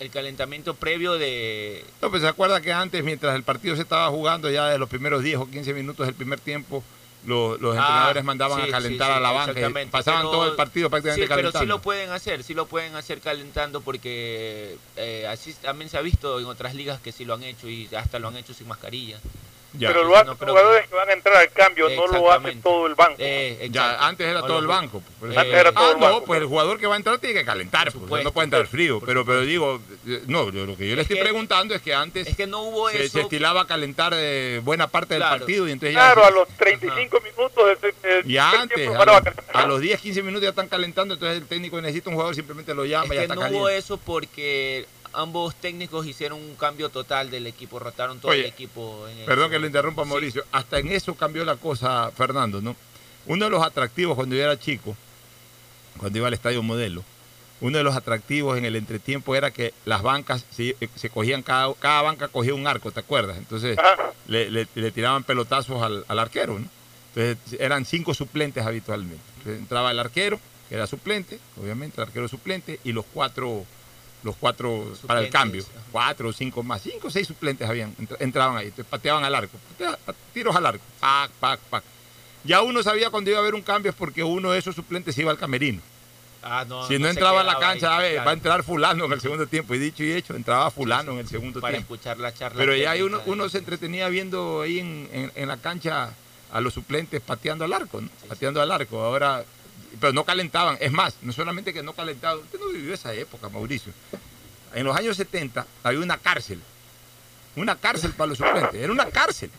El 0.00 0.10
calentamiento 0.10 0.74
previo 0.74 1.14
de... 1.14 1.84
No, 2.02 2.10
pues 2.10 2.22
se 2.22 2.28
acuerda 2.28 2.60
que 2.60 2.72
antes, 2.72 3.02
mientras 3.04 3.34
el 3.36 3.42
partido 3.44 3.76
se 3.76 3.82
estaba 3.82 4.08
jugando, 4.08 4.50
ya 4.50 4.68
de 4.68 4.78
los 4.78 4.88
primeros 4.88 5.22
10 5.22 5.38
o 5.38 5.46
15 5.50 5.72
minutos 5.72 6.04
del 6.06 6.14
primer 6.16 6.40
tiempo, 6.40 6.82
los, 7.24 7.58
los 7.60 7.74
Ah, 7.76 7.80
entrenadores 7.80 8.24
mandaban 8.24 8.60
sí, 8.62 8.68
a 8.68 8.70
calentar 8.72 9.06
sí, 9.08 9.12
sí, 9.12 9.16
a 9.18 9.20
la 9.20 9.30
banca. 9.30 9.90
pasaban 9.90 10.20
pero- 10.22 10.30
todo 10.30 10.50
el 10.50 10.56
partido 10.56 10.90
prácticamente 10.90 11.22
Sí, 11.26 11.28
pero 11.28 11.36
calentando. 11.52 11.60
sí 11.60 11.66
lo 11.68 11.80
pueden 11.80 12.10
hacer, 12.10 12.42
sí 12.42 12.54
lo 12.54 12.66
pueden 12.66 12.96
hacer 12.96 13.20
calentando 13.20 13.80
porque 13.82 14.76
eh, 14.96 15.26
así 15.28 15.54
también 15.54 15.88
se 15.88 15.96
ha 15.96 16.02
visto 16.02 16.38
en 16.40 16.46
otras 16.46 16.74
ligas 16.74 17.00
que 17.00 17.12
sí 17.12 17.24
lo 17.24 17.34
han 17.34 17.44
hecho 17.44 17.68
y 17.68 17.88
hasta 17.96 18.18
lo 18.18 18.28
han 18.28 18.36
hecho 18.36 18.52
sin 18.52 18.68
mascarilla. 18.68 19.20
Ya. 19.76 19.88
Pero 19.88 20.04
lo 20.04 20.10
No 20.10 20.14
hacen 20.16 20.26
los 20.28 20.38
creo 20.38 20.50
jugadores 20.52 20.88
que 20.88 20.94
van 20.94 21.08
a 21.08 21.12
entrar 21.14 21.36
al 21.36 21.50
cambio, 21.50 21.88
no 21.90 22.06
lo 22.06 22.30
hace 22.32 22.54
todo 22.62 22.86
el 22.86 22.94
banco. 22.94 23.16
Eh, 23.18 23.68
Ya, 23.72 24.06
antes 24.06 24.24
era 24.26 24.40
No 24.40 24.46
todo 24.46 24.58
el 24.60 24.66
banco. 24.68 25.02
por 25.18 25.30
eso- 25.30 25.40
Antes 25.40 25.54
era 25.54 25.72
todo 25.72 25.84
ah, 25.88 25.90
el 25.92 25.98
no, 26.00 26.06
banco. 26.06 26.24
pues 26.26 26.40
el 26.40 26.46
jugador 26.46 26.78
que 26.78 26.86
va 26.86 26.94
a 26.94 26.96
entrar 26.96 27.18
tiene 27.18 27.40
que 27.40 27.44
calentar, 27.44 27.90
pues, 27.90 27.94
supuesto, 27.94 28.24
no 28.28 28.32
puede 28.32 28.44
entrar 28.44 28.66
frío. 28.68 29.00
Pero, 29.04 29.24
pero 29.24 29.40
digo, 29.40 29.80
eh, 30.06 30.22
no, 30.28 30.50
yo- 30.52 30.64
lo 30.64 30.76
que 30.76 30.88
yo 30.88 30.94
le 30.94 31.02
Es 31.02 31.06
estoy 31.06 31.16
que- 31.16 31.22
preguntando 31.24 31.74
es 31.74 31.82
que 31.82 31.92
antes 31.92 32.28
Es 32.28 32.36
que 32.36 32.46
no 32.46 32.62
hubo 32.62 32.88
se, 32.90 33.04
eso. 33.04 33.12
se 33.18 33.20
estilaba 33.22 33.62
a 33.62 33.66
calentar 33.66 34.12
eh, 34.14 34.60
buena 34.62 34.86
parte 34.86 35.14
del 35.14 35.22
partido 35.24 35.66
y 35.66 35.72
entonces 35.72 35.96
Claro, 35.96 36.22
ya, 36.22 36.28
a 36.28 36.30
los 36.30 36.48
35 36.50 37.20
minutos 37.20 37.66
del 37.80 37.94
del 38.02 38.24
ya 38.32 38.50
antes, 38.62 38.88
a 38.88 39.04
los, 39.04 39.22
a 39.54 39.66
los 39.66 39.80
10, 39.80 40.00
15 40.00 40.22
minutos 40.22 40.42
ya 40.44 40.50
están 40.50 40.68
calentando, 40.68 41.14
entonces 41.14 41.38
el 41.42 41.48
técnico 41.48 41.80
necesita 41.80 42.10
un 42.10 42.14
jugador, 42.14 42.34
simplemente 42.36 42.74
lo 42.74 42.84
llama 42.84 43.06
Es 43.06 43.10
y 43.10 43.14
ya 43.14 43.20
que 43.20 43.22
está 43.24 43.34
no 43.34 43.40
caliente. 43.40 43.60
hubo 43.60 43.68
eso 43.68 43.96
porque 43.96 44.86
ambos 45.14 45.54
técnicos 45.56 46.06
hicieron 46.06 46.38
un 46.40 46.54
cambio 46.56 46.88
total 46.88 47.30
del 47.30 47.46
equipo, 47.46 47.78
rotaron 47.78 48.18
todo 48.20 48.32
el 48.32 48.44
equipo. 48.44 49.06
En 49.08 49.24
Perdón 49.26 49.46
ese 49.46 49.52
que 49.52 49.58
lo 49.60 49.66
interrumpa, 49.66 50.02
Sí. 50.04 50.08
Mauricio. 50.08 50.44
Hasta 50.52 50.78
en 50.78 50.88
eso 50.88 51.14
cambió 51.14 51.44
la 51.44 51.56
cosa, 51.56 52.10
Fernando, 52.16 52.60
¿no? 52.60 52.76
Uno 53.26 53.44
de 53.46 53.50
los 53.50 53.62
atractivos 53.64 54.14
cuando 54.16 54.34
yo 54.36 54.42
era 54.42 54.58
chico, 54.58 54.96
cuando 55.98 56.18
iba 56.18 56.28
al 56.28 56.34
estadio 56.34 56.62
modelo, 56.62 57.02
uno 57.60 57.78
de 57.78 57.84
los 57.84 57.96
atractivos 57.96 58.58
en 58.58 58.64
el 58.64 58.76
entretiempo 58.76 59.34
era 59.34 59.50
que 59.50 59.72
las 59.86 60.02
bancas 60.02 60.44
se, 60.50 60.76
se 60.96 61.08
cogían, 61.10 61.42
cada, 61.42 61.72
cada 61.74 62.02
banca 62.02 62.28
cogía 62.28 62.54
un 62.54 62.66
arco, 62.66 62.90
¿te 62.90 63.00
acuerdas? 63.00 63.38
Entonces 63.38 63.78
le, 64.26 64.50
le- 64.50 64.68
le 64.74 64.90
tiraban 64.90 65.24
pelotazos 65.24 65.82
al, 65.82 66.04
al 66.08 66.18
arquero, 66.18 66.58
¿no? 66.58 66.66
Entonces 67.14 67.60
eran 67.60 67.84
cinco 67.84 68.12
suplentes 68.12 68.66
habitualmente. 68.66 69.22
Entonces, 69.38 69.60
entraba 69.62 69.92
el 69.92 70.00
arquero, 70.00 70.40
que 70.68 70.74
era 70.74 70.86
suplente, 70.86 71.38
obviamente, 71.62 72.00
el 72.00 72.08
arquero 72.08 72.26
suplente, 72.28 72.80
y 72.82 72.92
los 72.92 73.04
cuatro, 73.14 73.64
los 74.24 74.34
cuatro 74.36 74.92
para 75.06 75.20
el 75.20 75.30
cambio. 75.30 75.64
Cuatro 75.92 76.30
o 76.30 76.32
cinco 76.32 76.62
más, 76.64 76.82
cinco 76.82 77.06
o 77.08 77.10
seis 77.10 77.26
suplentes 77.28 77.68
habían, 77.68 77.94
entra- 77.98 78.16
entraban 78.20 78.56
ahí, 78.56 78.66
entonces 78.66 78.86
pateaban 78.90 79.22
al 79.24 79.34
arco, 79.34 79.56
tiros 80.32 80.56
al 80.56 80.66
arco, 80.66 80.82
pac, 80.98 81.30
pac, 81.38 81.60
pac. 81.70 81.84
Ya 82.42 82.60
uno 82.62 82.82
sabía 82.82 83.10
cuando 83.10 83.30
iba 83.30 83.38
a 83.38 83.42
haber 83.42 83.54
un 83.54 83.62
cambio 83.62 83.90
es 83.90 83.96
porque 83.96 84.22
uno 84.24 84.50
de 84.50 84.58
esos 84.58 84.74
suplentes 84.74 85.16
iba 85.18 85.30
al 85.30 85.38
camerino. 85.38 85.80
Ah, 86.42 86.64
no, 86.68 86.86
si 86.86 86.98
no, 86.98 87.08
entraba 87.08 87.40
a 87.40 87.44
la 87.44 87.52
ahí, 87.52 87.58
cancha, 87.60 87.96
a 87.96 88.00
ver, 88.00 88.18
va 88.26 88.30
a 88.30 88.34
entrar 88.34 88.62
fulano 88.64 89.06
en 89.06 89.12
el 89.12 89.20
segundo 89.22 89.46
tiempo. 89.46 89.74
Y 89.74 89.78
dicho 89.78 90.02
y 90.04 90.12
hecho, 90.12 90.34
entraba 90.36 90.70
fulano 90.70 91.12
en 91.12 91.20
el 91.20 91.28
segundo 91.28 91.58
para 91.60 91.72
tiempo. 91.76 91.94
escuchar 91.94 92.18
la 92.18 92.34
charla. 92.34 92.58
Pero 92.58 92.74
ya 92.76 92.94
uno, 93.02 93.22
uno 93.24 93.48
se 93.48 93.58
entretenía 93.58 94.08
viendo 94.10 94.60
ahí 94.60 94.78
en, 94.78 95.08
en- 95.10 95.32
en 95.36 95.48
la 95.48 95.56
cancha 95.56 96.10
a 96.52 96.60
los 96.60 96.74
suplentes 96.74 97.22
pateando 97.22 97.64
al 97.64 97.72
arco, 97.72 98.02
¿no? 98.02 98.10
Pateando 98.28 98.60
al 98.60 98.70
arco. 98.70 99.00
Ahora, 99.00 99.42
pero 100.00 100.12
no 100.12 100.24
calentaban. 100.24 100.76
Es 100.80 100.92
más, 100.92 101.14
no 101.22 101.32
solamente 101.32 101.72
que 101.72 101.82
no 101.82 101.92
calentaban, 101.92 102.38
usted 102.38 102.58
no 102.58 102.68
vivió 102.68 102.94
esa 102.94 103.12
época, 103.14 103.48
Mauricio. 103.48 103.92
En 104.74 104.84
los 104.84 104.96
años 104.96 105.16
70 105.16 105.66
había 105.82 106.00
una 106.00 106.18
cárcel. 106.18 106.60
Una 107.56 107.76
cárcel 107.76 108.12
para 108.12 108.28
los 108.28 108.38
suplentes. 108.38 108.74
Era 108.74 108.92
una 108.92 109.06
cárcel. 109.10 109.50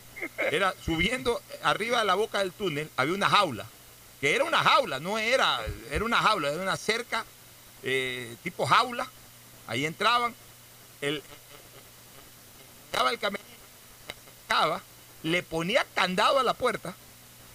Era 0.51 0.73
subiendo 0.83 1.41
arriba 1.63 1.99
de 1.99 2.05
la 2.05 2.15
boca 2.15 2.39
del 2.39 2.51
túnel, 2.51 2.89
había 2.97 3.13
una 3.13 3.29
jaula. 3.29 3.65
Que 4.19 4.35
era 4.35 4.43
una 4.43 4.59
jaula, 4.63 4.99
no 4.99 5.17
era, 5.19 5.61
era 5.91 6.03
una 6.03 6.17
jaula, 6.17 6.51
era 6.51 6.61
una 6.61 6.77
cerca 6.77 7.25
eh, 7.83 8.35
tipo 8.43 8.65
jaula. 8.65 9.07
Ahí 9.67 9.85
entraban. 9.85 10.33
El, 11.01 11.21
estaba 12.91 13.11
el 13.11 13.19
le 15.23 15.41
ponía 15.43 15.85
candado 15.95 16.39
a 16.39 16.43
la 16.43 16.53
puerta 16.53 16.95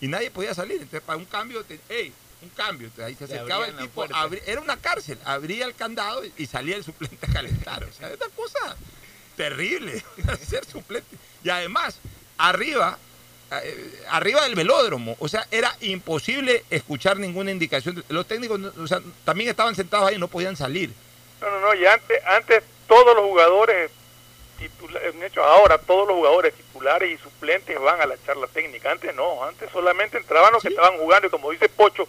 y 0.01 0.09
nadie 0.09 0.31
podía 0.31 0.55
salir. 0.55 0.77
Entonces, 0.77 1.02
para 1.02 1.19
un 1.19 1.24
cambio, 1.24 1.62
te- 1.65 1.81
ey, 1.89 2.12
un 2.43 2.49
cambio. 2.51 2.87
Entonces, 2.89 3.05
ahí 3.07 3.15
se 3.15 3.25
acercaba 3.25 3.67
el 3.67 3.77
tipo, 3.77 4.05
era 4.47 4.61
una 4.61 4.77
cárcel, 4.77 5.19
abría 5.25 5.67
el 5.67 5.75
candado 5.75 6.25
y, 6.25 6.33
y 6.39 6.47
salía 6.47 6.77
el 6.77 6.85
suplente 6.85 7.27
a 7.27 7.33
calentar. 7.33 7.85
O 7.85 7.93
sea, 7.93 8.09
es 8.09 8.17
una 8.17 8.29
cosa 8.35 8.77
terrible 9.37 10.03
ser 10.49 10.65
suplente. 10.65 11.17
Y 11.45 11.51
además, 11.51 11.99
arriba, 12.39 12.99
eh, 13.62 14.05
arriba 14.11 14.43
del 14.43 14.55
velódromo, 14.55 15.17
o 15.19 15.29
sea, 15.29 15.47
era 15.51 15.75
imposible 15.81 16.65
escuchar 16.71 17.19
ninguna 17.19 17.51
indicación. 17.51 18.05
Los 18.09 18.27
técnicos, 18.27 18.59
no- 18.61 18.73
o 18.83 18.87
sea, 18.87 19.01
también 19.25 19.51
estaban 19.51 19.75
sentados 19.75 20.09
ahí 20.09 20.17
y 20.17 20.19
no 20.19 20.29
podían 20.29 20.57
salir. 20.57 20.91
No, 21.41 21.51
no, 21.51 21.61
no, 21.61 21.75
y 21.75 21.87
antes, 21.87 22.23
antes 22.27 22.62
todos 22.87 23.15
los 23.17 23.25
jugadores, 23.25 23.91
de 24.59 25.27
hecho 25.27 25.43
ahora 25.43 25.79
todos 25.79 26.07
los 26.07 26.17
jugadores 26.17 26.53
titulares 26.55 27.19
y 27.19 27.23
suplentes 27.23 27.81
van 27.81 28.01
a 28.01 28.07
la 28.07 28.17
charla 28.27 28.47
técnica. 28.49 28.91
Antes 28.93 29.15
no, 29.15 29.43
antes 29.45 29.71
solamente 29.73 30.19
entraban 30.19 30.53
los 30.53 30.62
que 30.62 30.69
estaban 30.69 30.99
jugando 30.99 31.29
y 31.29 31.31
como 31.31 31.51
dice 31.51 31.69
Pocho, 31.71 32.07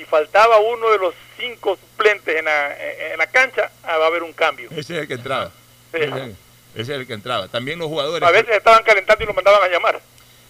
si 0.00 0.06
faltaba 0.06 0.58
uno 0.60 0.90
de 0.90 0.98
los 0.98 1.14
cinco 1.38 1.76
suplentes 1.76 2.34
en 2.36 2.46
la, 2.46 2.74
en 3.12 3.18
la 3.18 3.26
cancha, 3.26 3.70
ah, 3.84 3.98
va 3.98 4.04
a 4.04 4.08
haber 4.08 4.22
un 4.22 4.32
cambio. 4.32 4.70
Ese 4.70 4.94
es 4.96 5.02
el 5.02 5.08
que 5.08 5.14
entraba. 5.14 5.50
Sí. 5.92 5.98
Ese, 6.00 6.82
es- 6.82 6.88
el 6.88 7.06
que 7.06 7.12
entraba. 7.12 7.48
También 7.48 7.78
los 7.78 7.88
jugadores. 7.88 8.26
A 8.26 8.30
veces 8.32 8.56
estaban 8.56 8.82
calentando 8.82 9.22
y 9.24 9.26
lo 9.26 9.34
mandaban 9.34 9.62
a 9.62 9.68
llamar. 9.70 10.00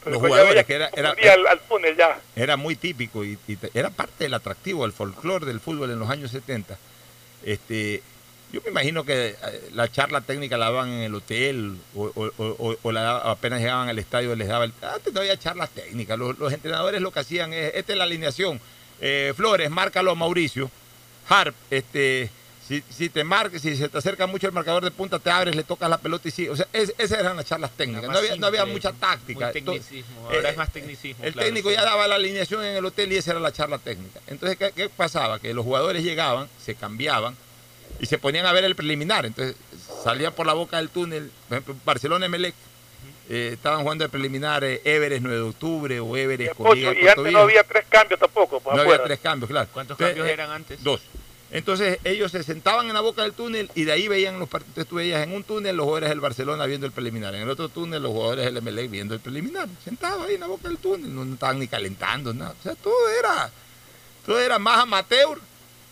Pero 0.04 0.12
Los 0.14 0.22
jugadores 0.22 0.64
que 0.64 0.74
era- 0.74 0.90
era- 0.94 1.10
al, 1.32 1.46
al 1.48 1.60
túnel 1.60 1.96
ya. 1.96 2.18
era 2.36 2.56
muy 2.56 2.76
típico 2.76 3.24
y, 3.24 3.36
era 3.74 3.90
parte 3.90 4.24
del 4.24 4.34
atractivo, 4.34 4.82
del 4.84 4.92
folclore 4.92 5.44
del 5.46 5.60
fútbol 5.60 5.90
en 5.90 5.98
los 5.98 6.08
años 6.08 6.30
70. 6.30 6.78
Este, 7.44 8.02
yo 8.52 8.60
me 8.64 8.70
imagino 8.70 9.04
que 9.04 9.28
eh, 9.28 9.36
la 9.72 9.90
charla 9.90 10.20
técnica 10.20 10.56
la 10.58 10.66
daban 10.66 10.90
en 10.90 11.00
el 11.02 11.14
hotel 11.14 11.76
o, 11.94 12.04
o- 12.14 12.32
o- 12.38 12.76
o 12.82 12.92
la 12.92 13.16
apenas 13.18 13.60
llegaban 13.60 13.88
al 13.88 13.98
estadio 13.98 14.34
les 14.36 14.48
daba 14.48 14.64
el, 14.64 14.72
antes 14.82 15.12
no 15.12 15.20
había 15.20 15.36
charlas 15.38 15.70
técnicas 15.70 16.18
los, 16.18 16.38
los 16.38 16.52
entrenadores 16.52 17.00
lo 17.00 17.12
que 17.12 17.20
hacían 17.20 17.52
es 17.52 17.72
esta 17.74 17.92
es 17.92 17.98
la 17.98 18.04
alineación 18.04 18.60
Eh, 19.00 19.32
Flores 19.36 19.70
márcalo 19.70 20.10
a 20.10 20.14
Mauricio 20.14 20.70
Harp 21.28 21.54
este 21.70 22.30
Si, 22.68 22.84
si 22.88 23.08
te 23.08 23.24
marca, 23.24 23.58
si 23.58 23.76
se 23.76 23.88
te 23.88 23.98
acerca 23.98 24.28
mucho 24.28 24.46
el 24.46 24.52
marcador 24.52 24.84
de 24.84 24.92
punta, 24.92 25.18
te 25.18 25.28
abres, 25.28 25.56
le 25.56 25.64
tocas 25.64 25.90
la 25.90 25.98
pelota 25.98 26.28
y 26.28 26.30
sí. 26.30 26.48
O 26.48 26.54
sea, 26.54 26.68
es- 26.72 26.94
esas 26.98 27.18
eran 27.18 27.36
las 27.36 27.44
charlas 27.46 27.72
técnicas. 27.72 28.08
No 28.08 28.16
había, 28.16 28.36
no 28.36 28.46
había 28.46 28.64
mucha 28.64 28.92
táctica. 28.92 29.50
tecnicismo, 29.50 30.26
ahora 30.26 30.48
eh, 30.48 30.52
es 30.52 30.56
más 30.56 30.72
tecnicismo. 30.72 31.24
El 31.24 31.32
claro, 31.32 31.46
técnico 31.48 31.68
sí. 31.70 31.74
ya 31.74 31.82
daba 31.84 32.06
la 32.06 32.14
alineación 32.14 32.64
en 32.64 32.76
el 32.76 32.84
hotel 32.84 33.12
y 33.12 33.16
esa 33.16 33.32
era 33.32 33.40
la 33.40 33.50
charla 33.50 33.78
técnica. 33.78 34.20
Entonces, 34.28 34.56
¿qué, 34.56 34.70
qué 34.70 34.88
pasaba? 34.88 35.40
Que 35.40 35.52
los 35.52 35.64
jugadores 35.64 36.04
llegaban, 36.04 36.48
se 36.64 36.76
cambiaban 36.76 37.34
y 37.98 38.06
se 38.06 38.18
ponían 38.18 38.46
a 38.46 38.52
ver 38.52 38.62
el 38.62 38.76
preliminar. 38.76 39.26
Entonces, 39.26 39.56
salían 40.04 40.32
por 40.32 40.46
la 40.46 40.52
boca 40.52 40.76
del 40.76 40.90
túnel, 40.90 41.32
por 41.48 41.58
ejemplo, 41.58 41.74
Barcelona 41.84 42.26
Emelec. 42.26 42.54
Eh, 43.32 43.50
estaban 43.52 43.82
jugando 43.82 44.04
el 44.04 44.10
preliminar 44.10 44.64
eh, 44.64 44.80
Everest 44.84 45.22
9 45.22 45.36
de 45.36 45.42
octubre 45.42 46.00
o 46.00 46.16
Everest 46.16 46.52
de 46.58 46.76
y 46.76 47.06
antes 47.06 47.32
no 47.32 47.38
había 47.38 47.62
tres 47.62 47.84
cambios 47.88 48.18
tampoco. 48.18 48.58
Pues, 48.58 48.74
No 48.74 48.82
había 48.82 49.00
tres 49.04 49.20
cambios, 49.20 49.48
claro. 49.48 49.68
¿Cuántos 49.72 49.94
Entonces, 49.94 50.16
cambios 50.16 50.28
eh, 50.28 50.32
eran 50.32 50.50
antes? 50.50 50.82
Dos. 50.82 51.00
Entonces 51.52 52.00
ellos 52.02 52.32
se 52.32 52.42
sentaban 52.42 52.88
en 52.88 52.94
la 52.94 53.00
boca 53.00 53.22
del 53.22 53.32
túnel 53.32 53.70
y 53.76 53.84
de 53.84 53.92
ahí 53.92 54.08
veían 54.08 54.40
los 54.40 54.48
partidos. 54.48 54.70
Entonces 54.70 54.88
tú 54.88 54.96
veías 54.96 55.22
en 55.22 55.32
un 55.32 55.44
túnel 55.44 55.76
los 55.76 55.84
jugadores 55.84 56.08
del 56.08 56.18
Barcelona 56.18 56.66
viendo 56.66 56.86
el 56.86 56.92
preliminar, 56.92 57.32
en 57.36 57.42
el 57.42 57.50
otro 57.50 57.68
túnel 57.68 58.02
los 58.02 58.10
jugadores 58.10 58.52
del 58.52 58.60
MLE 58.60 58.88
viendo 58.88 59.14
el 59.14 59.20
preliminar. 59.20 59.68
Sentados 59.84 60.26
ahí 60.26 60.34
en 60.34 60.40
la 60.40 60.48
boca 60.48 60.68
del 60.68 60.78
túnel, 60.78 61.14
no, 61.14 61.24
no 61.24 61.34
estaban 61.34 61.60
ni 61.60 61.68
calentando, 61.68 62.34
nada. 62.34 62.54
O 62.58 62.62
sea, 62.64 62.74
todo 62.74 63.08
era, 63.16 63.48
todo 64.26 64.40
era 64.40 64.58
más 64.58 64.80
amateur 64.80 65.38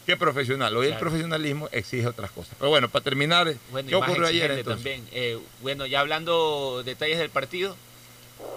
que 0.09 0.17
profesional. 0.17 0.75
Hoy 0.75 0.87
el 0.87 0.93
Claro. 0.93 1.01
profesionalismo 1.05 1.69
exige 1.71 2.07
otras 2.07 2.31
cosas. 2.31 2.55
Pero 2.59 2.71
bueno, 2.71 2.89
para 2.89 3.05
terminar, 3.05 3.55
Bueno, 3.71 3.89
¿qué 3.91 3.95
ocurrió 3.95 4.27
ayer 4.27 4.51
entonces? 4.53 4.83
también. 4.83 5.07
Eh, 5.13 5.39
bueno, 5.61 5.85
ya 5.85 6.01
hablando 6.01 6.83
detalles 6.83 7.19
del 7.19 7.29
partido. 7.29 7.77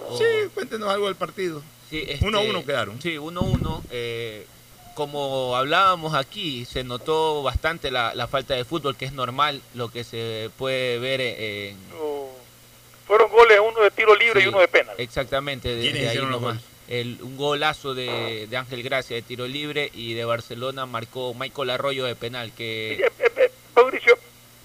o- 0.07 0.17
Sí, 0.17 0.23
cuéntenos 0.53 0.87
algo 0.89 1.07
del 1.07 1.15
partido. 1.15 1.61
Sí, 1.89 2.05
este, 2.07 2.25
Uno 2.25 2.37
a 2.37 2.41
uno 2.41 2.63
quedaron. 2.65 3.01
Sí, 3.01 3.17
1-1. 3.17 3.83
eh, 3.91 4.45
como 4.95 5.55
hablábamos 5.57 6.13
aquí, 6.13 6.63
se 6.65 6.83
notó 6.85 7.43
bastante 7.43 7.91
la, 7.91 8.13
la 8.15 8.27
falta 8.27 8.53
de 8.53 8.63
fútbol, 8.63 8.95
que 8.95 9.03
es 9.05 9.11
normal 9.13 9.61
lo 9.73 9.91
que 9.91 10.03
se 10.05 10.51
puede 10.57 10.99
ver 10.99 11.19
en... 11.19 11.77
Fueron 13.07 13.29
goles, 13.29 13.59
uno 13.59 13.81
de 13.83 13.91
tiro 13.91 14.15
libre 14.15 14.39
Sí, 14.39 14.45
y 14.45 14.49
uno 14.49 14.59
de 14.59 14.67
penal. 14.69 14.95
Exactamente, 14.97 15.67
de, 15.75 15.81
¿Quiénes 15.81 15.93
de 15.95 15.99
ahí 16.07 16.07
hicieron 16.13 16.31
los 16.31 16.41
nomás. 16.41 16.61
El, 16.91 17.19
un 17.21 17.37
golazo 17.37 17.93
de, 17.93 18.47
de 18.47 18.57
Ángel 18.57 18.83
Gracia 18.83 19.15
de 19.15 19.21
tiro 19.21 19.47
libre 19.47 19.89
y 19.93 20.13
de 20.13 20.25
Barcelona 20.25 20.85
marcó 20.85 21.33
Michael 21.33 21.69
Arroyo 21.69 22.03
de 22.03 22.15
penal, 22.17 22.51
que... 22.53 22.95
Eh, 22.95 23.11
eh, 23.17 23.31
eh, 23.37 23.51
Mauricio, 23.73 24.17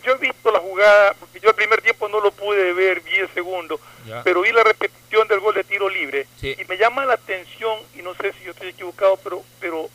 yo 0.05 0.13
he 0.15 0.19
visto 0.19 0.51
la 0.51 0.59
jugada, 0.59 1.15
porque 1.21 1.39
yo 1.39 1.51
el 1.51 1.55
primer 1.55 1.81
tiempo 1.83 2.09
no 2.09 2.21
lo 2.21 2.33
pude 2.33 2.73
ver, 2.73 3.01
vi 3.03 3.15
el 3.15 3.33
segundo, 3.33 3.79
Ya. 4.09 4.25
pero 4.25 4.41
vi 4.41 4.51
la 4.51 4.65
repetición 4.65 5.29
del 5.29 5.39
gol 5.39 5.55
de 5.55 5.63
tiro 5.63 5.89
libre. 5.89 6.27
Sí. 6.41 6.57
Y 6.59 6.65
me 6.65 6.77
llama 6.77 7.05
la 7.07 7.13
atención, 7.15 7.79
y 7.97 8.03
no 8.03 8.13
sé 8.15 8.33
si 8.33 8.45
yo 8.45 8.51
estoy 8.51 8.71
equivocado, 8.71 9.17
pero, 9.23 9.45
pero 9.61 9.89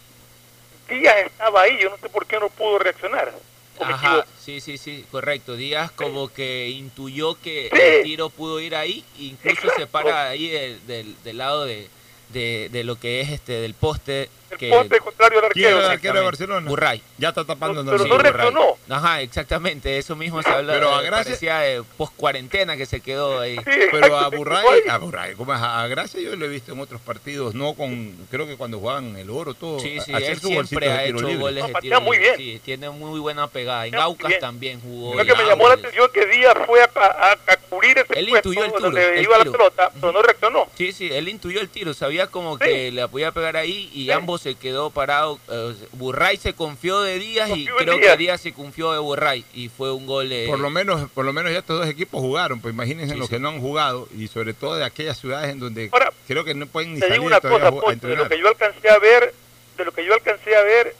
Díaz 0.87 1.17
estaba 1.25 1.63
ahí, 1.63 1.77
yo 1.81 1.89
no 1.89 1.97
sé 1.97 2.07
por 2.07 2.25
qué 2.25 2.39
no 2.39 2.49
pudo 2.49 2.79
reaccionar. 2.79 3.33
¿O 3.77 3.83
me 3.85 3.93
Ajá, 3.93 4.25
sí, 4.39 4.61
sí, 4.61 4.77
sí, 4.77 5.05
correcto. 5.11 5.57
Díaz 5.57 5.91
como 5.91 6.29
que 6.31 6.69
intuyó 6.69 7.35
que 7.35 7.67
el 7.67 8.03
tiro 8.03 8.29
pudo 8.29 8.61
ir 8.61 8.73
ahí, 8.75 9.03
incluso 9.19 9.67
se 9.75 9.85
para 9.85 10.29
ahí 10.29 10.47
del, 10.49 10.87
del- 10.87 11.23
del 11.23 11.37
lado 11.37 11.65
de, 11.65 11.89
de, 12.31 12.69
de 12.71 12.83
lo 12.83 12.97
que 12.99 13.21
es 13.21 13.29
este 13.29 13.53
del 13.53 13.73
poste. 13.73 14.29
Que, 14.57 14.69
poste 14.69 14.99
contrario 14.99 15.39
al 15.45 15.51
¿Quién 15.51 15.65
era 15.67 15.77
el 15.77 15.83
arquero. 15.83 15.93
arquero 15.93 16.19
de 16.19 16.25
Barcelona? 16.25 16.69
Burray. 16.69 17.01
Ya 17.17 17.29
está 17.29 17.43
tapando. 17.45 17.83
pero 17.85 18.03
sí, 18.03 18.09
no 18.09 18.17
reaccionó. 18.17 18.77
Ajá, 18.89 19.21
exactamente, 19.21 19.97
eso 19.97 20.15
mismo 20.15 20.41
se 20.43 20.49
habla. 20.49 20.73
Pero 20.73 20.95
a 20.95 21.01
eh, 21.01 21.05
Gracia- 21.05 21.23
parecía 21.25 21.59
de 21.59 21.83
post 21.97 22.13
cuarentena 22.15 22.75
que 22.77 22.85
se 22.85 22.99
quedó 23.01 23.39
ahí. 23.39 23.55
Pero 23.91 24.17
a 24.17 24.27
Burray, 24.29 24.87
a 24.89 24.97
Burray, 24.97 25.35
¿cómo 25.35 25.53
es? 25.53 25.59
A 25.61 25.87
Gracia 25.87 26.19
yo 26.21 26.35
lo 26.35 26.45
he 26.45 26.49
visto 26.49 26.73
en 26.73 26.79
otros 26.79 26.99
partidos, 27.01 27.53
no 27.55 27.73
con, 27.73 28.15
creo 28.29 28.45
que 28.47 28.57
cuando 28.57 28.79
jugaban 28.79 29.15
el 29.17 29.29
oro, 29.29 29.53
todo. 29.53 29.79
Sí, 29.79 29.99
sí, 30.03 30.13
hacer 30.13 30.31
él 30.31 30.39
siempre 30.41 30.87
de 30.87 30.91
ha 30.93 31.05
hecho 31.05 31.17
libre. 31.19 31.35
goles 31.37 31.61
No, 31.63 31.67
de 31.69 31.73
tiro 31.81 32.01
muy 32.01 32.17
bien. 32.17 32.35
Sí, 32.37 32.61
tiene 32.63 32.89
muy 32.89 33.19
buena 33.19 33.47
pegada. 33.47 33.85
En 33.85 33.91
Patea 33.91 34.05
muy 34.05 34.11
Aucas 34.13 34.27
bien. 34.29 34.39
también 34.41 34.81
jugó. 34.81 35.15
Lo 35.15 35.25
que 35.25 35.35
me 35.35 35.43
llamó 35.45 35.67
la 35.67 35.75
atención 35.75 36.09
que 36.13 36.25
Díaz 36.25 36.53
fue 36.65 36.81
a, 36.81 36.89
a- 36.95 37.31
a 37.47 37.57
cubrir 37.57 37.97
ese 37.97 38.19
Él 38.19 38.27
puesto 38.29 38.49
intuyó 38.49 38.65
el 38.65 38.71
tiro, 38.71 38.81
donde 38.81 39.13
el 39.15 39.23
iba 39.23 39.37
la 39.37 39.43
pelota, 39.45 39.91
pero 39.99 40.11
no 40.11 40.21
reaccionó. 40.21 40.67
Sí, 40.77 40.91
sí, 40.91 41.09
él 41.11 41.29
intuyó 41.29 41.61
el 41.61 41.69
tiro, 41.69 41.93
sabía 41.93 42.27
como 42.27 42.57
que 42.57 42.91
le 42.91 43.07
podía 43.07 43.31
pegar 43.31 43.55
ahí 43.57 43.89
y 43.93 44.11
ambos 44.11 44.40
se 44.41 44.55
quedó 44.55 44.89
parado. 44.89 45.39
eh, 45.49 45.75
Burray 45.93 46.37
se 46.37 46.53
confió 46.53 47.01
de 47.01 47.19
Díaz 47.19 47.49
y 47.49 47.65
Confió 47.67 47.75
creo 47.77 47.97
Díaz. 47.97 48.11
que 48.11 48.17
Díaz 48.17 48.41
se 48.41 48.53
confió 48.53 48.91
de 48.91 48.99
Burray 48.99 49.45
y 49.53 49.69
fue 49.69 49.91
un 49.91 50.05
gol. 50.05 50.31
eh, 50.31 50.45
Por 50.47 50.59
lo 50.59 50.69
menos, 50.69 51.09
por 51.11 51.23
lo 51.25 51.31
menos 51.33 51.51
ya 51.51 51.59
estos 51.59 51.79
dos 51.79 51.87
equipos 51.87 52.19
jugaron, 52.21 52.59
pues 52.59 52.73
imagínense 52.73 53.13
Sí, 53.13 53.19
los 53.19 53.27
sí. 53.29 53.35
que 53.35 53.39
no 53.39 53.49
han 53.49 53.61
jugado 53.61 54.07
y 54.17 54.27
sobre 54.27 54.53
todo 54.53 54.75
de 54.75 54.83
aquellas 54.85 55.17
ciudades 55.19 55.51
en 55.51 55.59
donde 55.59 55.89
Ahora, 55.91 56.11
creo 56.27 56.43
que 56.43 56.53
no 56.53 56.65
pueden 56.65 56.95
ni 56.95 56.99
Te 56.99 57.11
digo 57.11 57.25
una 57.25 57.39
cosa, 57.39 57.71
Pocho, 57.71 58.07
de 58.07 58.15
lo 58.15 58.27
que 58.27 58.39
yo 58.39 58.47
alcancé 58.47 58.89
a 58.89 58.97
ver, 58.99 59.33
de 59.77 59.85
lo 59.85 59.91
que 59.93 60.03
yo 60.05 60.13
alcancé 60.13 60.55
a 60.55 60.61
ver, 60.63 60.95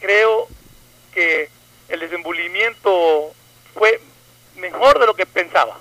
creo 0.00 0.48
que 1.12 1.48
el 1.88 2.00
desenvolvimiento 2.00 3.32
fue 3.74 4.00
mejor 4.56 4.98
de 4.98 5.06
lo 5.06 5.14
que 5.14 5.26
pensaba. 5.26 5.78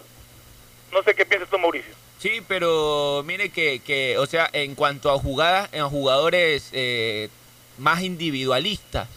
No 0.92 1.02
sé 1.04 1.14
qué 1.16 1.26
piensas 1.26 1.50
tú, 1.50 1.58
Mauricio. 1.60 1.94
Sí, 2.26 2.42
pero 2.48 3.24
mire 3.24 3.50
que, 3.50 3.82
que, 3.86 4.18
o 4.18 4.26
sea, 4.26 4.50
en 4.52 4.74
cuanto 4.74 5.12
a 5.12 5.20
jugadas, 5.20 5.70
en 5.72 5.88
jugadores 5.88 6.70
eh, 6.72 7.30
más 7.78 8.02
individualistas, 8.02 9.08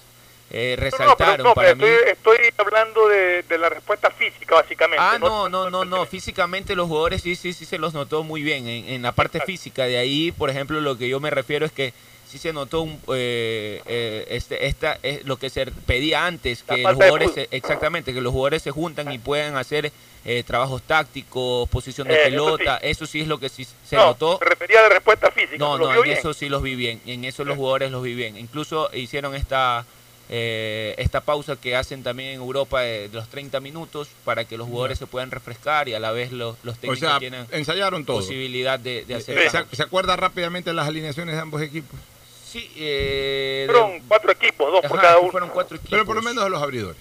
eh, 0.50 0.76
No, 0.78 0.84
no, 0.84 0.90
pero, 0.90 0.98
resaltaron 1.06 1.46
no, 1.46 1.54
para 1.54 1.68
pero 1.74 1.86
mí. 1.86 1.94
estoy, 2.06 2.36
estoy 2.42 2.66
hablando 2.66 3.08
de, 3.08 3.44
de 3.44 3.56
la 3.56 3.70
respuesta 3.70 4.10
física, 4.10 4.56
básicamente. 4.56 5.02
Ah, 5.02 5.16
no, 5.18 5.48
no, 5.48 5.70
no, 5.70 5.86
no. 5.86 6.04
Físicamente 6.04 6.76
los 6.76 6.86
jugadores 6.86 7.22
sí, 7.22 7.34
sí, 7.34 7.54
sí 7.54 7.64
se 7.64 7.78
los 7.78 7.94
notó 7.94 8.24
muy 8.24 8.42
bien 8.42 8.68
en, 8.68 8.90
en 8.90 9.00
la 9.00 9.12
parte 9.12 9.40
física. 9.40 9.84
De 9.84 9.96
ahí, 9.96 10.30
por 10.30 10.50
ejemplo, 10.50 10.78
lo 10.82 10.98
que 10.98 11.08
yo 11.08 11.18
me 11.18 11.30
refiero 11.30 11.64
es 11.64 11.72
que 11.72 11.94
sí 12.30 12.38
se 12.38 12.52
notó 12.52 12.82
un, 12.82 13.00
eh, 13.14 13.82
eh, 13.86 14.26
este, 14.30 14.66
esta, 14.66 14.98
es 15.02 15.24
lo 15.24 15.36
que 15.38 15.50
se 15.50 15.66
pedía 15.66 16.26
antes, 16.26 16.62
que 16.62 16.78
los 16.78 16.88
de 16.90 16.94
jugadores, 16.94 17.30
se- 17.32 17.48
exactamente, 17.50 18.12
que 18.14 18.20
los 18.20 18.32
jugadores 18.32 18.62
se 18.62 18.70
juntan 18.70 19.10
y 19.12 19.18
pueden 19.18 19.56
hacer 19.56 19.90
eh, 20.24 20.42
trabajos 20.46 20.82
tácticos, 20.82 21.68
posición 21.70 22.06
de 22.08 22.14
Eh, 22.14 22.18
eso 22.18 22.24
pelota. 22.30 22.76
Eso 22.78 23.06
sí. 23.06 23.20
es 23.22 23.28
lo 23.28 23.38
que 23.38 23.48
sí 23.48 23.64
se 23.64 23.96
no, 23.96 24.06
notó. 24.06 24.38
me 24.40 24.46
refería 24.46 24.80
a 24.80 24.82
la 24.82 24.88
respuesta 24.90 25.30
física. 25.30 25.56
No, 25.58 25.78
¿lo 25.78 25.86
no, 25.88 25.94
en 25.96 26.02
bien? 26.02 26.18
eso 26.18 26.34
sí 26.34 26.48
los 26.48 26.62
vi 26.62 26.74
bien. 26.74 27.00
En 27.06 27.24
eso 27.24 27.44
los 27.44 27.56
jugadores 27.56 27.90
los 27.90 28.02
vi 28.02 28.14
bien. 28.14 28.36
Incluso 28.36 28.90
hicieron 28.92 29.34
esta 29.34 29.86
eh, 30.30 30.94
esta 30.98 31.22
pausa 31.22 31.56
que 31.56 31.74
hacen 31.74 32.02
también 32.02 32.28
en 32.30 32.34
Europa 32.40 32.82
de, 32.82 33.08
de 33.08 33.16
los 33.16 33.28
30 33.28 33.60
minutos 33.60 34.08
para 34.26 34.44
que 34.44 34.58
los 34.58 34.66
jugadores 34.68 34.98
se 34.98 35.06
puedan 35.06 35.30
refrescar 35.30 35.88
y 35.88 35.94
a 35.94 36.00
la 36.00 36.12
vez 36.12 36.32
los, 36.32 36.56
los 36.64 36.76
O 36.76 36.78
técnicos 36.78 36.98
sea, 37.08 37.18
tienen 37.18 37.46
ensayaron 37.50 38.04
todo. 38.04 38.18
posibilidad 38.18 38.78
de, 38.78 39.06
de 39.06 39.14
hacer 39.14 39.38
Eh. 39.38 39.48
¿Se, 39.48 39.64
se 39.74 39.82
acuerda 39.82 40.16
rápidamente 40.16 40.70
las 40.74 40.86
alineaciones 40.86 41.34
de 41.34 41.40
ambos 41.40 41.62
equipos? 41.62 41.98
Sí, 42.48 42.70
eh, 42.76 43.64
Fueron 43.66 44.00
cuatro 44.08 44.32
equipos, 44.32 44.72
dos 44.72 44.80
por 44.88 45.00
cada 45.00 45.18
uno. 45.18 45.30
Fueron 45.30 45.50
cuatro 45.50 45.76
equipos. 45.76 45.90
Pero 45.90 46.06
por 46.06 46.16
lo 46.16 46.22
menos 46.22 46.44
de 46.44 46.50
los 46.50 46.62
abridores. 46.62 46.96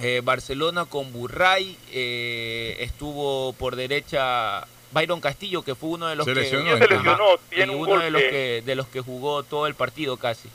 Eh, 0.00 0.20
Barcelona 0.24 0.84
con 0.84 1.12
Burray, 1.12 1.76
eh, 1.90 2.76
estuvo 2.78 3.52
por 3.54 3.74
derecha 3.74 4.66
Byron 4.92 5.20
Castillo, 5.20 5.62
que 5.62 5.74
fue 5.74 5.90
uno 5.90 6.06
de 6.06 6.14
los 6.16 6.24
Se 6.24 6.34
que 6.34 6.40
lesionó, 6.40 6.78
Se 6.78 6.86
lesionó, 6.86 7.12
Ajá, 7.12 7.42
tiene 7.50 7.72
y 7.72 7.76
un 7.76 7.82
uno 7.82 7.98
de 7.98 8.10
los 8.10 8.22
que 8.22 8.62
de 8.64 8.74
los 8.76 8.86
que 8.86 9.00
jugó 9.00 9.42
todo 9.42 9.66
el 9.66 9.74
partido 9.74 10.16
casi. 10.16 10.48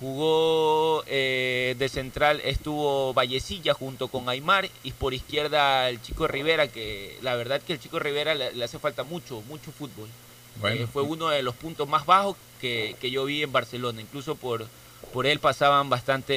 Jugó 0.00 1.04
eh, 1.06 1.74
de 1.78 1.88
central 1.88 2.42
estuvo 2.44 3.14
Vallecilla 3.14 3.72
junto 3.72 4.08
con 4.08 4.28
Aymar 4.28 4.68
y 4.82 4.92
por 4.92 5.14
izquierda 5.14 5.88
el 5.88 6.02
chico 6.02 6.26
Rivera, 6.26 6.68
que 6.68 7.16
la 7.22 7.34
verdad 7.36 7.62
que 7.62 7.72
el 7.74 7.80
chico 7.80 7.98
Rivera 7.98 8.34
le, 8.34 8.52
le 8.52 8.64
hace 8.64 8.78
falta 8.78 9.04
mucho, 9.04 9.42
mucho 9.48 9.70
fútbol. 9.70 10.08
Bueno. 10.60 10.84
Eh, 10.84 10.86
fue 10.92 11.02
uno 11.02 11.28
de 11.28 11.42
los 11.42 11.54
puntos 11.54 11.88
más 11.88 12.06
bajos 12.06 12.36
que, 12.60 12.96
que 13.00 13.10
yo 13.10 13.24
vi 13.24 13.42
en 13.42 13.52
Barcelona. 13.52 14.00
Incluso 14.00 14.34
por, 14.36 14.66
por 15.12 15.26
él 15.26 15.38
pasaban 15.38 15.88
bastante... 15.88 16.34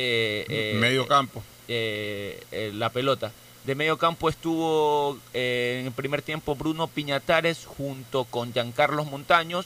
eh, 0.49 0.75
Medio 0.79 1.07
campo. 1.07 1.43
eh, 1.67 2.71
la 2.73 2.89
pelota. 2.89 3.31
De 3.65 3.75
medio 3.75 3.97
campo 3.97 4.29
estuvo 4.29 5.17
en 5.33 5.85
el 5.87 5.91
primer 5.91 6.21
tiempo 6.21 6.55
Bruno 6.55 6.87
Piñatares 6.87 7.65
junto 7.65 8.23
con 8.25 8.51
Giancarlos 8.53 9.05
Montaños. 9.05 9.65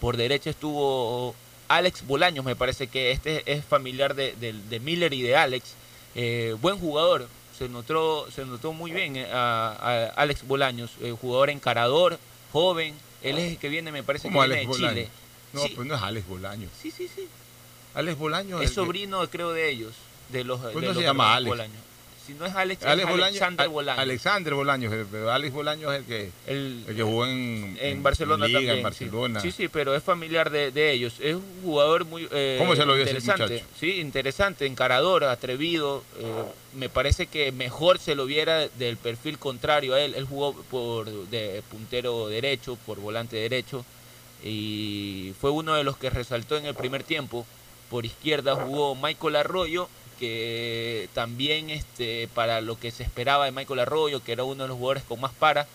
Por 0.00 0.16
derecha 0.16 0.50
estuvo 0.50 1.34
Alex 1.68 2.06
Bolaños, 2.06 2.44
me 2.44 2.54
parece 2.56 2.86
que 2.86 3.10
este 3.10 3.42
es 3.50 3.64
familiar 3.64 4.14
de, 4.14 4.34
de- 4.36 4.52
de 4.52 4.80
Miller 4.80 5.12
y 5.12 5.22
de 5.22 5.36
Alex. 5.36 5.74
Eh, 6.14 6.54
buen 6.60 6.78
jugador, 6.78 7.28
se 7.56 7.68
notó, 7.68 8.30
se 8.30 8.44
notó 8.44 8.72
muy 8.72 8.90
bien 8.92 9.16
a, 9.32 9.68
a 9.72 10.06
Alex 10.16 10.46
Bolaños, 10.46 10.90
jugador 11.20 11.50
encarador, 11.50 12.18
joven. 12.52 12.94
Él 13.22 13.38
es 13.38 13.52
el 13.52 13.58
que 13.58 13.68
viene, 13.68 13.92
me 13.92 14.02
parece 14.02 14.28
que 14.28 14.32
¿Cómo 14.34 14.40
viene 14.46 14.54
Alex 14.62 14.66
de 14.68 14.72
Bolaños? 14.78 14.94
Chile. 15.04 15.08
No, 15.52 15.62
Sí. 15.62 15.72
pues 15.76 15.88
no 15.88 15.94
es 15.96 16.02
Alex 16.02 16.26
Bolaño. 16.28 16.68
Sí, 16.80 16.90
sí, 16.90 17.08
sí. 17.14 17.28
Alex 17.94 18.18
Bolaño 18.18 18.60
Es 18.62 18.70
que- 18.70 18.74
sobrino, 18.74 19.28
creo, 19.28 19.52
de 19.52 19.68
ellos. 19.70 19.92
De 20.28 20.44
los, 20.44 20.60
Pues 20.60 20.74
de 20.76 20.80
no 20.82 20.88
se 20.88 20.94
los 20.94 21.02
llama 21.04 21.34
Alex. 21.34 21.48
Bolaños. 21.48 21.82
Si 22.26 22.34
no 22.34 22.46
es 22.46 22.54
Alex, 22.54 22.84
Alex 22.84 23.08
es 23.08 23.12
Bolaño- 23.14 23.24
Alexander 23.26 23.64
Al- 23.66 23.68
Bolaños. 23.72 23.98
Alexander 24.02 24.54
Bolaños, 24.54 24.92
Alex 25.30 25.52
Bolaños 25.52 25.92
es 25.92 25.98
el 26.00 26.04
que, 26.04 26.30
El- 26.46 26.84
el 26.86 26.94
que 26.96 27.02
jugó 27.02 27.26
en, 27.26 27.76
en 27.80 28.02
Barcelona 28.02 28.46
Liga, 28.46 28.58
también. 28.58 28.76
en 28.76 28.82
Barcelona. 28.82 29.40
Sí, 29.40 29.50
sí, 29.50 29.56
sí, 29.64 29.68
pero 29.68 29.94
es 29.96 30.02
familiar 30.02 30.50
de, 30.50 30.70
de 30.70 30.92
ellos. 30.92 31.14
Es 31.20 31.34
un 31.34 31.44
jugador 31.64 32.04
muy 32.04 32.28
eh, 32.30 32.56
¿Cómo 32.58 32.76
se 32.76 32.84
lo 32.86 32.94
vio 32.94 33.02
ese 33.04 33.14
interesante. 33.16 33.54
muchacho? 33.54 33.70
Sí, 33.80 34.00
interesante, 34.00 34.66
encarador, 34.66 35.24
atrevido. 35.24 36.04
eh, 36.18 36.24
me 36.74 36.88
parece 36.88 37.26
que 37.26 37.50
mejor 37.52 37.98
se 37.98 38.14
lo 38.14 38.26
viera 38.26 38.68
del 38.68 38.96
perfil 38.96 39.38
contrario 39.38 39.94
a 39.94 40.00
él. 40.00 40.14
Él 40.14 40.24
jugó 40.24 40.54
por 40.70 41.06
de 41.30 41.62
puntero 41.70 42.28
derecho, 42.28 42.76
por 42.86 43.00
volante 43.00 43.36
derecho 43.36 43.84
y 44.44 45.34
fue 45.40 45.50
uno 45.50 45.74
de 45.74 45.84
los 45.84 45.96
que 45.96 46.10
resaltó 46.10 46.56
en 46.56 46.66
el 46.66 46.74
primer 46.74 47.02
tiempo. 47.02 47.46
Por 47.90 48.06
izquierda 48.06 48.54
jugó 48.54 48.94
Michael 48.94 49.36
Arroyo, 49.36 49.88
que 50.20 51.08
también 51.14 51.70
este, 51.70 52.28
para 52.34 52.60
lo 52.60 52.78
que 52.78 52.92
se 52.92 53.02
esperaba 53.02 53.46
de 53.46 53.50
Michael 53.52 53.80
Arroyo, 53.80 54.22
que 54.22 54.30
era 54.32 54.44
uno 54.44 54.62
de 54.62 54.68
los 54.68 54.76
jugadores 54.78 55.02
con 55.02 55.20
más 55.20 55.32
para, 55.32 55.66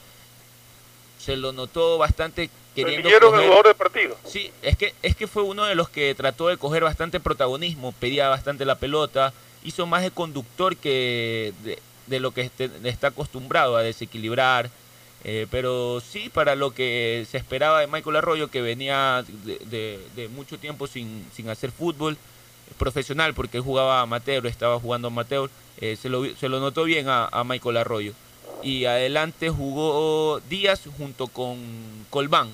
se 1.20 1.36
lo 1.36 1.52
notó 1.52 1.98
bastante 1.98 2.50
queriendo 2.76 3.10
el 3.10 3.16
coger- 3.34 3.44
jugador 3.46 3.66
del 3.68 3.76
partido. 3.76 4.18
Sí, 4.26 4.52
es 4.62 4.78
que, 4.78 4.94
es 5.02 5.16
que 5.16 5.28
fue 5.28 5.44
uno 5.44 5.66
de 5.66 5.76
los 5.76 5.90
que 5.90 6.14
trató 6.16 6.48
de 6.48 6.58
coger 6.58 6.84
bastante 6.84 7.20
protagonismo, 7.20 7.92
pedía 7.94 8.30
bastante 8.30 8.64
la 8.66 8.76
pelota, 8.76 9.34
hizo 9.64 9.86
más 9.88 10.04
de 10.04 10.12
conductor 10.12 10.78
que 10.78 11.54
de, 11.64 11.80
de 12.08 12.20
lo 12.20 12.32
que 12.32 12.42
este- 12.42 12.70
está 12.84 13.08
acostumbrado 13.08 13.76
a 13.76 13.82
desequilibrar. 13.84 14.70
eh, 15.28 15.48
pero 15.50 16.02
sí, 16.08 16.30
para 16.30 16.54
lo 16.54 16.70
que 16.72 17.26
se 17.32 17.38
esperaba 17.40 17.80
de 17.80 17.88
Michael 17.88 18.18
Arroyo, 18.18 18.50
que 18.52 18.62
venía 18.62 19.26
de, 19.44 19.58
de- 19.66 20.00
de 20.16 20.28
mucho 20.28 20.60
tiempo 20.60 20.86
sin, 20.86 21.26
sin 21.36 21.50
hacer 21.50 21.72
fútbol 21.72 22.16
profesional, 22.78 23.34
porque 23.34 23.58
él 23.58 23.64
jugaba 23.64 24.02
amateur, 24.02 24.46
estaba 24.48 24.80
jugando 24.80 25.08
amateur, 25.10 25.50
eh, 25.82 25.96
se, 26.02 26.10
lo, 26.10 26.26
se 26.36 26.50
lo 26.50 26.60
notó 26.60 26.84
bien 26.84 27.08
a, 27.10 27.26
a 27.32 27.44
Michael 27.44 27.78
Arroyo. 27.78 28.14
Y 28.64 28.86
adelante 28.86 29.50
jugó 29.50 30.40
Díaz 30.50 30.82
junto 30.98 31.28
con 31.28 31.58
Colmán. 32.10 32.50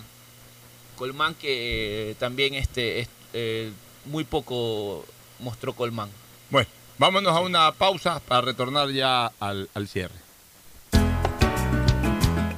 Colmán 0.98 1.36
que 1.36 2.12
eh, 2.12 2.16
también 2.20 2.54
este, 2.54 3.00
es- 3.00 3.10
eh, 3.34 3.72
muy 4.06 4.24
poco 4.24 5.06
mostró 5.40 5.74
Colmán. 5.74 6.10
Bueno, 6.50 6.68
vámonos 6.98 7.36
a 7.36 7.40
una 7.40 7.72
pausa 7.72 8.20
para 8.20 8.42
retornar 8.42 8.90
ya 8.92 9.32
al, 9.40 9.70
al 9.74 9.88
cierre. 9.88 10.16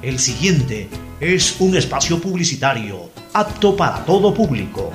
El 0.02 0.18
siguiente 0.18 0.88
es 1.20 1.56
un 1.60 1.76
espacio 1.76 2.20
publicitario 2.20 3.10
apto 3.32 3.74
para 3.76 4.04
todo 4.04 4.34
público. 4.34 4.92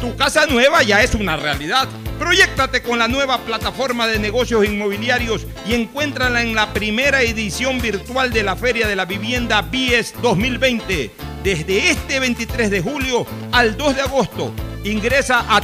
Tu 0.00 0.16
casa 0.16 0.46
nueva 0.46 0.82
ya 0.82 1.02
es 1.02 1.14
una 1.14 1.36
realidad. 1.36 1.86
Proyéctate 2.18 2.82
con 2.82 2.98
la 2.98 3.06
nueva 3.06 3.36
plataforma 3.38 4.06
de 4.06 4.18
negocios 4.18 4.64
inmobiliarios 4.64 5.46
y 5.68 5.74
encuéntrala 5.74 6.40
en 6.40 6.54
la 6.54 6.72
primera 6.72 7.20
edición 7.20 7.82
virtual 7.82 8.32
de 8.32 8.42
la 8.42 8.56
Feria 8.56 8.88
de 8.88 8.96
la 8.96 9.04
Vivienda 9.04 9.60
BIES 9.60 10.14
2020. 10.22 11.10
Desde 11.44 11.90
este 11.90 12.18
23 12.18 12.70
de 12.70 12.80
julio 12.80 13.26
al 13.52 13.76
2 13.76 13.96
de 13.96 14.00
agosto. 14.00 14.54
Ingresa 14.84 15.44
a 15.54 15.60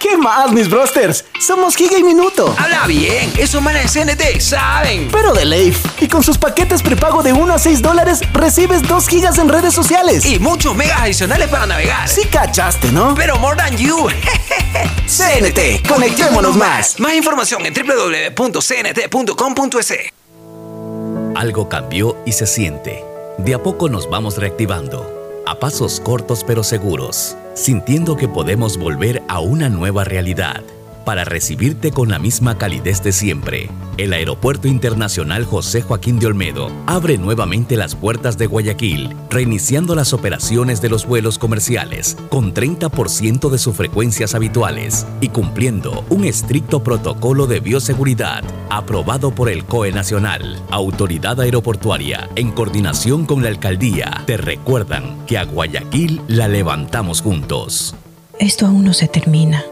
¿Qué 0.00 0.16
más, 0.16 0.50
mis 0.50 0.68
brosters? 0.70 1.26
Somos 1.38 1.76
Giga 1.76 1.98
y 1.98 2.02
Minuto. 2.02 2.54
Habla 2.58 2.86
bien, 2.86 3.30
esos 3.36 3.60
manes 3.60 3.92
de 3.92 4.06
CNT 4.06 4.40
saben. 4.40 5.10
Pero 5.12 5.34
de 5.34 5.44
Leif. 5.44 5.84
Y 6.00 6.08
con 6.08 6.22
sus 6.22 6.38
paquetes 6.38 6.82
prepago 6.82 7.22
de 7.22 7.34
1 7.34 7.52
a 7.52 7.58
6 7.58 7.82
dólares, 7.82 8.20
recibes 8.32 8.80
2 8.88 9.08
gigas 9.08 9.36
en 9.36 9.50
redes 9.50 9.74
sociales. 9.74 10.24
Y 10.24 10.38
muchos 10.38 10.74
megas 10.74 11.02
adicionales 11.02 11.48
para 11.48 11.66
navegar. 11.66 12.08
Sí 12.08 12.22
cachaste, 12.26 12.90
¿no? 12.92 13.14
Pero 13.14 13.38
more 13.38 13.54
than 13.58 13.76
you. 13.76 14.08
CNT, 15.06 15.86
conectémonos 15.86 16.56
más. 16.56 16.98
Más 16.98 17.12
información 17.12 17.66
en 17.66 17.74
www.cnt.com.es. 17.74 18.54
Algo 21.36 21.68
cambió 21.68 22.16
y 22.24 22.32
se 22.32 22.46
siente. 22.46 23.04
De 23.36 23.52
a 23.52 23.62
poco 23.62 23.90
nos 23.90 24.08
vamos 24.08 24.38
reactivando, 24.38 25.42
a 25.46 25.58
pasos 25.58 26.00
cortos 26.00 26.42
pero 26.42 26.64
seguros, 26.64 27.36
sintiendo 27.60 28.16
que 28.16 28.26
podemos 28.26 28.78
volver 28.78 29.22
a 29.28 29.40
una 29.40 29.68
nueva 29.68 30.02
realidad. 30.02 30.62
Para 31.04 31.24
recibirte 31.24 31.90
con 31.92 32.10
la 32.10 32.18
misma 32.18 32.58
calidez 32.58 33.02
de 33.02 33.12
siempre, 33.12 33.70
el 33.96 34.12
Aeropuerto 34.12 34.68
Internacional 34.68 35.44
José 35.44 35.80
Joaquín 35.80 36.18
de 36.18 36.26
Olmedo 36.26 36.70
abre 36.86 37.16
nuevamente 37.16 37.76
las 37.76 37.94
puertas 37.94 38.36
de 38.36 38.46
Guayaquil, 38.46 39.16
reiniciando 39.30 39.94
las 39.94 40.12
operaciones 40.12 40.82
de 40.82 40.90
los 40.90 41.06
vuelos 41.06 41.38
comerciales 41.38 42.16
con 42.28 42.52
30% 42.52 43.48
de 43.48 43.58
sus 43.58 43.74
frecuencias 43.74 44.34
habituales 44.34 45.06
y 45.20 45.28
cumpliendo 45.28 46.04
un 46.10 46.24
estricto 46.24 46.82
protocolo 46.82 47.46
de 47.46 47.60
bioseguridad 47.60 48.44
aprobado 48.68 49.34
por 49.34 49.48
el 49.48 49.64
COE 49.64 49.92
Nacional. 49.92 50.62
Autoridad 50.70 51.40
Aeroportuaria, 51.40 52.28
en 52.36 52.52
coordinación 52.52 53.24
con 53.24 53.42
la 53.42 53.48
Alcaldía, 53.48 54.22
te 54.26 54.36
recuerdan 54.36 55.24
que 55.26 55.38
a 55.38 55.44
Guayaquil 55.44 56.20
la 56.28 56.46
levantamos 56.46 57.22
juntos. 57.22 57.94
Esto 58.38 58.66
aún 58.66 58.84
no 58.84 58.92
se 58.92 59.08
termina. 59.08 59.64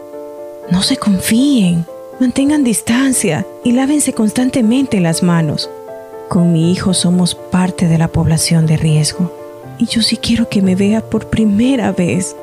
No 0.71 0.83
se 0.83 0.97
confíen, 0.97 1.85
mantengan 2.19 2.63
distancia 2.63 3.43
y 3.63 3.71
lávense 3.71 4.13
constantemente 4.13 4.99
las 4.99 5.23
manos. 5.23 5.67
Con 6.27 6.53
mi 6.53 6.71
hijo 6.71 6.93
somos 6.93 7.33
parte 7.33 7.87
de 7.87 7.97
la 7.97 8.07
población 8.07 8.67
de 8.67 8.77
riesgo 8.77 9.33
y 9.79 9.87
yo 9.87 10.03
sí 10.03 10.17
quiero 10.17 10.47
que 10.47 10.61
me 10.61 10.75
vea 10.75 11.01
por 11.01 11.31
primera 11.31 11.91
vez. 11.91 12.35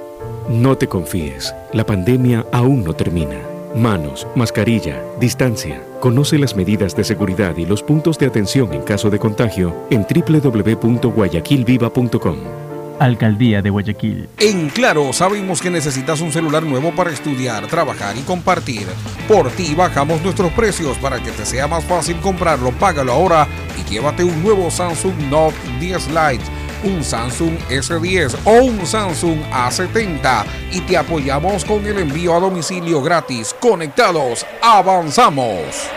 No 0.49 0.77
te 0.77 0.89
confíes, 0.89 1.55
la 1.73 1.87
pandemia 1.87 2.45
aún 2.51 2.83
no 2.83 2.95
termina. 2.95 3.39
Manos, 3.77 4.27
mascarilla, 4.35 5.01
distancia. 5.21 5.81
Conoce 6.01 6.37
las 6.39 6.57
medidas 6.57 6.97
de 6.97 7.05
seguridad 7.05 7.57
y 7.57 7.65
los 7.65 7.81
puntos 7.83 8.19
de 8.19 8.27
atención 8.27 8.73
en 8.73 8.83
caso 8.83 9.09
de 9.09 9.21
contagio 9.21 9.73
en 9.91 10.03
www.guayaquilviva.com. 10.03 12.66
Alcaldía 12.99 13.63
de 13.63 13.71
Guayaquil. 13.71 14.29
En 14.39 14.71
Claro, 14.71 15.13
sabemos 15.13 15.63
que 15.63 15.71
necesitas 15.71 16.21
un 16.21 16.33
celular 16.33 16.63
nuevo 16.63 16.95
para 16.95 17.11
estudiar, 17.11 17.67
trabajar 17.67 18.17
y 18.17 18.21
compartir. 18.21 18.87
Por 19.27 19.51
ti 19.51 19.75
bajamos 19.75 20.21
nuestros 20.23 20.53
precios 20.53 20.99
para 20.99 21.23
que 21.23 21.31
te 21.31 21.47
sea 21.47 21.67
más 21.67 21.85
fácil 21.85 22.17
comprarlo. 22.21 22.73
Págalo 22.73 23.13
ahora 23.13 23.49
y 23.79 23.91
llévate 23.91 24.23
un 24.23 24.43
nuevo 24.43 24.71
Samsung 24.71 25.17
Note 25.31 25.57
10 25.81 26.09
Lite, 26.09 26.45
un 26.85 27.03
Samsung 27.03 27.57
S10 27.71 28.37
o 28.45 28.65
un 28.65 28.87
Samsung 28.87 29.41
A70 29.51 30.45
y 30.73 30.81
te 30.83 30.97
apoyamos 30.97 31.65
con 31.65 31.87
el 31.87 31.99
envío 31.99 32.37
a 32.37 32.41
domicilio 32.41 33.03
gratis. 33.03 33.55
Conectados, 33.59 34.45
avanzamos. 34.63 35.89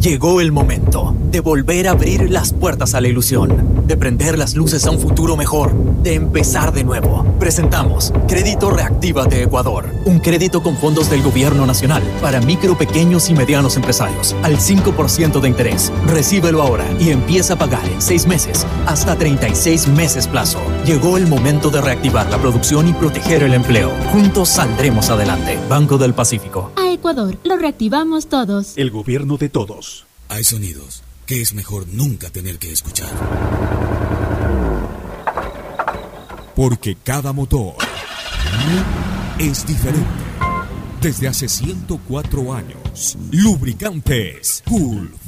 Llegó 0.00 0.40
el 0.40 0.52
momento 0.52 1.16
de 1.32 1.40
volver 1.40 1.88
a 1.88 1.90
abrir 1.90 2.30
las 2.30 2.52
puertas 2.52 2.94
a 2.94 3.00
la 3.00 3.08
ilusión, 3.08 3.82
de 3.84 3.96
prender 3.96 4.38
las 4.38 4.54
luces 4.54 4.86
a 4.86 4.92
un 4.92 5.00
futuro 5.00 5.36
mejor, 5.36 5.74
de 6.04 6.14
empezar 6.14 6.72
de 6.72 6.84
nuevo. 6.84 7.26
Presentamos 7.40 8.12
Crédito 8.28 8.70
Reactiva 8.70 9.26
de 9.26 9.42
Ecuador, 9.42 9.86
un 10.04 10.20
crédito 10.20 10.62
con 10.62 10.76
fondos 10.76 11.10
del 11.10 11.22
gobierno 11.22 11.66
nacional 11.66 12.04
para 12.22 12.40
micro, 12.40 12.78
pequeños 12.78 13.28
y 13.28 13.34
medianos 13.34 13.76
empresarios, 13.76 14.36
al 14.44 14.58
5% 14.58 15.40
de 15.40 15.48
interés. 15.48 15.92
Recíbelo 16.06 16.62
ahora 16.62 16.84
y 17.00 17.10
empieza 17.10 17.54
a 17.54 17.58
pagar 17.58 17.84
en 17.88 18.00
6 18.00 18.28
meses, 18.28 18.66
hasta 18.86 19.16
36 19.16 19.88
meses 19.88 20.28
plazo. 20.28 20.60
Llegó 20.86 21.16
el 21.16 21.26
momento 21.26 21.70
de 21.70 21.80
reactivar 21.80 22.30
la 22.30 22.38
producción 22.38 22.86
y 22.86 22.92
proteger 22.92 23.42
el 23.42 23.52
empleo. 23.52 23.90
Juntos 24.12 24.48
saldremos 24.48 25.10
adelante. 25.10 25.58
Banco 25.68 25.98
del 25.98 26.14
Pacífico. 26.14 26.70
A 26.76 26.92
Ecuador, 26.92 27.36
lo 27.42 27.56
reactivamos 27.56 28.28
todos. 28.28 28.74
El 28.76 28.92
gobierno 28.92 29.36
de 29.36 29.48
todos. 29.48 29.87
Hay 30.30 30.44
sonidos 30.44 31.02
que 31.24 31.40
es 31.40 31.54
mejor 31.54 31.88
nunca 31.88 32.28
tener 32.28 32.58
que 32.58 32.70
escuchar. 32.70 33.08
Porque 36.54 36.96
cada 37.02 37.32
motor 37.32 37.76
es 39.38 39.66
diferente. 39.66 40.06
Desde 41.00 41.28
hace 41.28 41.48
104 41.48 42.52
años, 42.52 43.16
Lubricantes 43.30 44.62
Gulf 44.66 45.27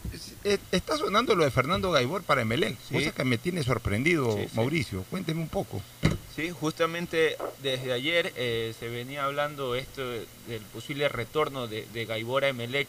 está 0.43 0.97
sonando 0.97 1.35
lo 1.35 1.43
de 1.43 1.51
Fernando 1.51 1.91
Gaibor 1.91 2.23
para 2.23 2.41
Emelec, 2.41 2.77
cosa 2.91 3.11
que 3.11 3.23
me 3.23 3.37
tiene 3.37 3.63
sorprendido, 3.63 4.31
Sí, 4.37 4.43
sí. 4.49 4.55
Mauricio. 4.55 5.03
Cuénteme 5.09 5.41
un 5.41 5.49
poco. 5.49 5.81
Sí, 6.35 6.49
justamente 6.49 7.35
desde 7.61 7.91
ayer 7.93 8.33
eh, 8.35 8.73
se 8.79 8.87
venía 8.89 9.25
hablando 9.25 9.75
esto 9.75 10.07
de- 10.09 10.25
del 10.47 10.61
posible 10.73 11.09
retorno 11.09 11.67
de, 11.67 11.85
de 11.93 12.05
Gaibor 12.05 12.45
a 12.45 12.49
Emelec 12.49 12.87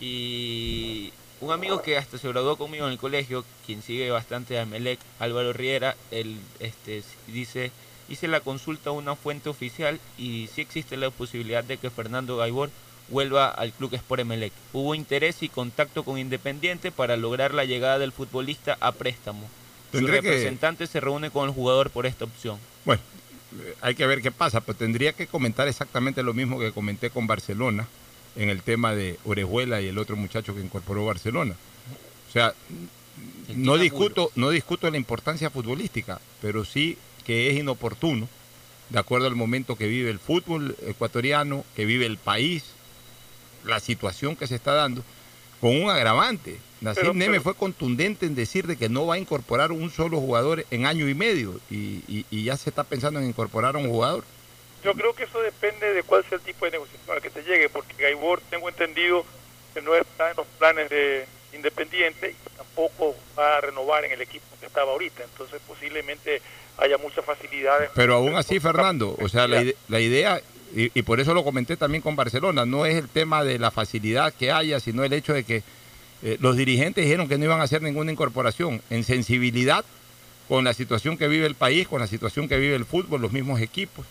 y 0.00 1.12
un 1.40 1.52
amigo 1.52 1.80
que 1.82 1.96
hasta 1.96 2.18
se 2.18 2.28
graduó 2.28 2.56
conmigo 2.56 2.86
en 2.86 2.92
el 2.92 2.98
colegio, 2.98 3.44
quien 3.64 3.82
sigue 3.82 4.10
bastante 4.10 4.58
a 4.58 4.62
Emelec, 4.62 4.98
Álvaro 5.18 5.52
Riera, 5.52 5.96
él 6.10 6.36
este, 6.58 7.02
dice, 7.28 7.70
hice 8.08 8.28
la 8.28 8.40
consulta 8.40 8.90
a 8.90 8.92
una 8.92 9.14
fuente 9.16 9.48
oficial 9.48 10.00
y 10.18 10.48
sí 10.54 10.60
existe 10.60 10.96
la 10.96 11.10
posibilidad 11.10 11.64
de 11.64 11.78
que 11.78 11.90
Fernando 11.90 12.36
Gaibor 12.36 12.70
vuelva 13.10 13.48
al 13.48 13.72
Club 13.72 13.94
Sport 13.94 14.20
Emelec. 14.22 14.52
Hubo 14.72 14.94
interés 14.94 15.42
y 15.42 15.48
contacto 15.48 16.04
con 16.04 16.18
Independiente 16.18 16.90
para 16.92 17.16
lograr 17.16 17.52
la 17.54 17.64
llegada 17.64 17.98
del 17.98 18.12
futbolista 18.12 18.76
a 18.80 18.92
préstamo. 18.92 19.48
Su 19.92 19.98
que- 20.06 20.12
representante 20.12 20.86
se 20.86 21.00
reúne 21.00 21.30
con 21.30 21.48
el 21.48 21.54
jugador 21.54 21.90
por 21.90 22.06
esta 22.06 22.24
opción. 22.24 22.58
Bueno, 22.84 23.02
eh, 23.60 23.74
hay 23.80 23.94
que 23.96 24.06
ver 24.06 24.22
qué 24.22 24.30
pasa, 24.30 24.60
pero 24.60 24.78
tendría 24.78 25.12
que 25.12 25.26
comentar 25.26 25.66
exactamente 25.68 26.22
lo 26.22 26.32
mismo 26.34 26.58
que 26.60 26.70
comenté 26.72 27.10
con 27.10 27.26
Barcelona 27.26 27.88
en 28.36 28.48
el 28.48 28.62
tema 28.62 28.94
de 28.94 29.18
Orejuela 29.24 29.80
y 29.80 29.88
el 29.88 29.98
otro 29.98 30.14
muchacho 30.16 30.54
que 30.54 30.60
incorporó 30.60 31.04
Barcelona. 31.04 31.56
O 32.28 32.32
sea, 32.32 32.54
no 33.54 33.76
discuto, 33.76 34.30
no 34.36 34.50
discuto 34.50 34.88
la 34.88 34.96
importancia 34.96 35.50
futbolística, 35.50 36.20
pero 36.40 36.64
sí 36.64 36.96
que 37.26 37.50
es 37.50 37.58
inoportuno, 37.58 38.28
de 38.90 38.98
acuerdo 38.98 39.26
al 39.26 39.34
momento 39.34 39.76
que 39.76 39.88
vive 39.88 40.10
el 40.10 40.20
fútbol 40.20 40.76
ecuatoriano, 40.86 41.64
que 41.74 41.84
vive 41.84 42.06
el 42.06 42.16
país, 42.18 42.64
la 43.64 43.80
situación 43.80 44.36
que 44.36 44.46
se 44.46 44.54
está 44.56 44.72
dando, 44.74 45.02
con 45.60 45.80
un 45.82 45.90
agravante. 45.90 46.58
Pero- 46.94 47.12
Neme 47.12 47.32
pero- 47.32 47.42
fue 47.42 47.54
contundente 47.54 48.24
en 48.26 48.34
decir 48.34 48.66
de 48.66 48.76
que 48.76 48.88
no 48.88 49.06
va 49.06 49.16
a 49.16 49.18
incorporar 49.18 49.70
un 49.72 49.90
solo 49.90 50.18
jugador 50.18 50.64
en 50.70 50.86
año 50.86 51.08
y 51.08 51.14
medio 51.14 51.60
y, 51.70 52.02
y- 52.08 52.24
y 52.30 52.44
ya 52.44 52.56
se 52.56 52.70
está 52.70 52.84
pensando 52.84 53.20
en 53.20 53.26
incorporar 53.26 53.74
a 53.76 53.78
un 53.78 53.88
jugador. 53.90 54.24
Yo 54.82 54.94
creo 54.94 55.14
que 55.14 55.24
eso 55.24 55.40
depende 55.42 55.92
de 55.92 56.02
cuál 56.02 56.24
sea 56.24 56.38
el 56.38 56.44
tipo 56.44 56.64
de 56.64 56.70
negociación 56.70 57.14
al 57.16 57.20
que 57.22 57.28
se 57.28 57.42
llegue, 57.42 57.68
porque 57.68 57.92
Gaibor, 58.02 58.40
tengo 58.48 58.66
entendido, 58.70 59.26
que 59.74 59.82
no 59.82 59.94
está 59.94 60.30
en 60.30 60.36
los 60.38 60.46
planes 60.58 60.88
de 60.88 61.26
Independiente 61.52 62.30
y 62.30 62.56
tampoco 62.56 63.14
va 63.38 63.58
a 63.58 63.60
renovar 63.60 64.04
en 64.04 64.12
el 64.12 64.22
equipo 64.22 64.46
que 64.60 64.66
estaba 64.66 64.92
ahorita. 64.92 65.24
Entonces, 65.24 65.60
posiblemente 65.66 66.40
haya 66.78 66.96
muchas 66.96 67.24
facilidades. 67.24 67.90
Pero 67.94 68.14
aún 68.14 68.36
así, 68.36 68.58
Fernando, 68.60 69.16
o 69.20 69.28
sea, 69.28 69.46
la, 69.48 69.64
la 69.88 70.00
idea, 70.00 70.40
y, 70.74 70.98
y 70.98 71.02
por 71.02 71.20
eso 71.20 71.34
lo 71.34 71.44
comenté 71.44 71.76
también 71.76 72.02
con 72.02 72.16
Barcelona, 72.16 72.66
no 72.66 72.86
es 72.86 72.96
el 72.96 73.08
tema 73.08 73.44
de 73.44 73.58
la 73.58 73.70
facilidad 73.70 74.32
que 74.32 74.52
haya, 74.52 74.80
sino 74.80 75.04
el 75.04 75.12
hecho 75.12 75.32
de 75.32 75.44
que 75.44 75.62
eh, 76.22 76.36
los 76.40 76.56
dirigentes 76.56 77.04
dijeron 77.04 77.28
que 77.28 77.38
no 77.38 77.44
iban 77.44 77.60
a 77.60 77.64
hacer 77.64 77.82
ninguna 77.82 78.12
incorporación 78.12 78.82
en 78.90 79.04
sensibilidad 79.04 79.84
con 80.48 80.64
la 80.64 80.74
situación 80.74 81.16
que 81.16 81.28
vive 81.28 81.46
el 81.46 81.54
país, 81.54 81.88
con 81.88 82.00
la 82.00 82.06
situación 82.06 82.48
que 82.48 82.58
vive 82.58 82.74
el 82.74 82.84
fútbol, 82.84 83.22
los 83.22 83.32
mismos 83.32 83.60
equipos. 83.60 84.04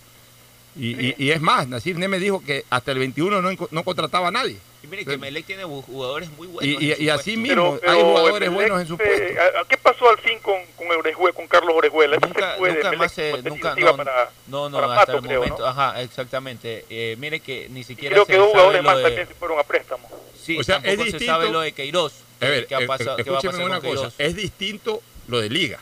Y, 0.79 1.07
y- 1.07 1.15
y 1.17 1.31
es 1.31 1.41
más, 1.41 1.67
Nacir 1.67 1.97
Neme 1.97 2.19
dijo 2.19 2.41
que 2.43 2.63
hasta 2.69 2.91
el 2.93 2.99
21 2.99 3.41
no, 3.41 3.67
no 3.69 3.83
contrataba 3.83 4.29
a 4.29 4.31
nadie. 4.31 4.57
Y 4.81 4.87
mire 4.87 5.03
que 5.03 5.17
Melec 5.17 5.45
tiene 5.45 5.65
jugadores 5.65 6.29
muy 6.37 6.47
buenos. 6.47 6.81
y- 6.81 6.93
y 7.03 7.09
así 7.09 7.35
puesto. 7.35 7.41
mismo 7.41 7.79
hay 7.85 8.01
jugadores 8.01 8.49
buenos 8.49 8.79
en 8.79 8.87
su 8.87 8.97
puesto. 8.97 9.13
Eh, 9.23 9.35
¿a- 9.37 9.59
a 9.61 9.65
¿Qué 9.65 9.75
pasó 9.75 10.09
al 10.09 10.17
fin 10.19 10.39
con, 10.39 10.55
con, 10.77 10.87
Orejue- 10.87 11.33
con 11.33 11.47
Carlos 11.47 11.75
Orejuela? 11.75 12.15
Nunca, 12.21 12.55
nunca 12.57 12.61
Melec 12.61 12.97
más 12.97 13.11
se, 13.11 13.31
nunca, 13.33 13.49
tentativa 13.49 13.91
no, 13.91 13.97
para- 13.97 14.31
no, 14.47 14.69
no, 14.69 14.79
para 14.79 14.93
hasta 14.93 15.05
Pato, 15.07 15.17
el 15.17 15.23
creo, 15.25 15.39
momento, 15.41 15.61
¿no? 15.63 15.67
ajá, 15.67 16.01
exactamente. 16.01 16.85
Eh, 16.89 17.17
mire 17.19 17.41
que 17.41 17.67
ni 17.69 17.83
siquiera 17.83 18.13
creo 18.13 18.25
se 18.25 18.31
que 18.33 18.39
jugadores 18.39 18.81
más 18.83 18.97
de- 18.97 19.03
también 19.03 19.27
se 19.27 19.33
fueron 19.33 19.59
a 19.59 19.63
préstamo. 19.63 20.09
Sí, 20.41 20.57
O 20.57 20.63
sea, 20.63 20.77
es 20.77 20.97
se 20.97 21.03
distinto- 21.03 21.25
sabe 21.25 21.49
lo 21.49 21.59
de 21.59 21.73
Queiroz. 21.73 22.13
A 22.39 22.45
ver, 22.45 22.67
¿Qué, 22.67 22.75
ha 22.75 22.79
eh, 22.79 22.87
pasado, 22.87 23.17
eh, 23.19 23.23
qué 23.25 23.29
va 23.31 23.35
a 23.35 23.39
escúcheme 23.39 23.51
pasar 23.63 23.65
una 23.65 23.81
con 23.81 23.89
cosa, 23.89 24.01
Queiroz? 24.15 24.15
es 24.17 24.35
distinto 24.37 25.01
lo 25.27 25.41
de 25.41 25.49
Liga. 25.49 25.79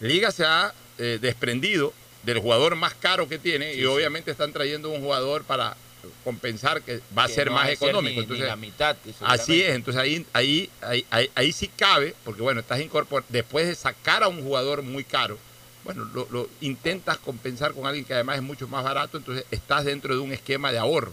Liga 0.00 0.30
se 0.30 0.44
ha 0.44 0.74
eh, 0.98 1.18
desprendido 1.20 1.94
del 2.22 2.38
jugador 2.38 2.76
más 2.76 2.94
caro 2.94 3.28
que 3.28 3.38
tiene 3.38 3.74
y 3.74 3.84
obviamente 3.84 4.30
están 4.30 4.52
trayendo 4.52 4.90
un 4.90 5.00
jugador 5.00 5.44
para 5.44 5.76
compensar 6.24 6.82
que 6.82 7.00
va 7.16 7.24
a 7.24 7.26
Que 7.28 7.34
ser 7.34 7.46
no 7.48 7.52
más 7.52 7.62
va 7.68 7.72
a 7.72 7.76
ser 7.76 7.88
económico. 7.88 8.10
ni- 8.10 8.16
ni 8.16 8.22
Entonces, 8.22 8.46
la 8.46 8.56
mitad, 8.56 8.96
así 9.20 9.62
es, 9.62 9.74
entonces 9.74 10.00
ahí, 10.02 10.26
ahí, 10.32 10.70
ahí, 10.80 11.06
ahí, 11.10 11.30
ahí 11.34 11.52
sí 11.52 11.68
cabe, 11.68 12.14
porque 12.24 12.42
bueno, 12.42 12.60
estás 12.60 12.80
incorporando, 12.80 13.26
después 13.30 13.66
de 13.66 13.74
sacar 13.74 14.22
a 14.22 14.28
un 14.28 14.42
jugador 14.42 14.82
muy 14.82 15.04
caro, 15.04 15.38
bueno, 15.84 16.04
lo, 16.14 16.28
lo 16.30 16.48
intentas 16.60 17.18
compensar 17.18 17.72
con 17.72 17.86
alguien 17.86 18.04
que 18.04 18.14
además 18.14 18.36
es 18.36 18.42
mucho 18.42 18.68
más 18.68 18.84
barato, 18.84 19.16
entonces 19.18 19.44
estás 19.50 19.84
dentro 19.84 20.14
de 20.14 20.20
un 20.20 20.32
esquema 20.32 20.70
de 20.72 20.78
ahorro. 20.78 21.12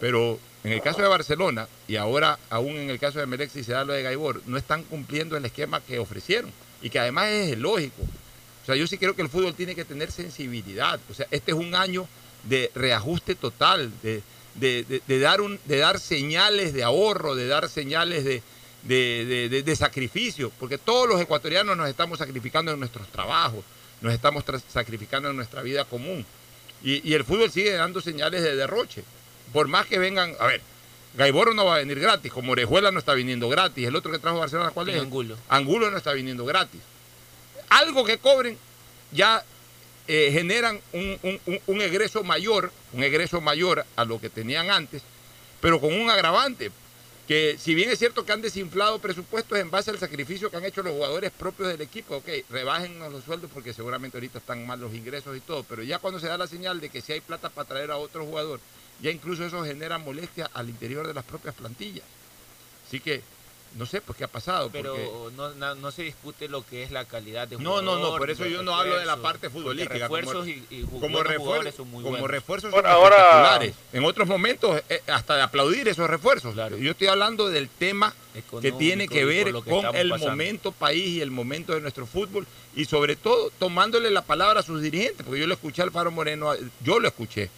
Pero 0.00 0.38
en 0.62 0.72
el 0.72 0.80
caso 0.82 1.02
de 1.02 1.08
Barcelona, 1.08 1.66
y 1.88 1.96
ahora 1.96 2.38
aún 2.50 2.76
en 2.76 2.90
el 2.90 2.98
caso 3.00 3.18
de 3.18 3.26
Melec, 3.26 3.50
si 3.50 3.64
se 3.64 3.72
da 3.72 3.84
lo 3.84 3.92
de 3.92 4.02
Gaibor, 4.02 4.40
no 4.46 4.56
están 4.56 4.84
cumpliendo 4.84 5.36
el 5.36 5.44
esquema 5.44 5.80
que 5.80 5.98
ofrecieron 5.98 6.52
y 6.82 6.90
que 6.90 6.98
además 7.00 7.28
es 7.28 7.58
lógico. 7.58 8.02
O 8.68 8.70
sea, 8.70 8.76
yo 8.76 8.86
sí 8.86 8.98
creo 8.98 9.16
que 9.16 9.22
el 9.22 9.30
fútbol 9.30 9.54
tiene 9.54 9.74
que 9.74 9.86
tener 9.86 10.12
sensibilidad. 10.12 11.00
O 11.10 11.14
sea, 11.14 11.26
este 11.30 11.52
es 11.52 11.56
un 11.56 11.74
año 11.74 12.06
de 12.44 12.70
reajuste 12.74 13.34
total, 13.34 13.90
de, 14.02 14.20
de- 14.56 14.84
de- 14.84 15.00
de 15.06 15.18
dar, 15.20 15.40
un, 15.40 15.58
de 15.64 15.78
dar 15.78 15.98
señales 15.98 16.74
de 16.74 16.82
ahorro, 16.84 17.34
de 17.34 17.46
dar 17.46 17.70
señales 17.70 18.24
de, 18.24 18.42
de- 19.64 19.76
sacrificio, 19.76 20.52
porque 20.60 20.76
todos 20.76 21.08
los 21.08 21.18
ecuatorianos 21.20 21.76
nos 21.78 21.88
estamos 21.88 22.18
sacrificando 22.18 22.72
en 22.72 22.78
nuestros 22.78 23.08
trabajos, 23.08 23.64
nos 24.02 24.12
estamos 24.12 24.44
sacrificando 24.68 25.30
en 25.30 25.36
nuestra 25.36 25.62
vida 25.62 25.86
común. 25.86 26.26
Y, 26.84 27.08
y 27.08 27.14
el 27.14 27.24
fútbol 27.24 27.50
sigue 27.50 27.72
dando 27.72 28.00
señales 28.02 28.42
de 28.42 28.54
derroche. 28.54 29.02
Por 29.52 29.66
más 29.68 29.86
que 29.86 29.98
vengan, 29.98 30.34
a 30.38 30.46
ver, 30.46 30.60
Gaiboro 31.16 31.54
no 31.54 31.64
va 31.64 31.76
a 31.76 31.78
venir 31.78 31.98
gratis, 32.00 32.30
como 32.30 32.52
Orejuela 32.52 32.90
no 32.92 32.98
está 32.98 33.14
viniendo 33.14 33.48
gratis, 33.48 33.86
el 33.88 33.96
otro 33.96 34.12
que 34.12 34.18
trajo 34.18 34.38
Barcelona, 34.38 34.70
¿cuál 34.72 34.90
es? 34.90 35.00
Angulo. 35.00 35.36
Angulo 35.48 35.90
no 35.90 35.96
está 35.96 36.12
viniendo 36.12 36.44
gratis. 36.44 36.80
Algo 37.68 38.04
que 38.04 38.18
cobren 38.18 38.56
ya 39.12 39.44
eh, 40.06 40.30
generan 40.32 40.80
un, 40.92 41.18
un- 41.46 41.60
un- 41.66 41.80
egreso 41.82 42.24
mayor, 42.24 42.72
un 42.92 43.02
egreso 43.02 43.40
mayor 43.40 43.84
a 43.96 44.04
lo 44.04 44.20
que 44.20 44.30
tenían 44.30 44.70
antes, 44.70 45.02
pero 45.60 45.80
con 45.80 45.92
un 45.92 46.08
agravante, 46.08 46.70
que 47.26 47.58
si 47.58 47.74
bien 47.74 47.90
es 47.90 47.98
cierto 47.98 48.24
que 48.24 48.32
han 48.32 48.40
desinflado 48.40 48.98
presupuestos 49.00 49.58
en 49.58 49.70
base 49.70 49.90
al 49.90 49.98
sacrificio 49.98 50.50
que 50.50 50.56
han 50.56 50.64
hecho 50.64 50.82
los 50.82 50.94
jugadores 50.94 51.30
propios 51.30 51.68
del 51.68 51.82
equipo, 51.82 52.16
ok, 52.16 52.28
rebajen 52.48 52.98
los 53.00 53.22
sueldos 53.24 53.50
porque 53.52 53.74
seguramente 53.74 54.16
ahorita 54.16 54.38
están 54.38 54.66
mal 54.66 54.80
los 54.80 54.94
ingresos 54.94 55.36
y 55.36 55.40
todo, 55.40 55.62
pero 55.64 55.82
ya 55.82 55.98
cuando 55.98 56.20
se 56.20 56.26
da 56.26 56.38
la 56.38 56.46
señal 56.46 56.80
de 56.80 56.88
que 56.88 57.02
si 57.02 57.12
hay 57.12 57.20
plata 57.20 57.50
para 57.50 57.68
traer 57.68 57.90
a 57.90 57.98
otro 57.98 58.24
jugador, 58.24 58.60
ya 59.02 59.10
incluso 59.10 59.44
eso 59.44 59.62
genera 59.62 59.98
molestia 59.98 60.50
al 60.54 60.70
interior 60.70 61.06
de 61.06 61.12
las 61.14 61.24
propias 61.24 61.54
plantillas. 61.54 62.04
Así 62.86 62.98
que 63.00 63.20
no 63.76 63.86
sé 63.86 64.00
pues 64.00 64.16
qué 64.18 64.24
ha 64.24 64.28
pasado. 64.28 64.70
Pero 64.72 64.94
porque- 64.94 65.36
no, 65.36 65.54
no, 65.54 65.74
no 65.74 65.90
se 65.90 66.02
discute 66.02 66.48
lo 66.48 66.64
que 66.64 66.82
es 66.82 66.90
la 66.90 67.04
calidad 67.04 67.46
de 67.48 67.56
No, 67.56 67.82
no, 67.82 67.92
no, 67.92 67.96
jugador, 67.96 68.18
por 68.18 68.30
eso 68.30 68.46
yo 68.46 68.62
no 68.62 68.74
hablo 68.74 68.98
de 68.98 69.04
la 69.06 69.16
parte 69.18 69.50
futbolística. 69.50 69.98
Refuerzos 69.98 70.34
como, 70.34 70.46
y, 70.46 70.66
y 70.70 70.82
como, 70.84 71.18
son 71.72 71.90
muy 71.90 72.02
como 72.02 72.10
buenos. 72.10 72.30
refuerzos 72.30 72.70
son 72.72 72.86
ahora- 72.86 73.16
espectaculares. 73.16 73.74
En 73.92 74.04
otros 74.04 74.26
momentos, 74.28 74.82
eh, 74.88 75.02
hasta 75.08 75.36
de 75.36 75.42
aplaudir 75.42 75.86
esos 75.88 76.08
refuerzos. 76.08 76.54
Yo 76.80 76.90
estoy 76.92 77.06
hablando 77.08 77.48
del 77.48 77.68
tema 77.68 78.14
que 78.60 78.72
tiene 78.72 79.06
que 79.08 79.24
ver 79.24 79.46
que 79.46 79.52
con 79.70 79.84
el 79.96 80.08
pasando. 80.10 80.30
momento 80.30 80.72
país 80.72 81.06
y 81.08 81.20
el 81.20 81.30
momento 81.30 81.74
de 81.74 81.80
nuestro 81.80 82.06
fútbol 82.06 82.46
y 82.76 82.84
sobre 82.84 83.16
todo 83.16 83.50
tomándole 83.58 84.10
la 84.10 84.22
palabra 84.22 84.60
a 84.60 84.62
sus 84.62 84.80
dirigentes, 84.82 85.24
porque 85.26 85.40
yo 85.40 85.46
lo 85.46 85.54
escuché 85.54 85.82
al 85.82 85.90
Faro 85.90 86.10
Moreno, 86.10 86.52
yo 86.84 87.00
lo 87.00 87.08
escuché 87.08 87.50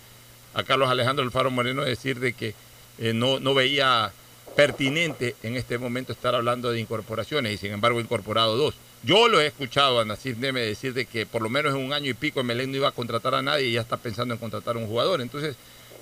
a 0.55 0.63
Carlos 0.65 0.89
Alejandro 0.91 1.23
del 1.25 1.31
Faro 1.33 1.51
Moreno 1.51 1.83
decir 1.85 2.19
de 2.19 2.33
que 2.33 2.55
eh, 2.99 3.13
no, 3.13 3.39
no 3.41 3.55
veía 3.55 4.13
pertinente 4.57 5.37
en 5.43 5.57
este 5.57 5.79
momento 5.79 6.13
estar 6.13 6.35
hablando 6.35 6.71
de 6.71 6.81
incorporaciones 6.81 7.53
y 7.55 7.57
sin 7.59 7.73
embargo 7.73 7.99
ha 7.99 8.03
incorporado 8.03 8.57
dos. 8.57 8.75
Yo 9.03 9.29
lo 9.29 9.41
he 9.41 9.47
escuchado 9.47 10.01
a 10.01 10.05
Nacir 10.05 10.37
Neme 10.37 10.61
decir 10.61 10.93
de 10.93 11.07
que 11.07 11.25
por 11.25 11.41
lo 11.43 11.49
menos 11.49 11.75
en 11.75 11.81
un 11.81 11.93
año 11.93 12.11
y 12.11 12.15
pico 12.15 12.43
Melén 12.43 12.71
no 12.71 12.77
iba 12.77 12.89
a 12.89 12.93
contratar 12.93 13.35
a 13.35 13.43
nadie 13.43 13.67
y 13.69 13.73
ya 13.73 13.81
está 13.81 13.97
pensando 13.97 14.35
en 14.35 14.41
contratar 14.41 14.77
a 14.77 14.79
un 14.79 14.87
jugador. 14.87 15.21
Entonces, 15.23 15.57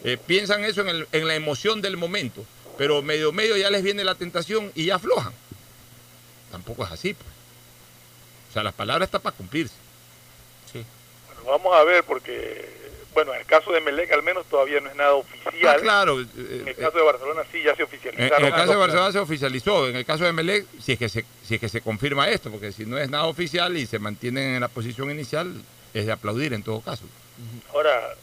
eh, 0.04 0.16
piensan 0.26 0.64
eso 0.64 0.80
en, 0.80 0.88
el- 0.88 1.08
en 1.12 1.26
la 1.28 1.34
emoción 1.36 1.80
del 1.80 1.96
momento, 1.96 2.44
pero 2.76 3.02
medio 3.02 3.32
medio 3.32 3.56
ya 3.56 3.70
les 3.70 3.82
viene 3.82 4.02
la 4.04 4.14
tentación 4.16 4.72
y 4.74 4.86
ya 4.86 4.96
aflojan. 4.96 5.32
Tampoco 6.50 6.84
es 6.84 6.90
así, 6.90 7.14
pues. 7.14 7.28
O 8.50 8.52
sea, 8.52 8.62
las 8.62 8.74
palabras 8.74 9.06
están 9.08 9.20
para 9.20 9.36
cumplirse. 9.36 9.74
Bueno, 10.72 11.44
vamos 11.46 11.76
a 11.76 11.84
ver 11.84 12.02
porque, 12.04 12.68
bueno, 13.18 13.34
en 13.34 13.40
el 13.40 13.46
caso 13.46 13.72
de 13.72 13.80
Melec 13.80 14.12
al 14.12 14.22
menos 14.22 14.46
todavía 14.46 14.78
no 14.78 14.88
es 14.88 14.94
nada 14.94 15.14
oficial. 15.14 15.76
Ah, 15.76 15.82
claro. 15.82 16.20
En 16.20 16.68
el 16.68 16.76
caso 16.76 16.98
de 16.98 17.02
Barcelona 17.02 17.42
sí 17.50 17.60
ya 17.64 17.74
se 17.74 17.82
oficializaron. 17.82 18.38
en 18.38 18.46
el 18.46 18.52
caso 18.52 18.70
de 18.70 18.76
Barcelona 18.76 19.10
se 19.10 19.18
oficializó, 19.18 19.88
en 19.88 19.96
el 19.96 20.04
caso 20.04 20.24
de 20.24 20.32
Melec, 20.32 20.66
si 20.80 20.92
es, 20.92 20.98
que 21.00 21.08
se, 21.08 21.24
si 21.42 21.56
es 21.56 21.60
que 21.60 21.68
se 21.68 21.80
confirma 21.80 22.28
esto, 22.28 22.48
porque 22.48 22.70
si 22.70 22.86
no 22.86 22.96
es 22.96 23.10
nada 23.10 23.24
oficial 23.24 23.76
y 23.76 23.86
se 23.86 23.98
mantienen 23.98 24.54
en 24.54 24.60
la 24.60 24.68
posición 24.68 25.10
inicial, 25.10 25.52
es 25.94 26.06
de 26.06 26.12
aplaudir 26.12 26.52
en 26.52 26.62
todo 26.62 26.80
caso. 26.80 27.06
Ahora, 27.74 28.14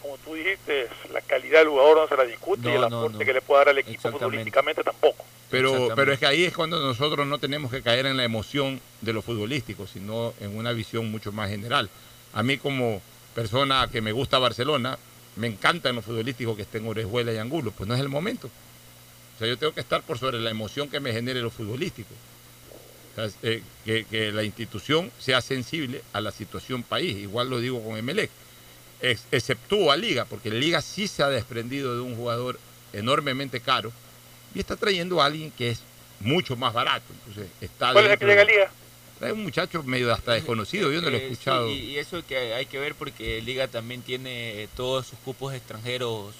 como 0.00 0.18
tú 0.18 0.34
dijiste, 0.34 0.88
la 1.12 1.20
calidad 1.20 1.60
del 1.60 1.68
jugador 1.68 1.98
no 1.98 2.08
se 2.08 2.16
la 2.16 2.24
discute 2.24 2.70
y 2.70 2.72
el 2.72 2.82
aporte 2.82 3.18
no. 3.18 3.24
que 3.24 3.32
le 3.32 3.40
puede 3.40 3.60
dar 3.60 3.68
al 3.68 3.78
equipo 3.78 4.10
futbolísticamente 4.10 4.82
tampoco. 4.82 5.24
Pero, 5.48 5.90
pero 5.94 6.12
es 6.12 6.18
que 6.18 6.26
ahí 6.26 6.44
es 6.44 6.52
cuando 6.52 6.80
nosotros 6.80 7.24
no 7.24 7.38
tenemos 7.38 7.70
que 7.70 7.82
caer 7.82 8.06
en 8.06 8.16
la 8.16 8.24
emoción 8.24 8.80
de 9.00 9.12
lo 9.12 9.22
futbolístico, 9.22 9.86
sino 9.86 10.34
en 10.40 10.56
una 10.56 10.72
visión 10.72 11.08
mucho 11.08 11.30
más 11.30 11.50
general. 11.50 11.88
A 12.32 12.42
mí 12.42 12.58
como 12.58 13.00
persona 13.34 13.88
que 13.90 14.00
me 14.00 14.12
gusta 14.12 14.38
Barcelona, 14.38 14.98
me 15.36 15.46
encanta 15.46 15.88
en 15.88 15.96
lo 15.96 16.02
futbolístico 16.02 16.56
que 16.56 16.62
estén 16.62 16.86
Orejuela 16.86 17.32
y 17.32 17.38
Angulo, 17.38 17.70
pues 17.72 17.88
no 17.88 17.94
es 17.94 18.00
el 18.00 18.08
momento. 18.08 18.48
O 18.48 19.38
sea, 19.38 19.48
yo 19.48 19.56
tengo 19.58 19.72
que 19.72 19.80
estar 19.80 20.02
por 20.02 20.18
sobre 20.18 20.38
la 20.40 20.50
emoción 20.50 20.88
que 20.88 21.00
me 21.00 21.12
genere 21.12 21.40
lo 21.40 21.50
futbolístico. 21.50 22.10
O 23.12 23.14
sea, 23.14 23.30
eh, 23.42 23.62
que, 23.84 24.04
que 24.04 24.32
la 24.32 24.42
institución 24.42 25.10
sea 25.18 25.40
sensible 25.40 26.02
a 26.12 26.20
la 26.20 26.30
situación 26.30 26.82
país. 26.82 27.16
Igual 27.16 27.50
lo 27.50 27.60
digo 27.60 27.82
con 27.82 27.96
Emelec. 27.96 28.30
Ex- 29.00 29.24
exceptúa 29.32 29.94
a 29.94 29.96
Liga, 29.96 30.24
porque 30.26 30.50
Liga 30.50 30.80
sí 30.80 31.08
se 31.08 31.22
ha 31.22 31.28
desprendido 31.28 31.94
de 31.94 32.02
un 32.02 32.14
jugador 32.14 32.58
enormemente 32.92 33.60
caro 33.60 33.90
y 34.54 34.60
está 34.60 34.76
trayendo 34.76 35.20
a 35.20 35.26
alguien 35.26 35.50
que 35.50 35.70
es 35.70 35.80
mucho 36.20 36.56
más 36.56 36.72
barato. 36.72 37.04
Entonces, 37.26 37.50
está 37.60 37.92
¿Cuál 37.92 38.04
es 38.06 38.12
el 38.12 38.18
que 38.18 38.26
llega 38.26 38.42
a 38.42 38.44
Liga? 38.44 38.70
Trae 39.22 39.32
un 39.32 39.44
muchacho 39.44 39.84
medio 39.84 40.12
hasta 40.12 40.32
desconocido, 40.32 40.90
yo 40.90 41.00
no 41.00 41.08
lo 41.08 41.16
he 41.16 41.20
Eh, 41.20 41.26
sí, 41.28 41.32
escuchado. 41.34 41.70
y, 41.70 41.96
eso 41.96 42.26
que 42.26 42.54
hay 42.54 42.66
que 42.66 42.80
ver 42.80 42.96
porque 42.96 43.40
Liga 43.40 43.68
también 43.68 44.02
tiene 44.02 44.68
todos 44.74 45.06
sus 45.06 45.18
cupos 45.20 45.54
extranjeros 45.54 46.34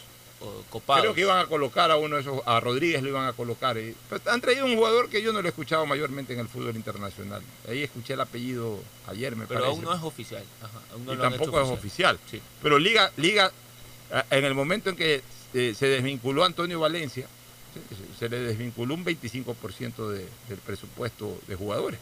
copados. 0.69 1.03
Creo 1.03 1.15
que 1.15 1.21
iban 1.21 1.39
a 1.39 1.47
colocar 1.47 1.93
a 1.93 1.97
uno 1.97 2.17
de 2.17 2.23
esos, 2.23 2.41
a 2.45 2.59
Rodríguez 2.59 3.01
lo 3.05 3.11
iban 3.11 3.29
a 3.29 3.35
colocar. 3.35 3.79
y- 3.79 3.95
pero 4.11 4.21
han 4.33 4.41
traído 4.41 4.65
un 4.67 4.75
jugador 4.75 5.09
que 5.09 5.23
yo 5.23 5.33
no 5.33 5.41
lo 5.41 5.47
he 5.47 5.51
escuchado 5.51 5.87
mayormente 5.87 6.33
en 6.33 6.41
el 6.41 6.49
fútbol 6.49 6.75
internacional. 6.75 7.41
Ahí 7.69 7.85
escuché 7.85 8.15
el 8.15 8.21
apellido 8.21 8.81
ayer, 9.07 9.37
me 9.37 9.47
Pero 9.47 9.61
parece. 9.61 9.77
aún 9.77 9.85
no 9.85 9.95
es 9.95 10.03
oficial. 10.03 10.43
Ajá, 10.61 10.81
aún 10.93 11.05
no 11.07 11.15
y 11.15 11.19
tampoco 11.19 11.63
es 11.63 11.69
oficial. 11.69 12.19
Pero 12.61 12.81
Liga, 12.81 13.13
Liga, 13.17 13.53
en 14.29 14.45
el 14.45 14.55
momento 14.55 14.91
en 14.91 14.97
que 14.97 15.23
eh, 15.55 15.75
se 15.79 15.87
desvinculó 15.87 16.45
Antonio 16.45 16.81
Valencia, 16.81 17.29
se, 18.19 18.29
le 18.29 18.41
desvinculó 18.41 18.95
un 18.95 19.05
25% 19.05 20.09
de- 20.11 20.27
del 20.49 20.59
presupuesto 20.67 21.39
de 21.47 21.55
jugadores. 21.55 22.01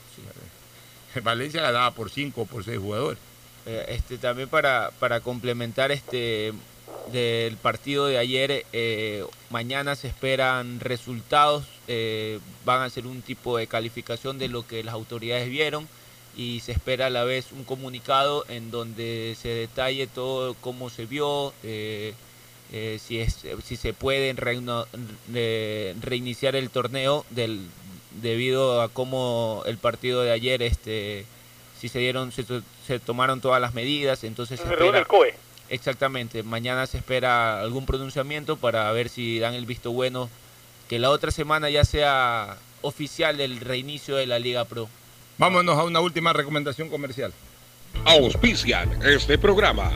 Valencia 1.23 1.62
ganaba 1.62 1.91
por 1.93 2.11
5 2.11 2.41
o 2.41 2.47
por 2.47 2.65
6 2.65 2.78
jugadores. 2.78 3.19
Eh, 3.66 3.87
este 3.89 4.16
también 4.16 4.49
para, 4.49 4.91
para 4.99 5.20
complementar 5.20 5.93
este 5.93 6.53
del 7.12 7.57
partido 7.57 8.07
de 8.07 8.19
ayer 8.19 8.65
eh, 8.73 9.24
mañana 9.49 9.97
se 9.97 10.09
esperan 10.09 10.81
resultados 10.81 11.65
eh, 11.89 12.41
van 12.65 12.81
a 12.81 12.85
hacer 12.85 13.07
un 13.07 13.20
tipo 13.23 13.57
de 13.59 13.66
calificación 13.66 14.39
de 14.39 14.49
lo 14.49 14.66
que 14.66 14.82
las 14.82 14.95
autoridades 14.95 15.49
vieron 15.49 15.89
y 16.37 16.61
se 16.61 16.73
espera 16.73 17.07
a 17.07 17.11
la 17.11 17.24
vez 17.24 17.53
un 17.53 17.65
comunicado 17.65 18.45
en 18.49 18.70
donde 18.70 19.37
se 19.41 19.49
detalle 19.49 20.07
todo 20.07 20.55
cómo 20.55 20.89
se 20.89 21.07
vio 21.07 21.53
si 21.62 23.19
es 23.19 23.47
si 23.65 23.77
se 23.77 23.93
puede 23.93 24.32
reiniciar 26.01 26.57
el 26.57 26.70
torneo 26.70 27.24
del 27.31 27.69
debido 28.23 28.82
a 28.82 28.89
cómo 28.89 29.62
el 29.66 29.78
partido 29.78 30.23
de 30.23 30.32
ayer 30.32 30.62
este 30.62 31.24
si 31.81 31.89
se 31.89 31.99
dieron 31.99 32.32
se, 32.32 32.45
to- 32.45 32.62
se 32.87 32.99
tomaron 32.99 33.41
todas 33.41 33.61
las 33.61 33.73
medidas 33.74 34.24
entonces 34.24 34.61
se 34.61 34.66
espera 34.69 34.99
el 34.99 35.07
COE. 35.07 35.35
exactamente 35.69 36.43
mañana 36.43 36.87
se 36.87 36.99
espera 36.99 37.61
algún 37.61 37.87
pronunciamiento 37.87 38.57
para 38.57 38.91
ver 38.93 39.09
si 39.09 39.39
dan 39.39 39.55
el 39.55 39.65
visto 39.66 39.93
bueno 39.93 40.28
que 40.89 40.99
la 40.99 41.11
otra 41.11 41.31
semana 41.31 41.70
ya 41.70 41.85
sea 41.85 42.57
oficial 42.82 43.41
el 43.41 43.61
reinicio 43.61 44.16
de 44.16 44.27
la 44.27 44.39
Liga 44.39 44.65
Pro 44.65 44.89
Vámonos 45.39 45.78
a 45.78 45.85
una 45.85 46.01
última 46.01 46.35
recomendación 46.35 46.91
comercial. 46.91 47.32
Auspician 48.05 49.01
este 49.03 49.39
programa. 49.39 49.91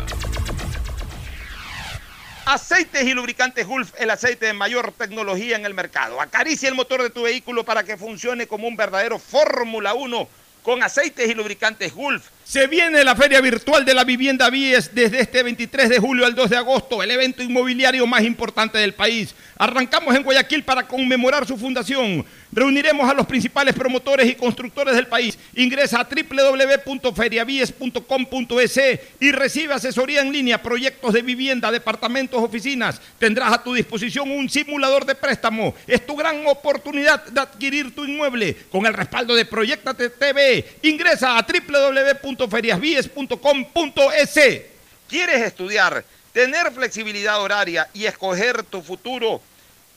Aceites 2.47 3.05
y 3.05 3.15
lubricantes 3.15 3.67
Gulf, 3.67 3.93
el 3.99 4.11
aceite 4.11 4.45
de 4.45 4.53
mayor 4.53 4.93
tecnología 4.93 5.57
en 5.57 5.65
el 5.65 5.73
mercado. 5.73 6.21
Acaricia 6.21 6.69
el 6.69 6.75
motor 6.75 7.03
de 7.03 7.09
tu 7.09 7.23
vehículo 7.23 7.65
para 7.65 7.85
que 7.85 7.97
funcione 7.97 8.47
como 8.47 8.69
un 8.69 8.77
verdadero 8.77 9.19
Fórmula 9.19 9.95
1 9.95 10.29
con 10.63 10.83
aceites 10.83 11.27
y 11.29 11.35
lubricantes 11.35 11.95
Gulf. 11.95 12.29
Se 12.45 12.67
viene 12.67 13.03
la 13.03 13.17
Feria 13.17 13.41
Virtual 13.41 13.85
de 13.87 13.95
la 13.95 14.05
Vivienda 14.05 14.51
Vies 14.51 14.95
desde 14.95 15.21
este 15.21 15.43
23 15.43 15.89
de 15.89 15.99
julio 15.99 16.27
al 16.27 16.35
2 16.35 16.51
de 16.51 16.57
agosto, 16.59 17.03
el 17.03 17.11
evento 17.11 17.43
inmobiliario 17.43 18.07
más 18.07 18.23
importante 18.23 18.77
del 18.77 18.93
país. 18.93 19.35
Arrancamos 19.57 20.15
en 20.15 20.23
Guayaquil 20.23 20.65
para 20.65 20.87
conmemorar 20.87 21.47
su 21.47 21.57
fundación. 21.57 22.27
Reuniremos 22.55 23.11
a 23.11 23.15
los 23.15 23.27
principales 23.27 23.75
promotores 23.75 24.31
y 24.31 24.37
constructores 24.37 24.95
del 24.95 25.09
país. 25.09 25.37
Ingresa 25.57 25.99
a 25.99 26.09
www.feriavies.com.es 26.09 28.81
y 29.19 29.33
recibe 29.33 29.75
asesoría 29.75 30.21
en 30.21 30.33
línea, 30.33 30.63
proyectos 30.63 31.13
de 31.13 31.23
vivienda, 31.23 31.73
departamentos, 31.73 32.41
oficinas. 32.41 33.01
Tendrás 33.19 33.55
a 33.55 33.65
tu 33.65 33.75
disposición 33.75 34.31
un 34.31 34.49
simulador 34.49 35.05
de 35.05 35.17
préstamo. 35.17 35.75
Es 35.89 36.07
tu 36.07 36.15
gran 36.15 36.47
oportunidad 36.47 37.27
de 37.27 37.41
adquirir 37.41 37.93
tu 37.93 38.05
inmueble 38.05 38.55
con 38.71 38.87
el 38.87 38.95
respaldo 38.95 39.35
de 39.35 39.47
Proyectate 39.47 40.11
TV. 40.11 40.65
Ingresa 40.83 41.37
a 41.37 41.45
www.feriasvies.com.es. 41.45 44.41
¿Quieres 45.09 45.43
estudiar, 45.43 46.05
tener 46.33 46.71
flexibilidad 46.73 47.41
horaria 47.41 47.89
y 47.93 48.05
escoger 48.05 48.63
tu 48.63 48.81
futuro? 48.81 49.43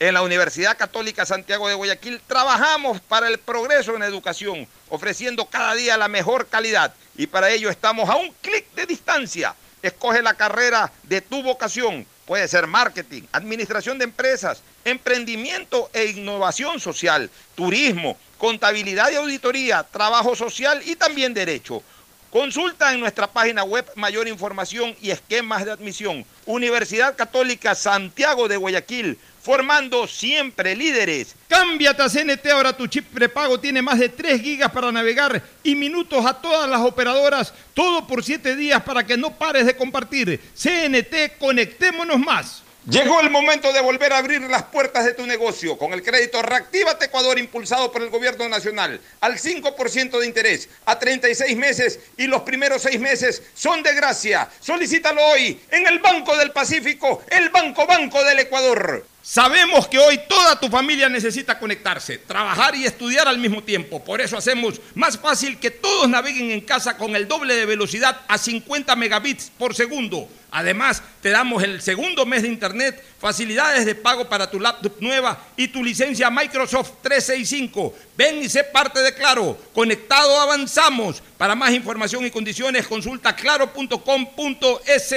En 0.00 0.14
la 0.14 0.22
Universidad 0.22 0.78
Católica 0.78 1.26
Santiago 1.26 1.68
de 1.68 1.74
Guayaquil 1.74 2.20
trabajamos 2.24 3.00
para 3.00 3.26
el 3.26 3.38
progreso 3.38 3.96
en 3.96 4.04
educación, 4.04 4.68
ofreciendo 4.90 5.46
cada 5.46 5.74
día 5.74 5.96
la 5.96 6.06
mejor 6.06 6.46
calidad 6.46 6.94
y 7.16 7.26
para 7.26 7.50
ello 7.50 7.68
estamos 7.68 8.08
a 8.08 8.14
un 8.14 8.32
clic 8.40 8.72
de 8.76 8.86
distancia. 8.86 9.56
Escoge 9.82 10.22
la 10.22 10.34
carrera 10.34 10.92
de 11.02 11.20
tu 11.20 11.42
vocación. 11.42 12.06
Puede 12.26 12.46
ser 12.46 12.68
marketing, 12.68 13.22
administración 13.32 13.98
de 13.98 14.04
empresas, 14.04 14.62
emprendimiento 14.84 15.90
e 15.92 16.04
innovación 16.04 16.78
social, 16.78 17.28
turismo, 17.56 18.16
contabilidad 18.38 19.10
y 19.10 19.16
auditoría, 19.16 19.82
trabajo 19.82 20.36
social 20.36 20.80
y 20.84 20.94
también 20.94 21.34
derecho. 21.34 21.82
Consulta 22.30 22.92
en 22.92 23.00
nuestra 23.00 23.26
página 23.26 23.64
web 23.64 23.90
mayor 23.96 24.28
información 24.28 24.94
y 25.00 25.10
esquemas 25.10 25.64
de 25.64 25.72
admisión. 25.72 26.24
Universidad 26.44 27.16
Católica 27.16 27.74
Santiago 27.74 28.48
de 28.48 28.58
Guayaquil, 28.58 29.18
formando 29.48 30.06
siempre 30.06 30.76
líderes. 30.76 31.34
Cámbiate 31.48 32.02
a 32.02 32.10
CNT, 32.10 32.48
ahora 32.48 32.76
tu 32.76 32.86
chip 32.86 33.06
prepago 33.06 33.58
tiene 33.58 33.80
más 33.80 33.98
de 33.98 34.10
3 34.10 34.42
gigas 34.42 34.70
para 34.70 34.92
navegar 34.92 35.42
y 35.62 35.74
minutos 35.74 36.26
a 36.26 36.34
todas 36.34 36.68
las 36.68 36.82
operadoras, 36.82 37.54
todo 37.72 38.06
por 38.06 38.22
7 38.22 38.56
días 38.56 38.82
para 38.82 39.06
que 39.06 39.16
no 39.16 39.38
pares 39.38 39.64
de 39.64 39.74
compartir. 39.74 40.38
CNT, 40.54 41.38
conectémonos 41.38 42.18
más. 42.18 42.62
Llegó 42.90 43.22
el 43.22 43.30
momento 43.30 43.72
de 43.72 43.80
volver 43.80 44.12
a 44.12 44.18
abrir 44.18 44.42
las 44.42 44.64
puertas 44.64 45.06
de 45.06 45.14
tu 45.14 45.26
negocio 45.26 45.78
con 45.78 45.94
el 45.94 46.02
crédito 46.02 46.42
Reactívate 46.42 47.06
Ecuador 47.06 47.38
impulsado 47.38 47.90
por 47.90 48.02
el 48.02 48.10
gobierno 48.10 48.50
nacional 48.50 49.00
al 49.22 49.38
5% 49.38 50.18
de 50.18 50.26
interés 50.26 50.68
a 50.84 50.98
36 50.98 51.56
meses 51.56 52.00
y 52.18 52.26
los 52.26 52.42
primeros 52.42 52.82
6 52.82 53.00
meses 53.00 53.42
son 53.54 53.82
de 53.82 53.94
gracia. 53.94 54.50
Solicítalo 54.60 55.24
hoy 55.24 55.58
en 55.70 55.86
el 55.86 56.00
Banco 56.00 56.36
del 56.36 56.50
Pacífico, 56.50 57.22
el 57.30 57.48
Banco 57.48 57.86
Banco 57.86 58.22
del 58.24 58.40
Ecuador. 58.40 59.06
Sabemos 59.30 59.86
que 59.88 59.98
hoy 59.98 60.18
toda 60.26 60.58
tu 60.58 60.70
familia 60.70 61.06
necesita 61.06 61.58
conectarse, 61.58 62.16
trabajar 62.16 62.74
y 62.74 62.86
estudiar 62.86 63.28
al 63.28 63.36
mismo 63.36 63.62
tiempo. 63.62 64.02
Por 64.02 64.22
eso 64.22 64.38
hacemos 64.38 64.80
más 64.94 65.18
fácil 65.18 65.58
que 65.58 65.70
todos 65.70 66.08
naveguen 66.08 66.50
en 66.50 66.62
casa 66.62 66.96
con 66.96 67.14
el 67.14 67.28
doble 67.28 67.54
de 67.54 67.66
velocidad 67.66 68.22
a 68.26 68.38
50 68.38 68.96
megabits 68.96 69.52
por 69.58 69.74
segundo. 69.74 70.26
Además, 70.50 71.02
te 71.20 71.28
damos 71.28 71.62
el 71.62 71.82
segundo 71.82 72.24
mes 72.24 72.40
de 72.40 72.48
internet, 72.48 73.04
facilidades 73.20 73.84
de 73.84 73.94
pago 73.94 74.26
para 74.30 74.50
tu 74.50 74.58
laptop 74.58 74.94
nueva 75.00 75.38
y 75.58 75.68
tu 75.68 75.84
licencia 75.84 76.30
Microsoft 76.30 76.92
365. 77.02 77.94
Ven 78.16 78.42
y 78.42 78.48
sé 78.48 78.64
parte 78.64 79.00
de 79.02 79.12
Claro. 79.12 79.58
Conectado 79.74 80.40
avanzamos. 80.40 81.22
Para 81.36 81.54
más 81.54 81.72
información 81.72 82.24
y 82.24 82.30
condiciones 82.30 82.88
consulta 82.88 83.36
claro.com.es. 83.36 85.14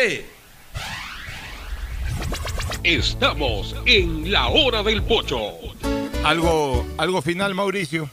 Estamos 2.84 3.76
en 3.86 4.32
la 4.32 4.48
hora 4.48 4.82
del 4.84 5.04
pocho. 5.04 5.40
Algo, 6.24 6.86
algo 6.98 7.22
final, 7.22 7.54
Mauricio. 7.54 8.10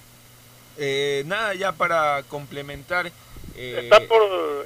Eh, 0.76 1.22
nada, 1.26 1.54
ya 1.54 1.72
para 1.72 2.22
complementar. 2.28 3.10
eh, 3.56 3.80
Está 3.84 4.00
por, 4.00 4.22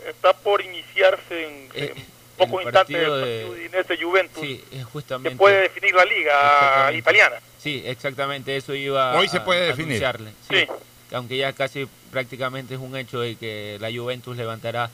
está 0.08 0.32
por 0.34 0.60
iniciarse 0.60 1.44
en, 1.46 1.68
eh, 1.74 1.92
en 1.96 2.04
pocos 2.36 2.60
el 2.62 2.66
instantes 2.66 2.96
el 2.96 3.02
partido 3.02 3.16
de- 3.18 3.46
Udinese 3.50 3.96
Juventus. 4.02 4.40
Sí, 4.42 4.64
justamente. 4.92 5.36
puede 5.36 5.60
definir 5.62 5.94
la 5.94 6.04
liga 6.04 6.92
italiana. 6.92 7.36
Sí, 7.58 7.82
exactamente, 7.86 8.56
eso 8.56 8.74
iba 8.74 9.16
Hoy 9.18 9.28
se 9.28 9.38
a- 9.38 9.44
puede 9.44 9.64
a 9.64 9.66
definir. 9.68 10.02
Sí, 10.48 10.66
Aunque 11.14 11.36
ya 11.36 11.52
casi 11.52 11.86
prácticamente 12.10 12.74
es 12.74 12.80
un 12.80 12.96
hecho 12.96 13.20
de 13.20 13.36
que 13.36 13.76
la 13.80 13.90
Juventus 13.92 14.34
levantará 14.36 14.90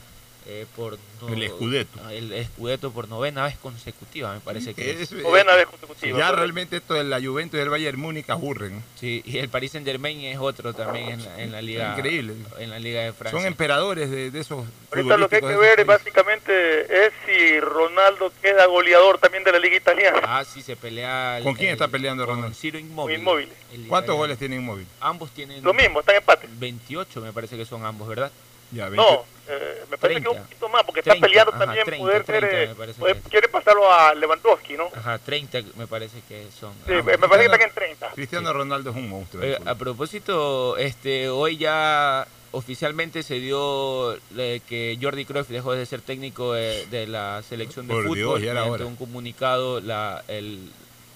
eh, 0.51 0.65
por 0.75 0.99
no- 1.21 1.29
El 1.29 1.47
Scudetto. 1.51 2.09
el 2.11 2.47
Scudetto 2.47 2.91
por 2.91 3.07
novena 3.09 3.45
vez 3.45 3.57
consecutiva, 3.59 4.33
me 4.33 4.41
parece 4.41 4.73
que 4.75 4.91
es. 4.93 5.01
Es- 5.01 5.13
Novena 5.13 5.55
vez 5.55 5.67
consecutiva. 5.67 6.19
Ya 6.19 6.33
realmente 6.33 6.77
esto 6.79 6.95
de 6.95 7.05
la 7.05 7.21
Juventus 7.21 7.57
y 7.57 7.61
del 7.61 7.69
Bayern 7.69 8.01
Múnich 8.01 8.29
aburren. 8.31 8.83
Sí, 8.99 9.23
y 9.27 9.37
el 9.39 9.49
Paris 9.51 9.73
Saint 9.73 9.87
Germain 9.87 10.19
es 10.23 10.39
otro 10.39 10.73
también 10.73 11.09
en 11.11 11.25
la, 11.25 11.43
en 11.43 11.53
la 11.53 11.61
liga. 11.63 11.95
Increíble. 11.97 12.35
En 12.59 12.71
la 12.71 12.79
liga 12.79 13.03
de 13.03 13.13
Francia. 13.13 13.39
Son 13.39 13.47
emperadores 13.47 14.11
de, 14.11 14.31
de 14.31 14.41
esos. 14.41 14.65
Ahorita 14.91 15.17
lo 15.19 15.29
que 15.29 15.37
hay 15.37 15.43
que 15.43 15.57
ver 15.57 15.85
básicamente 15.85 17.07
es 17.07 17.13
si 17.27 17.61
Ronaldo 17.61 18.33
queda 18.41 18.65
goleador 18.67 19.19
también 19.19 19.45
de 19.45 19.53
la 19.53 19.59
liga 19.59 19.77
italiana. 19.77 20.21
Ah, 20.25 20.45
sí, 20.45 20.63
se 20.63 20.77
pelea. 20.77 21.41
¿Con 21.43 21.55
quién 21.55 21.69
el- 21.69 21.73
está 21.75 21.89
peleando 21.89 22.25
con 22.27 22.37
Ronaldo? 22.37 22.57
Ciro 22.57 22.79
Inmóvil. 22.79 23.19
Inmóvil. 23.19 23.49
el 23.75 23.87
¿Cuántos 23.87 24.17
goles 24.17 24.39
tiene 24.39 24.57
Inmóvil? 24.57 24.87
Ambos 25.01 25.31
tienen. 25.33 25.63
Lo 25.63 25.75
mismo, 25.75 26.01
están 26.01 26.17
empate. 26.17 26.49
28 26.59 27.21
me 27.21 27.33
parece 27.33 27.57
que 27.57 27.65
son 27.67 27.85
ambos, 27.85 28.09
¿verdad? 28.09 28.33
Ya, 28.71 28.89
No, 28.91 29.25
eh, 29.49 29.85
me 29.91 29.97
parece 29.99 30.21
que 30.21 30.25
30. 30.27 30.31
un 30.31 30.47
poquito 30.47 30.69
más, 30.69 30.83
porque 30.85 31.03
30, 31.03 31.15
está 31.17 31.27
peleando 31.27 31.51
ajá, 31.53 31.65
también 31.65 31.85
30, 31.87 32.05
poder 32.05 32.25
30 32.25 32.47
ser, 32.51 32.69
eh, 32.69 32.75
poder- 32.99 33.17
que 33.23 33.31
quiere 33.31 33.49
pasarlo 33.49 33.93
a 33.93 34.15
Lewandowski, 34.15 34.75
¿no? 34.77 34.89
Ajá, 34.95 35.19
30 35.19 35.59
me 35.77 35.87
parece 35.87 36.21
que 36.29 36.47
son. 36.59 36.73
Sí, 36.87 36.93
ambos. 36.93 37.07
me 37.07 37.17
me 37.17 37.29
parece 37.29 37.49
que 37.49 37.55
están 37.55 37.69
en 37.69 37.75
30. 37.75 38.11
Cristiano 38.15 38.53
Ronaldo 38.53 38.91
es 38.91 38.97
un 38.97 39.09
monstruo. 39.09 39.43
fútbol. 39.43 39.69
a 39.69 39.75
propósito, 39.75 40.77
este, 40.77 41.29
hoy 41.29 41.57
ya 41.57 42.27
oficialmente 42.51 43.23
se 43.23 43.35
dio 43.41 44.15
eh, 44.37 44.61
que 44.67 44.99
Jordi 45.01 45.25
Cruyff 45.27 45.49
dejó 45.49 45.73
de 45.75 45.85
ser 45.87 46.01
técnico 46.01 46.55
de, 46.55 46.87
de 46.87 47.07
la 47.07 47.43
selección 47.43 47.87
de 47.87 47.93
Por 47.95 48.03
fútbol. 48.05 48.17
Dios, 48.17 48.41
ya 48.43 48.51
era 48.53 48.61
Mediante 48.63 48.83
hora. 48.85 48.87
un 48.87 48.97
comunicado, 48.97 49.81
la, 49.81 50.25
el, 50.29 50.71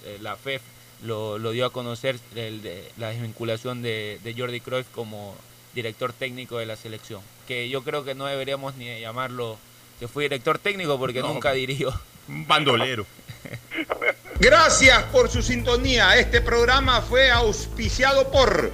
eh, 0.05 0.17
la 0.21 0.35
FEF 0.35 0.61
lo, 1.03 1.37
lo 1.39 1.51
dio 1.51 1.65
a 1.65 1.71
conocer 1.71 2.17
el 2.35 2.61
de- 2.61 2.89
la 2.97 3.09
desvinculación 3.09 3.81
de, 3.81 4.19
de 4.23 4.33
Jordi 4.35 4.59
Cruyff 4.61 4.87
como 4.93 5.35
director 5.73 6.13
técnico 6.13 6.59
de 6.59 6.65
la 6.67 6.75
selección. 6.75 7.21
Que 7.47 7.69
yo 7.69 7.83
creo 7.83 8.03
que 8.03 8.15
no 8.15 8.25
deberíamos 8.25 8.75
ni 8.75 8.99
llamarlo 8.99 9.57
que 9.99 10.07
fue 10.07 10.23
director 10.23 10.59
técnico 10.59 10.97
porque 10.97 11.21
No. 11.21 11.29
nunca 11.33 11.51
dirigió. 11.53 11.93
Un 12.27 12.47
bandolero. 12.47 13.05
Gracias 14.39 15.03
por 15.05 15.29
su 15.29 15.41
sintonía. 15.41 16.17
Este 16.17 16.41
programa 16.41 17.01
fue 17.01 17.29
auspiciado 17.31 18.31
por 18.31 18.71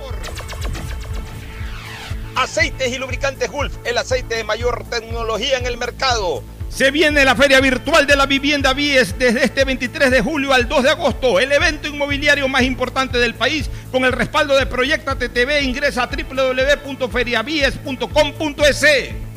Aceites 2.36 2.91
y 2.91 2.98
Lubricantes 2.98 3.52
Gulf, 3.52 3.76
el 3.84 3.98
aceite 3.98 4.36
de 4.36 4.44
mayor 4.44 4.86
tecnología 4.90 5.58
en 5.58 5.66
el 5.66 5.78
mercado. 5.78 6.44
Se 6.70 6.91
viene 6.91 7.26
la 7.26 7.36
Feria 7.36 7.60
Virtual 7.60 8.06
de 8.06 8.16
la 8.16 8.28
Vivienda 8.28 8.74
Vies 8.74 9.18
desde 9.18 9.44
este 9.44 9.66
23 9.66 10.12
de 10.12 10.22
julio 10.22 10.54
al 10.54 10.70
2 10.70 10.84
de 10.84 10.90
agosto, 10.91 11.40
el 11.40 11.52
evento 11.52 11.88
inmobiliario 11.88 12.48
más 12.48 12.62
importante 12.62 13.18
del 13.18 13.34
país 13.34 13.72
con 13.91 14.06
el 14.06 14.12
respaldo 14.12 14.56
de 14.56 14.68
Proyecta 14.68 15.16
TTV. 15.16 15.64
Ingresa 15.64 16.04
a 16.04 16.08
www.feriavies.com.es. 16.08 18.86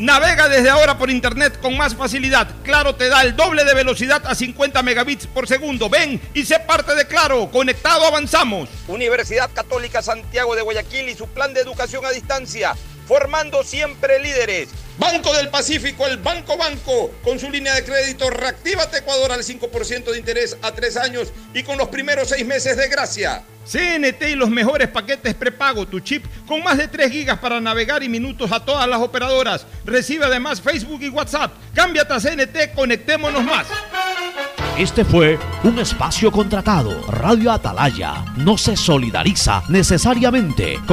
Navega 0.02 0.48
desde 0.48 0.68
ahora 0.68 0.98
por 0.98 1.10
internet 1.10 1.60
con 1.60 1.76
más 1.76 1.94
facilidad. 1.94 2.48
Claro 2.64 2.96
te 2.96 3.08
da 3.08 3.22
el 3.22 3.36
doble 3.36 3.64
de 3.64 3.72
velocidad 3.72 4.20
a 4.26 4.34
50 4.34 4.82
megabits 4.82 5.28
por 5.28 5.46
segundo. 5.46 5.88
Ven 5.88 6.20
y 6.34 6.44
sé 6.44 6.58
parte 6.58 6.96
de 6.96 7.06
Claro. 7.06 7.48
Conectado 7.52 8.04
avanzamos. 8.04 8.68
Universidad 8.88 9.48
Católica 9.54 10.02
Santiago 10.02 10.56
de 10.56 10.62
Guayaquil 10.62 11.08
y 11.08 11.14
su 11.14 11.28
plan 11.28 11.54
de 11.54 11.60
educación 11.60 12.04
a 12.04 12.10
distancia, 12.10 12.74
formando 13.06 13.62
siempre 13.62 14.18
líderes. 14.18 14.70
Banco 14.98 15.32
del 15.34 15.50
Pacífico, 15.50 16.04
el 16.08 16.16
Banco 16.16 16.56
Banco, 16.56 17.12
con 17.22 17.38
su 17.38 17.48
línea 17.48 17.76
de 17.76 17.84
crédito 17.84 18.28
Reactívate 18.28 18.98
Ecuador 18.98 19.30
al 19.30 19.44
5% 19.44 20.10
de 20.10 20.18
interés 20.18 20.56
a 20.62 20.72
tres 20.72 20.96
años 20.96 21.32
y 21.54 21.62
con 21.62 21.78
los 21.78 21.86
primeros 21.90 22.28
seis 22.28 22.44
meses 22.44 22.76
de 22.76 22.88
gracia. 22.88 23.44
CNT 23.64 24.30
y 24.30 24.34
los 24.34 24.50
mejores 24.50 24.88
paquetes 24.88 25.34
prepago, 25.34 25.86
tu 25.86 26.00
chip 26.00 26.24
con 26.46 26.62
más 26.62 26.78
de 26.78 26.88
3 26.88 27.10
gigas 27.10 27.38
para 27.38 27.60
navegar 27.60 28.02
y 28.02 28.08
minutos 28.08 28.50
a 28.52 28.60
todas 28.60 28.88
las 28.88 29.00
operadoras. 29.00 29.66
Recibe 29.84 30.24
además 30.24 30.60
Facebook 30.60 31.02
y 31.02 31.08
WhatsApp. 31.08 31.52
Cámbiate 31.74 32.14
a 32.14 32.20
CNT, 32.20 32.74
conectémonos 32.74 33.44
más. 33.44 33.66
Este 34.78 35.04
fue 35.04 35.38
un 35.64 35.78
espacio 35.78 36.32
contratado. 36.32 37.02
Radio 37.06 37.52
Atalaya 37.52 38.24
no 38.36 38.56
se 38.56 38.74
solidariza 38.74 39.62
necesariamente 39.68 40.78
con 40.86 40.90